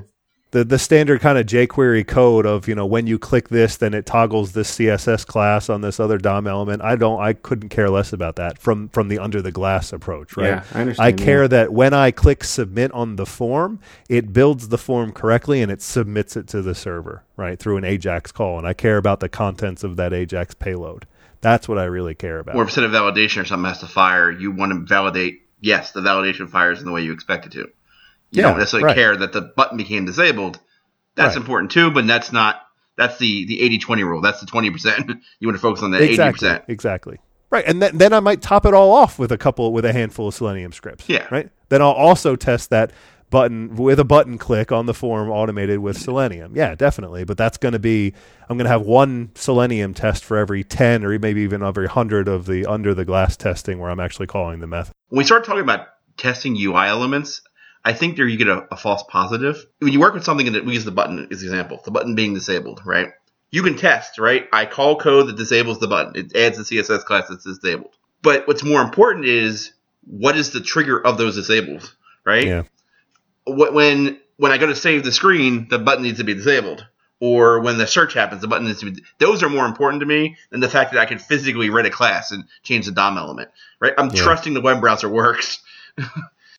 The 0.52 0.66
the 0.66 0.78
standard 0.78 1.22
kind 1.22 1.38
of 1.38 1.45
jQuery 1.45 2.06
code 2.06 2.45
of 2.45 2.68
you 2.68 2.76
know 2.76 2.86
when 2.86 3.08
you 3.08 3.18
click 3.18 3.49
this, 3.49 3.78
then 3.78 3.93
it 3.93 4.06
toggles 4.06 4.52
this 4.52 4.78
CSS 4.78 5.26
class 5.26 5.70
on 5.70 5.82
this 5.82 5.99
other 5.99 6.18
DOM 6.18 6.45
element. 6.45 6.82
I 6.82 6.97
don't, 6.97 7.22
I 7.22 7.34
couldn't 7.34 7.70
care 7.70 7.89
less 7.89 8.14
about 8.14 8.36
that 8.36 8.58
from 8.58 8.89
from 8.89 9.08
the 9.08 9.18
under 9.18 9.41
the 9.41 9.52
glass 9.52 9.93
approach, 9.93 10.36
right? 10.36 10.47
Yeah, 10.47 10.64
I 10.74 10.82
understand. 10.82 11.06
I 11.06 11.10
yeah. 11.10 11.26
care 11.26 11.47
that 11.47 11.74
when 11.74 11.93
I 11.93 12.12
click 12.12 12.43
submit 12.43 12.91
on 12.91 13.16
the 13.16 13.26
form, 13.26 13.80
it 14.10 14.34
builds 14.34 14.68
the 14.68 14.78
form 14.78 15.14
correctly 15.14 15.62
and 15.62 15.72
it 15.72 15.82
submits 15.82 16.36
it 16.36 16.47
to 16.49 16.62
the 16.62 16.76
server, 16.76 17.24
right, 17.38 17.58
through 17.58 17.78
an 17.78 17.84
AJAX 17.84 18.34
call. 18.34 18.58
And 18.58 18.68
I 18.68 18.74
care 18.74 18.97
about 18.97 19.22
the 19.22 19.30
contents 19.30 19.84
of 19.84 19.95
that 19.95 20.12
AJAX 20.12 20.60
payload. 20.60 21.08
That's 21.39 21.68
what 21.68 21.80
I 21.80 21.86
really 21.86 22.14
care 22.14 22.39
about. 22.39 22.56
Or 22.56 22.64
instead 22.64 22.84
of 22.84 22.91
validation 22.91 23.41
or 23.41 23.45
something 23.45 23.68
has 23.68 23.80
to 23.80 23.88
fire, 23.88 24.30
you 24.30 24.52
want 24.52 24.74
to 24.74 24.80
validate, 24.80 25.41
yes, 25.60 25.91
the 25.91 26.02
validation 26.02 26.49
fires 26.49 26.80
in 26.80 26.86
the 26.86 26.91
way 26.91 27.02
you 27.02 27.14
expect 27.14 27.47
it 27.47 27.54
to. 27.54 27.72
You 28.32 28.42
Yeah, 28.42 28.50
don't 28.50 28.60
necessarily 28.60 28.86
right. 28.88 28.96
care 28.96 29.16
that 29.18 29.34
the 29.34 29.42
button 29.42 29.78
became 29.78 30.06
disabled. 30.06 30.60
That's 31.16 31.36
Right. 31.36 31.42
important 31.42 31.72
too, 31.72 31.92
but 31.92 32.08
that's 32.08 32.32
not, 32.32 32.62
that's 32.98 33.18
the, 33.18 33.46
the 33.46 33.60
80-20 33.80 34.06
rule. 34.06 34.22
That's 34.22 34.40
the 34.40 34.46
20%. 34.48 35.08
you 35.40 35.48
want 35.48 35.56
to 35.58 35.62
focus 35.62 35.84
on 35.84 35.92
the 35.92 36.02
exactly, 36.02 36.48
80%. 36.48 36.64
exactly. 36.70 37.18
Right, 37.50 37.66
and 37.68 37.82
then, 37.82 37.98
then 37.98 38.14
I 38.14 38.22
might 38.22 38.42
top 38.42 38.66
it 38.66 38.74
all 38.74 38.94
off 38.94 39.20
with 39.20 39.32
a 39.34 39.38
couple 39.38 39.74
with 39.74 39.84
a 39.84 39.92
handful 39.92 40.30
of 40.30 40.34
Selenium 40.34 40.72
scripts. 40.72 41.10
Yeah. 41.10 41.28
Right. 41.30 41.50
Then 41.68 41.82
I'll 41.82 41.90
also 41.92 42.38
test 42.38 42.70
that 42.70 42.92
button 43.30 43.76
with 43.76 44.00
a 44.00 44.04
button 44.06 44.38
click 44.38 44.72
on 44.74 44.86
the 44.86 44.94
form 44.94 45.30
automated 45.30 45.80
with 45.80 45.98
Selenium. 46.02 46.56
Yeah, 46.56 46.76
definitely. 46.76 47.26
But 47.26 47.38
that's 47.38 47.58
going 47.58 47.74
to 47.74 47.80
be 47.80 48.14
I'm 48.50 48.58
going 48.58 48.66
to 48.66 48.72
have 48.72 48.84
one 48.84 49.32
Selenium 49.36 49.94
test 49.94 50.24
for 50.24 50.38
every 50.38 50.64
ten 50.64 51.04
or 51.04 51.18
maybe 51.20 51.42
even 51.42 51.62
every 51.62 51.88
hundred 51.88 52.30
of 52.30 52.46
the 52.46 52.66
under 52.66 52.94
the 52.94 53.04
glass 53.06 53.36
testing 53.36 53.80
where 53.80 53.90
I'm 53.90 54.00
actually 54.00 54.28
calling 54.28 54.60
the 54.62 54.68
method. 54.68 54.94
when 55.10 55.18
we 55.18 55.24
start 55.26 55.44
talking 55.46 55.62
about 55.62 55.88
testing 56.18 56.56
UI 56.58 56.88
elements, 56.88 57.42
I 57.84 57.94
think 57.94 58.16
there 58.16 58.28
you 58.28 58.38
get 58.38 58.48
a, 58.48 58.68
a 58.72 58.78
false 58.78 59.04
positive. 59.10 59.66
When 59.80 59.92
you 59.92 60.00
work 60.00 60.14
with 60.14 60.24
something, 60.24 60.48
and 60.48 60.66
we 60.66 60.74
use 60.74 60.86
the 60.86 60.92
button 60.92 61.28
as 61.32 61.42
an 61.42 61.48
example, 61.50 61.82
the 61.84 61.92
button 61.92 62.16
being 62.16 62.34
disabled, 62.34 62.82
right? 62.86 63.10
You 63.50 63.64
can 63.64 63.76
test, 63.76 64.18
right? 64.18 64.48
I 64.54 64.66
call 64.66 64.98
code 64.98 65.28
that 65.28 65.36
disables 65.36 65.80
the 65.80 65.88
button. 65.88 66.16
It 66.16 66.36
adds 66.36 66.58
the 66.58 66.64
CSS 66.64 67.04
class 67.04 67.28
that's 67.28 67.44
disabled. 67.44 67.96
But 68.22 68.48
what's 68.48 68.64
more 68.64 68.82
important 68.82 69.26
is 69.26 69.74
what 70.06 70.38
is 70.38 70.52
the 70.52 70.62
trigger 70.62 71.06
of 71.06 71.18
those 71.18 71.36
disables, 71.36 71.96
right? 72.24 72.46
Yeah. 72.46 72.64
When 73.46 74.20
when 74.38 74.52
I 74.52 74.58
go 74.58 74.68
to 74.68 74.76
save 74.76 75.04
the 75.04 75.12
screen, 75.12 75.68
the 75.70 75.80
button 75.80 76.04
needs 76.04 76.20
to 76.20 76.24
be 76.24 76.34
disabled. 76.34 76.86
Or 77.20 77.60
when 77.60 77.78
the 77.78 77.86
search 77.86 78.16
happens, 78.16 78.42
the 78.42 78.48
button 78.48 78.66
needs 78.66 78.80
to 78.80 78.92
be. 78.92 79.04
Those 79.20 79.44
are 79.44 79.50
more 79.50 79.66
important 79.68 80.00
to 80.00 80.08
me 80.08 80.38
than 80.50 80.60
the 80.60 80.70
fact 80.70 80.92
that 80.94 81.00
I 81.00 81.06
can 81.06 81.20
physically 81.20 81.70
write 81.70 81.86
a 81.86 81.92
class 81.92 82.32
and 82.32 82.46
change 82.64 82.88
the 82.88 82.92
DOM 82.92 83.18
element, 83.18 83.50
right? 83.80 83.94
I'm 83.98 84.10
Yeah. 84.10 84.24
trusting 84.24 84.54
the 84.56 84.62
web 84.62 84.82
browser 84.82 85.08
works. 85.10 85.60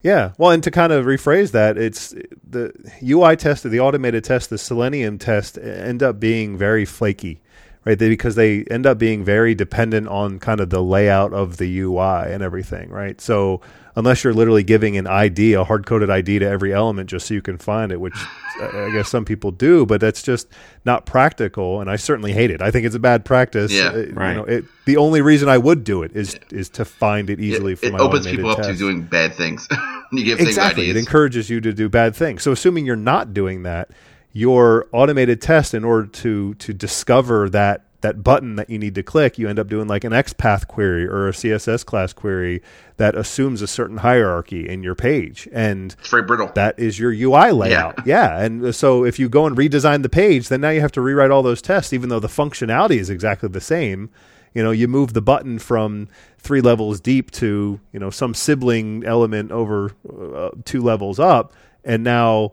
Yeah. 0.03 0.33
Well, 0.37 0.51
and 0.51 0.63
to 0.65 0.71
kind 0.71 0.93
of 0.93 1.05
rephrase 1.07 1.53
that, 1.53 1.79
it's 1.79 2.15
the 2.49 2.73
UI 3.03 3.37
test, 3.37 3.65
or 3.65 3.69
the 3.69 3.81
automated 3.81 4.25
test, 4.25 4.51
the 4.51 4.59
Selenium 4.59 5.19
test 5.19 5.57
end 5.59 6.03
up 6.03 6.19
being 6.19 6.59
very 6.59 6.85
flaky, 6.85 7.41
right? 7.85 7.99
They, 7.99 8.09
because 8.09 8.35
they 8.35 8.65
end 8.65 8.87
up 8.87 8.99
being 8.99 9.25
very 9.25 9.55
dependent 9.55 10.09
on 10.09 10.39
kind 10.39 10.61
of 10.61 10.71
the 10.71 10.83
layout 10.83 11.33
of 11.33 11.57
the 11.57 11.81
UI 11.81 12.33
and 12.33 12.43
everything, 12.43 12.91
right? 12.91 13.21
So 13.21 13.61
unless 13.97 14.25
you're 14.25 14.33
literally 14.33 14.63
giving 14.63 14.97
an 14.97 15.07
ID, 15.07 15.53
a 15.55 15.65
hard 15.65 15.85
coded 15.87 16.11
ID 16.11 16.39
to 16.41 16.47
every 16.49 16.73
element 16.73 17.11
just 17.11 17.27
so 17.27 17.35
you 17.35 17.43
can 17.43 17.59
find 17.59 17.93
it, 17.93 18.01
which 18.01 18.15
I 18.61 18.87
I 18.87 18.91
guess 18.93 19.09
some 19.09 19.25
people 19.25 19.51
do, 19.51 19.85
but 19.85 20.01
that's 20.01 20.23
just 20.23 20.49
not 20.85 21.05
practical. 21.07 21.81
And 21.81 21.91
I 21.91 21.97
certainly 21.97 22.33
hate 22.33 22.51
it. 22.51 22.63
I 22.63 22.71
think 22.71 22.87
it's 22.87 22.95
a 22.95 23.01
bad 23.01 23.25
practice. 23.25 23.73
Yeah. 23.73 23.89
Uh, 23.89 23.97
you 23.97 24.13
Right. 24.15 24.37
know, 24.37 24.45
it, 24.45 24.65
the 24.87 24.97
only 24.97 25.21
reason 25.21 25.49
I 25.49 25.59
would 25.59 25.85
do 25.85 26.03
it 26.03 26.15
is 26.15 26.39
is 26.51 26.69
to 26.71 26.85
find 26.85 27.29
it 27.31 27.41
easily 27.41 27.73
it, 27.73 27.81
for 27.81 27.87
it 27.87 27.95
opens 27.95 28.27
people 28.27 28.51
up 28.51 28.63
to 28.63 28.75
doing 28.75 29.03
bad 29.03 29.35
things. 29.35 29.67
you 30.13 30.25
give 30.25 30.39
things 30.39 30.49
Exactly. 30.49 30.89
It 30.91 30.97
encourages 30.97 31.51
you 31.51 31.61
to 31.61 31.73
do 31.73 31.89
bad 31.89 32.15
things. 32.15 32.43
So 32.43 32.53
assuming 32.53 32.87
you're 32.87 32.97
not 32.97 33.35
doing 33.35 33.63
that, 33.65 33.91
your 34.33 34.89
automated 34.93 35.41
test 35.41 35.75
in 35.75 35.85
order 35.85 36.07
to 36.07 36.55
to 36.55 36.73
discover 36.73 37.49
that 37.51 37.85
that 38.03 38.23
button 38.23 38.57
that 38.57 38.69
you 38.69 38.79
need 38.79 38.95
to 38.97 39.03
click, 39.03 39.39
you 39.39 39.49
end 39.49 39.59
up 39.59 39.69
doing 39.69 39.89
like 39.89 40.05
an 40.05 40.13
XPath 40.13 40.67
query 40.69 41.07
or 41.07 41.29
a 41.29 41.33
CSS 41.33 41.87
class 41.87 42.13
query 42.13 42.61
that 42.99 43.17
assumes 43.17 43.63
a 43.63 43.67
certain 43.67 43.99
hierarchy 43.99 44.69
in 44.69 44.83
your 44.83 44.95
page. 44.95 45.49
And 45.53 45.95
it's 45.99 46.11
very 46.11 46.23
brittle. 46.23 46.51
that 46.55 46.79
is 46.79 46.99
your 46.99 47.13
UI 47.13 47.53
layout. 47.53 48.05
Yeah. 48.05 48.35
yeah. 48.37 48.45
And 48.45 48.75
so 48.75 49.05
if 49.05 49.19
you 49.19 49.29
go 49.29 49.47
and 49.47 49.57
redesign 49.57 50.03
the 50.03 50.09
page, 50.09 50.49
then 50.49 50.61
now 50.61 50.71
you 50.71 50.81
have 50.81 50.93
to 50.93 51.01
rewrite 51.01 51.31
all 51.31 51.43
those 51.43 51.63
tests, 51.63 51.93
even 51.93 52.09
though 52.09 52.21
the 52.21 52.29
functionality 52.29 52.99
is 52.99 53.09
exactly 53.09 53.49
the 53.49 53.61
same. 53.61 54.11
You 54.53 54.63
know, 54.63 54.71
you 54.71 54.87
move 54.87 55.15
the 55.15 55.23
button 55.23 55.59
from 55.59 56.09
three 56.39 56.61
levels 56.61 57.01
deep 57.01 57.31
to, 57.33 57.81
you 57.93 58.01
know, 58.01 58.11
some 58.11 58.35
sibling 58.35 59.05
element 59.07 59.51
over 59.51 59.93
uh, 60.37 60.51
two 60.65 60.83
levels 60.83 61.19
up. 61.19 61.55
And 61.85 62.05
now 62.05 62.53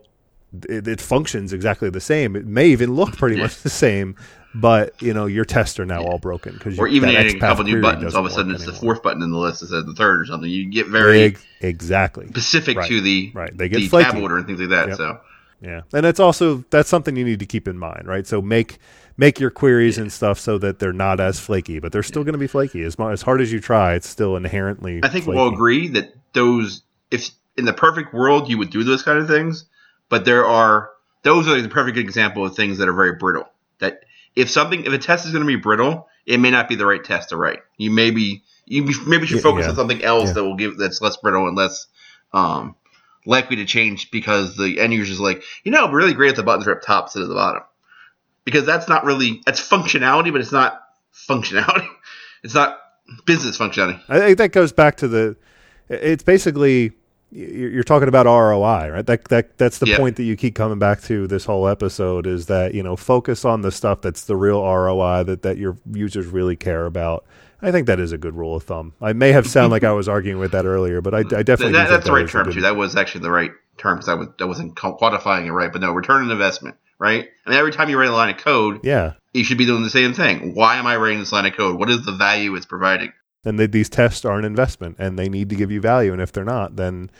it, 0.68 0.86
it 0.88 1.00
functions 1.00 1.52
exactly 1.52 1.90
the 1.90 2.00
same. 2.00 2.36
It 2.36 2.46
may 2.46 2.68
even 2.68 2.94
look 2.94 3.16
pretty 3.16 3.40
much 3.40 3.62
the 3.62 3.70
same, 3.70 4.16
but, 4.54 5.00
you 5.00 5.14
know, 5.14 5.26
your 5.26 5.44
tests 5.44 5.78
are 5.78 5.86
now 5.86 6.02
all 6.02 6.18
broken 6.18 6.54
because 6.54 6.78
or 6.78 6.88
even 6.88 7.10
adding 7.10 7.36
a 7.36 7.40
couple 7.40 7.64
new 7.64 7.80
buttons, 7.80 8.14
all 8.14 8.24
of 8.26 8.30
a 8.30 8.34
sudden 8.34 8.54
it's 8.54 8.66
the 8.66 8.72
fourth 8.72 9.02
button 9.02 9.22
in 9.22 9.30
the 9.30 9.38
list 9.38 9.62
instead 9.62 9.78
of 9.78 9.86
the 9.86 9.94
third 9.94 10.20
or 10.20 10.24
something. 10.26 10.50
You 10.50 10.68
get 10.70 10.86
very 10.88 11.36
exactly. 11.60 12.26
specific 12.28 12.76
Right. 12.76 12.88
to 12.88 13.00
the 13.00 13.30
Right. 13.34 13.56
They 13.56 13.68
get 13.68 13.78
the 13.78 13.88
flaky. 13.88 14.10
tab 14.12 14.22
order 14.22 14.36
and 14.38 14.46
things 14.46 14.60
like 14.60 14.70
that. 14.70 14.88
Yep. 14.88 14.96
So 14.96 15.20
Yeah, 15.62 15.82
and 15.92 16.06
it's 16.06 16.18
also 16.20 16.64
that's 16.70 16.88
something 16.88 17.16
you 17.16 17.24
need 17.24 17.38
to 17.40 17.46
keep 17.46 17.68
in 17.68 17.78
mind, 17.78 18.06
right? 18.06 18.26
So 18.26 18.40
make 18.42 18.78
make 19.16 19.38
your 19.38 19.50
queries 19.50 19.98
and 19.98 20.10
stuff 20.10 20.40
so 20.40 20.56
that 20.58 20.78
they're 20.78 20.92
not 20.94 21.20
as 21.20 21.38
flaky, 21.38 21.78
but 21.78 21.92
they're 21.92 22.02
still 22.02 22.24
going 22.24 22.32
to 22.32 22.38
be 22.38 22.46
flaky. 22.46 22.82
As 22.82 22.96
as 22.98 23.22
hard 23.22 23.40
as 23.42 23.52
you 23.52 23.60
try, 23.60 23.94
it's 23.94 24.08
still 24.08 24.34
inherently. 24.36 25.00
I 25.02 25.08
think 25.08 25.26
flaky. 25.26 25.36
we'll 25.38 25.52
agree 25.52 25.88
that 25.88 26.14
those, 26.32 26.82
if 27.10 27.30
in 27.58 27.66
the 27.66 27.72
perfect 27.74 28.14
world 28.14 28.48
you 28.48 28.56
would 28.56 28.70
do 28.70 28.82
those 28.84 29.02
kind 29.02 29.18
of 29.18 29.28
things, 29.28 29.66
but 30.10 30.26
there 30.26 30.44
are 30.44 30.90
those 31.22 31.48
are 31.48 31.60
the 31.60 31.68
perfect 31.68 31.96
example 31.96 32.44
of 32.44 32.54
things 32.54 32.76
that 32.78 32.88
are 32.88 32.92
very 32.92 33.14
brittle. 33.14 33.48
That 33.78 34.04
if 34.36 34.50
something, 34.50 34.84
if 34.84 34.92
a 34.92 34.98
test 34.98 35.24
is 35.24 35.32
going 35.32 35.42
to 35.42 35.46
be 35.46 35.56
brittle, 35.56 36.08
it 36.26 36.38
may 36.38 36.50
not 36.50 36.68
be 36.68 36.74
the 36.74 36.84
right 36.84 37.02
test 37.02 37.30
to 37.30 37.36
write. 37.36 37.60
You 37.78 37.90
maybe 37.90 38.42
you 38.66 38.84
be- 38.84 38.94
maybe 39.06 39.26
should 39.26 39.40
focus 39.40 39.64
yeah. 39.64 39.70
on 39.70 39.76
something 39.76 40.04
else 40.04 40.28
Yeah. 40.28 40.34
that 40.34 40.44
will 40.44 40.56
give 40.56 40.76
that's 40.76 41.00
less 41.00 41.16
brittle 41.16 41.48
and 41.48 41.56
less 41.56 41.86
um, 42.32 42.76
likely 43.24 43.56
to 43.56 43.64
change 43.64 44.10
because 44.10 44.56
the 44.56 44.80
end 44.80 44.92
user 44.92 45.12
is 45.12 45.20
like, 45.20 45.42
you 45.64 45.72
know, 45.72 45.90
really 45.90 46.12
great 46.14 46.30
if 46.30 46.36
the 46.36 46.42
buttons 46.42 46.66
are 46.66 46.72
up 46.72 46.82
top 46.82 47.06
instead 47.06 47.22
of 47.22 47.28
the 47.28 47.34
bottom. 47.34 47.62
Because 48.44 48.66
that's 48.66 48.88
not 48.88 49.04
really 49.04 49.42
that's 49.46 49.60
functionality, 49.60 50.32
but 50.32 50.40
it's 50.40 50.52
not 50.52 50.82
functionality. 51.14 51.88
It's 52.42 52.54
not 52.54 52.78
business 53.26 53.58
functionality. 53.58 54.00
I 54.08 54.18
think 54.18 54.38
that 54.38 54.52
goes 54.52 54.72
back 54.72 54.96
to 54.96 55.08
the. 55.08 55.36
It's 55.90 56.22
basically 56.22 56.92
you're 57.30 57.70
you're 57.70 57.82
talking 57.84 58.08
about 58.08 58.26
ROI, 58.26 58.90
right? 58.90 59.06
That 59.06 59.24
that 59.26 59.56
that's 59.58 59.78
the 59.78 59.86
Yeah. 59.88 59.96
point 59.98 60.16
that 60.16 60.24
you 60.24 60.36
keep 60.36 60.54
coming 60.54 60.78
back 60.78 61.00
to 61.02 61.26
this 61.26 61.44
whole 61.44 61.68
episode 61.68 62.26
is 62.26 62.46
that 62.46 62.74
you 62.74 62.82
know 62.82 62.96
focus 62.96 63.44
on 63.44 63.62
the 63.62 63.70
stuff 63.72 64.00
that's 64.02 64.24
the 64.24 64.36
real 64.36 64.60
ROI 64.60 65.22
that 65.24 65.42
that 65.42 65.56
your 65.58 65.76
users 65.92 66.26
really 66.26 66.56
care 66.56 66.86
about. 66.86 67.24
I 67.62 67.70
think 67.70 67.86
that 67.88 68.00
is 68.00 68.10
a 68.12 68.18
good 68.18 68.34
rule 68.34 68.56
of 68.56 68.62
thumb. 68.62 68.94
I 69.02 69.12
may 69.12 69.32
have 69.32 69.46
sounded 69.46 69.70
like 69.70 69.84
I 69.84 69.92
was 69.92 70.08
arguing 70.08 70.38
with 70.38 70.52
that 70.52 70.64
earlier, 70.64 71.00
but 71.02 71.14
I, 71.14 71.18
I 71.18 71.42
definitely 71.42 71.72
That- 71.72 71.90
that's 71.90 72.06
the 72.06 72.12
right 72.12 72.26
term 72.28 72.50
too. 72.52 72.62
That 72.62 72.76
was 72.76 72.96
actually 72.96 73.20
the 73.22 73.30
right 73.30 73.50
term 73.76 73.96
because 73.98 74.08
I, 74.08 74.14
was, 74.14 74.28
I 74.40 74.44
wasn't 74.44 74.74
quantifying 74.76 75.46
it 75.46 75.52
right. 75.52 75.70
But 75.70 75.82
no, 75.82 75.92
return 75.92 76.22
on 76.24 76.30
investment, 76.30 76.76
right? 76.98 77.28
I 77.46 77.50
mean, 77.50 77.58
every 77.58 77.72
time 77.72 77.90
you 77.90 77.98
write 77.98 78.08
a 78.08 78.12
line 78.12 78.34
of 78.34 78.40
code, 78.42 78.80
Yeah, 78.82 79.12
you 79.34 79.44
should 79.44 79.58
be 79.58 79.66
doing 79.66 79.82
the 79.82 79.90
same 79.90 80.14
thing. 80.14 80.54
Why 80.54 80.76
am 80.76 80.86
I 80.86 80.96
writing 80.96 81.18
this 81.20 81.32
line 81.32 81.44
of 81.46 81.54
code? 81.54 81.78
What 81.78 81.90
is 81.90 82.02
the 82.06 82.12
value 82.12 82.54
it's 82.56 82.64
providing? 82.66 83.12
And 83.44 83.58
they, 83.58 83.66
these 83.66 83.88
tests 83.88 84.24
are 84.24 84.38
an 84.38 84.44
investment, 84.44 84.96
and 84.98 85.18
they 85.18 85.28
need 85.28 85.48
to 85.50 85.56
give 85.56 85.70
you 85.70 85.80
value. 85.80 86.12
And 86.12 86.20
if 86.20 86.32
they're 86.32 86.44
not, 86.44 86.76
then 86.76 87.10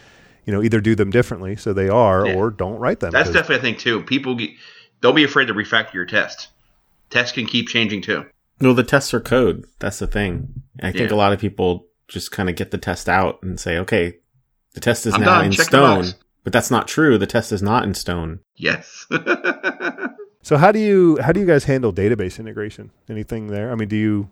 you 0.45 0.53
know 0.53 0.62
either 0.62 0.81
do 0.81 0.95
them 0.95 1.11
differently 1.11 1.57
so 1.57 1.73
they 1.73 1.89
are, 1.89 2.27
Yeah. 2.27 2.35
or 2.35 2.51
don't 2.51 2.79
write 2.79 3.01
them. 3.01 3.11
that's 3.12 3.31
definitely 3.31 3.57
a 3.57 3.61
thing 3.61 3.77
too. 3.77 4.03
People 4.03 4.35
get, 4.35 4.51
don't 5.01 5.14
be 5.14 5.25
afraid 5.25 5.47
to 5.47 5.55
refactor 5.55 5.95
your 5.95 6.07
test. 6.07 6.49
Tests 7.11 7.33
can 7.33 7.47
keep 7.47 7.68
changing 7.68 8.03
too. 8.03 8.25
No, 8.61 8.73
the 8.73 8.83
tests 8.85 9.12
are 9.14 9.21
code. 9.21 9.64
That's 9.79 9.99
the 9.99 10.07
thing. 10.07 10.62
I 10.83 10.93
think 10.93 11.11
Yeah. 11.11 11.16
a 11.16 11.18
lot 11.18 11.33
of 11.33 11.41
people 11.41 11.87
just 12.09 12.31
kind 12.33 12.49
of 12.51 12.57
get 12.57 12.71
the 12.71 12.79
test 12.79 13.09
out 13.09 13.39
and 13.43 13.59
say, 13.59 13.79
okay, 13.79 14.18
the 14.75 14.81
test 14.81 15.07
is 15.07 15.14
I'm 15.14 15.21
now 15.23 15.37
done. 15.39 15.47
in 15.47 15.53
Check 15.53 15.66
stone. 15.66 16.05
But 16.45 16.53
that's 16.53 16.71
not 16.71 16.87
true. 16.89 17.16
The 17.18 17.27
test 17.27 17.53
is 17.53 17.62
not 17.62 17.85
in 17.85 17.95
stone. 17.95 18.41
Yes. 18.57 19.07
So 20.43 20.57
how 20.57 20.73
do 20.73 20.79
you 20.79 21.18
how 21.21 21.33
do 21.33 21.41
you 21.41 21.45
guys 21.47 21.64
handle 21.64 21.93
database 21.93 22.39
integration? 22.41 22.91
Anything 23.11 23.49
there? 23.49 23.71
I 23.71 23.75
mean, 23.75 23.89
do 23.89 23.97
you 23.97 24.31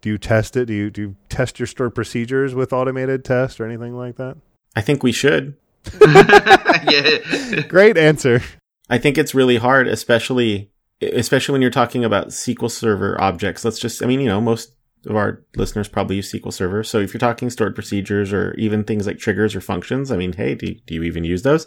do 0.00 0.08
you 0.08 0.18
test 0.18 0.56
it? 0.56 0.66
Do 0.66 0.74
you 0.74 0.90
do 0.90 1.00
you 1.02 1.16
test 1.28 1.58
your 1.58 1.66
stored 1.66 1.94
procedures 1.94 2.54
with 2.54 2.72
automated 2.72 3.24
tests 3.24 3.60
or 3.60 3.66
anything 3.66 3.96
like 3.96 4.16
that? 4.16 4.36
I 4.76 4.80
think 4.80 5.02
we 5.02 5.12
should. 5.12 5.56
yeah. 6.00 7.62
Great 7.68 7.96
answer. 7.96 8.42
I 8.88 8.98
think 8.98 9.18
it's 9.18 9.34
really 9.34 9.56
hard, 9.56 9.88
especially 9.88 10.70
especially 11.02 11.52
when 11.52 11.62
you're 11.62 11.70
talking 11.70 12.04
about 12.04 12.28
SQL 12.28 12.70
Server 12.70 13.20
objects. 13.20 13.64
Let's 13.64 13.78
just, 13.78 14.02
I 14.02 14.06
mean, 14.06 14.20
you 14.20 14.28
know, 14.28 14.40
most 14.40 14.74
of 15.06 15.16
our 15.16 15.42
listeners 15.56 15.88
probably 15.88 16.16
use 16.16 16.30
SQL 16.30 16.52
Server. 16.52 16.84
So 16.84 16.98
if 16.98 17.14
you're 17.14 17.18
talking 17.18 17.48
stored 17.48 17.74
procedures 17.74 18.32
or 18.32 18.54
even 18.58 18.84
things 18.84 19.06
like 19.06 19.18
triggers 19.18 19.54
or 19.54 19.60
functions, 19.60 20.12
I 20.12 20.16
mean, 20.16 20.34
hey, 20.34 20.54
do, 20.54 20.74
do 20.86 20.94
you 20.94 21.02
even 21.04 21.24
use 21.24 21.42
those? 21.42 21.66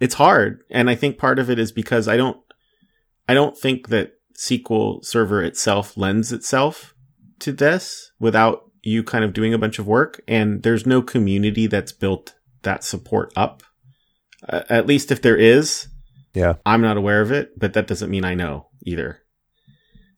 It's 0.00 0.14
hard. 0.14 0.62
And 0.70 0.90
I 0.90 0.94
think 0.94 1.18
part 1.18 1.38
of 1.38 1.48
it 1.48 1.58
is 1.58 1.72
because 1.72 2.08
I 2.08 2.16
don't, 2.16 2.38
I 3.28 3.34
don't 3.34 3.56
think 3.56 3.88
that 3.88 4.12
SQL 4.36 5.04
Server 5.04 5.42
itself 5.42 5.96
lends 5.96 6.32
itself 6.32 6.94
to 7.40 7.52
this 7.52 8.12
without 8.18 8.64
you 8.82 9.02
kind 9.02 9.24
of 9.24 9.32
doing 9.32 9.52
a 9.52 9.58
bunch 9.58 9.78
of 9.78 9.86
work. 9.86 10.20
And 10.26 10.62
there's 10.62 10.86
no 10.86 11.02
community 11.02 11.66
that's 11.66 11.92
built 11.92 12.34
that 12.62 12.84
support 12.84 13.32
up. 13.36 13.62
Uh, 14.48 14.62
at 14.70 14.86
least 14.86 15.10
if 15.10 15.20
there 15.20 15.36
is, 15.36 15.88
Yeah. 16.34 16.54
I'm 16.64 16.80
not 16.80 16.96
aware 16.96 17.20
of 17.20 17.30
it, 17.32 17.58
but 17.58 17.72
that 17.74 17.86
doesn't 17.86 18.10
mean 18.10 18.24
I 18.24 18.34
know 18.34 18.68
either. 18.86 19.20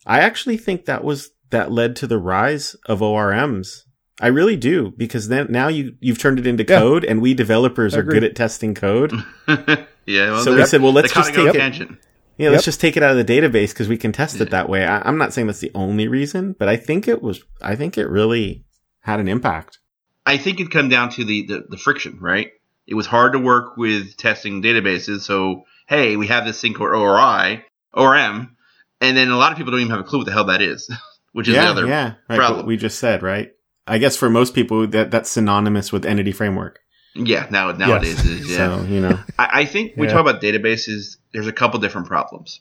I 0.07 0.21
actually 0.21 0.57
think 0.57 0.85
that 0.85 1.03
was 1.05 1.31
that 1.51 1.71
led 1.73 1.97
to 1.97 2.07
the 2.07 2.19
rise 2.19 2.75
of 2.87 3.01
ORMs. 3.01 3.83
I 4.21 4.29
really 4.29 4.57
do 4.57 4.93
because 4.97 5.29
then 5.29 5.47
now 5.51 5.69
you 5.69 5.95
you've 6.01 6.19
turned 6.19 6.39
it 6.39 6.47
into 6.47 6.65
Yeah. 6.69 6.79
code, 6.79 7.05
and 7.05 7.21
we 7.21 7.35
developers 7.35 7.95
are 7.97 8.03
good 8.03 8.23
at 8.25 8.37
testing 8.37 8.75
code. 8.75 9.13
yeah. 9.49 9.87
Well, 10.07 10.45
so 10.45 10.55
we 10.57 10.65
said, 10.67 10.83
well, 10.83 10.93
let's 10.93 11.13
they're 11.13 11.23
just 11.23 11.35
cutting 11.35 11.47
take 11.47 11.55
off 11.55 11.57
tangent. 11.57 11.99
Yeah, 12.39 12.51
let's 12.51 12.63
Yep. 12.63 12.65
just 12.65 12.81
take 12.81 12.97
it 12.97 13.03
out 13.03 13.17
of 13.17 13.25
the 13.25 13.33
database 13.33 13.69
because 13.71 13.89
we 13.89 13.97
can 13.97 14.13
test 14.13 14.41
it 14.41 14.51
that 14.51 14.69
way. 14.69 14.87
I, 14.87 15.07
I'm 15.07 15.19
not 15.19 15.33
saying 15.33 15.47
that's 15.47 15.61
the 15.61 15.71
only 15.75 16.09
reason, 16.09 16.55
but 16.59 16.69
I 16.69 16.77
think 16.77 17.07
it 17.09 17.23
was. 17.23 17.43
I 17.61 17.77
think 17.77 17.99
it 17.99 18.09
really 18.09 18.65
had 19.01 19.21
an 19.21 19.29
impact. 19.29 19.79
I 20.25 20.39
think 20.39 20.61
it 20.61 20.71
come 20.71 20.89
down 20.89 21.11
to 21.11 21.25
the, 21.25 21.47
the, 21.47 21.65
the 21.69 21.77
friction, 21.77 22.19
right? 22.21 22.51
It 22.87 22.95
was 22.95 23.07
hard 23.07 23.33
to 23.33 23.39
work 23.39 23.77
with 23.77 24.17
testing 24.17 24.63
databases. 24.63 25.21
So, 25.21 25.65
hey, 25.89 26.17
we 26.17 26.29
have 26.29 26.45
this 26.45 26.61
thing 26.61 26.75
called 26.75 26.91
ORI, 26.91 27.65
ORM, 27.93 28.57
and 29.01 29.17
then 29.17 29.31
a 29.31 29.37
lot 29.37 29.53
of 29.53 29.59
people 29.59 29.73
don't 29.73 29.81
even 29.81 29.91
have 29.91 30.01
a 30.01 30.05
clue 30.05 30.21
what 30.21 30.27
the 30.27 30.33
hell 30.33 30.45
that 30.47 30.63
is, 30.63 30.91
which 31.33 31.49
is 31.49 31.55
yeah, 31.55 31.65
the 31.65 31.71
other 31.71 31.87
yeah, 31.87 32.15
right. 32.29 32.37
problem. 32.37 32.59
What 32.61 32.67
we 32.67 32.77
just 32.77 32.99
said, 32.99 33.23
right? 33.23 33.51
I 33.87 33.99
guess 33.99 34.17
for 34.17 34.31
most 34.31 34.55
people, 34.55 34.87
that 34.89 35.11
that's 35.11 35.31
synonymous 35.31 35.93
with 35.93 36.07
entity 36.07 36.33
framework. 36.33 36.81
Yeah, 37.15 37.47
now 37.51 37.73
nowadays 37.73 38.25
it 38.25 38.41
is. 38.41 38.51
Yeah, 38.51 38.81
So 38.81 38.85
you 38.85 39.01
know, 39.01 39.19
I, 39.39 39.49
I 39.61 39.65
think 39.67 39.93
we 39.97 40.07
Yeah. 40.07 40.13
talk 40.15 40.23
about 40.23 40.41
databases. 40.41 41.17
There's 41.33 41.47
a 41.47 41.53
couple 41.53 41.79
different 41.81 42.07
problems. 42.07 42.61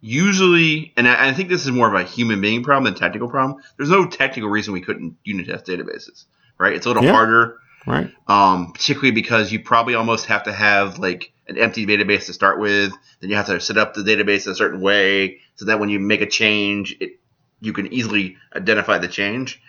Usually, 0.00 0.92
and 0.96 1.06
I, 1.06 1.28
I 1.28 1.34
think 1.34 1.48
this 1.50 1.64
is 1.64 1.70
more 1.70 1.86
of 1.88 1.94
a 1.94 2.04
human 2.04 2.40
being 2.40 2.62
problem 2.62 2.84
than 2.84 2.94
technical 2.98 3.28
problem. 3.28 3.62
There's 3.76 3.90
no 3.90 4.06
technical 4.06 4.48
reason 4.48 4.72
we 4.72 4.80
couldn't 4.80 5.16
unit 5.24 5.46
test 5.46 5.66
databases, 5.66 6.24
right? 6.58 6.72
It's 6.72 6.86
a 6.86 6.88
little 6.88 7.04
Yeah. 7.04 7.12
harder, 7.12 7.58
right? 7.86 8.10
um, 8.26 8.72
particularly 8.72 9.10
because 9.10 9.52
you 9.52 9.60
probably 9.60 9.94
almost 9.94 10.26
have 10.26 10.44
to 10.44 10.52
have 10.52 10.98
like 10.98 11.32
an 11.48 11.58
empty 11.58 11.84
database 11.84 12.26
to 12.26 12.32
start 12.32 12.58
with. 12.58 12.92
Then 13.20 13.28
you 13.28 13.36
have 13.36 13.46
to 13.46 13.60
set 13.60 13.76
up 13.76 13.92
the 13.92 14.02
database 14.02 14.46
a 14.46 14.54
certain 14.54 14.80
way 14.80 15.40
so 15.56 15.66
that 15.66 15.80
when 15.80 15.90
you 15.90 15.98
make 16.00 16.22
a 16.22 16.26
change, 16.26 16.96
it, 17.00 17.18
you 17.60 17.74
can 17.74 17.92
easily 17.92 18.36
identify 18.56 18.96
the 18.98 19.08
change. 19.08 19.60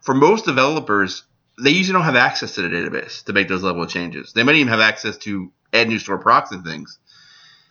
For 0.00 0.14
most 0.14 0.44
developers, 0.44 1.22
they 1.60 1.70
usually 1.70 1.94
don't 1.94 2.04
have 2.04 2.16
access 2.16 2.54
to 2.54 2.62
the 2.62 2.68
database 2.68 3.24
to 3.24 3.32
make 3.32 3.48
those 3.48 3.62
level 3.62 3.82
of 3.82 3.90
changes. 3.90 4.32
They 4.32 4.42
might 4.42 4.56
even 4.56 4.68
have 4.68 4.80
access 4.80 5.16
to 5.18 5.52
add 5.72 5.88
new 5.88 5.98
store 5.98 6.18
procs 6.18 6.52
and 6.52 6.64
things. 6.64 6.98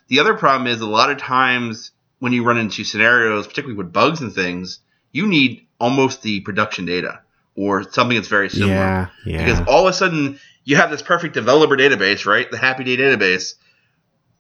The 0.08 0.20
other 0.20 0.34
problem 0.34 0.68
is 0.68 0.82
a 0.82 0.88
lot 0.88 1.10
of 1.10 1.18
times 1.18 1.92
when 2.20 2.34
you 2.34 2.44
run 2.44 2.58
into 2.58 2.84
scenarios, 2.84 3.48
particularly 3.48 3.78
with 3.78 3.94
bugs 3.94 4.22
and 4.22 4.34
things, 4.34 4.80
you 5.12 5.28
need 5.28 5.68
almost 5.80 6.22
the 6.22 6.42
production 6.42 6.86
data 6.86 7.22
or 7.56 7.84
something 7.92 8.16
that's 8.16 8.28
very 8.28 8.50
similar. 8.50 8.74
Yeah, 8.74 9.08
yeah. 9.26 9.46
Because 9.46 9.68
all 9.68 9.88
of 9.88 9.94
a 9.94 9.94
sudden 9.94 10.40
you 10.64 10.76
have 10.76 10.92
this 10.92 11.02
perfect 11.02 11.34
developer 11.34 11.78
database, 11.78 12.26
right? 12.26 12.50
The 12.50 12.58
Happy 12.58 12.84
Day 12.84 12.98
database, 12.98 13.56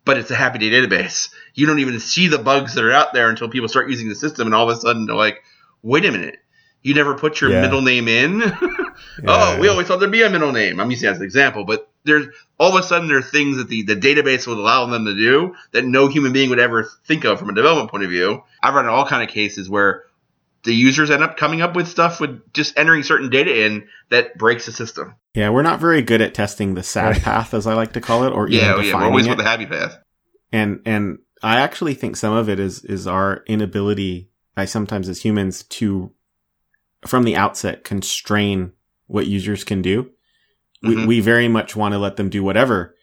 but 0.05 0.17
it's 0.17 0.31
a 0.31 0.35
Happy 0.35 0.59
Day 0.59 0.69
database. 0.69 1.29
You 1.53 1.67
don't 1.67 1.79
even 1.79 1.99
see 1.99 2.27
the 2.27 2.37
bugs 2.37 2.75
that 2.75 2.83
are 2.83 2.91
out 2.91 3.13
there 3.13 3.29
until 3.29 3.49
people 3.49 3.69
start 3.69 3.89
using 3.89 4.09
the 4.09 4.15
system, 4.15 4.47
and 4.47 4.55
all 4.55 4.69
of 4.69 4.77
a 4.77 4.79
sudden 4.79 5.05
they're 5.05 5.15
like, 5.15 5.41
"Wait 5.81 6.05
a 6.05 6.11
minute, 6.11 6.37
you 6.83 6.93
never 6.93 7.15
put 7.15 7.41
your 7.41 7.51
Yeah. 7.51 7.61
middle 7.61 7.81
name 7.81 8.07
in." 8.07 8.41
oh, 9.27 9.59
we 9.59 9.67
always 9.67 9.87
thought 9.87 9.99
there'd 9.99 10.11
be 10.11 10.23
a 10.23 10.29
middle 10.29 10.51
name. 10.51 10.79
I'm 10.79 10.89
using 10.91 11.07
that 11.07 11.13
as 11.13 11.19
an 11.19 11.25
example, 11.25 11.65
but 11.65 11.89
there's 12.03 12.27
all 12.59 12.75
of 12.75 12.83
a 12.83 12.87
sudden 12.87 13.07
there 13.07 13.17
are 13.17 13.21
things 13.21 13.57
that 13.57 13.67
the, 13.67 13.83
the 13.83 13.95
database 13.95 14.47
would 14.47 14.57
allow 14.57 14.85
them 14.85 15.05
to 15.05 15.15
do 15.15 15.53
that 15.73 15.83
no 15.85 16.07
human 16.07 16.31
being 16.33 16.49
would 16.49 16.59
ever 16.59 16.89
think 17.05 17.25
of 17.25 17.37
from 17.39 17.49
a 17.49 17.53
development 17.53 17.91
point 17.91 18.03
of 18.03 18.09
view. 18.09 18.41
I've 18.63 18.73
run 18.73 18.87
all 18.87 19.05
kind 19.05 19.23
of 19.27 19.29
cases 19.33 19.69
where 19.69 20.03
the 20.63 20.73
users 20.73 21.09
end 21.11 21.23
up 21.23 21.37
coming 21.37 21.61
up 21.61 21.75
with 21.75 21.87
stuff 21.87 22.19
with 22.19 22.41
just 22.53 22.77
entering 22.77 23.03
certain 23.03 23.29
data 23.29 23.65
in 23.65 23.87
that 24.09 24.37
breaks 24.37 24.65
the 24.65 24.71
system. 24.71 25.15
yeah, 25.33 25.49
we're 25.49 25.61
not 25.61 25.79
very 25.79 26.01
good 26.01 26.21
at 26.21 26.33
testing 26.33 26.73
the 26.73 26.83
sad 26.83 27.21
path, 27.21 27.53
as 27.53 27.67
I 27.67 27.73
like 27.73 27.93
to 27.93 28.01
call 28.01 28.23
it, 28.23 28.31
or 28.31 28.47
even 28.47 28.65
Yeah, 28.65 28.73
oh, 28.75 28.79
yeah, 28.81 28.95
we're 28.95 29.03
always 29.05 29.25
it. 29.25 29.29
with 29.29 29.37
the 29.37 29.43
happy 29.43 29.65
path. 29.65 29.97
and 30.51 30.79
and 30.85 31.19
I 31.43 31.59
actually 31.59 31.93
think 31.93 32.15
some 32.17 32.33
of 32.33 32.49
it 32.49 32.59
is 32.59 32.83
is 32.85 33.05
our 33.05 33.43
inability, 33.47 34.29
I 34.57 34.65
sometimes 34.65 35.07
as 35.09 35.21
humans, 35.21 35.63
to 35.63 36.11
from 37.07 37.23
the 37.23 37.35
outset 37.35 37.83
constrain 37.83 38.71
what 39.07 39.27
users 39.27 39.63
can 39.63 39.81
do. 39.81 40.09
We 40.83 40.95
Mhm. 40.95 41.07
we 41.07 41.19
very 41.21 41.47
much 41.47 41.75
want 41.75 41.93
to 41.93 41.99
let 41.99 42.17
them 42.17 42.29
do 42.29 42.43
whatever, 42.43 42.95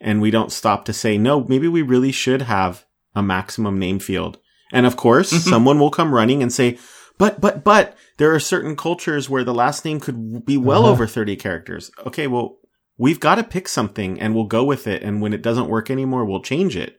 and 0.00 0.20
we 0.20 0.30
don't 0.30 0.52
stop 0.52 0.84
to 0.84 0.92
say 0.92 1.18
no. 1.18 1.44
Maybe 1.48 1.66
we 1.68 1.82
really 1.82 2.12
should 2.12 2.42
have 2.42 2.84
a 3.14 3.22
maximum 3.22 3.78
name 3.78 3.98
field. 3.98 4.38
And 4.72 4.86
of 4.86 4.96
course, 4.96 5.32
Mhm. 5.32 5.38
someone 5.50 5.78
will 5.80 5.90
come 5.90 6.14
running 6.14 6.42
and 6.42 6.52
say, 6.52 6.78
"But 7.18 7.40
but 7.40 7.64
but 7.64 7.96
there 8.18 8.32
are 8.34 8.40
certain 8.40 8.76
cultures 8.76 9.28
where 9.28 9.44
the 9.44 9.54
last 9.54 9.84
name 9.84 9.98
could 10.00 10.44
be 10.44 10.56
well 10.56 10.82
Uh-huh. 10.82 10.92
over 10.92 11.06
thirty 11.06 11.36
characters." 11.36 11.90
Okay, 12.06 12.26
well. 12.26 12.58
We've 12.98 13.20
got 13.20 13.34
to 13.34 13.44
pick 13.44 13.68
something 13.68 14.18
and 14.18 14.34
we'll 14.34 14.44
go 14.46 14.64
with 14.64 14.86
it. 14.86 15.02
And 15.02 15.20
when 15.20 15.34
it 15.34 15.42
doesn't 15.42 15.68
work 15.68 15.90
anymore, 15.90 16.24
we'll 16.24 16.40
change 16.40 16.78
it. 16.78 16.98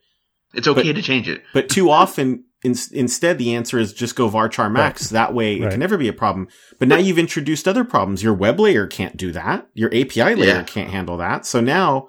It's 0.54 0.68
okay 0.68 0.84
But- 0.90 0.96
to 0.98 1.02
change 1.02 1.28
it. 1.28 1.42
But 1.56 1.70
too 1.70 1.90
often, 2.02 2.44
in, 2.64 2.76
instead, 2.92 3.38
the 3.38 3.54
answer 3.56 3.78
is 3.78 3.94
just 3.94 4.16
go 4.16 4.30
varchar 4.30 4.72
max. 4.72 5.10
That 5.10 5.34
way, 5.34 5.58
it 5.58 5.62
Right. 5.64 5.72
can 5.72 5.80
never 5.80 5.98
be 5.98 6.08
a 6.08 6.14
problem. 6.14 6.48
But 6.80 6.88
now 6.88 6.98
you've 6.98 7.20
introduced 7.20 7.68
other 7.68 7.84
problems. 7.84 8.24
Your 8.24 8.34
web 8.34 8.60
layer 8.60 8.88
can't 8.88 9.16
do 9.16 9.32
that. 9.34 9.68
Your 9.76 9.90
API 9.94 10.34
layer 10.36 10.48
Yeah. 10.56 10.64
can't 10.64 10.90
handle 10.90 11.18
that. 11.18 11.46
So 11.46 11.60
now 11.62 12.08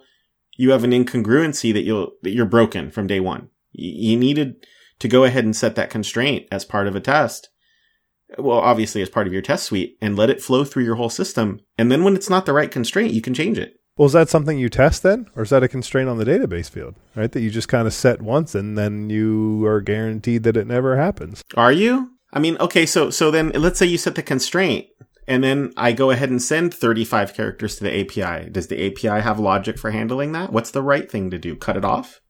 you 0.57 0.71
have 0.71 0.85
an 0.85 0.91
incongruency 0.93 1.73
that 1.73 1.83
you'll 1.83 2.13
that 2.23 2.31
you're 2.31 2.47
broken 2.47 2.91
from 2.91 3.07
day 3.07 3.21
one. 3.21 3.49
Y- 3.77 3.93
You 4.13 4.17
needed 4.17 4.55
to 5.01 5.07
go 5.09 5.25
ahead 5.25 5.45
and 5.45 5.55
set 5.55 5.75
that 5.77 5.91
constraint 5.91 6.47
as 6.51 6.65
part 6.65 6.87
of 6.89 6.97
a 6.97 7.01
test. 7.01 7.51
Well, 8.39 8.59
obviously 8.59 9.01
as 9.01 9.09
part 9.09 9.27
of 9.27 9.33
your 9.33 9.41
test 9.43 9.65
suite 9.67 9.97
and 10.03 10.17
let 10.17 10.29
it 10.31 10.43
flow 10.43 10.65
through 10.65 10.85
your 10.85 10.97
whole 10.97 11.09
system. 11.09 11.61
And 11.79 11.91
then 11.93 12.05
when 12.05 12.15
it's 12.15 12.29
not 12.29 12.45
the 12.47 12.53
right 12.53 12.71
constraint, 12.71 13.15
you 13.15 13.23
can 13.23 13.33
change 13.35 13.59
it. 13.59 13.75
Well, 13.99 14.07
is 14.07 14.13
that 14.13 14.29
something 14.31 14.59
you 14.59 14.69
test 14.71 15.03
then, 15.03 15.27
or 15.37 15.43
is 15.43 15.51
that 15.51 15.63
a 15.65 15.69
constraint 15.69 16.09
on 16.09 16.17
the 16.19 16.25
database 16.25 16.71
field, 16.71 16.95
right? 17.17 17.31
That 17.31 17.41
you 17.41 17.51
just 17.51 17.69
kind 17.69 17.87
of 17.87 17.93
set 17.93 18.23
once, 18.23 18.55
and 18.55 18.79
then 18.79 19.11
you 19.11 19.67
are 19.67 19.81
guaranteed 19.81 20.45
that 20.45 20.57
it 20.57 20.67
never 20.69 20.97
happens. 20.97 21.43
Are 21.57 21.73
you? 21.73 22.13
I 22.33 22.39
mean, 22.39 22.57
okay, 22.59 22.87
so 22.87 23.11
so 23.11 23.31
then 23.31 23.51
let's 23.51 23.79
say 23.79 23.87
you 23.87 23.99
set 23.99 24.15
the 24.15 24.23
constraint 24.23 24.87
and 25.27 25.43
then 25.45 25.73
I 25.77 25.93
go 25.93 26.11
ahead 26.11 26.31
and 26.31 26.41
send 26.43 26.73
35 26.75 27.35
characters 27.35 27.77
to 27.77 27.85
the 27.85 28.01
API. 28.01 28.49
Does 28.51 28.69
the 28.69 28.87
API 28.87 29.21
have 29.23 29.39
logic 29.41 29.79
for 29.79 29.91
handling 29.91 30.33
that? 30.33 30.53
What's 30.53 30.71
the 30.71 30.83
right 30.83 31.11
thing 31.11 31.31
to 31.31 31.39
do? 31.39 31.57
Cut 31.57 31.77
it 31.77 31.85
off? 31.85 32.21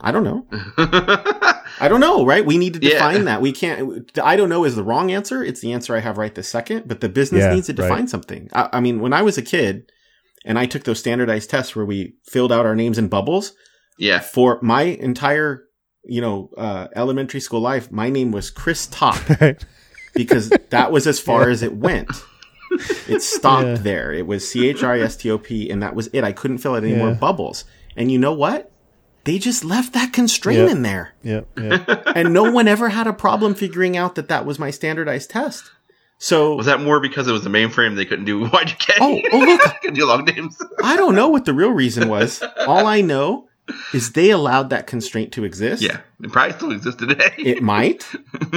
I 0.00 0.10
don't 0.12 0.24
know. 0.24 0.46
I 1.80 1.86
don't 1.88 2.00
know, 2.00 2.24
right? 2.24 2.44
We 2.46 2.58
need 2.58 2.74
to 2.74 2.80
Yeah. 2.80 2.94
define 2.94 3.24
that. 3.26 3.40
We 3.40 3.52
can't, 3.52 4.10
I 4.22 4.36
don't 4.36 4.48
know 4.48 4.64
is 4.64 4.74
the 4.76 4.82
wrong 4.84 5.10
answer. 5.12 5.42
It's 5.44 5.60
the 5.60 5.72
answer 5.72 5.94
I 5.96 6.00
have 6.00 6.18
right 6.18 6.34
this 6.34 6.48
second, 6.48 6.86
but 6.88 7.00
the 7.00 7.08
business 7.08 7.42
Yeah, 7.42 7.54
needs 7.54 7.66
to 7.66 7.72
define 7.72 7.90
right. 7.90 8.08
something. 8.08 8.48
I, 8.52 8.68
I 8.74 8.80
mean, 8.80 9.00
when 9.00 9.12
I 9.12 9.22
was 9.22 9.36
a 9.38 9.42
kid 9.42 9.90
and 10.48 10.58
I 10.58 10.66
took 10.66 10.82
those 10.82 10.98
standardized 10.98 11.48
tests 11.50 11.76
where 11.76 11.84
we 11.84 12.14
filled 12.24 12.50
out 12.50 12.66
our 12.66 12.74
names 12.74 12.98
in 12.98 13.06
bubbles, 13.06 13.52
yeah. 13.98 14.18
for 14.18 14.58
my 14.62 14.82
entire, 14.82 15.62
you 16.04 16.20
know, 16.20 16.50
uh, 16.56 16.88
elementary 16.96 17.38
school 17.40 17.60
life, 17.60 17.92
my 17.92 18.10
name 18.10 18.32
was 18.32 18.50
Chris 18.50 18.86
Top 18.88 19.16
because 20.14 20.50
that 20.70 20.90
was 20.90 21.06
as 21.06 21.20
far 21.20 21.48
as 21.50 21.62
it 21.62 21.76
went. 21.76 22.10
It 23.08 23.22
stopped 23.22 23.66
Yeah. 23.66 23.74
there. 23.76 24.12
It 24.12 24.26
was 24.26 24.48
C 24.48 24.68
H 24.68 24.82
R 24.82 24.92
I 24.94 25.00
S 25.00 25.16
T 25.16 25.30
O 25.30 25.38
P, 25.38 25.70
and 25.70 25.82
that 25.82 25.94
was 25.94 26.08
it. 26.12 26.22
I 26.24 26.32
couldn't 26.32 26.58
fill 26.58 26.74
out 26.74 26.84
any 26.84 26.94
more 26.94 27.14
bubbles. 27.14 27.64
And 27.96 28.12
you 28.12 28.18
know 28.18 28.34
what? 28.34 28.70
They 29.24 29.38
just 29.38 29.64
left 29.64 29.92
that 29.94 30.12
constraint 30.12 30.60
Yep. 30.60 30.70
in 30.70 30.82
there, 30.82 31.12
yeah, 31.22 31.40
yeah. 31.56 31.84
and 32.14 32.32
no 32.32 32.50
one 32.50 32.68
ever 32.68 32.88
had 32.90 33.06
a 33.06 33.12
problem 33.12 33.54
figuring 33.54 33.96
out 33.96 34.14
that 34.14 34.28
that 34.28 34.46
was 34.46 34.58
my 34.58 34.70
standardized 34.70 35.28
test. 35.30 35.70
So 36.18 36.56
Was 36.56 36.66
that 36.66 36.80
more 36.80 37.00
because 37.00 37.28
it 37.28 37.32
was 37.32 37.44
the 37.44 37.50
mainframe 37.50 37.96
they 37.96 38.04
couldn't 38.04 38.24
do 38.24 38.44
Y2K? 38.48 38.94
Oh, 39.00 39.20
oh, 39.32 39.38
look. 39.38 39.60
couldn't 39.80 39.94
do 39.94 40.06
long 40.06 40.24
names. 40.24 40.60
I 40.82 40.96
don't 40.96 41.14
know 41.14 41.28
what 41.28 41.44
the 41.44 41.54
real 41.54 41.70
reason 41.70 42.08
was. 42.08 42.42
All 42.66 42.86
I 42.86 43.00
know 43.00 43.48
is 43.92 44.12
they 44.12 44.30
allowed 44.30 44.70
that 44.70 44.86
constraint 44.86 45.32
to 45.32 45.44
exist. 45.44 45.82
Yeah, 45.82 46.00
it 46.22 46.32
probably 46.32 46.54
still 46.54 46.72
exists 46.72 47.00
today. 47.00 47.32
It 47.38 47.62
might, 47.62 48.10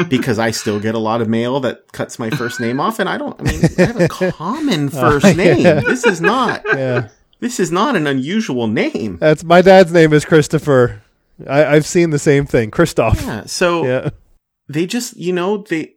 because 0.07 0.39
I 0.39 0.51
still 0.51 0.80
get 0.80 0.95
a 0.95 0.99
lot 0.99 1.22
of 1.22 1.28
mail 1.28 1.59
that 1.59 1.91
cuts 1.91 2.18
my 2.18 2.30
first 2.30 2.59
name 2.59 2.80
off, 2.80 2.97
and 2.97 3.09
I 3.09 3.18
don't. 3.18 3.39
I 3.39 3.43
mean, 3.43 3.62
I 3.78 3.82
have 3.84 3.99
a 3.99 4.07
common 4.07 4.88
oh, 4.88 4.89
first 4.89 5.26
yeah. 5.26 5.53
name. 5.53 5.84
This 5.86 6.05
is 6.05 6.22
not. 6.22 6.64
yeah. 6.66 7.09
This 7.41 7.59
is 7.59 7.72
not 7.72 7.95
an 7.95 8.05
unusual 8.05 8.68
name. 8.68 9.18
That's 9.18 9.43
my 9.43 9.62
dad's 9.62 9.91
name 9.91 10.14
is 10.14 10.26
Christopher. 10.26 11.01
I, 11.47 11.66
I've 11.66 11.88
seen 11.88 12.12
the 12.12 12.20
same 12.20 12.45
thing, 12.45 12.70
Christoph. 12.70 13.22
Yeah. 13.22 13.45
So 13.45 13.84
Yeah, 13.84 14.09
they 14.70 14.86
just, 14.86 15.18
you 15.18 15.34
know, 15.34 15.57
they, 15.57 15.95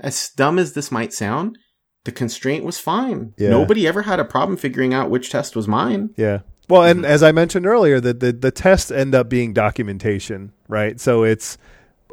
as 0.00 0.30
dumb 0.36 0.58
as 0.58 0.72
this 0.74 0.90
might 0.90 1.12
sound, 1.12 1.58
the 2.04 2.12
constraint 2.12 2.64
was 2.64 2.78
fine. 2.78 3.34
Yeah. 3.36 3.50
Nobody 3.50 3.86
ever 3.86 4.02
had 4.02 4.20
a 4.20 4.24
problem 4.24 4.56
figuring 4.56 4.94
out 4.94 5.10
which 5.10 5.30
test 5.30 5.54
was 5.56 5.68
mine. 5.68 6.10
yeah. 6.16 6.40
Well, 6.70 6.82
and 6.82 7.06
as 7.06 7.22
I 7.22 7.32
mentioned 7.32 7.64
earlier, 7.66 7.98
the, 7.98 8.12
the 8.12 8.30
the 8.30 8.50
tests 8.50 8.90
end 8.90 9.14
up 9.14 9.30
being 9.30 9.54
documentation, 9.54 10.52
right? 10.68 11.00
So 11.00 11.24
it's 11.24 11.56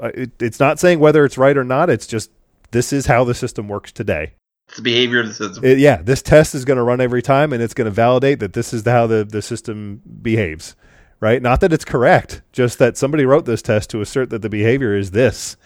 uh, 0.02 0.12
it, 0.14 0.32
it's 0.42 0.62
not 0.62 0.80
saying 0.80 1.00
whether 1.00 1.26
it's 1.26 1.38
right 1.38 1.58
or 1.58 1.66
not. 1.66 1.90
It's 1.90 2.08
just 2.08 2.32
this 2.72 2.94
is 2.94 3.06
how 3.06 3.26
the 3.26 3.34
system 3.36 3.68
works 3.68 3.92
today. 3.92 4.36
It's 4.70 4.78
the 4.78 4.84
behavior 4.84 5.20
of 5.20 5.28
the 5.28 5.34
system. 5.34 5.66
It- 5.66 5.80
yeah, 5.80 6.02
this 6.02 6.22
test 6.22 6.56
is 6.56 6.64
going 6.64 6.78
to 6.78 6.84
run 6.84 7.02
every 7.02 7.22
time, 7.22 7.52
and 7.52 7.62
it's 7.62 7.74
going 7.74 7.86
to 7.86 7.92
validate 7.92 8.40
that 8.40 8.54
this 8.54 8.74
is 8.74 8.86
how 8.86 9.08
the, 9.08 9.26
the 9.26 9.42
system 9.42 10.02
behaves, 10.22 10.76
right? 11.20 11.42
Not 11.42 11.60
that 11.60 11.74
it's 11.74 11.86
correct, 11.86 12.42
just 12.54 12.80
that 12.80 12.96
somebody 12.96 13.26
wrote 13.26 13.44
this 13.46 13.62
test 13.62 13.90
to 13.90 14.00
assert 14.00 14.30
that 14.30 14.42
the 14.42 14.50
behavior 14.50 14.96
is 14.96 15.12
this, 15.12 15.58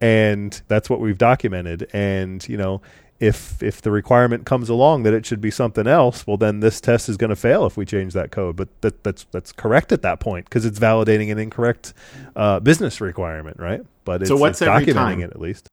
and 0.00 0.60
that's 0.68 0.88
what 0.88 1.00
we've 1.00 1.18
documented. 1.18 1.88
And 1.92 2.46
you 2.48 2.56
know, 2.56 2.80
if 3.20 3.62
if 3.62 3.82
the 3.82 3.90
requirement 3.90 4.46
comes 4.46 4.68
along 4.68 5.02
that 5.02 5.12
it 5.12 5.26
should 5.26 5.40
be 5.40 5.50
something 5.50 5.86
else, 5.86 6.26
well, 6.26 6.36
then 6.36 6.60
this 6.60 6.80
test 6.80 7.08
is 7.08 7.16
going 7.16 7.30
to 7.30 7.36
fail 7.36 7.66
if 7.66 7.76
we 7.76 7.84
change 7.84 8.12
that 8.14 8.30
code. 8.30 8.56
But 8.56 8.68
that, 8.82 9.02
that's 9.02 9.26
that's 9.32 9.52
correct 9.52 9.92
at 9.92 10.02
that 10.02 10.20
point 10.20 10.44
because 10.46 10.64
it's 10.64 10.78
validating 10.78 11.32
an 11.32 11.38
incorrect 11.38 11.94
uh, 12.36 12.60
business 12.60 13.00
requirement, 13.00 13.58
right? 13.58 13.80
But 14.04 14.22
it's, 14.22 14.28
So 14.28 14.36
what's 14.36 14.62
it's 14.62 14.68
documenting 14.68 15.24
it 15.24 15.30
at 15.30 15.40
least. 15.40 15.68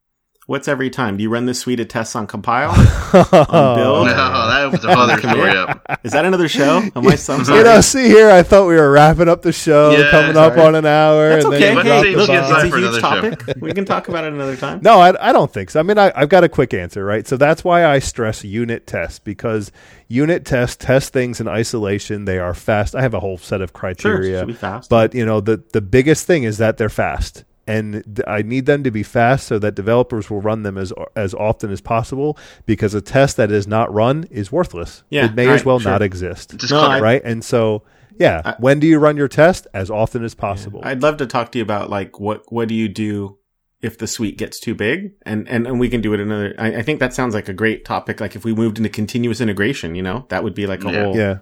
What's 0.47 0.67
every 0.67 0.91
time? 0.91 1.17
Do 1.17 1.23
you 1.23 1.29
run 1.31 1.47
this 1.47 1.57
suite 1.59 1.79
of 1.79 1.87
tests 1.87 2.15
on 2.15 2.27
compile? 2.27 2.69
on 3.13 3.75
build? 3.75 4.05
No, 4.05 4.13
that 4.13 4.69
was 4.71 4.83
another 4.85 5.17
story 5.17 5.49
up. 5.57 5.81
Is 6.03 6.11
that 6.11 6.23
another 6.23 6.47
show? 6.47 6.83
Am 6.95 7.07
I 7.07 7.13
I'm 7.13 7.17
sorry. 7.17 7.43
You 7.57 7.63
know, 7.63 7.81
see 7.81 8.07
here, 8.07 8.29
I 8.29 8.43
thought 8.43 8.67
we 8.67 8.75
were 8.75 8.91
wrapping 8.91 9.27
up 9.27 9.41
the 9.41 9.51
show, 9.51 9.89
Yeah, 9.89 10.11
coming 10.11 10.37
up 10.37 10.53
sorry. 10.53 10.67
on 10.67 10.75
an 10.75 10.85
hour. 10.85 11.29
That's 11.29 11.45
and 11.45 11.53
okay. 11.55 11.71
you 11.71 11.75
Let's 11.75 11.87
drop 11.87 12.03
say 12.03 12.11
the 12.11 12.17
let's 12.17 12.27
get 12.29 12.41
bomb. 12.41 12.51
time 12.51 12.65
it's 12.65 12.73
a 12.73 12.77
huge 12.77 12.83
another 12.83 12.99
show. 12.99 13.31
topic. 13.45 13.61
we 13.61 13.73
can 13.73 13.85
talk 13.85 14.07
about 14.07 14.23
it 14.25 14.33
another 14.33 14.55
time. 14.55 14.81
No, 14.83 14.99
I, 14.99 15.29
I 15.29 15.31
don't 15.33 15.51
think 15.51 15.71
so. 15.71 15.79
I 15.79 15.83
mean, 15.83 15.97
I, 15.97 16.11
I've 16.15 16.29
got 16.29 16.43
a 16.43 16.49
quick 16.49 16.75
answer, 16.75 17.03
right? 17.03 17.25
So 17.25 17.37
that's 17.37 17.63
why 17.63 17.83
I 17.83 17.97
stress 17.97 18.43
unit 18.43 18.85
tests 18.85 19.17
because 19.17 19.71
unit 20.09 20.45
tests 20.45 20.75
test 20.75 21.11
things 21.11 21.41
in 21.41 21.47
isolation. 21.47 22.25
They 22.25 22.37
are 22.37 22.53
fast. 22.53 22.93
I 22.93 23.01
have 23.01 23.15
a 23.15 23.19
whole 23.19 23.39
set 23.39 23.61
of 23.61 23.73
criteria, 23.73 24.41
should 24.41 24.47
be 24.47 24.53
fast. 24.53 24.91
but 24.91 25.15
you 25.15 25.25
know, 25.25 25.41
the 25.41 25.63
the 25.73 25.81
biggest 25.81 26.27
thing 26.27 26.43
is 26.43 26.59
that 26.59 26.77
they're 26.77 26.87
fast, 26.89 27.45
and 27.67 28.21
I 28.27 28.41
need 28.41 28.65
them 28.67 28.83
to 28.83 28.91
be 28.91 29.01
fast 29.03 29.47
so 29.47 29.57
that 29.59 29.73
developers 29.75 30.29
will 30.29 30.41
run 30.41 30.63
them 30.63 30.77
as 30.77 30.93
as 31.15 31.33
often 31.33 31.71
as 31.71 31.81
possible. 31.81 32.37
Because 32.65 32.93
a 32.93 33.01
test 33.01 33.37
that 33.37 33.51
is 33.51 33.67
not 33.67 33.93
run 33.93 34.25
is 34.29 34.51
worthless. 34.51 35.03
Yeah, 35.09 35.25
it 35.25 35.35
may 35.35 35.47
as 35.47 35.65
well 35.65 35.79
sure. 35.79 35.91
not 35.91 36.01
exist. 36.01 36.57
Just 36.57 36.71
No, 36.71 36.79
click. 36.85 36.91
I- 36.91 36.99
right, 37.01 37.21
and 37.23 37.43
so. 37.43 37.83
Yeah. 38.17 38.55
when 38.59 38.79
do 38.79 38.87
you 38.87 38.97
run 38.97 39.17
your 39.17 39.27
test? 39.27 39.67
As 39.73 39.91
often 39.91 40.23
as 40.23 40.33
possible. 40.33 40.79
I'd 40.83 41.01
love 41.03 41.17
to 41.17 41.25
talk 41.27 41.51
to 41.51 41.57
you 41.57 41.63
about 41.63 41.89
like 41.89 42.17
what 42.17 42.43
what 42.49 42.69
do 42.69 42.73
you 42.73 42.87
do 42.87 43.39
if 43.81 43.97
the 43.97 44.07
suite 44.07 44.37
gets 44.37 44.57
too 44.57 44.73
big, 44.73 45.11
and 45.25 45.49
and, 45.49 45.67
and 45.67 45.81
we 45.81 45.89
can 45.89 45.99
do 45.99 46.13
it 46.13 46.21
another. 46.21 46.55
I, 46.57 46.77
I 46.77 46.81
think 46.81 47.01
that 47.01 47.13
sounds 47.13 47.33
like 47.35 47.49
a 47.49 47.53
great 47.53 47.83
topic. 47.83 48.21
Like 48.21 48.33
if 48.37 48.45
we 48.45 48.53
moved 48.55 48.77
into 48.77 48.89
continuous 48.89 49.41
integration, 49.41 49.95
you 49.95 50.01
know, 50.01 50.25
that 50.29 50.45
would 50.45 50.55
be 50.55 50.65
like 50.65 50.85
a 50.85 50.91
Yeah. 50.93 51.03
whole 51.03 51.17
yeah. 51.17 51.37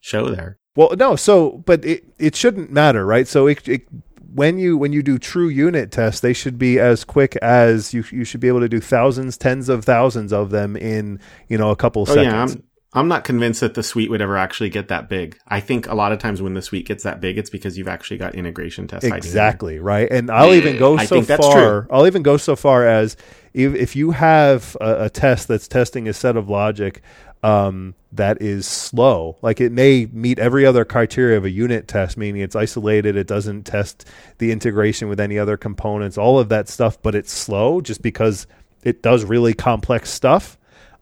show 0.00 0.28
there. 0.30 0.56
Well, 0.76 0.94
no. 0.96 1.16
So, 1.16 1.62
but 1.66 1.84
it 1.84 2.04
it 2.20 2.36
shouldn't 2.36 2.70
matter, 2.70 3.04
right? 3.04 3.26
So, 3.26 3.48
it, 3.48 3.68
it, 3.68 3.88
when 4.34 4.58
you 4.58 4.76
when 4.76 4.92
you 4.92 5.02
do 5.02 5.18
true 5.18 5.48
unit 5.48 5.92
tests, 5.92 6.20
they 6.20 6.32
should 6.32 6.58
be 6.58 6.78
as 6.80 7.04
quick 7.04 7.36
as 7.36 7.94
you 7.94 8.04
you 8.10 8.24
should 8.24 8.40
be 8.40 8.48
able 8.48 8.60
to 8.60 8.68
do 8.68 8.80
thousands, 8.80 9.38
tens 9.38 9.68
of 9.68 9.84
thousands 9.84 10.32
of 10.32 10.50
them 10.50 10.76
in 10.76 11.20
you 11.48 11.56
know 11.56 11.70
a 11.70 11.76
couple 11.76 12.02
Oh 12.02 12.06
seconds. 12.06 12.54
yeah, 12.54 12.60
I'm 12.60 12.62
I'm 12.96 13.08
not 13.08 13.24
convinced 13.24 13.60
that 13.60 13.74
the 13.74 13.82
suite 13.82 14.08
would 14.10 14.22
ever 14.22 14.36
actually 14.36 14.70
get 14.70 14.88
that 14.88 15.08
big. 15.08 15.36
I 15.48 15.58
think 15.60 15.88
a 15.88 15.94
lot 15.94 16.12
of 16.12 16.18
times 16.20 16.40
when 16.42 16.54
the 16.54 16.62
suite 16.62 16.86
gets 16.86 17.02
that 17.04 17.20
big, 17.20 17.38
it's 17.38 17.50
because 17.50 17.76
you've 17.78 17.88
actually 17.88 18.18
got 18.18 18.34
integration 18.34 18.86
tests. 18.86 19.04
Exactly 19.08 19.78
right, 19.78 20.08
and 20.10 20.30
I'll 20.30 20.54
even 20.54 20.76
go 20.78 20.96
I 20.96 21.04
so 21.04 21.16
think 21.16 21.26
that's 21.28 21.46
far. 21.46 21.82
true. 21.82 21.88
I'll 21.90 22.06
even 22.06 22.22
go 22.22 22.36
so 22.36 22.54
far 22.56 22.86
as 22.86 23.16
if, 23.52 23.74
if 23.74 23.94
you 23.96 24.10
have 24.12 24.76
a, 24.80 25.04
a 25.04 25.10
test 25.10 25.46
that's 25.48 25.68
testing 25.68 26.08
a 26.08 26.12
set 26.12 26.36
of 26.36 26.48
logic 26.48 27.02
um, 27.44 27.94
that 28.10 28.40
is 28.40 28.66
slow, 28.66 29.36
like 29.42 29.60
it 29.60 29.70
may 29.70 30.08
meet 30.10 30.38
every 30.38 30.64
other 30.64 30.86
criteria 30.86 31.36
of 31.36 31.44
a 31.44 31.50
unit 31.50 31.86
test, 31.86 32.16
meaning 32.16 32.40
it's 32.40 32.56
isolated, 32.56 33.16
it 33.16 33.26
doesn't 33.26 33.64
test 33.64 34.08
the 34.38 34.50
integration 34.50 35.10
with 35.10 35.20
any 35.20 35.38
other 35.38 35.58
components, 35.58 36.16
all 36.16 36.38
of 36.38 36.48
that 36.48 36.70
stuff, 36.70 37.00
but 37.02 37.14
it's 37.14 37.30
slow 37.30 37.82
just 37.82 38.00
because 38.00 38.46
it 38.82 39.02
does 39.02 39.24
really 39.24 39.52
complex 39.52 40.08
stuff. 40.08 40.56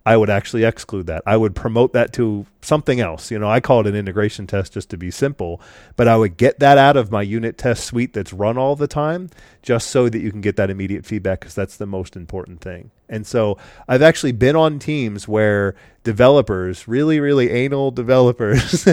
I 0.05 0.16
would 0.16 0.30
actually 0.30 0.64
exclude 0.64 1.07
that. 1.07 1.22
I 1.26 1.36
would 1.36 1.55
promote 1.55 1.92
that 1.92 2.12
to 2.14 2.44
something 2.61 3.00
else. 3.00 3.30
You 3.30 3.38
know, 3.38 3.48
I 3.48 3.61
call 3.61 3.80
it 3.80 3.86
an 3.86 3.94
integration 3.94 4.46
test 4.46 4.72
just 4.72 4.90
to 4.90 4.96
be 4.96 5.11
simple, 5.11 5.61
but 5.96 6.09
I 6.09 6.16
would 6.16 6.36
get 6.36 6.59
that 6.59 6.76
out 6.76 6.96
of 6.96 7.12
my 7.12 7.22
unit 7.22 7.57
test 7.57 7.84
suite 7.84 8.12
that's 8.12 8.32
run 8.32 8.59
all 8.59 8.74
the 8.74 8.88
time 8.88 9.30
just 9.62 9.88
so 9.88 10.09
that 10.09 10.20
you 10.20 10.30
can 10.32 10.40
get 10.40 10.57
that 10.57 10.70
immediate 10.70 11.07
feedback 11.07 11.40
because 11.40 11.55
that's 11.55 11.76
the 11.76 11.86
most 11.86 12.16
important 12.16 12.61
thing. 12.61 12.90
And 13.09 13.26
so 13.26 13.59
I've 13.86 14.03
actually 14.03 14.32
been 14.32 14.57
on 14.57 14.78
teams 14.78 15.28
where 15.28 15.76
developers, 16.03 16.88
really, 16.88 17.20
really 17.20 17.50
anal 17.50 17.90
developers, 17.92 18.88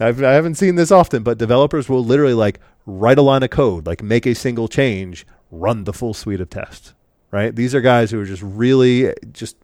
I've, 0.00 0.22
I 0.22 0.32
haven't 0.32 0.54
seen 0.54 0.76
this 0.76 0.90
often, 0.90 1.22
but 1.22 1.36
developers 1.36 1.88
will 1.88 2.04
literally 2.04 2.34
like 2.34 2.60
write 2.86 3.18
a 3.18 3.22
line 3.22 3.42
of 3.42 3.50
code, 3.50 3.86
like 3.86 4.02
make 4.02 4.24
a 4.26 4.34
single 4.34 4.68
change, 4.68 5.26
run 5.50 5.84
the 5.84 5.92
full 5.92 6.14
suite 6.14 6.40
of 6.40 6.48
tests. 6.48 6.94
Right? 7.30 7.54
These 7.54 7.74
are 7.74 7.80
guys 7.80 8.12
who 8.12 8.20
are 8.20 8.24
just 8.24 8.42
really 8.44 9.12
just 9.32 9.56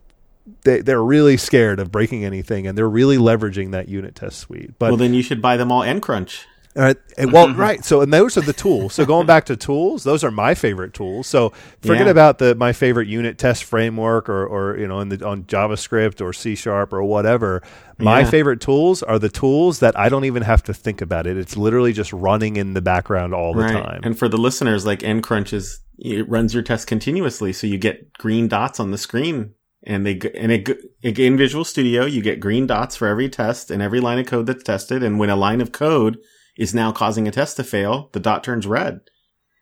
they 0.64 0.80
they're 0.80 1.02
really 1.02 1.36
scared 1.36 1.80
of 1.80 1.90
breaking 1.92 2.24
anything 2.24 2.66
and 2.66 2.76
they're 2.76 2.88
really 2.88 3.16
leveraging 3.18 3.72
that 3.72 3.88
unit 3.88 4.14
test 4.14 4.38
suite. 4.38 4.78
But 4.78 4.90
Well, 4.90 4.96
then 4.96 5.14
you 5.14 5.22
should 5.22 5.40
buy 5.42 5.56
them 5.56 5.70
all 5.70 5.82
NCrunch. 5.82 6.44
all 6.76 6.82
uh, 6.82 6.86
right, 6.86 6.96
and 7.18 7.32
well, 7.32 7.52
right. 7.68 7.84
So, 7.84 8.00
and 8.00 8.12
those 8.12 8.36
are 8.36 8.42
the 8.42 8.52
tools. 8.52 8.94
So, 8.94 9.04
going 9.04 9.26
back 9.26 9.46
to 9.46 9.56
tools, 9.56 10.04
those 10.04 10.22
are 10.24 10.30
my 10.30 10.54
favorite 10.54 10.94
tools. 10.94 11.26
So, 11.26 11.50
forget 11.82 12.06
Yeah. 12.06 12.12
about 12.12 12.38
the 12.38 12.54
my 12.54 12.72
favorite 12.72 13.08
unit 13.08 13.38
test 13.38 13.64
framework, 13.64 14.28
or 14.28 14.46
or 14.46 14.78
you 14.78 14.86
know, 14.86 15.00
in 15.00 15.08
the 15.08 15.26
on 15.26 15.44
JavaScript 15.44 16.20
or 16.20 16.32
C 16.32 16.54
sharp 16.54 16.92
or 16.92 17.02
whatever. 17.02 17.62
My 17.98 18.20
Yeah. 18.20 18.30
favorite 18.30 18.60
tools 18.60 19.02
are 19.02 19.18
the 19.18 19.28
tools 19.28 19.80
that 19.80 19.98
I 19.98 20.08
don't 20.08 20.24
even 20.24 20.42
have 20.42 20.62
to 20.64 20.72
think 20.74 21.00
about 21.02 21.26
it. 21.26 21.36
It's 21.36 21.56
literally 21.56 21.92
just 21.92 22.12
running 22.12 22.56
in 22.56 22.72
the 22.74 22.80
background 22.80 23.34
all 23.34 23.52
the 23.52 23.66
time. 23.66 24.00
And 24.02 24.18
for 24.18 24.28
the 24.28 24.38
listeners, 24.38 24.86
like 24.86 25.00
NCrunch 25.00 25.52
is 25.52 25.80
it 25.98 26.26
runs 26.30 26.54
your 26.54 26.62
test 26.62 26.86
continuously, 26.86 27.52
so 27.52 27.66
you 27.66 27.76
get 27.78 28.12
green 28.14 28.48
dots 28.48 28.80
on 28.80 28.90
the 28.90 28.96
screen, 28.96 29.50
and 29.84 30.04
they 30.06 30.18
and 30.34 30.52
it, 30.52 30.68
in 31.02 31.36
Visual 31.36 31.64
Studio 31.64 32.04
you 32.04 32.20
get 32.22 32.40
green 32.40 32.66
dots 32.66 32.96
for 32.96 33.08
every 33.08 33.28
test 33.28 33.70
and 33.70 33.80
every 33.82 34.00
line 34.00 34.18
of 34.18 34.26
code 34.26 34.46
that's 34.46 34.62
tested. 34.62 35.02
And 35.02 35.18
when 35.18 35.30
a 35.30 35.36
line 35.36 35.60
of 35.60 35.72
code 35.72 36.18
is 36.56 36.74
now 36.74 36.92
causing 36.92 37.26
a 37.26 37.30
test 37.30 37.56
to 37.56 37.64
fail, 37.64 38.10
the 38.12 38.20
dot 38.20 38.44
turns 38.44 38.66
red. 38.66 39.00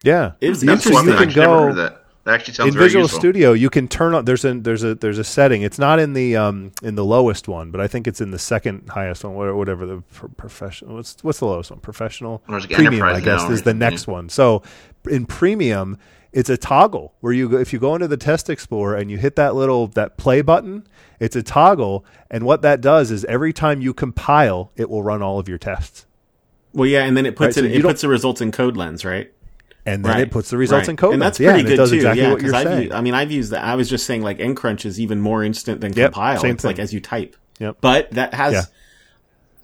yeah, 0.03 0.33
It's 0.41 0.61
That's 0.63 0.87
interesting. 0.87 0.93
one 0.95 1.07
You 1.07 1.13
can 1.13 1.23
actually 1.29 1.41
never 1.43 1.69
go- 1.71 1.75
that. 1.75 2.05
That 2.25 2.35
actually 2.35 2.55
sounds 2.55 2.69
in 2.69 2.75
very 2.75 2.87
Visual 2.89 3.05
useful. 3.05 3.21
Studio, 3.21 3.53
you 3.55 3.71
can 3.71 3.89
turn 3.89 4.15
on. 4.15 4.27
There's 4.27 4.45
a 4.45 4.53
there's 4.53 4.85
a 4.85 4.95
there's 4.95 5.17
a 5.19 5.25
setting. 5.25 5.63
It's 5.63 5.79
not 5.79 5.99
in 5.99 6.13
the 6.13 6.37
um 6.37 6.73
in 6.83 6.95
the 6.95 7.05
lowest 7.05 7.49
one, 7.49 7.71
but 7.71 7.81
I 7.81 7.87
think 7.87 8.07
it's 8.07 8.21
in 8.21 8.33
the 8.33 8.39
second 8.39 8.91
highest 8.91 9.25
one. 9.25 9.33
Whatever, 9.35 9.57
whatever 9.57 9.87
the 9.87 10.03
pro- 10.13 10.29
professional. 10.31 10.97
What's 10.97 11.17
what's 11.25 11.39
the 11.39 11.47
lowest 11.47 11.71
one? 11.71 11.81
Professional. 11.81 12.43
Or 12.47 12.61
Premium, 12.61 13.03
I 13.09 13.21
guess, 13.21 13.45
now, 13.45 13.51
is 13.51 13.63
the 13.63 13.71
right? 13.71 13.77
next 13.79 14.07
one. 14.09 14.29
So 14.29 14.63
in 15.09 15.25
Premium, 15.25 15.97
it's 16.33 16.51
a 16.51 16.57
toggle 16.57 17.15
where 17.21 17.33
you 17.33 17.49
go, 17.49 17.57
if 17.59 17.73
you 17.73 17.79
go 17.79 17.95
into 17.95 18.09
the 18.09 18.17
Test 18.17 18.51
Explorer 18.51 18.97
and 18.97 19.11
you 19.11 19.17
hit 19.19 19.37
that 19.37 19.55
little 19.55 19.87
that 19.89 20.17
play 20.17 20.43
button, 20.43 20.87
it's 21.21 21.35
a 21.37 21.43
toggle, 21.43 22.05
and 22.31 22.45
what 22.45 22.63
that 22.63 22.81
does 22.81 23.11
is 23.11 23.25
every 23.25 23.53
time 23.53 23.81
you 23.81 23.95
compile, 23.95 24.71
it 24.77 24.91
will 24.91 25.03
run 25.03 25.23
all 25.23 25.39
of 25.39 25.49
your 25.49 25.59
tests, 25.59 26.07
Well, 26.75 26.87
yeah, 26.87 27.05
and 27.05 27.17
then 27.17 27.27
it 27.27 27.35
puts 27.35 27.57
Right, 27.57 27.63
so 27.63 27.67
it 27.67 27.73
you 27.73 27.79
it 27.81 27.83
puts 27.83 28.03
the 28.03 28.09
results 28.09 28.41
in 28.41 28.53
code 28.53 28.77
lens, 28.77 29.05
right? 29.05 29.33
and 29.87 30.05
then 30.05 30.13
right. 30.13 30.21
it 30.23 30.31
puts 30.31 30.51
the 30.51 30.59
results 30.59 30.83
Right. 30.87 30.91
in 30.91 30.97
code. 30.99 31.15
and 31.15 31.23
that's 31.23 31.39
pretty 31.39 31.63
good 31.63 31.77
does 31.77 31.89
too. 31.91 31.97
exactly 31.97 32.23
yeah, 32.23 32.31
what 32.33 32.43
you're 32.43 32.53
'cause 32.53 32.67
I've 32.67 32.83
used- 32.83 32.93
I 32.93 33.01
mean, 33.01 33.15
I've 33.15 33.31
used 33.33 33.53
that. 33.53 33.65
I 33.65 33.75
was 33.75 33.89
just 33.89 34.05
saying, 34.05 34.21
like 34.23 34.39
NCrunch 34.39 34.85
is 34.85 35.01
even 35.01 35.19
more 35.21 35.43
instant 35.43 35.81
than 35.81 35.95
Yep, 35.95 36.13
compile. 36.13 36.41
same 36.41 36.55
it's 36.57 36.65
like 36.65 36.79
as 36.79 36.93
you 36.93 37.01
type. 37.01 37.37
Yep. 37.59 37.79
But 37.81 38.11
that 38.13 38.35
has. 38.35 38.53
Yeah. 38.53 38.63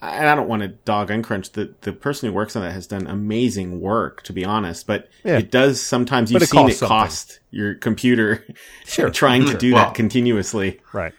And 0.05 0.28
I 0.28 0.34
don't 0.34 0.48
want 0.48 0.62
to 0.62 0.68
dog 0.68 1.09
NCrunch. 1.09 1.52
The 1.52 1.72
the 1.80 1.92
person 1.92 2.28
who 2.28 2.34
works 2.34 2.55
on 2.57 2.62
that 2.62 2.72
has 2.72 2.86
done 2.86 3.07
amazing 3.07 3.80
work, 3.80 4.22
to 4.24 4.32
be 4.32 4.44
honest. 4.44 4.86
But 4.86 5.09
Yeah. 5.24 5.38
it 5.38 5.50
does 5.50 5.80
sometimes 5.80 6.30
you've 6.32 6.42
it 6.42 6.48
seen 6.48 6.61
costs 6.62 6.76
it 6.76 6.78
something. 6.78 6.96
cost 6.96 7.40
your 7.50 7.74
computer 7.74 8.44
Sure. 8.86 9.11
trying 9.11 9.46
to 9.46 9.55
do 9.57 9.74
Well- 9.74 9.84
that 9.86 9.94
continuously. 9.94 10.80
right. 10.92 11.12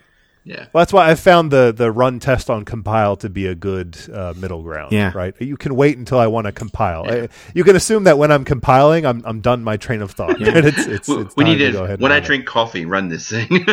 Yeah. 0.48 0.66
Well, 0.72 0.82
that's 0.82 0.92
why 0.92 1.10
I 1.10 1.16
found 1.16 1.50
the 1.50 1.74
the 1.76 1.90
run 1.90 2.20
test 2.20 2.48
on 2.50 2.64
compile 2.64 3.16
to 3.16 3.28
be 3.28 3.46
a 3.48 3.56
good 3.56 3.98
uh, 4.14 4.32
middle 4.36 4.62
ground. 4.62 4.92
Yeah. 4.92 5.10
Right. 5.12 5.34
You 5.40 5.56
can 5.56 5.74
wait 5.74 5.98
until 5.98 6.20
I 6.20 6.28
want 6.28 6.46
to 6.46 6.52
compile. 6.52 7.04
I, 7.10 7.28
you 7.52 7.64
can 7.64 7.74
assume 7.74 8.04
that 8.04 8.16
when 8.16 8.30
I'm 8.30 8.44
compiling, 8.44 9.04
I'm 9.06 9.22
I'm 9.26 9.40
done 9.40 9.64
my 9.64 9.76
train 9.76 10.02
of 10.02 10.12
thought. 10.12 10.38
Yeah. 10.38 10.50
it's, 10.54 10.86
it's, 10.86 11.08
We, 11.08 11.16
it's 11.22 11.34
we 11.34 11.42
need 11.42 11.56
to 11.56 11.66
to, 11.66 11.72
go 11.72 11.84
ahead. 11.84 12.00
when 12.00 12.12
I 12.12 12.16
run 12.16 12.22
it. 12.22 12.26
drink 12.26 12.46
coffee, 12.46 12.84
run 12.86 13.08
this 13.08 13.28
thing. 13.28 13.48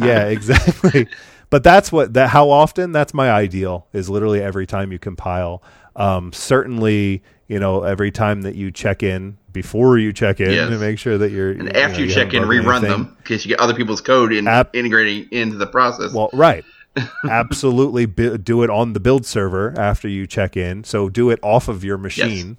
yeah, 0.00 0.26
exactly. 0.26 1.06
But 1.52 1.62
that's 1.62 1.92
what 1.92 2.14
that. 2.14 2.30
How 2.30 2.50
often? 2.50 2.90
That's 2.90 3.14
my 3.14 3.30
ideal. 3.30 3.86
Is 3.92 4.10
literally 4.10 4.42
every 4.42 4.66
time 4.66 4.90
you 4.90 4.98
compile. 4.98 5.62
Um, 5.94 6.32
certainly, 6.32 7.22
you 7.46 7.60
know, 7.60 7.82
every 7.84 8.10
time 8.10 8.42
that 8.42 8.54
you 8.56 8.70
check 8.72 9.02
in 9.02 9.36
before 9.52 9.98
you 9.98 10.12
check 10.14 10.40
in 10.40 10.50
Yes. 10.50 10.70
to 10.70 10.78
make 10.78 10.98
sure 10.98 11.18
that 11.18 11.30
you're. 11.30 11.50
and 11.52 11.76
after 11.76 12.00
you, 12.02 12.10
check 12.10 12.32
in, 12.32 12.42
rerun 12.44 12.76
anything. 12.78 12.90
them 12.90 13.16
in 13.18 13.24
case 13.24 13.44
you 13.44 13.50
get 13.50 13.60
other 13.60 13.74
people's 13.74 14.00
code 14.00 14.32
in, 14.32 14.48
App- 14.48 14.74
integrating 14.74 15.28
into 15.30 15.58
the 15.58 15.66
process. 15.66 16.12
Well, 16.14 16.30
right. 16.32 16.64
Absolutely 17.30 18.06
bu- 18.06 18.38
do 18.38 18.62
it 18.62 18.70
on 18.70 18.94
the 18.94 19.00
build 19.00 19.26
server 19.26 19.74
after 19.78 20.08
you 20.08 20.26
check 20.26 20.56
in. 20.56 20.84
So 20.84 21.08
do 21.10 21.28
it 21.30 21.38
off 21.42 21.68
of 21.68 21.84
your 21.84 21.98
machine. 21.98 22.56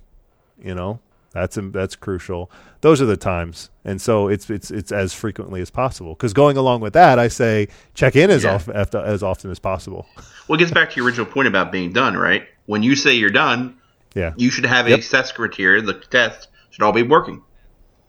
You 0.63 0.75
know, 0.75 0.99
that's 1.33 1.57
that's 1.61 1.95
crucial. 1.95 2.49
Those 2.81 3.01
are 3.01 3.05
the 3.05 3.17
times. 3.17 3.69
And 3.83 4.01
so 4.01 4.27
it's 4.27 4.49
it's 4.49 4.71
it's 4.71 4.91
as 4.91 5.13
frequently 5.13 5.61
as 5.61 5.69
possible. 5.69 6.15
Cuz 6.15 6.31
going 6.33 6.57
along 6.57 6.81
with 6.81 6.93
that, 6.93 7.19
I 7.19 7.27
say 7.27 7.67
check 7.95 8.15
in 8.15 8.29
as 8.29 8.43
Yeah. 8.43 8.55
off, 8.55 8.69
as 8.69 9.23
often 9.23 9.49
as 9.51 9.59
possible. 9.59 10.07
well, 10.47 10.55
it 10.55 10.59
gets 10.59 10.71
back 10.71 10.91
to 10.91 10.95
your 10.97 11.05
original 11.05 11.25
point 11.25 11.47
about 11.47 11.71
being 11.71 11.91
done, 11.91 12.15
right? 12.15 12.43
When 12.67 12.83
you 12.83 12.95
say 12.95 13.13
you're 13.13 13.29
done, 13.31 13.75
Yeah. 14.13 14.33
you 14.37 14.49
should 14.51 14.65
have 14.65 14.87
Yep. 14.87 14.99
a 14.99 15.01
test 15.01 15.35
criteria. 15.35 15.81
The 15.81 15.93
test 15.95 16.47
should 16.69 16.83
all 16.83 16.91
be 16.93 17.03
working 17.03 17.41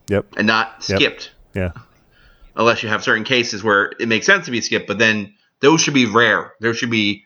Yep. 0.08 0.26
and 0.36 0.46
not 0.46 0.84
Yep. 0.88 0.98
skipped, 0.98 1.32
Yeah. 1.54 1.70
unless 2.56 2.82
you 2.82 2.88
have 2.88 3.02
certain 3.02 3.24
cases 3.24 3.64
where 3.64 3.92
it 3.98 4.06
makes 4.08 4.26
sense 4.26 4.44
to 4.44 4.50
be 4.50 4.60
skipped. 4.60 4.86
But 4.86 4.98
then 4.98 5.32
those 5.60 5.80
should 5.80 5.94
be 5.94 6.06
rare. 6.06 6.52
Those 6.60 6.76
should 6.76 6.90
be 6.90 7.24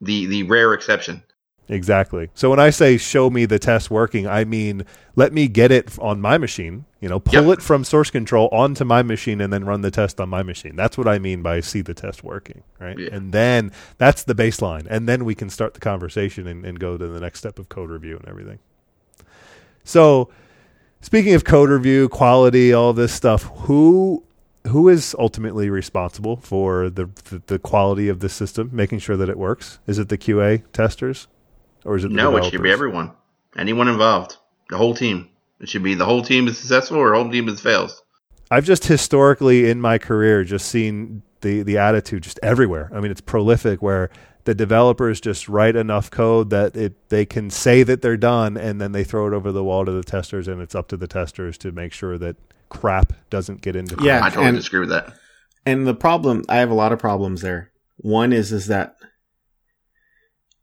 the 0.00 0.26
the 0.26 0.42
rare 0.44 0.74
exception. 0.74 1.22
Exactly. 1.70 2.30
So 2.34 2.48
when 2.50 2.58
I 2.58 2.70
say 2.70 2.96
show 2.96 3.28
me 3.28 3.44
the 3.44 3.58
test 3.58 3.90
working, 3.90 4.26
I 4.26 4.44
mean 4.44 4.84
let 5.16 5.32
me 5.32 5.48
get 5.48 5.70
it 5.70 5.98
on 5.98 6.20
my 6.20 6.38
machine, 6.38 6.84
you 7.00 7.08
know, 7.08 7.18
pull 7.20 7.46
Yep. 7.48 7.58
it 7.58 7.62
from 7.62 7.84
source 7.84 8.10
control 8.10 8.48
onto 8.52 8.84
my 8.84 9.02
machine 9.02 9.40
and 9.40 9.52
then 9.52 9.64
run 9.64 9.80
the 9.82 9.90
test 9.90 10.20
on 10.20 10.28
my 10.28 10.42
machine. 10.42 10.76
That's 10.76 10.96
what 10.96 11.08
I 11.08 11.18
mean 11.18 11.42
by 11.42 11.60
see 11.60 11.80
the 11.82 11.92
test 11.94 12.22
working, 12.24 12.62
right? 12.80 12.98
Yeah. 12.98 13.08
And 13.12 13.32
then 13.32 13.72
that's 13.98 14.22
the 14.22 14.34
baseline. 14.34 14.86
And 14.88 15.08
then 15.08 15.24
we 15.24 15.34
can 15.34 15.50
start 15.50 15.74
the 15.74 15.80
conversation 15.80 16.46
and, 16.46 16.64
and 16.64 16.78
go 16.78 16.96
to 16.96 17.06
the 17.08 17.20
next 17.20 17.40
step 17.40 17.58
of 17.58 17.68
code 17.68 17.90
review 17.90 18.16
and 18.16 18.28
everything. 18.28 18.60
So 19.84 20.30
speaking 21.00 21.34
of 21.34 21.44
code 21.44 21.70
review, 21.70 22.08
quality, 22.08 22.72
all 22.72 22.92
this 22.92 23.12
stuff, 23.12 23.42
who 23.66 24.24
who 24.66 24.88
is 24.88 25.16
ultimately 25.18 25.70
responsible 25.70 26.36
for 26.36 26.90
the, 26.90 27.08
the, 27.30 27.42
the 27.46 27.58
quality 27.58 28.08
of 28.08 28.20
the 28.20 28.28
system, 28.28 28.68
making 28.72 28.98
sure 28.98 29.16
that 29.16 29.28
it 29.28 29.38
works? 29.38 29.78
Is 29.86 29.98
it 29.98 30.10
the 30.10 30.18
QA 30.18 30.62
testers, 30.72 31.26
or 31.84 31.96
is 31.96 32.04
it 32.04 32.08
the 32.08 32.14
no? 32.14 32.36
It 32.36 32.44
should 32.44 32.62
be 32.62 32.70
everyone, 32.70 33.12
anyone 33.56 33.88
involved, 33.88 34.36
the 34.70 34.76
whole 34.76 34.94
team. 34.94 35.28
It 35.60 35.68
should 35.68 35.82
be 35.82 35.94
the 35.94 36.04
whole 36.04 36.22
team 36.22 36.46
is 36.48 36.58
successful 36.58 36.98
or 36.98 37.10
the 37.10 37.22
whole 37.22 37.30
team 37.30 37.48
is 37.48 37.60
fails. 37.60 38.02
I've 38.50 38.64
just 38.64 38.86
historically 38.86 39.68
in 39.68 39.80
my 39.80 39.98
career 39.98 40.44
just 40.44 40.68
seen 40.68 41.22
the 41.40 41.62
the 41.62 41.78
attitude 41.78 42.22
just 42.22 42.38
everywhere. 42.42 42.90
I 42.94 43.00
mean, 43.00 43.10
it's 43.10 43.20
prolific 43.20 43.82
where 43.82 44.10
the 44.44 44.54
developers 44.54 45.20
just 45.20 45.48
write 45.48 45.76
enough 45.76 46.10
code 46.10 46.50
that 46.50 46.76
it 46.76 47.08
they 47.10 47.26
can 47.26 47.50
say 47.50 47.82
that 47.82 48.00
they're 48.00 48.16
done, 48.16 48.56
and 48.56 48.80
then 48.80 48.92
they 48.92 49.04
throw 49.04 49.26
it 49.26 49.34
over 49.34 49.52
the 49.52 49.64
wall 49.64 49.84
to 49.84 49.92
the 49.92 50.02
testers, 50.02 50.48
and 50.48 50.62
it's 50.62 50.74
up 50.74 50.88
to 50.88 50.96
the 50.96 51.06
testers 51.06 51.58
to 51.58 51.72
make 51.72 51.92
sure 51.92 52.16
that 52.18 52.36
crap 52.68 53.12
doesn't 53.30 53.60
get 53.60 53.76
into. 53.76 53.96
Yeah, 54.00 54.24
I 54.24 54.28
totally 54.28 54.46
and- 54.46 54.56
disagree 54.56 54.80
with 54.80 54.90
that. 54.90 55.14
And 55.66 55.86
the 55.86 55.94
problem, 55.94 56.44
I 56.48 56.56
have 56.56 56.70
a 56.70 56.74
lot 56.74 56.92
of 56.92 56.98
problems 56.98 57.42
there. 57.42 57.70
One 57.98 58.32
is 58.32 58.52
is 58.52 58.68
that 58.68 58.96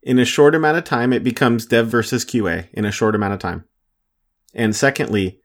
in 0.05 0.19
a 0.19 0.23
short 0.25 0.55
amount 0.55 0.77
of 0.77 0.83
time, 0.85 1.11
it 1.11 1.23
becomes 1.23 1.65
dev 1.65 1.87
versus 1.87 2.23
QA 2.23 2.69
in 2.71 2.85
a 2.85 2.91
short 2.91 3.15
amount 3.15 3.33
of 3.33 3.39
time. 3.39 3.65
And 4.53 4.73
secondly, 4.75 5.41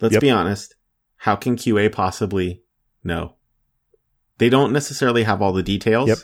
let's 0.00 0.14
Yep. 0.14 0.20
be 0.22 0.30
honest, 0.30 0.76
how 1.18 1.36
can 1.36 1.56
QA 1.56 1.90
possibly 1.92 2.62
know? 3.02 3.34
They 4.38 4.48
don't 4.48 4.72
necessarily 4.72 5.24
have 5.24 5.42
all 5.42 5.52
the 5.52 5.62
details. 5.62 6.08
Yep. 6.08 6.18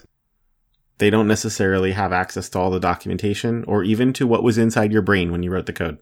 They 0.99 1.11
don't 1.11 1.27
necessarily 1.29 1.93
have 1.93 2.13
access 2.13 2.49
to 2.51 2.59
all 2.59 2.71
the 2.71 2.81
documentation 2.81 3.65
or 3.65 3.83
even 3.83 4.13
to 4.15 4.27
what 4.27 4.43
was 4.43 4.57
inside 4.59 4.93
your 4.93 5.03
brain 5.03 5.33
when 5.33 5.43
you 5.43 5.51
wrote 5.51 5.67
the 5.67 5.73
code. 5.73 5.99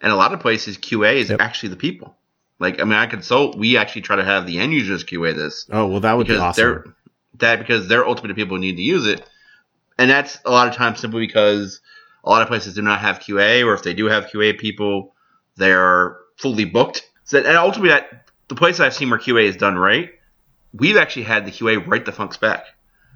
And 0.00 0.12
a 0.12 0.16
lot 0.16 0.32
of 0.32 0.40
places, 0.40 0.78
QA 0.78 1.16
is 1.16 1.28
Yep. 1.30 1.40
actually 1.40 1.70
the 1.70 1.76
people. 1.76 2.16
Like, 2.60 2.80
I 2.80 2.84
mean, 2.84 2.94
I 2.94 3.06
consult. 3.06 3.56
We 3.58 3.76
actually 3.76 4.02
try 4.02 4.16
to 4.16 4.24
have 4.24 4.46
the 4.46 4.58
end 4.58 4.72
users 4.72 5.04
QA 5.04 5.32
this 5.34 5.66
Oh, 5.70 5.86
well, 5.86 6.00
that 6.00 6.16
would 6.16 6.26
be 6.26 6.32
because 6.34 6.42
awesome. 6.42 6.62
they're 6.64 6.84
that 7.38 7.58
because 7.60 7.86
they're 7.88 8.06
ultimately 8.06 8.32
the 8.34 8.42
people 8.42 8.56
who 8.56 8.60
need 8.60 8.76
to 8.76 8.82
use 8.82 9.06
it, 9.06 9.22
and 9.98 10.10
that's 10.10 10.38
a 10.44 10.50
lot 10.50 10.68
of 10.68 10.74
times 10.74 11.00
simply 11.00 11.26
because 11.26 11.80
a 12.24 12.30
lot 12.30 12.42
of 12.42 12.48
places 12.48 12.74
do 12.74 12.82
not 12.82 13.00
have 13.00 13.18
QA, 13.18 13.64
or 13.64 13.74
if 13.74 13.82
they 13.82 13.94
do 13.94 14.06
have 14.06 14.26
QA 14.26 14.58
people, 14.58 15.14
they're 15.56 16.16
fully 16.36 16.64
booked. 16.64 17.08
So, 17.24 17.38
and 17.38 17.56
ultimately, 17.56 17.90
that 17.90 18.28
the 18.48 18.54
place 18.54 18.80
I've 18.80 18.94
seen 18.94 19.10
where 19.10 19.18
QA 19.18 19.44
is 19.44 19.56
done 19.56 19.76
right, 19.76 20.10
we've 20.72 20.96
actually 20.96 21.24
had 21.24 21.44
the 21.44 21.50
QA 21.50 21.84
write 21.86 22.06
the 22.06 22.12
func 22.12 22.32
spec 22.32 22.64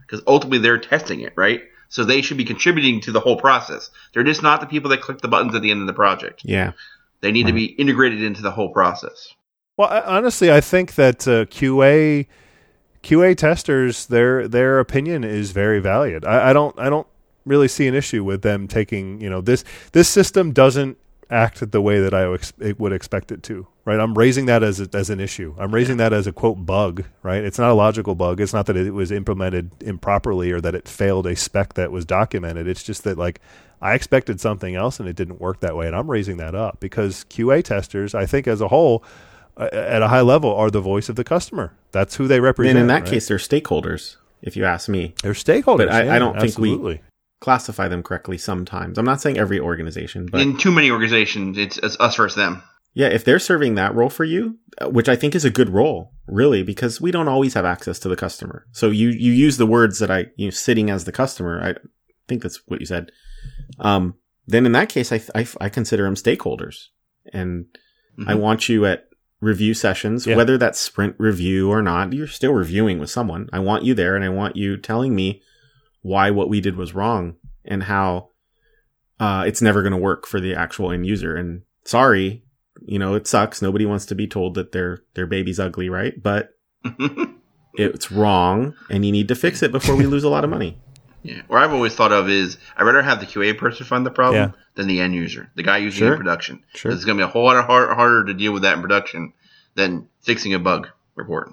because 0.07 0.23
ultimately 0.27 0.59
they're 0.59 0.79
testing 0.79 1.21
it, 1.21 1.33
right? 1.37 1.63
So 1.89 2.05
they 2.05 2.23
should 2.23 2.37
be 2.37 2.45
contributing 2.45 3.01
to 3.03 3.13
the 3.13 3.21
whole 3.21 3.37
process. 3.37 3.91
They're 4.13 4.25
just 4.25 4.43
not 4.43 4.61
the 4.61 4.67
people 4.67 4.91
that 4.91 5.03
click 5.03 5.19
the 5.19 5.29
buttons 5.29 5.55
at 5.55 5.63
the 5.63 5.71
end 5.71 5.81
of 5.83 5.87
the 5.87 5.93
project. 5.93 6.43
Yeah. 6.45 6.73
They 7.21 7.33
need 7.33 7.47
to 7.47 7.53
be 7.53 7.67
integrated 7.67 8.23
into 8.23 8.43
the 8.43 8.51
whole 8.51 8.71
process. 8.71 9.35
Well, 9.77 9.89
I, 9.89 10.01
honestly, 10.01 10.51
I 10.51 10.61
think 10.61 10.95
that 10.97 11.29
uh, 11.29 11.45
QA 11.47 12.27
QA 13.03 13.37
testers 13.37 14.07
their 14.07 14.47
their 14.47 14.79
opinion 14.79 15.25
is 15.25 15.51
very 15.53 15.81
valued. 15.81 16.25
I, 16.25 16.51
I 16.51 16.53
don't 16.53 16.79
I 16.79 16.89
don't 16.89 17.07
really 17.45 17.69
see 17.69 17.89
an 17.89 17.95
issue 17.95 18.23
with 18.23 18.43
them 18.43 18.69
taking 18.69 19.21
you 19.21 19.29
know 19.29 19.41
this 19.41 19.65
this 19.93 20.09
system 20.09 20.53
doesn't 20.53 20.99
act 21.33 21.71
the 21.73 21.81
way 21.81 21.99
that 21.99 22.13
I 22.13 22.29
would 22.79 22.93
expect 22.93 23.33
it 23.33 23.43
to. 23.45 23.67
Right, 23.85 23.99
I'm 23.99 24.15
raising 24.15 24.47
that 24.47 24.63
as 24.63 24.81
a, 24.81 24.89
as 24.93 25.11
an 25.11 25.19
issue. 25.19 25.57
I'm 25.59 25.75
raising 25.75 25.97
that 25.97 26.13
as 26.13 26.29
a 26.29 26.33
quote 26.33 26.65
bug. 26.65 27.05
Right, 27.23 27.43
it's 27.43 27.59
not 27.59 27.71
a 27.71 27.75
logical 27.75 28.15
bug. 28.15 28.41
It's 28.41 28.53
not 28.53 28.67
that 28.67 28.77
it 28.77 28.93
was 28.95 29.11
implemented 29.11 29.73
improperly 29.81 30.53
or 30.53 30.61
that 30.61 30.77
it 30.77 30.87
failed 30.87 31.27
a 31.27 31.35
spec 31.35 31.75
that 31.75 31.91
was 31.91 32.05
documented. 32.05 32.69
It's 32.69 32.85
just 32.85 33.03
that 33.05 33.19
like 33.19 33.41
I 33.81 33.95
expected 33.95 34.41
something 34.41 34.77
else 34.77 35.01
and 35.01 35.09
it 35.09 35.17
didn't 35.17 35.41
work 35.41 35.59
that 35.61 35.75
way, 35.75 35.89
and 35.89 35.97
I'm 35.97 36.09
raising 36.09 36.37
that 36.37 36.55
up 36.55 36.79
because 36.79 37.25
QA 37.29 37.65
testers, 37.65 38.15
I 38.15 38.27
think 38.27 38.47
as 38.47 38.61
a 38.61 38.69
whole, 38.69 39.03
at 39.59 40.03
a 40.03 40.09
high 40.09 40.21
level, 40.23 40.55
are 40.55 40.71
the 40.71 40.81
voice 40.81 41.09
of 41.09 41.17
the 41.17 41.25
customer. 41.25 41.75
That's 41.93 42.17
who 42.17 42.27
they 42.27 42.41
represent. 42.41 42.77
And 42.77 42.83
in 42.83 42.87
that 42.89 43.03
right? 43.03 43.11
case, 43.11 43.29
they're 43.29 43.37
stakeholders, 43.39 44.17
if 44.41 44.57
you 44.57 44.65
ask 44.65 44.89
me. 44.89 45.15
they're 45.23 45.33
stakeholders. 45.35 45.79
But 45.79 45.89
I- 45.91 46.03
yeah, 46.05 46.15
I 46.15 46.19
don't 46.19 46.41
think 46.41 46.59
we- 46.59 47.01
Classify 47.41 47.89
them 47.89 48.05
correctly 48.05 48.39
sometimes. 48.39 48.99
I'm 48.99 49.05
not 49.05 49.21
saying 49.21 49.37
every 49.37 49.59
organization, 49.59 50.27
but 50.31 50.41
In 50.43 50.57
too 50.59 50.71
many 50.71 50.93
organizations, 50.93 51.59
it's, 51.59 51.77
it's 51.79 51.97
us 51.99 52.15
versus 52.15 52.37
them. 52.37 52.63
yeah, 52.95 53.09
if 53.09 53.25
they're 53.25 53.41
serving 53.41 53.75
that 53.75 53.93
role 53.97 54.11
for 54.11 54.23
you, 54.23 54.59
uh, 54.81 54.89
which 54.89 55.09
I 55.09 55.17
think 55.17 55.35
is 55.35 55.45
a 55.45 55.51
good 55.51 55.69
role, 55.69 56.13
really, 56.29 56.63
because 56.63 57.01
we 57.01 57.11
don't 57.11 57.27
always 57.27 57.55
have 57.55 57.65
access 57.65 57.99
to 57.99 58.09
the 58.09 58.15
customer. 58.15 58.67
So 58.71 58.91
you, 58.91 59.09
you 59.09 59.33
use 59.33 59.57
the 59.57 59.67
words 59.67 59.99
that 59.99 60.09
I, 60.09 60.27
you 60.37 60.47
know, 60.47 60.51
sitting 60.51 60.89
as 60.89 61.05
the 61.05 61.11
customer. 61.11 61.61
I 61.61 61.75
think 62.29 62.43
that's 62.45 62.61
what 62.67 62.79
you 62.79 62.87
said. 62.87 63.11
Um, 63.81 64.15
then 64.47 64.65
in 64.65 64.71
that 64.73 64.89
case, 64.89 65.11
I, 65.11 65.21
I, 65.35 65.45
I 65.61 65.69
consider 65.69 66.05
them 66.05 66.15
stakeholders 66.15 66.87
and 67.33 67.67
I 68.27 68.35
Mhm. 68.35 68.39
want 68.41 68.69
you 68.69 68.87
at 68.87 69.09
review 69.43 69.75
sessions, 69.75 70.27
Yeah. 70.27 70.37
whether 70.37 70.57
that's 70.57 70.79
sprint 70.79 71.17
review 71.19 71.69
or 71.71 71.83
not, 71.83 72.13
you're 72.15 72.27
still 72.29 72.55
reviewing 72.55 72.99
with 72.99 73.11
someone. 73.11 73.49
I 73.53 73.59
want 73.59 73.85
you 73.85 73.93
there 73.93 74.15
and 74.17 74.25
I 74.25 74.29
want 74.31 74.57
you 74.57 74.77
telling 74.79 75.15
me 75.15 75.43
why 76.01 76.31
what 76.31 76.49
we 76.49 76.61
did 76.61 76.77
was 76.77 76.95
wrong 76.95 77.35
and 77.65 77.83
how 77.83 78.29
uh, 79.21 79.45
it's 79.47 79.61
never 79.61 79.83
going 79.83 79.93
to 79.93 79.99
work 79.99 80.27
for 80.27 80.41
the 80.41 80.55
actual 80.55 80.91
end 80.93 81.07
user. 81.07 81.37
And 81.37 81.63
sorry, 81.85 82.45
you 82.87 82.99
know, 82.99 83.15
it 83.15 83.27
sucks. 83.27 83.61
Nobody 83.61 83.85
wants 83.85 84.07
to 84.07 84.15
be 84.15 84.27
told 84.27 84.55
that 84.55 84.73
their, 84.73 85.03
their 85.15 85.27
baby's 85.27 85.61
ugly, 85.61 85.89
right? 85.89 86.15
But 86.23 86.51
it's 87.75 88.11
wrong 88.13 88.75
and 88.91 89.05
you 89.05 89.13
need 89.13 89.29
to 89.29 89.35
fix 89.35 89.63
it 89.63 89.73
before 89.73 89.97
we 89.97 90.07
lose 90.07 90.25
a 90.25 90.29
lot 90.29 90.45
of 90.45 90.51
money. 90.51 90.81
Yeah. 91.23 91.43
What 91.47 91.63
I've 91.63 91.73
always 91.73 91.95
thought 91.95 92.13
of 92.13 92.29
is 92.29 92.59
I'd 92.77 92.83
rather 92.85 93.03
have 93.03 93.21
the 93.21 93.27
QA 93.27 93.57
person 93.57 93.87
find 93.87 94.05
the 94.05 94.11
problem 94.11 94.37
Yeah. 94.51 94.51
than 94.75 94.89
the 94.89 95.01
end 95.01 95.15
user, 95.15 95.51
the 95.55 95.63
guy 95.63 95.79
using 95.79 95.99
it 96.05 96.07
Sure. 96.07 96.13
in 96.15 96.19
production. 96.19 96.65
Sure. 96.75 96.91
It's 96.91 97.05
going 97.05 97.17
to 97.19 97.25
be 97.25 97.29
a 97.29 97.31
whole 97.31 97.45
lot 97.45 97.65
hard, 97.65 97.91
harder 97.95 98.25
to 98.25 98.35
deal 98.35 98.53
with 98.53 98.63
that 98.63 98.75
in 98.75 98.83
production 98.83 99.33
than 99.77 100.09
fixing 100.23 100.53
a 100.55 100.59
bug 100.59 100.89
report. 101.15 101.53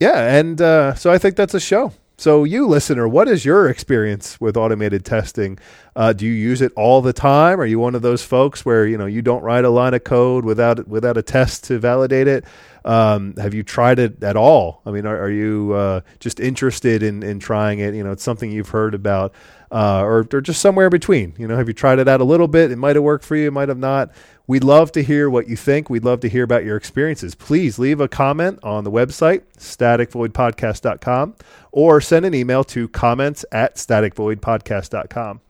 Yeah, 0.00 0.36
and 0.38 0.60
uh, 0.60 0.94
so 0.94 1.10
I 1.10 1.18
think 1.18 1.36
that's 1.36 1.54
a 1.54 1.60
show. 1.60 1.92
So, 2.20 2.42
you 2.42 2.66
listener, 2.66 3.06
what 3.06 3.28
is 3.28 3.44
your 3.44 3.68
experience 3.68 4.40
with 4.40 4.56
automated 4.56 5.04
testing? 5.04 5.56
Uh, 5.94 6.12
do 6.12 6.26
you 6.26 6.32
use 6.32 6.60
it 6.60 6.72
all 6.74 7.00
the 7.00 7.12
time? 7.12 7.60
Are 7.60 7.66
you 7.66 7.78
one 7.78 7.94
of 7.94 8.02
those 8.02 8.24
folks 8.24 8.64
where 8.64 8.86
you 8.86 8.98
know 8.98 9.06
you 9.06 9.22
don't 9.22 9.42
write 9.42 9.64
a 9.64 9.70
line 9.70 9.94
of 9.94 10.02
code 10.02 10.44
without 10.44 10.88
without 10.88 11.16
a 11.16 11.22
test 11.22 11.64
to 11.64 11.78
validate 11.78 12.26
it? 12.26 12.44
Um, 12.84 13.34
have 13.36 13.54
you 13.54 13.62
tried 13.62 13.98
it 13.98 14.22
at 14.22 14.36
all? 14.36 14.82
I 14.86 14.90
mean, 14.90 15.06
are, 15.06 15.18
are 15.18 15.30
you 15.30 15.72
uh, 15.72 16.00
just 16.20 16.40
interested 16.40 17.02
in 17.02 17.22
in 17.22 17.38
trying 17.38 17.78
it? 17.80 17.94
You 17.94 18.04
know, 18.04 18.12
it's 18.12 18.22
something 18.22 18.50
you've 18.50 18.70
heard 18.70 18.94
about, 18.94 19.34
uh, 19.70 20.02
or 20.02 20.26
or 20.32 20.40
just 20.40 20.60
somewhere 20.60 20.90
between. 20.90 21.34
You 21.38 21.48
know, 21.48 21.56
have 21.56 21.68
you 21.68 21.74
tried 21.74 21.98
it 21.98 22.08
out 22.08 22.20
a 22.20 22.24
little 22.24 22.48
bit? 22.48 22.70
It 22.70 22.76
might 22.76 22.96
have 22.96 23.02
worked 23.02 23.24
for 23.24 23.36
you, 23.36 23.48
it 23.48 23.52
might 23.52 23.68
have 23.68 23.78
not. 23.78 24.10
We'd 24.46 24.64
love 24.64 24.92
to 24.92 25.02
hear 25.02 25.28
what 25.28 25.46
you 25.46 25.56
think. 25.56 25.90
We'd 25.90 26.04
love 26.04 26.20
to 26.20 26.28
hear 26.28 26.42
about 26.42 26.64
your 26.64 26.76
experiences. 26.76 27.34
Please 27.34 27.78
leave 27.78 28.00
a 28.00 28.08
comment 28.08 28.58
on 28.62 28.82
the 28.84 28.90
website, 28.90 29.42
staticvoidpodcast.com, 29.58 31.34
or 31.70 32.00
send 32.00 32.24
an 32.24 32.34
email 32.34 32.64
to 32.64 32.88
comments 32.88 33.44
at 33.52 33.74
staticvoidpodcast.com. 33.74 35.40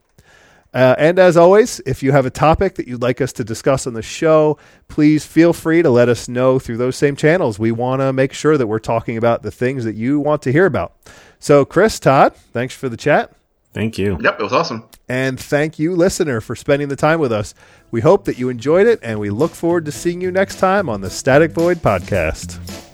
Uh, 0.75 0.95
and 0.99 1.19
as 1.19 1.37
always, 1.37 1.81
if 1.87 2.03
you 2.03 2.13
have 2.13 2.27
a 2.27 2.31
topic 2.31 2.75
that 2.75 2.87
you'd 2.87 3.03
like 3.03 3.21
us 3.21 3.33
to 3.33 3.45
discuss 3.45 3.87
on 3.87 3.95
the 3.95 4.03
show, 4.03 4.59
please 4.89 5.25
feel 5.25 5.53
free 5.53 5.83
to 5.83 5.91
let 5.91 6.09
us 6.09 6.29
know 6.29 6.59
through 6.59 6.77
those 6.77 6.97
same 6.97 7.17
channels. 7.17 7.59
We 7.59 7.73
want 7.73 8.01
to 8.03 8.13
make 8.13 8.33
sure 8.33 8.59
that 8.59 8.67
we're 8.67 8.79
talking 8.79 9.17
about 9.17 9.43
the 9.43 9.51
things 9.51 9.85
that 9.85 9.95
you 9.95 10.21
want 10.21 10.43
to 10.43 10.53
hear 10.53 10.67
about. 10.67 10.95
So, 11.39 11.65
Chris, 11.65 11.99
Todd, 11.99 12.35
thanks 12.35 12.75
for 12.75 12.89
the 12.89 12.97
chat. 12.97 13.33
Thank 13.73 13.99
you. 13.99 14.19
Yep, 14.21 14.41
it 14.41 14.43
was 14.43 14.53
awesome. 14.53 14.85
And 15.09 15.39
thank 15.39 15.79
you, 15.79 15.95
listener, 15.95 16.41
for 16.41 16.57
spending 16.57 16.89
the 16.89 16.97
time 16.97 17.21
with 17.21 17.33
us. 17.33 17.55
We 17.91 18.01
hope 18.01 18.25
that 18.25 18.39
you 18.39 18.49
enjoyed 18.49 18.87
it, 18.87 18.99
and 19.03 19.21
we 19.21 19.31
look 19.31 19.53
forward 19.53 19.85
to 19.87 19.93
seeing 19.93 20.21
you 20.21 20.31
next 20.31 20.59
time 20.59 20.89
on 20.89 21.01
the 21.01 21.11
Static 21.11 21.53
Void 21.53 21.79
Podcast. 21.79 22.88